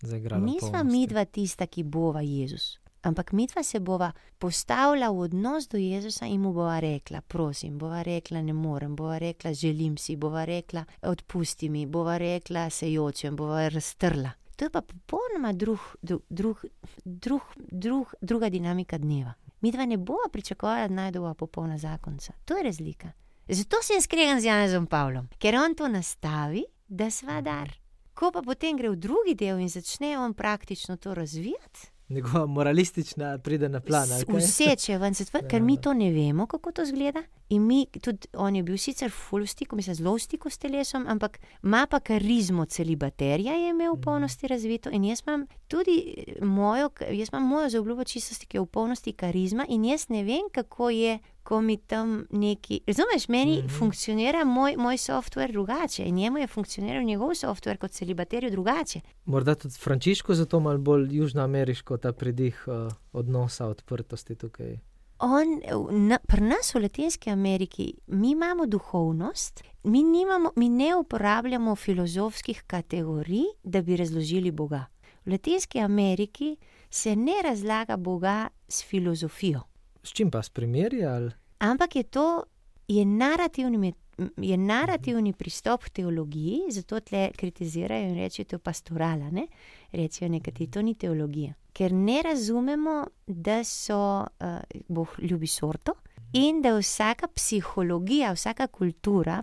zaigrala. 0.02 0.42
Nisva 0.42 0.82
mi 0.82 1.06
dva 1.06 1.24
tista, 1.24 1.70
ki 1.70 1.86
bova 1.86 2.26
Jezus 2.26 2.81
ampak 3.02 3.32
mi 3.32 3.46
dva 3.46 3.62
se 3.62 3.80
bova 3.80 4.12
postavila 4.38 5.10
v 5.10 5.18
odnos 5.18 5.68
do 5.68 5.78
Jezusa 5.78 6.26
in 6.26 6.40
mu 6.40 6.52
bova 6.52 6.80
rekla: 6.80 7.20
prosim, 7.20 7.78
bova 7.78 8.02
rekla: 8.02 8.42
ne 8.42 8.52
morem, 8.52 8.96
bova 8.96 9.18
rekla: 9.18 9.52
želim 9.52 9.96
si, 9.96 10.16
bova 10.16 10.44
rekla: 10.44 10.84
odpusti 11.02 11.68
mi, 11.68 11.86
bova 11.86 12.18
rekla: 12.18 12.70
se 12.70 12.92
jočem, 12.92 13.36
bova 13.36 13.68
raztrla. 13.68 14.30
To 14.56 14.64
je 14.64 14.70
pa 14.70 14.80
popolnoma 14.80 15.52
drug, 15.52 15.78
drug, 16.02 16.22
drug, 16.28 16.64
drug, 17.04 17.42
drug, 17.56 18.14
druga 18.20 18.48
dinamika 18.48 18.98
dneva. 18.98 19.32
Mi 19.60 19.72
dva 19.72 19.86
ne 19.86 19.96
bova 19.96 20.28
pričakovala, 20.32 20.88
da 20.88 20.94
najdova 20.94 21.34
popolna 21.34 21.78
zakonca. 21.78 22.32
To 22.44 22.56
je 22.56 22.62
razlika. 22.62 23.12
Zato 23.48 23.76
se 23.82 23.94
jaz 23.94 24.04
skregam 24.04 24.40
z 24.40 24.44
Janezom 24.44 24.86
Pavlom, 24.86 25.28
ker 25.38 25.56
on 25.56 25.74
to 25.74 25.88
nastavi, 25.88 26.64
da 26.88 27.10
sva 27.10 27.40
dar. 27.40 27.70
Ko 28.14 28.30
pa 28.30 28.42
potem 28.42 28.76
gre 28.76 28.90
v 28.90 28.96
drugi 28.96 29.34
del 29.34 29.58
in 29.58 29.68
začne 29.68 30.18
on 30.18 30.34
praktično 30.34 30.96
to 30.96 31.14
razvijati, 31.14 31.90
njegova 32.12 32.46
moralistična 32.46 33.38
pride 33.38 33.68
na 33.68 33.80
plan. 33.80 34.08
Vse, 34.28 34.76
če 34.76 34.98
ven 34.98 35.14
se 35.14 35.24
tvori, 35.24 35.48
ker 35.48 35.60
Ja. 35.60 35.64
mi 35.64 35.80
to 35.80 35.92
ne 35.94 36.10
vemo, 36.10 36.46
kako 36.46 36.72
to 36.72 36.84
zgleda. 36.84 37.22
In 37.48 37.66
mi, 37.66 37.86
tudi 38.02 38.28
on 38.32 38.56
je 38.56 38.62
bil 38.62 38.78
sicer 38.78 39.10
ful 39.10 39.42
v 39.42 39.46
stiku, 39.46 39.76
mislim, 39.76 39.94
zelo 39.94 40.14
v 40.14 40.18
stiku 40.18 40.50
s 40.50 40.58
telesom, 40.58 41.04
ampak 41.08 41.40
ima 41.62 41.86
pa 41.90 42.00
karizmo 42.00 42.64
celibaterja, 42.64 43.52
je 43.52 43.70
imel 43.70 43.94
v 43.96 44.00
polnosti 44.00 44.46
razvito. 44.48 44.90
In 44.90 45.04
jaz 45.04 45.22
imam 45.26 45.46
tudi 45.68 46.14
eh, 46.16 46.44
mojo, 46.44 46.90
jaz 47.10 47.28
imam 47.32 47.48
mojo 47.48 47.68
zaobljubo 47.68 48.04
čistosti, 48.04 48.46
ki 48.46 48.56
je 48.56 48.60
v 48.60 48.66
polnosti 48.66 49.12
karizma, 49.12 49.66
in 49.68 49.84
jaz 49.84 50.08
ne 50.08 50.24
vem, 50.24 50.48
kako 50.52 50.90
je. 50.90 51.18
Ko 51.42 51.60
mi 51.60 51.76
tam 51.76 52.26
neki, 52.30 52.80
razumeš, 52.86 53.28
meni 53.28 53.56
mm. 53.56 53.66
-hmm. 53.66 53.78
funkcionira 53.78 54.44
moj, 54.44 54.76
moj 54.76 54.98
softver 54.98 55.52
drugače 55.52 56.04
in 56.04 56.14
njemu 56.14 56.38
je 56.38 56.46
funkcioniral 56.46 57.02
njegov 57.02 57.34
softver 57.34 57.78
kot 57.78 57.90
celibaterju 57.90 58.50
drugače. 58.50 59.00
Morda 59.24 59.54
tudi 59.54 59.74
Frančišku, 59.74 60.34
zato 60.34 60.60
malo 60.60 60.78
bolj 60.78 61.16
južnoameriško 61.16 61.96
ta 61.96 62.12
pridih 62.12 62.64
uh, 62.66 62.92
odnosa, 63.12 63.66
odprtosti 63.66 64.34
tukaj. 64.34 64.78
On, 65.18 65.60
na, 66.08 66.18
pri 66.26 66.40
nas 66.40 66.74
v 66.74 66.80
Latinski 66.82 67.30
Ameriki 67.30 67.94
mi 68.06 68.30
imamo 68.30 68.66
duhovnost, 68.66 69.62
mi, 69.84 70.02
nimamo, 70.02 70.50
mi 70.56 70.68
ne 70.68 70.96
uporabljamo 70.96 71.76
filozofskih 71.76 72.62
kategorij, 72.66 73.44
da 73.62 73.82
bi 73.82 73.96
razložili 73.96 74.50
Boga. 74.50 74.86
V 75.24 75.30
Latinski 75.30 75.80
Ameriki 75.80 76.56
se 76.90 77.16
ne 77.16 77.42
razlaga 77.44 77.96
Boga 77.96 78.48
s 78.68 78.84
filozofijo, 78.84 79.60
S 80.02 80.12
čim 80.12 80.30
pa 80.30 80.42
s 80.42 80.50
primeri? 80.50 81.04
Ali? 81.04 81.30
ampak 81.62 81.96
je 81.96 82.02
to 82.02 82.42
je 82.88 83.04
narativni, 83.04 83.94
je 84.36 84.56
narativni 84.56 85.32
pristop 85.32 85.84
k 85.84 85.88
teologiji, 85.88 86.60
zato 86.70 87.00
tle 87.00 87.30
kritizirajo 87.36 88.08
in 88.08 88.14
rečejo, 88.14 88.44
to 88.46 88.56
je 88.56 88.58
pastorala. 88.58 89.30
Ne? 89.30 89.46
Rečejo 89.92 90.28
nekateri, 90.28 90.70
to 90.70 90.82
ni 90.82 90.94
teologija. 90.94 91.54
Ker 91.72 91.92
ne 91.92 92.22
razumemo, 92.22 93.06
da 93.26 93.64
so, 93.64 94.20
uh, 94.20 94.46
Bog 94.88 95.08
ljubi 95.18 95.46
sorto 95.46 95.94
in 96.32 96.62
da 96.62 96.76
vsaka 96.78 97.28
psihologija, 97.28 98.32
vsaka 98.32 98.66
kultura 98.66 99.42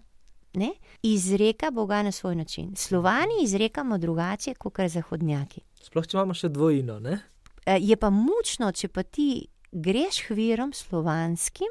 ne, 0.53 0.71
izreka 1.03 1.71
Boga 1.71 2.03
na 2.03 2.11
svoj 2.11 2.35
način. 2.35 2.75
Slovani 2.75 3.43
izrekamo 3.43 3.97
drugače 3.97 4.53
kot 4.53 4.79
zahodnjaki. 4.87 5.61
Sploh 5.81 6.07
če 6.07 6.17
imamo 6.17 6.33
še 6.33 6.49
dvojino, 6.49 6.99
ne? 6.99 7.19
Eh, 7.65 7.77
Je 7.81 7.95
pa 7.95 8.09
mučno, 8.09 8.71
če 8.71 8.87
pa 8.87 9.03
ti 9.03 9.47
greš 9.71 10.23
hvirom 10.27 10.73
slovanskim, 10.73 11.67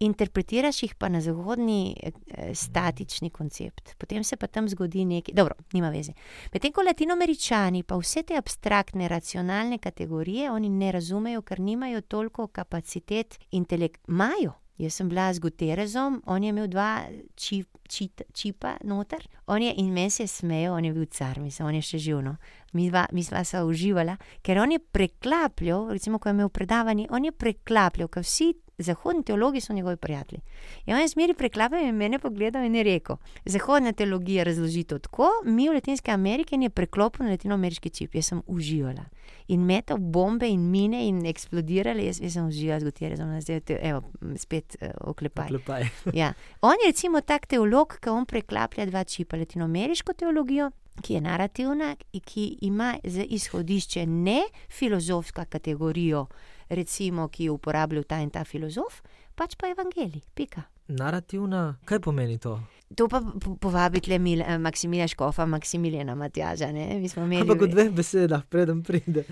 interpretiraš 0.00 0.82
jih 0.82 0.94
pa 0.94 1.08
na 1.08 1.20
zahodni 1.20 1.96
eh, 2.02 2.54
statični 2.54 3.30
koncept. 3.30 3.94
Potem 3.98 4.24
se 4.24 4.36
pa 4.36 4.46
tam 4.46 4.68
zgodi 4.68 5.04
nekaj, 5.04 5.34
dobro, 5.34 5.54
nima 5.72 5.90
veze. 5.90 6.12
Medtem 6.52 6.72
ko 6.72 6.82
latinoameričani 6.82 7.82
pa 7.82 7.98
vse 7.98 8.22
te 8.22 8.36
abstraktne, 8.36 9.08
racionalne 9.08 9.78
kategorije 9.78 10.50
oni 10.50 10.68
ne 10.68 10.92
razumejo, 10.92 11.42
ker 11.42 11.60
nimajo 11.60 12.00
toliko 12.00 12.46
kapacitet 12.46 13.38
intelekta. 13.50 14.04
Imajo. 14.08 14.52
Jaz 14.78 14.94
sem 14.94 15.08
bila 15.10 15.32
z 15.34 15.42
Guterrezom, 15.42 16.20
on 16.26 16.42
je 16.42 16.52
imel 16.54 16.68
dva 16.70 17.02
čip, 17.34 17.66
čit, 17.88 18.22
čipa 18.32 18.76
noter, 18.86 19.24
on 19.46 19.62
je 19.62 19.72
in 19.76 19.90
meni 19.92 20.10
se 20.10 20.22
je 20.22 20.28
smejal, 20.28 20.76
on 20.76 20.84
je 20.84 20.92
bil 20.92 21.06
car, 21.10 21.40
mislim, 21.40 21.68
on 21.68 21.74
je 21.74 21.82
še 21.82 21.98
živno. 21.98 22.36
Mi 22.72 22.86
dva, 22.90 23.06
mi 23.12 23.24
sva 23.26 23.42
se 23.44 23.62
uživala, 23.64 24.14
ker 24.42 24.60
on 24.62 24.72
je 24.72 24.78
preklapljal, 24.78 25.88
recimo, 25.90 26.18
ko 26.18 26.28
je 26.28 26.36
imel 26.36 26.48
predavanje, 26.48 27.08
on 27.10 27.26
je 27.26 27.32
preklapljal, 27.32 28.08
ker 28.08 28.22
vsi 28.22 28.52
zahodni 28.78 29.22
teologi 29.22 29.60
so 29.60 29.72
njegovi 29.72 29.96
prijatelji. 29.96 30.40
In 30.86 30.94
on 30.94 31.00
je 31.00 31.08
zmeri 31.08 31.34
preklapljal 31.34 31.84
in 31.84 31.94
mene 31.94 32.18
pogledal 32.18 32.64
in 32.64 32.74
je 32.74 32.82
rekel: 32.82 33.16
Zahodna 33.44 33.92
teologija 33.92 34.44
razloži 34.44 34.84
to 34.84 34.98
tako, 34.98 35.28
mi 35.44 35.68
v 35.68 35.74
Latinske 35.74 36.10
Amerike 36.10 36.54
in 36.54 36.62
je 36.62 36.70
preklopil 36.70 37.26
na 37.26 37.30
latinoameriški 37.30 37.90
čip. 37.90 38.14
Jaz 38.14 38.26
sem 38.26 38.42
uživala. 38.46 39.04
In 39.48 39.64
metal 39.64 39.98
bombe 39.98 40.48
in 40.48 40.70
mine 40.70 41.06
in 41.08 41.26
eksplodirale, 41.26 42.04
jaz, 42.04 42.20
jaz 42.20 42.32
sem 42.32 42.48
uživala 42.48 42.80
z 42.80 42.84
Gutierrezom, 42.84 43.40
zdaj 43.40 43.60
te, 43.60 43.78
evo, 43.82 44.02
spet 44.36 44.76
uh, 44.80 44.88
oklepaj. 45.00 45.46
Oklepaj. 45.46 45.88
Ja. 46.14 46.32
On 46.60 46.76
je 46.84 46.92
recimo 46.92 47.20
tak 47.20 47.46
teolog, 47.46 47.96
ki 48.00 48.10
on 48.10 48.26
preklaplja 48.26 48.86
dva 48.86 49.04
čipa, 49.04 49.36
latinoameriško 49.36 50.12
teologijo, 50.12 50.70
ki 51.02 51.14
je 51.14 51.20
narativna, 51.20 51.96
in 52.12 52.20
ki 52.20 52.58
ima 52.60 52.94
za 53.04 53.22
izhodišče 53.22 54.06
ne 54.06 54.40
filozofsko 54.68 55.44
kategorijo, 55.48 56.26
recimo, 56.68 57.28
ki 57.28 57.44
jo 57.44 57.54
uporablja 57.54 58.02
ta 58.02 58.20
in 58.20 58.30
ta 58.30 58.44
filozof, 58.44 59.02
pač 59.34 59.56
pa 59.56 59.70
evangelij. 59.72 60.22
Pika. 60.34 60.62
Narativna, 60.88 61.76
kaj 61.84 62.00
pomeni 62.00 62.38
to? 62.38 62.60
To 62.96 63.08
pa 63.08 63.20
po- 63.20 63.56
povabi 63.60 64.00
tle 64.00 64.18
Mil, 64.18 64.40
eh, 64.40 64.58
Maksimilija 64.58 65.08
Škofa, 65.08 65.46
Maksimilijana 65.46 66.14
Matjaža. 66.14 66.72
Ne? 66.72 67.00
Mi 67.00 67.08
smo 67.08 67.24
imeli. 67.24 67.42
Ampak 67.42 67.62
v 67.62 67.68
dveh 67.68 67.90
besedah, 67.92 68.46
preden 68.48 68.82
pride. 68.82 69.24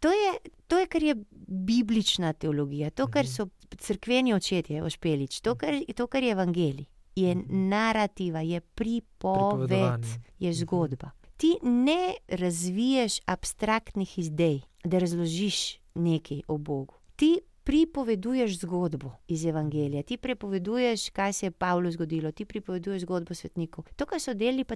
To 0.00 0.08
je, 0.08 0.32
to 0.68 0.78
je, 0.78 0.86
kar 0.86 1.02
je 1.02 1.14
biblična 1.46 2.32
teologija, 2.32 2.90
to, 2.90 3.06
kar 3.06 3.26
so 3.26 3.46
crkveni 3.78 4.34
očetje, 4.34 4.82
ošpelič, 4.82 5.40
to, 5.40 5.54
kar, 5.54 5.76
to, 5.96 6.06
kar 6.06 6.22
je 6.22 6.32
evangelij, 6.32 6.86
je 7.16 7.34
narativa, 7.48 8.40
je 8.40 8.60
pripoved, 8.60 10.06
je 10.38 10.52
zgodba. 10.52 11.10
Ti 11.36 11.56
ne 11.62 12.14
razviješ 12.28 13.18
abstraktnih 13.26 14.18
idej, 14.18 14.60
da 14.84 14.98
razložiš 14.98 15.78
nekaj 15.94 16.40
o 16.48 16.58
Bogu. 16.58 16.94
Ti 17.16 17.40
pripoveduješ 17.64 18.58
zgodbo 18.58 19.12
iz 19.28 19.44
Evangelija, 19.44 20.02
ti 20.02 20.16
pripoveduješ, 20.16 21.10
kaj 21.10 21.32
se 21.32 21.46
je 21.46 21.50
Pavlu 21.50 21.90
zgodilo, 21.90 22.32
ti 22.32 22.44
pripoveduješ 22.44 23.02
zgodbo 23.02 23.34
svetnikov. 23.34 23.84
To, 23.96 24.06
kar 24.06 24.20
so 24.20 24.34
delili. 24.34 24.64
Pa 24.64 24.74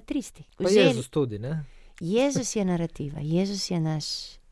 Vzeli- 0.59 0.87
Jezus 0.87 1.09
tudi, 1.09 1.39
ne? 1.39 1.63
Jezus 1.99 2.55
je 2.55 2.65
narativa, 2.73 3.19
Jezus 3.19 3.71
je 3.71 3.79
naš 3.79 4.03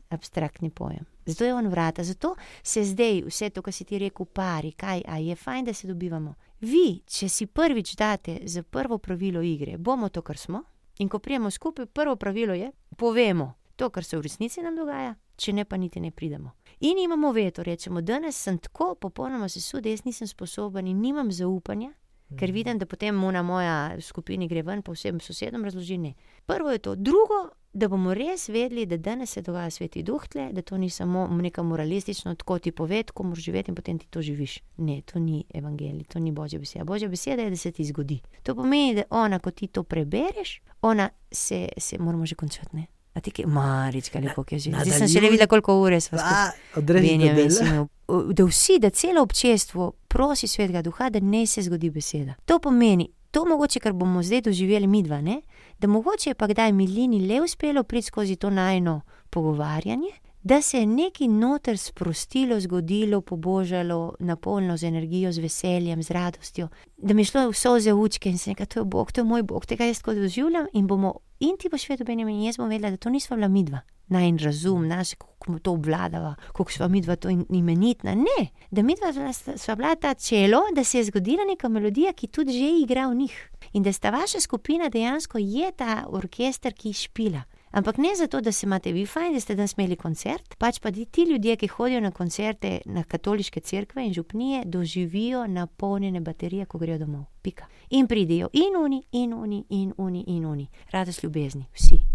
abstraktni 0.08 0.70
pojem. 0.70 1.04
Zato 1.26 1.44
je 1.44 1.54
on 1.54 1.68
vrata, 1.68 2.04
zato 2.04 2.34
se 2.62 2.84
zdaj 2.84 3.22
vse 3.26 3.50
to, 3.50 3.62
kar 3.62 3.72
si 3.72 3.84
ti 3.84 3.98
rekel, 3.98 4.26
pari, 4.26 4.72
kaj, 4.72 5.02
a 5.08 5.18
je 5.18 5.36
fajn, 5.36 5.64
da 5.64 5.72
se 5.72 5.86
dobivamo. 5.86 6.34
Vi, 6.60 7.02
če 7.06 7.28
si 7.28 7.46
prvič 7.46 7.94
date 7.96 8.38
za 8.44 8.62
prvo 8.62 8.98
pravilo 8.98 9.42
igre, 9.42 9.76
bomo 9.78 10.08
to, 10.08 10.22
kar 10.22 10.38
smo, 10.38 10.62
in 10.98 11.08
ko 11.08 11.18
prijemo 11.18 11.50
skupaj, 11.50 11.86
prvo 11.86 12.16
pravilo 12.16 12.54
je, 12.54 12.70
povemo 12.96 13.54
to, 13.76 13.90
kar 13.90 14.04
se 14.04 14.16
v 14.16 14.22
resnici 14.22 14.62
nam 14.62 14.76
dogaja, 14.76 15.14
če 15.36 15.52
ne 15.52 15.64
pa 15.64 15.76
niti 15.76 16.00
ne 16.00 16.10
pridemo. 16.10 16.54
In 16.80 16.98
imamo 16.98 17.32
veto, 17.32 17.62
rečemo, 17.62 18.00
danes 18.00 18.36
sem 18.36 18.58
tako 18.58 18.94
popolnoma 18.94 19.48
sesud, 19.48 19.86
jaz 19.86 20.04
nisem 20.04 20.28
sposoben 20.28 20.86
in 20.86 21.00
nimam 21.00 21.32
zaupanja, 21.32 21.92
ker 22.38 22.52
vidim, 22.52 22.78
da 22.78 22.86
potem 22.86 23.14
mu 23.14 23.30
na 23.32 23.42
moja 23.42 24.00
skupini 24.00 24.48
gre 24.48 24.62
ven, 24.62 24.82
pa 24.82 24.92
vsem 24.92 25.20
sosedom 25.20 25.64
razloži 25.64 25.98
ne. 25.98 26.14
Prvo 26.46 26.72
je 26.72 26.78
to, 26.78 26.94
drugo, 26.96 27.50
da 27.76 27.88
bomo 27.88 28.14
res 28.14 28.48
vedeli, 28.48 28.86
da 28.86 28.96
danes 28.96 29.30
se 29.30 29.42
dogaja 29.42 29.70
sveti 29.70 30.02
duh 30.02 30.26
tle, 30.28 30.48
da 30.52 30.62
to 30.62 30.78
ni 30.78 30.90
samo 30.90 31.26
neka 31.28 31.62
moralistično, 31.62 32.34
tako 32.34 32.58
ti 32.58 32.72
pove, 32.72 33.02
ko 33.02 33.22
moraš 33.22 33.44
živeti 33.44 33.70
in 33.70 33.74
potem 33.74 33.98
ti 33.98 34.06
to 34.10 34.22
živiš. 34.22 34.58
Ne, 34.76 35.02
to 35.02 35.18
ni 35.18 35.44
evangelij, 35.54 36.04
to 36.04 36.18
ni 36.18 36.32
božja 36.32 36.58
beseda. 36.58 36.84
Božja 36.84 37.08
beseda 37.08 37.42
je, 37.42 37.50
da 37.50 37.56
se 37.56 37.72
ti 37.72 37.84
zgodi. 37.84 38.20
To 38.42 38.54
pomeni, 38.54 38.94
da 38.94 39.02
ona, 39.10 39.38
ko 39.38 39.50
ti 39.50 39.66
to 39.66 39.82
prebereš, 39.82 40.60
ona 40.82 41.08
se, 41.32 41.68
se 41.78 41.98
moramo 41.98 42.26
že 42.26 42.34
končati. 42.34 42.76
Ne? 42.76 42.86
A 43.14 43.20
ti 43.20 43.30
kaj, 43.30 43.46
marička, 43.46 44.20
lepo 44.20 44.44
je 44.50 44.58
že. 44.58 44.70
Zdaj 44.70 44.84
sem 44.84 45.08
še 45.08 45.14
nadaljuj. 45.14 45.30
videla, 45.30 45.46
koliko 45.48 45.80
ure 45.80 46.00
smo 46.00 46.18
skupaj. 46.18 46.48
A, 46.48 46.80
odreži 46.80 47.08
Benjamin 47.08 47.36
debele. 47.36 47.50
si 47.50 47.64
imel, 47.64 47.86
da 48.32 48.44
vsi, 48.44 48.78
da 48.78 48.90
celo 48.90 49.22
občestvo 49.22 49.92
prosi 50.08 50.48
svetega 50.48 50.82
duha, 50.82 51.08
da 51.10 51.20
ne 51.20 51.46
se 51.46 51.62
zgodi 51.62 51.90
beseda. 51.90 52.34
To 52.44 52.58
pomeni, 52.58 53.08
to 53.30 53.44
mogoče, 53.44 53.80
kar 53.80 53.92
bomo 53.92 54.22
zdaj 54.22 54.40
doživeli 54.40 54.86
mi 54.86 55.02
dva, 55.02 55.20
ne? 55.20 55.40
Da 55.78 55.88
mogoče 55.88 56.30
je 56.30 56.34
pa 56.34 56.46
kdaj 56.46 56.72
Milini 56.72 57.26
le 57.26 57.40
uspelo 57.40 57.82
priti 57.82 58.06
skozi 58.06 58.36
to 58.36 58.50
najno 58.50 59.00
pogovarjanje, 59.30 60.10
da 60.42 60.62
se 60.62 60.78
je 60.78 60.86
nekaj 60.86 61.28
noter 61.28 61.78
sprostilo, 61.78 62.60
zgodilo, 62.60 63.20
pobožalo, 63.20 64.14
napolnilo 64.18 64.76
z 64.76 64.84
energijo, 64.84 65.32
z 65.32 65.38
veseljem, 65.38 66.02
z 66.02 66.10
radostjo, 66.10 66.68
da 66.96 67.14
mi 67.14 67.24
šlo 67.24 67.48
vse 67.50 67.80
za 67.80 67.94
učke 67.94 68.30
in 68.30 68.38
se 68.38 68.50
nekaj, 68.50 68.66
to 68.66 68.80
je 68.80 68.84
Bog, 68.84 69.12
to 69.12 69.20
je 69.20 69.24
moj 69.24 69.42
Bog, 69.42 69.66
tega 69.66 69.84
jaz 69.84 69.98
tako 69.98 70.14
doživljam 70.14 70.66
in 70.72 70.86
bomo, 70.86 71.14
in 71.40 71.56
ti 71.58 71.68
boš 71.68 71.88
vedel, 71.88 72.06
Benjamin, 72.06 72.36
in 72.36 72.42
jaz 72.42 72.56
bom 72.56 72.68
vedela, 72.68 72.90
da 72.90 72.96
to 72.96 73.10
nisva 73.10 73.36
bila 73.36 73.48
midva. 73.48 73.80
Naj 74.08 74.36
razum, 74.38 74.86
naš, 74.88 75.14
kako 75.14 75.58
to 75.58 75.72
obvladava, 75.72 76.34
kako 76.46 76.72
sva 76.72 76.88
mi 76.88 77.00
dva 77.00 77.16
to 77.16 77.28
in- 77.28 77.46
imenitna. 77.50 78.14
Ne, 78.14 78.48
da 78.70 78.82
mi 78.82 78.94
dva 78.94 79.32
sva 79.56 79.74
bila 79.74 79.96
ta 79.96 80.14
čelo, 80.14 80.60
da 80.74 80.84
se 80.84 80.98
je 80.98 81.04
zgodila 81.04 81.44
neka 81.48 81.68
melodija, 81.68 82.12
ki 82.12 82.26
tudi 82.26 82.52
že 82.52 82.70
igra 82.82 83.08
v 83.08 83.14
njih. 83.14 83.50
In 83.76 83.82
da 83.82 83.92
sta 83.92 84.10
vaša 84.10 84.40
skupina 84.40 84.88
dejansko 84.88 85.38
je 85.38 85.72
ta 85.72 86.04
orkester, 86.08 86.72
ki 86.74 86.92
špila. 86.92 87.42
Ampak 87.70 87.98
ne 87.98 88.14
zato, 88.16 88.40
da 88.40 88.52
se 88.52 88.66
imate 88.66 88.92
vi 88.92 89.06
fajn, 89.06 89.34
da 89.34 89.40
ste 89.40 89.54
danes 89.54 89.74
imeli 89.76 89.96
koncert, 89.96 90.54
pač 90.58 90.78
pa 90.80 90.92
ti 90.92 91.04
ti 91.04 91.26
ljudje, 91.28 91.56
ki 91.56 91.66
hodijo 91.66 92.00
na 92.00 92.10
koncerte 92.10 92.80
na 92.84 93.04
katoliške 93.04 93.60
cerkve 93.60 94.06
in 94.06 94.14
župnije, 94.14 94.62
doživijo 94.64 95.46
napolnjene 95.46 96.20
baterije, 96.20 96.64
ko 96.64 96.78
grejo 96.78 96.98
domov. 96.98 97.24
Pika. 97.42 97.66
In 97.90 98.06
pridijo 98.06 98.48
in 98.52 98.76
oni, 98.76 99.02
in 99.12 99.32
oni, 99.32 99.64
in 99.68 99.92
oni, 99.98 100.24
in 100.26 100.44
oni. 100.46 100.68
Radost 100.90 101.22
ljubezni, 101.22 101.64
vsi. 101.74 102.05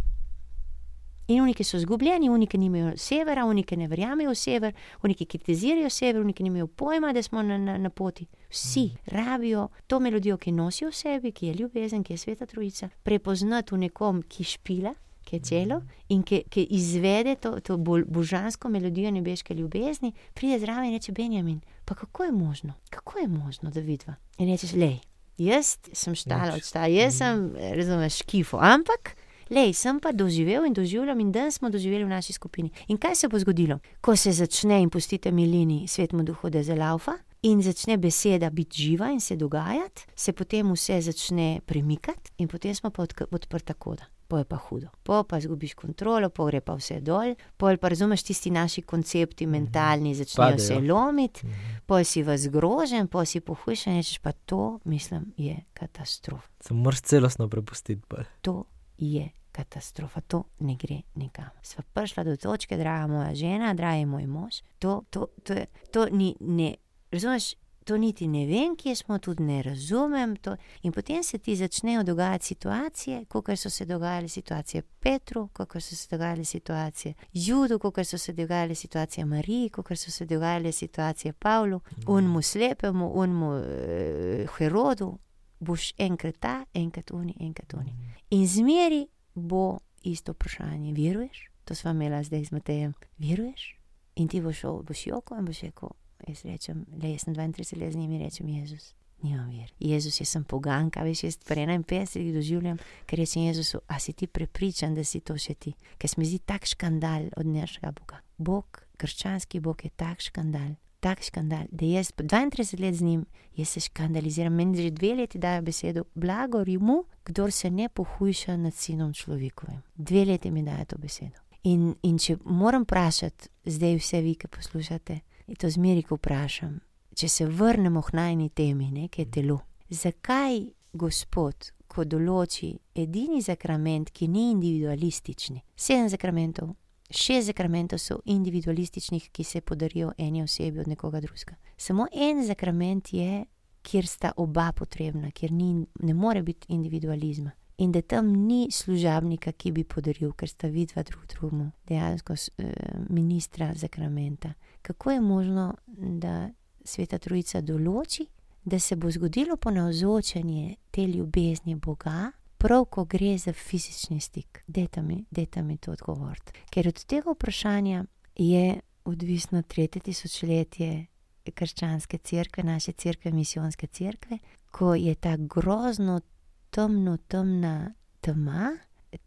In 1.32 1.42
oni, 1.42 1.54
ki 1.56 1.64
so 1.64 1.78
izgubljeni, 1.80 2.30
oni, 2.30 2.48
ki 2.48 2.60
nimajo 2.60 2.92
severa, 3.00 3.46
oni, 3.48 3.64
ki 3.64 3.78
ne 3.80 3.88
verjamejo 3.88 4.34
v 4.34 4.40
sever, 4.40 4.74
oni, 5.06 5.16
ki 5.16 5.28
kritizirajo 5.32 5.90
sever, 5.94 6.20
oni, 6.20 6.34
ki 6.36 6.44
nimajo 6.44 6.68
pojma, 6.68 7.14
da 7.16 7.24
smo 7.24 7.44
na, 7.46 7.60
na, 7.62 7.78
na 7.80 7.90
poti. 7.90 8.28
Vsi 8.52 8.90
rabijo 9.14 9.70
to 9.88 10.00
melodijo, 10.04 10.36
ki 10.38 10.52
nosijo 10.52 10.90
v 10.92 10.98
sebi, 10.98 11.32
ki 11.32 11.48
je 11.48 11.54
ljubezen, 11.62 12.04
ki 12.04 12.14
je 12.14 12.24
sveta 12.26 12.50
trojica, 12.52 12.90
prepoznati 13.08 13.76
v 13.76 13.86
nekom, 13.86 14.20
ki 14.28 14.44
špila, 14.44 14.92
ki 15.24 15.38
je 15.38 15.46
čelo 15.48 15.82
in 16.10 16.26
ki, 16.28 16.44
ki 16.50 16.66
izvede 16.76 17.38
to, 17.40 17.54
to 17.64 17.78
božansko 17.78 18.70
melodijo 18.70 19.12
nebeške 19.12 19.56
ljubezni, 19.56 20.12
pride 20.34 20.60
zraven 20.60 20.90
in 20.90 20.98
reče: 20.98 21.12
Benjamin, 21.12 21.62
pa 21.86 21.96
kako 21.96 22.24
je 22.24 22.32
možno, 22.32 22.74
kako 22.90 23.20
je 23.20 23.28
možno, 23.28 23.72
da 23.72 23.80
vidiva? 23.80 24.16
In 24.38 24.52
rečeš, 24.52 24.74
lej, 24.74 25.00
jaz 25.38 25.78
sem 25.94 26.16
štala 26.16 26.54
od 26.56 26.64
sta, 26.64 26.86
jaz 26.92 27.18
sem, 27.18 27.54
razumeš, 27.56 28.22
kifo, 28.22 28.58
ampak. 28.58 29.16
Lej, 29.52 29.74
sem 29.76 30.00
pa 30.00 30.14
doživel 30.16 30.64
in 30.64 30.74
doživljam, 30.74 31.20
in 31.20 31.32
danes 31.32 31.58
smo 31.60 31.70
doživeli 31.70 32.06
v 32.06 32.08
naši 32.08 32.34
skupini. 32.34 32.70
In 32.88 32.98
kaj 32.98 33.16
se 33.16 33.28
bo 33.28 33.40
zgodilo, 33.40 33.80
ko 34.02 34.16
se 34.16 34.32
začne 34.32 34.78
in 34.82 34.90
pustite 34.90 35.32
milini 35.32 35.88
svetmu 35.88 36.24
duhu, 36.24 36.50
da 36.50 36.64
zelaufa 36.64 37.18
in 37.42 37.60
začne 37.62 37.98
beseda 37.98 38.50
biti 38.50 38.82
živa 38.82 39.10
in 39.12 39.20
se 39.20 39.36
dogajati, 39.36 40.06
se 40.16 40.32
potem 40.34 40.72
vse 40.72 41.02
začne 41.02 41.60
premikati, 41.66 42.32
in 42.38 42.48
potem 42.48 42.76
smo 42.76 42.90
pa 42.90 43.04
odprta 43.32 43.74
koda. 43.74 44.08
Po 44.28 44.38
je 44.38 44.46
pa 44.46 44.56
hudo, 44.56 44.88
po 45.04 45.24
pa 45.24 45.38
izgubiš 45.38 45.74
kontrolo, 45.74 46.30
po 46.30 46.46
gre 46.46 46.62
pa 46.62 46.78
vse 46.80 47.02
dol, 47.02 47.36
pol 47.58 47.78
pa 47.78 47.90
razumeš 47.92 48.24
tisti 48.24 48.52
naši 48.52 48.82
koncepti 48.82 49.48
mentalni, 49.48 50.16
začnejo 50.16 50.52
Padejo. 50.52 50.68
se 50.68 50.80
lomiti, 50.80 51.42
pol 51.86 52.06
si 52.08 52.24
v 52.24 52.38
zgrožen, 52.38 53.12
pol 53.12 53.26
si 53.26 53.44
pohujšan, 53.44 54.00
rečeš 54.00 54.24
pa 54.24 54.32
to, 54.32 54.80
mislim, 54.86 55.34
je 55.38 55.60
katastrofa. 55.74 56.48
Se 56.64 56.74
moraš 56.74 57.02
celostno 57.02 57.50
prepustiti. 57.50 58.02
pol. 58.08 58.24
To 58.42 58.64
je 58.98 59.41
katastrofa, 59.52 60.22
to 60.22 60.44
ne 60.60 60.76
gre 60.76 61.02
nikam. 61.16 61.50
Sva 61.62 61.84
prišla 61.94 62.24
do 62.24 62.38
točke, 62.38 62.78
draga 62.78 63.08
moja 63.08 63.34
žena, 63.36 63.74
dragi 63.74 64.06
moj 64.06 64.28
mož, 64.28 64.62
to, 64.80 65.02
to, 65.10 65.28
to, 65.44 65.54
je, 65.54 65.66
to 65.92 66.08
ni, 66.12 66.36
ne, 66.40 66.76
razumeš, 67.12 67.54
to 67.84 67.98
niti 67.98 68.28
ne 68.28 68.46
vem, 68.46 68.76
kje 68.76 68.96
smo, 68.96 69.18
tudi 69.18 69.44
ne 69.44 69.64
razumem. 69.64 70.36
To. 70.36 70.56
In 70.82 70.92
potem 70.92 71.24
se 71.24 71.38
ti 71.38 71.56
začnejo 71.56 72.04
dogajati 72.04 72.46
situacije, 72.46 73.26
kot 73.26 73.50
so 73.56 73.70
se 73.70 73.86
dogajale 73.86 74.28
situacije 74.28 74.82
Petru, 74.82 75.48
kot 75.54 75.72
so 75.74 75.96
se 75.96 76.08
dogajale 76.12 76.44
situacije 76.44 77.14
Judu, 77.34 77.80
kot 77.80 78.08
so 78.08 78.18
se 78.18 78.34
dogajale 78.34 78.76
situacije 78.76 79.26
Mariji, 79.26 79.70
kot 79.70 79.98
so 79.98 80.12
se 80.12 80.26
dogajale 80.26 80.72
situacije 80.72 81.34
Pavlu, 81.34 81.82
unmu 82.08 82.42
slepemu, 82.42 83.12
unmu 83.14 83.56
eh, 83.56 84.46
Herodu. 84.58 85.18
Boš 85.60 85.94
enkrat 85.98 86.36
ta, 86.40 86.66
enkrat 86.74 87.12
oni, 87.12 87.36
enkrat 87.40 87.74
oni. 87.74 87.94
In 88.30 88.48
zmeri 88.48 89.08
bo 89.36 89.80
isto 90.04 90.32
vprašanje. 90.32 90.94
Veruješ? 90.94 91.50
To 91.66 91.76
smo 91.76 91.92
imeli 91.92 92.24
zdaj 92.24 92.46
z 92.46 92.52
Matejem. 92.52 92.94
Veruješ? 93.18 93.78
In 94.16 94.28
ti 94.28 94.42
boš 94.42 94.58
šel, 94.60 94.82
boš 94.84 95.08
joko 95.08 95.38
in 95.38 95.46
boš 95.46 95.62
rekel: 95.62 95.90
Jaz 96.28 96.46
rečem, 96.46 96.86
le 97.02 97.12
jaz 97.12 97.24
sem 97.26 97.36
32 97.36 97.78
let 97.78 97.94
z 97.94 97.96
njimi, 97.96 98.20
rečem 98.20 98.50
Jezus. 98.50 98.94
Nimam 99.22 99.50
ver. 99.50 99.74
Jezus, 99.80 100.20
jaz 100.20 100.30
sem 100.30 100.44
poganka, 100.44 101.04
veš, 101.04 101.24
jaz 101.24 101.38
pri 101.46 101.66
51 101.66 102.34
doživljam, 102.34 102.78
ker 103.06 103.20
rečem 103.20 103.44
Jezusu, 103.44 103.82
a 103.88 104.00
si 104.00 104.14
ti 104.14 104.28
prepričan, 104.28 104.96
da 104.96 105.04
si 105.04 105.20
to 105.20 105.38
še 105.38 105.54
ti, 105.54 105.74
ker 105.98 106.10
se 106.10 106.18
mi 106.18 106.26
zdi 106.26 106.40
tak 106.46 106.66
škandal 106.66 107.30
od 107.38 107.46
našega 107.46 107.92
Boga. 107.92 108.22
Bog, 108.38 108.82
krščanski 108.98 109.60
Bog 109.60 109.86
je 109.86 109.92
tak 109.96 110.22
škandal, 110.26 110.74
tak 111.02 111.24
škandal, 111.24 111.66
da 111.72 111.86
jaz 111.86 112.12
po 112.12 112.24
32 112.24 112.80
let 112.80 112.96
z 112.96 113.02
njim, 113.02 113.26
jaz 113.56 113.70
se 113.70 113.80
škandaliziram, 113.80 114.54
meni 114.54 114.84
že 114.84 114.90
dve 114.90 115.16
leti 115.16 115.40
dajo 115.40 115.62
besedo, 115.62 116.04
blago 116.16 116.64
mu, 116.80 117.04
kdor 117.26 117.52
se 117.52 117.70
ne 117.70 117.90
pohujša 117.90 118.58
nad 118.58 118.74
sinom 118.74 119.14
človekovim. 119.14 119.82
Dve 119.96 120.26
leti 120.26 120.52
mi 120.52 120.64
dajo 120.64 120.86
to 120.86 120.98
besedo. 120.98 121.42
In, 121.64 121.96
in 122.04 122.18
če 122.18 122.38
moram 122.46 122.84
vprašati, 122.84 123.50
zdaj 123.66 123.96
vse 123.96 124.22
vi, 124.22 124.36
ki 124.36 124.48
poslušate, 124.48 125.20
in 125.48 125.56
to 125.56 125.70
zmeri, 125.70 126.04
ko 126.04 126.16
vprašam, 126.16 126.80
če 127.16 127.30
se 127.30 127.46
vrnemo 127.46 128.02
k 128.02 128.14
najni 128.14 128.50
temi, 128.50 128.92
ne, 128.92 129.08
ki 129.08 129.22
je 129.22 129.32
telo. 129.32 129.60
Zakaj 129.90 130.62
Gospod, 130.94 131.72
ko 131.88 132.04
določi 132.04 132.74
edini 132.96 133.42
zakrament, 133.42 134.10
ki 134.12 134.28
ni 134.28 134.50
individualistični, 134.52 135.62
sedem 135.76 136.10
zakramentov, 136.12 136.74
šest 137.12 137.48
zakramentov 137.48 138.00
so 138.00 138.20
individualističnih, 138.26 139.30
ki 139.32 139.44
se 139.44 139.62
podarijo 139.62 140.12
eni 140.18 140.44
osebi 140.44 140.80
od 140.80 140.88
nekoga 140.88 141.20
drugega. 141.20 141.56
Samo 141.78 142.08
en 142.14 142.46
zakrament 142.46 143.14
je, 143.14 143.46
kjer 143.82 144.08
sta 144.08 144.32
oba 144.38 144.72
potrebna, 144.72 145.32
kjer 145.32 145.52
ni, 145.52 145.86
ne 146.00 146.14
more 146.14 146.42
biti 146.42 146.74
individualizma. 146.74 147.52
In 147.78 147.92
da 147.92 148.02
tam 148.02 148.28
ni 148.28 148.68
služabnika, 148.72 149.52
ki 149.52 149.72
bi 149.72 149.84
podaril, 149.84 150.34
ker 150.38 150.50
sta 150.50 150.68
vidva 150.68 151.04
drug 151.04 151.26
drugemu, 151.26 151.72
dejansko 151.88 152.34
eh, 152.34 152.74
ministra 153.10 153.72
zakramenta. 153.76 154.54
Kako 154.82 155.12
je 155.12 155.22
možno, 155.22 155.74
da 155.98 156.50
Sveta 156.84 157.18
Trojica 157.18 157.62
določi, 157.62 158.28
da 158.64 158.80
se 158.80 158.96
bo 158.96 159.12
zgodilo 159.12 159.58
ponavzočanje 159.58 160.76
te 160.92 161.08
ljubezni 161.08 161.76
Boga, 161.76 162.32
prav 162.62 162.86
ko 162.86 163.06
gre 163.06 163.38
za 163.38 163.54
fizični 163.54 164.20
stik? 164.20 164.64
Dajte 164.68 165.02
mi, 165.02 165.26
dajte 165.32 165.62
mi 165.62 165.78
to 165.78 165.92
odgovoriti. 165.92 166.52
Ker 166.70 166.88
od 166.88 167.06
tega 167.06 167.32
vprašanja 167.32 168.06
je 168.36 168.80
odvisno 169.06 169.62
tretje 169.62 170.02
tisočletje 170.02 171.06
krščanske 171.54 172.18
cerkve, 172.18 172.64
naše 172.64 172.92
cerkve, 172.92 173.32
misijonske 173.32 173.88
cerkve, 173.88 174.38
ko 174.72 174.94
je 174.96 175.16
ta 175.16 175.36
grozno 175.38 176.22
temno, 176.70 177.18
temna 177.18 177.94
tema 178.22 178.72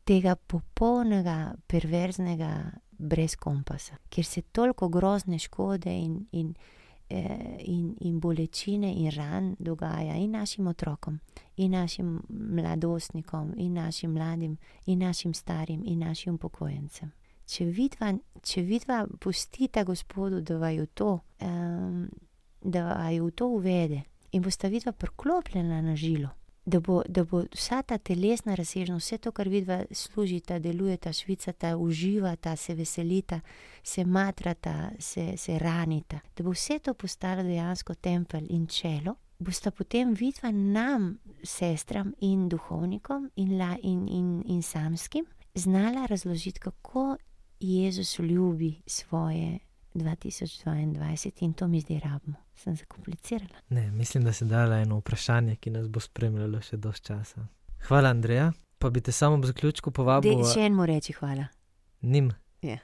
tega 0.05 0.37
popolnega, 0.37 1.55
perverznega, 1.67 2.51
brez 2.99 3.37
kompasa, 3.37 3.99
kjer 4.09 4.27
se 4.27 4.43
toliko 4.43 4.89
grozne 4.89 5.39
škode 5.39 5.93
in, 5.93 6.27
in, 6.33 6.55
in, 7.59 7.95
in 8.01 8.21
bolečine 8.21 8.93
in 8.93 9.11
ran 9.11 9.57
dogaja 9.59 10.15
in 10.15 10.31
našim 10.31 10.67
otrokom, 10.67 11.19
in 11.57 11.71
našim 11.71 12.23
mladostnikom, 12.29 13.55
in 13.57 13.75
našim 13.75 14.13
mladim, 14.13 14.57
in 14.87 14.99
našim 14.99 15.35
starim, 15.35 15.83
in 15.85 15.99
našim 15.99 16.35
upokojencem. 16.35 17.13
Če 17.47 17.65
vidva, 17.65 18.15
če 18.43 18.63
vidva 18.63 19.05
pustita 19.21 19.85
Gospodu, 19.85 20.41
da 20.41 20.57
vaju 20.59 20.87
to, 20.87 21.19
um, 21.41 22.09
da 22.63 22.87
vaju 22.95 23.31
to 23.31 23.49
uvede 23.49 24.03
in 24.33 24.43
bosta 24.43 24.69
vidva 24.69 24.93
priklopljena 24.93 25.83
na 25.83 25.97
žilo, 25.97 26.29
da 26.67 26.81
bo, 26.81 27.03
da 27.09 27.25
bo 27.25 27.43
vsa 27.53 27.83
ta 27.83 27.99
telesna 27.99 28.55
razsežnost, 28.55 29.07
vse 29.07 29.19
to, 29.19 29.33
kar 29.33 29.49
vidva 29.49 29.83
služita, 29.91 30.59
delujeta, 30.59 31.13
švicata, 31.13 31.77
uživata, 31.77 32.57
se 32.57 32.75
veselita, 32.75 33.41
se 33.83 34.05
matrata, 34.05 34.91
se, 34.99 35.37
se 35.37 35.59
ranita, 35.59 36.21
da 36.37 36.45
bo 36.45 36.51
vse 36.51 36.79
to 36.79 36.95
postalo 36.95 37.43
dejansko 37.43 37.95
tempelj 37.95 38.47
in 38.51 38.67
čelo, 38.67 39.15
bosta 39.39 39.71
potem 39.71 40.15
vidva 40.15 40.51
nam, 40.51 41.19
sestram 41.43 42.15
in 42.21 42.49
duhovnikom 42.49 43.31
in, 43.37 43.59
la, 43.59 43.77
in, 43.83 44.09
in, 44.09 44.43
in 44.47 44.63
samskim, 44.63 45.27
znala 45.55 46.07
razložiti, 46.07 46.61
kako 46.61 47.17
Jezus 47.61 48.19
ljubi 48.19 48.75
svoje 48.87 49.59
2022 49.95 51.33
in 51.41 51.53
to 51.53 51.69
mi 51.69 51.81
zdaj 51.81 52.01
rabimo. 52.01 52.44
Sem 52.57 52.77
zakomplicirala. 52.77 53.59
Ne, 53.69 53.91
mislim, 53.91 54.25
da 54.25 54.33
se 54.33 54.45
dala 54.45 54.77
eno 54.77 54.99
vprašanje, 54.99 55.57
ki 55.57 55.71
nas 55.71 55.89
bo 55.89 56.01
spremljalo 56.01 56.61
še 56.61 56.77
dosti 56.77 57.07
časa. 57.07 57.47
Hvala, 57.89 58.11
Andreja. 58.15 58.53
Pa 58.79 58.91
bi 58.91 59.01
te 59.01 59.13
samo 59.13 59.37
v 59.37 59.47
zaključku 59.47 59.91
povabil 59.91 60.37
Dej, 60.43 60.53
še 60.55 60.67
en 60.67 60.75
mu 60.75 60.87
reči 60.87 61.13
hvala. 61.13 61.47
njim. 62.03 62.33
Ja. 62.63 62.79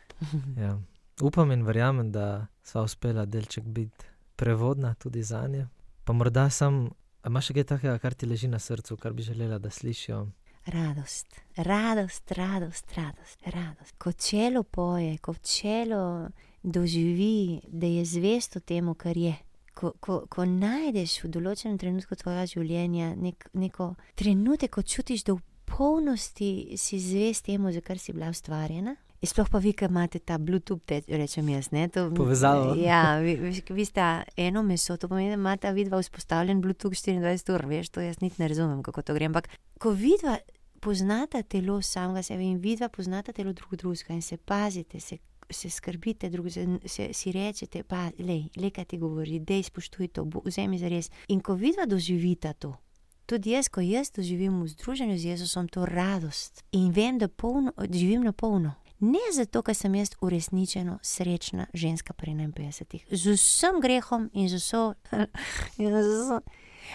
Ja. 0.57 0.79
Upam 1.23 1.53
in 1.53 1.63
verjamem, 1.65 2.13
da 2.13 2.47
sva 2.63 2.83
uspela 2.83 3.27
delček 3.27 3.65
biti 3.65 4.05
prevodna 4.37 4.95
tudi 4.95 5.23
za 5.23 5.47
nje. 5.49 5.67
Pa 6.05 6.13
morda 6.13 6.51
sam, 6.51 6.91
imaš 7.27 7.47
še 7.51 7.55
kaj 7.55 7.65
takega, 7.65 7.99
kar 7.99 8.15
ti 8.15 8.27
leži 8.27 8.49
na 8.49 8.59
srcu, 8.59 8.97
kar 8.97 9.13
bi 9.13 9.23
želela, 9.23 9.59
da 9.59 9.71
slišijo? 9.71 10.27
Radost, 10.67 11.37
radost, 11.57 12.33
radost, 12.33 12.93
radost, 12.97 13.47
radost. 13.47 13.95
Ko 13.99 14.13
čelo 14.13 14.63
poje, 14.63 15.19
ko 15.19 15.35
čelo 15.35 16.29
doživi, 16.63 17.61
da 17.69 17.87
je 17.87 18.05
zvesto 18.05 18.61
temu, 18.61 18.95
kar 18.95 19.17
je. 19.17 19.37
Ko, 19.75 19.93
ko, 20.01 20.25
ko 20.29 20.45
najdeš 20.45 21.21
v 21.25 21.31
določenem 21.37 21.79
trenutku 21.81 22.17
tvojega 22.19 22.47
življenja 22.51 23.15
nek, 23.17 23.47
neko 23.55 23.95
trenutek, 24.19 24.73
ko 24.75 24.83
čutiš, 24.83 25.25
da 25.29 25.37
v 25.37 25.45
polnosti 25.71 26.51
si 26.77 26.99
zvest 27.01 27.47
temu, 27.47 27.73
za 27.73 27.81
kar 27.81 27.99
si 27.99 28.13
bila 28.13 28.33
ustvarjena. 28.35 28.97
In 29.21 29.29
sploh 29.29 29.51
pa 29.53 29.61
vi, 29.61 29.75
ki 29.77 29.85
imate 29.85 30.19
ta 30.25 30.39
Bluetooth, 30.41 30.81
te, 30.89 31.03
rečem 31.05 31.49
jaz, 31.53 31.69
ne, 31.77 31.85
to, 31.93 32.07
Povezavo. 32.17 32.73
Ja, 32.81 33.19
vi, 33.21 33.35
vi, 33.37 33.53
vi 33.77 33.85
sta 33.85 34.23
eno 34.41 34.63
meso, 34.65 34.97
to 34.97 35.11
pomeni, 35.13 35.29
da 35.29 35.37
imata 35.37 35.75
vidva 35.77 36.01
vzpostavljen 36.01 36.63
Bluetooth 36.65 36.97
24 36.97 37.53
ur, 37.53 37.67
veš, 37.69 37.93
to 37.93 38.01
jaz 38.01 38.23
niti 38.25 38.41
ne 38.41 38.49
razumem, 38.49 38.81
kako 38.83 39.05
to 39.05 39.17
gre. 39.19 39.29
Ampak 39.29 39.51
ko 39.79 39.93
vidva 39.93 40.39
poznata 40.81 41.43
telo 41.43 41.83
samega 41.83 42.23
sebe 42.23 42.49
in 42.49 42.59
vidva 42.65 42.89
poznata 42.89 43.33
telo 43.37 43.53
drug 43.53 43.77
drugega 43.77 44.17
in 44.17 44.23
se 44.23 44.37
pazite, 44.37 45.01
se, 45.01 45.19
se 45.51 45.71
skrbite, 45.71 46.31
drug, 46.31 46.47
se, 46.87 47.09
si 47.13 47.33
rečete, 47.33 47.83
pa 47.83 48.11
le, 48.19 48.43
le 48.57 48.71
kaj 48.71 48.85
ti 48.85 48.99
govori, 48.99 49.41
dej 49.41 49.63
spoštuj 49.63 50.09
to, 50.09 50.25
bo- 50.25 50.43
vzemi 50.45 50.79
za 50.79 50.89
res. 50.89 51.11
In 51.29 51.41
ko 51.41 51.55
vidva 51.55 51.87
doživita 51.87 52.53
to, 52.53 52.75
tudi 53.27 53.55
jaz, 53.55 53.69
ko 53.69 53.81
jaz 53.81 54.11
doživim 54.11 54.63
v 54.63 54.69
združenju 54.69 55.19
z 55.19 55.35
Jezusom 55.35 55.69
to 55.69 55.87
radost 55.87 56.65
in 56.73 56.93
vem, 56.93 57.19
da 57.19 57.29
polno, 57.29 57.73
živim 57.91 58.25
na 58.25 58.33
polno. 58.33 58.75
Ne 59.01 59.33
zato, 59.33 59.63
ker 59.65 59.75
sem 59.75 59.95
jaz 59.97 60.13
uresničeno 60.21 60.99
srečna 61.03 61.67
ženska 61.73 62.13
pri 62.13 62.35
51, 62.37 63.09
z 63.09 63.37
vsem 63.37 63.81
grehom 63.81 64.29
in 64.33 64.49
z 64.49 64.61
vso. 64.61 64.93
in 65.81 65.89
z 65.89 66.05
vso 66.05 66.41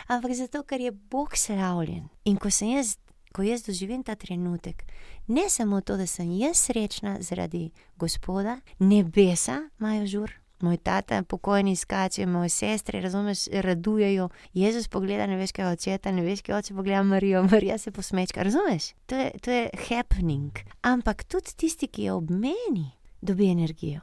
ampak 0.08 0.34
zato, 0.34 0.64
ker 0.64 0.82
je 0.82 0.92
Bog 0.92 1.38
slavljen. 1.38 2.08
In 2.26 2.38
ko 2.38 2.50
sem 2.52 2.76
jaz, 2.76 2.98
ko 3.36 3.44
jaz 3.44 3.66
doživim 3.68 4.04
ta 4.04 4.16
trenutek, 4.16 4.86
ne 5.28 5.50
samo 5.50 5.82
to, 5.82 5.98
da 5.98 6.08
sem 6.08 6.32
jaz 6.32 6.58
srečna 6.58 7.18
zaradi 7.20 7.70
Gospoda, 7.98 8.60
nebesa 8.80 9.60
imajo 9.80 10.08
žur. 10.08 10.32
Moj 10.62 10.78
tata, 10.78 11.24
pokojni 11.24 11.76
skače, 11.76 12.26
moje 12.26 12.50
sestre, 12.50 13.02
razumeš, 13.02 13.48
radujejo. 13.52 14.30
Jezus 14.54 14.88
pogleda 14.88 15.28
nebeškega 15.28 15.70
očeta, 15.70 16.12
nebeški 16.12 16.54
oče 16.54 16.74
pogleda 16.74 17.04
Marijo, 17.04 17.44
Marija 17.52 17.78
se 17.78 17.92
posmečka, 17.92 18.44
razumeš? 18.44 18.94
To 19.06 19.16
je, 19.16 19.32
to 19.42 19.52
je 19.52 19.70
happening. 19.90 20.52
Ampak 20.82 21.24
tudi 21.24 21.52
tisti, 21.58 21.88
ki 21.88 22.04
je 22.04 22.14
ob 22.14 22.32
meni, 22.32 22.92
dobi 23.22 23.52
energijo. 23.52 24.00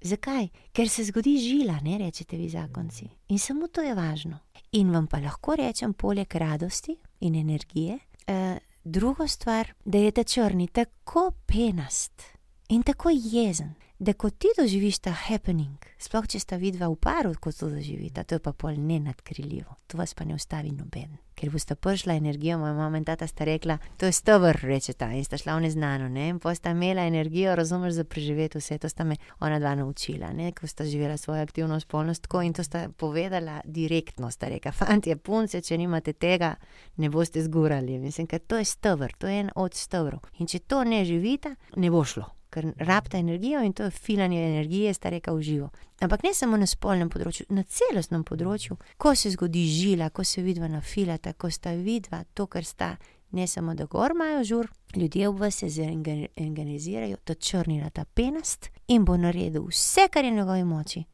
Zakaj? 0.00 0.48
Ker 0.72 0.88
se 0.88 1.04
zgodi 1.04 1.36
žila, 1.38 1.76
ne 1.84 1.98
rečete 1.98 2.36
vi 2.36 2.48
zakonci. 2.48 3.08
In 3.28 3.38
samo 3.38 3.68
to 3.68 3.82
je 3.82 3.94
važno. 3.94 4.38
In 4.72 4.90
vam 4.90 5.06
pa 5.06 5.18
lahko 5.20 5.56
rečem, 5.56 5.92
poleg 5.92 6.34
radosti 6.34 6.96
in 7.20 7.34
energije, 7.34 7.98
eh, 8.26 8.58
drugo 8.90 9.28
stvar, 9.28 9.72
da 9.84 9.98
je 9.98 10.10
ta 10.10 10.24
črni 10.24 10.68
tako 10.68 11.30
penast 11.46 12.22
in 12.68 12.82
tako 12.82 13.10
jezen, 13.12 13.74
da 13.98 14.12
ko 14.12 14.30
ti 14.30 14.48
doživiš 14.58 14.98
ta 14.98 15.10
happening, 15.10 15.78
sploh 15.98 16.26
če 16.26 16.40
sta 16.40 16.56
vidva 16.56 16.88
v 16.88 16.96
paru, 16.96 17.34
kot 17.40 17.58
to 17.58 17.68
doživita, 17.70 18.24
to 18.24 18.38
je 18.38 18.42
pa 18.42 18.52
pol 18.52 18.78
ne 18.78 19.00
nadkriljivo, 19.00 19.76
to 19.86 19.98
vas 19.98 20.14
pa 20.14 20.24
ne 20.24 20.34
ustavi 20.34 20.72
noben. 20.72 21.18
Ker 21.40 21.50
boste 21.50 21.74
prišla 21.74 22.18
energijo, 22.20 22.58
moja 22.58 22.74
mama 22.76 22.98
in 23.00 23.04
tata 23.04 23.26
sta 23.26 23.44
rekla, 23.48 23.78
to 23.96 24.06
je 24.06 24.12
stobr, 24.12 24.58
reče 24.62 24.92
ta, 24.92 25.08
in 25.16 25.24
sta 25.24 25.38
šla 25.40 25.56
v 25.56 25.64
neznano, 25.64 26.08
ne, 26.12 26.28
in 26.34 26.38
pa 26.38 26.52
sta 26.54 26.74
imela 26.76 27.06
energijo, 27.08 27.54
razumeš, 27.56 27.94
za 27.96 28.04
preživeti 28.04 28.58
vse, 28.58 28.78
to 28.78 28.88
sta 28.88 29.04
me 29.04 29.16
ona 29.40 29.58
dva 29.58 29.74
naučila, 29.74 30.32
ne, 30.36 30.52
ko 30.52 30.66
sta 30.66 30.84
živela 30.84 31.16
svojo 31.16 31.42
aktivno 31.42 31.80
spolnost 31.80 32.22
tako 32.22 32.42
in 32.42 32.52
to 32.52 32.64
sta 32.64 32.88
povedala 32.96 33.60
direktno, 33.64 34.30
sta 34.30 34.48
rekla, 34.48 34.72
fantje, 34.72 35.16
punce, 35.16 35.60
če 35.60 35.78
nimate 35.78 36.12
tega, 36.12 36.54
ne 36.96 37.10
boste 37.10 37.42
zgurali, 37.42 37.98
mislim, 37.98 38.26
ker 38.26 38.40
to 38.40 38.60
je 38.60 38.64
stobr, 38.64 39.16
to 39.18 39.26
je 39.26 39.40
en 39.40 39.50
od 39.54 39.74
stobrov. 39.74 40.20
In 40.38 40.46
če 40.46 40.58
to 40.58 40.84
ne 40.84 41.04
živita, 41.04 41.54
ne 41.76 41.90
bo 41.90 42.04
šlo 42.04 42.39
ker 42.50 42.72
rabita 42.76 43.18
energijo 43.18 43.62
in 43.64 43.72
to 43.72 43.86
je 43.86 43.90
filanje 43.90 44.40
energije, 44.46 44.94
sta 44.94 45.08
reka 45.08 45.32
v 45.32 45.42
živo. 45.42 45.70
Ampak 46.00 46.22
ne 46.22 46.34
samo 46.34 46.56
na 46.56 46.66
spolnem 46.66 47.10
področju, 47.10 47.46
na 47.48 47.62
celostnem 47.62 48.24
področju, 48.24 48.76
ko 48.98 49.14
se 49.14 49.30
zgodi 49.30 49.64
žila, 49.68 50.10
ko 50.10 50.24
se 50.24 50.42
vidva 50.42 50.68
na 50.68 50.80
filata, 50.80 51.32
ko 51.32 51.50
sta 51.50 51.74
vidva 51.76 52.24
to, 52.34 52.46
kar 52.46 52.64
sta. 52.64 52.96
Ne 53.30 53.46
samo, 53.46 53.76
da 53.78 53.84
gor 53.86 54.10
imajo 54.10 54.40
žur, 54.44 54.68
ljudje 54.96 55.28
v 55.28 55.38
vas 55.38 55.60
se 55.62 55.68
zorganizirajo, 55.70 57.20
da 57.26 57.34
črnira 57.34 57.90
ta 57.94 58.02
penast 58.04 58.72
in 58.88 59.04
bo 59.06 59.14
naredil 59.16 59.68
vse, 59.68 60.08
kar 60.10 60.24
je 60.24 60.32
v 60.32 60.40
njegovi 60.40 60.64
moči, 60.64 61.04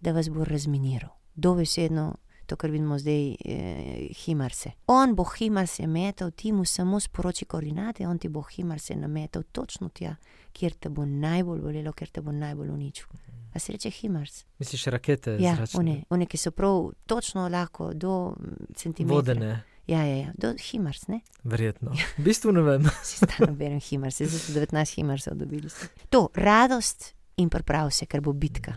da 0.00 0.14
vas 0.16 0.30
bo 0.32 0.44
razminiral. 0.44 1.12
Dovesedno 1.34 2.14
to, 2.46 2.56
kar 2.56 2.70
vidimo 2.70 2.98
zdaj, 2.98 3.34
eh, 3.34 4.06
himarse. 4.16 4.70
On 4.86 5.14
bo 5.14 5.24
himarse 5.26 5.86
metal, 5.86 6.30
ti 6.30 6.52
mu 6.52 6.64
samo 6.64 7.00
sporoči 7.00 7.44
koordinate, 7.44 8.06
on 8.06 8.18
ti 8.18 8.28
bo 8.28 8.42
himarse 8.42 8.96
nametal 8.96 9.42
točno 9.42 9.88
tja, 9.88 10.16
kjer 10.52 10.72
te 10.74 10.88
bo 10.88 11.04
najbolj 11.04 11.60
bolelo, 11.60 11.92
kjer 11.92 12.08
te 12.10 12.20
bo 12.20 12.32
najbolj 12.32 12.68
uničil. 12.70 13.06
A 13.54 13.58
se 13.58 13.72
reče 13.72 13.90
himars? 13.90 14.44
Misliš 14.58 14.84
rakete? 14.86 15.36
Ja, 15.40 15.54
zračne? 15.56 15.78
one, 15.80 16.02
one, 16.10 16.26
ki 16.26 16.36
so 16.36 16.50
prav 16.50 16.90
točno 17.06 17.48
lahko 17.48 17.92
do 17.94 18.34
centimetra. 18.74 19.16
Vodene, 19.16 19.62
Ja, 19.86 20.02
ja, 20.02 20.16
ja, 20.16 20.32
do 20.34 20.54
himars, 20.60 21.06
ne? 21.08 21.20
verjetno. 21.44 21.92
V 22.18 22.22
bistvu 22.24 22.52
ne 22.52 22.62
vem. 22.62 22.82
Si 23.04 23.16
stalno 23.16 23.54
berem 23.54 23.80
himars, 23.80 24.16
zdaj 24.16 24.28
so 24.28 24.52
19 24.52 24.94
himarsov 24.94 25.34
dobili. 25.34 25.70
ste. 25.70 25.86
To, 26.10 26.28
radost 26.34 27.14
in 27.36 27.48
priprav 27.50 27.90
se, 27.90 28.06
ker 28.06 28.20
bo 28.20 28.32
bitka. 28.32 28.74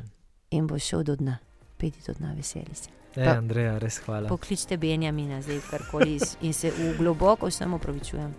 In 0.51 0.67
bo 0.67 0.79
šel 0.79 1.03
do 1.03 1.15
dna, 1.15 1.37
peti 1.77 1.99
do 2.07 2.13
dna, 2.13 2.33
veseli 2.37 2.75
se. 2.75 2.98
E, 3.15 3.25
Andreja, 3.25 3.77
res 3.81 3.97
hvala. 4.05 4.29
Pokličite 4.29 4.77
Benjamina, 4.77 5.41
zdaj 5.41 5.59
karkoli 5.69 6.19
in 6.41 6.53
se 6.53 6.71
v 6.71 6.93
globoko 6.97 7.49
samo 7.51 7.75
opravičujem. 7.75 8.33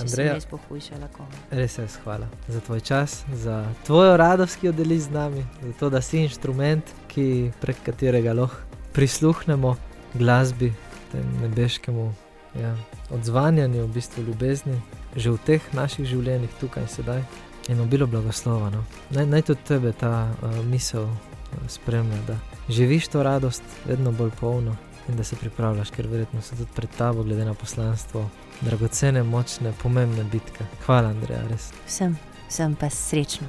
Andreja. 0.00 0.34
res 0.34 0.46
pohujšala 0.48 1.08
komu. 1.12 1.28
Res 1.50 1.76
res 1.78 1.98
hvala 2.04 2.28
za 2.48 2.60
tvoj 2.60 2.80
čas, 2.80 3.24
za 3.32 3.64
tvojo 3.86 4.16
radost, 4.16 4.56
ki 4.60 4.70
jo 4.70 4.72
deliš 4.72 5.10
z 5.10 5.10
nami, 5.10 5.44
za 5.62 5.72
to, 5.78 5.90
da 5.90 6.00
si 6.00 6.22
inštrument, 6.24 6.94
ki, 7.12 7.52
prek 7.60 7.84
katerega 7.84 8.32
lahko 8.32 8.70
prisluhnemo 8.92 9.76
glasbi, 10.14 10.72
temu 11.12 11.40
nebeškemu 11.40 12.14
ja, 12.60 12.76
odzvanjanju, 13.10 13.84
v 13.84 13.92
bistvu 13.94 14.22
ljubezni, 14.22 14.80
že 15.16 15.30
v 15.30 15.38
teh 15.46 15.62
naših 15.72 16.06
življenjih, 16.06 16.50
tukaj 16.60 16.82
in 16.82 16.90
sedaj. 16.90 17.22
In 17.70 17.80
obilo 17.80 18.06
blagoslova. 18.06 18.70
No. 18.70 18.82
Naj, 19.14 19.26
naj 19.30 19.42
tudi 19.46 19.66
tebe 19.68 19.92
ta 19.92 20.32
uh, 20.32 20.58
misel 20.66 21.06
uh, 21.06 21.66
spremlja, 21.68 22.18
da 22.26 22.38
živiš 22.70 23.08
to 23.08 23.22
radost 23.22 23.62
vedno 23.86 24.12
bolj 24.12 24.30
polno 24.40 24.76
in 25.08 25.16
da 25.16 25.24
se 25.24 25.36
pripravljaš, 25.36 25.90
ker 25.90 26.06
verjetno 26.06 26.42
so 26.42 26.56
tudi 26.56 26.70
pred 26.76 26.90
tabo, 26.98 27.22
glede 27.22 27.44
na 27.44 27.54
poslanstvo, 27.54 28.28
dragocene, 28.60 29.22
močne, 29.22 29.72
pomembne 29.82 30.24
bitke. 30.24 30.64
Hvala, 30.86 31.08
Andreja, 31.08 31.42
res 31.50 31.72
Vsem, 31.86 32.18
vsem 32.48 32.74
pa 32.74 32.90
srečno. 32.90 33.46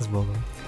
z 0.00 0.06
Bogom. 0.06 0.61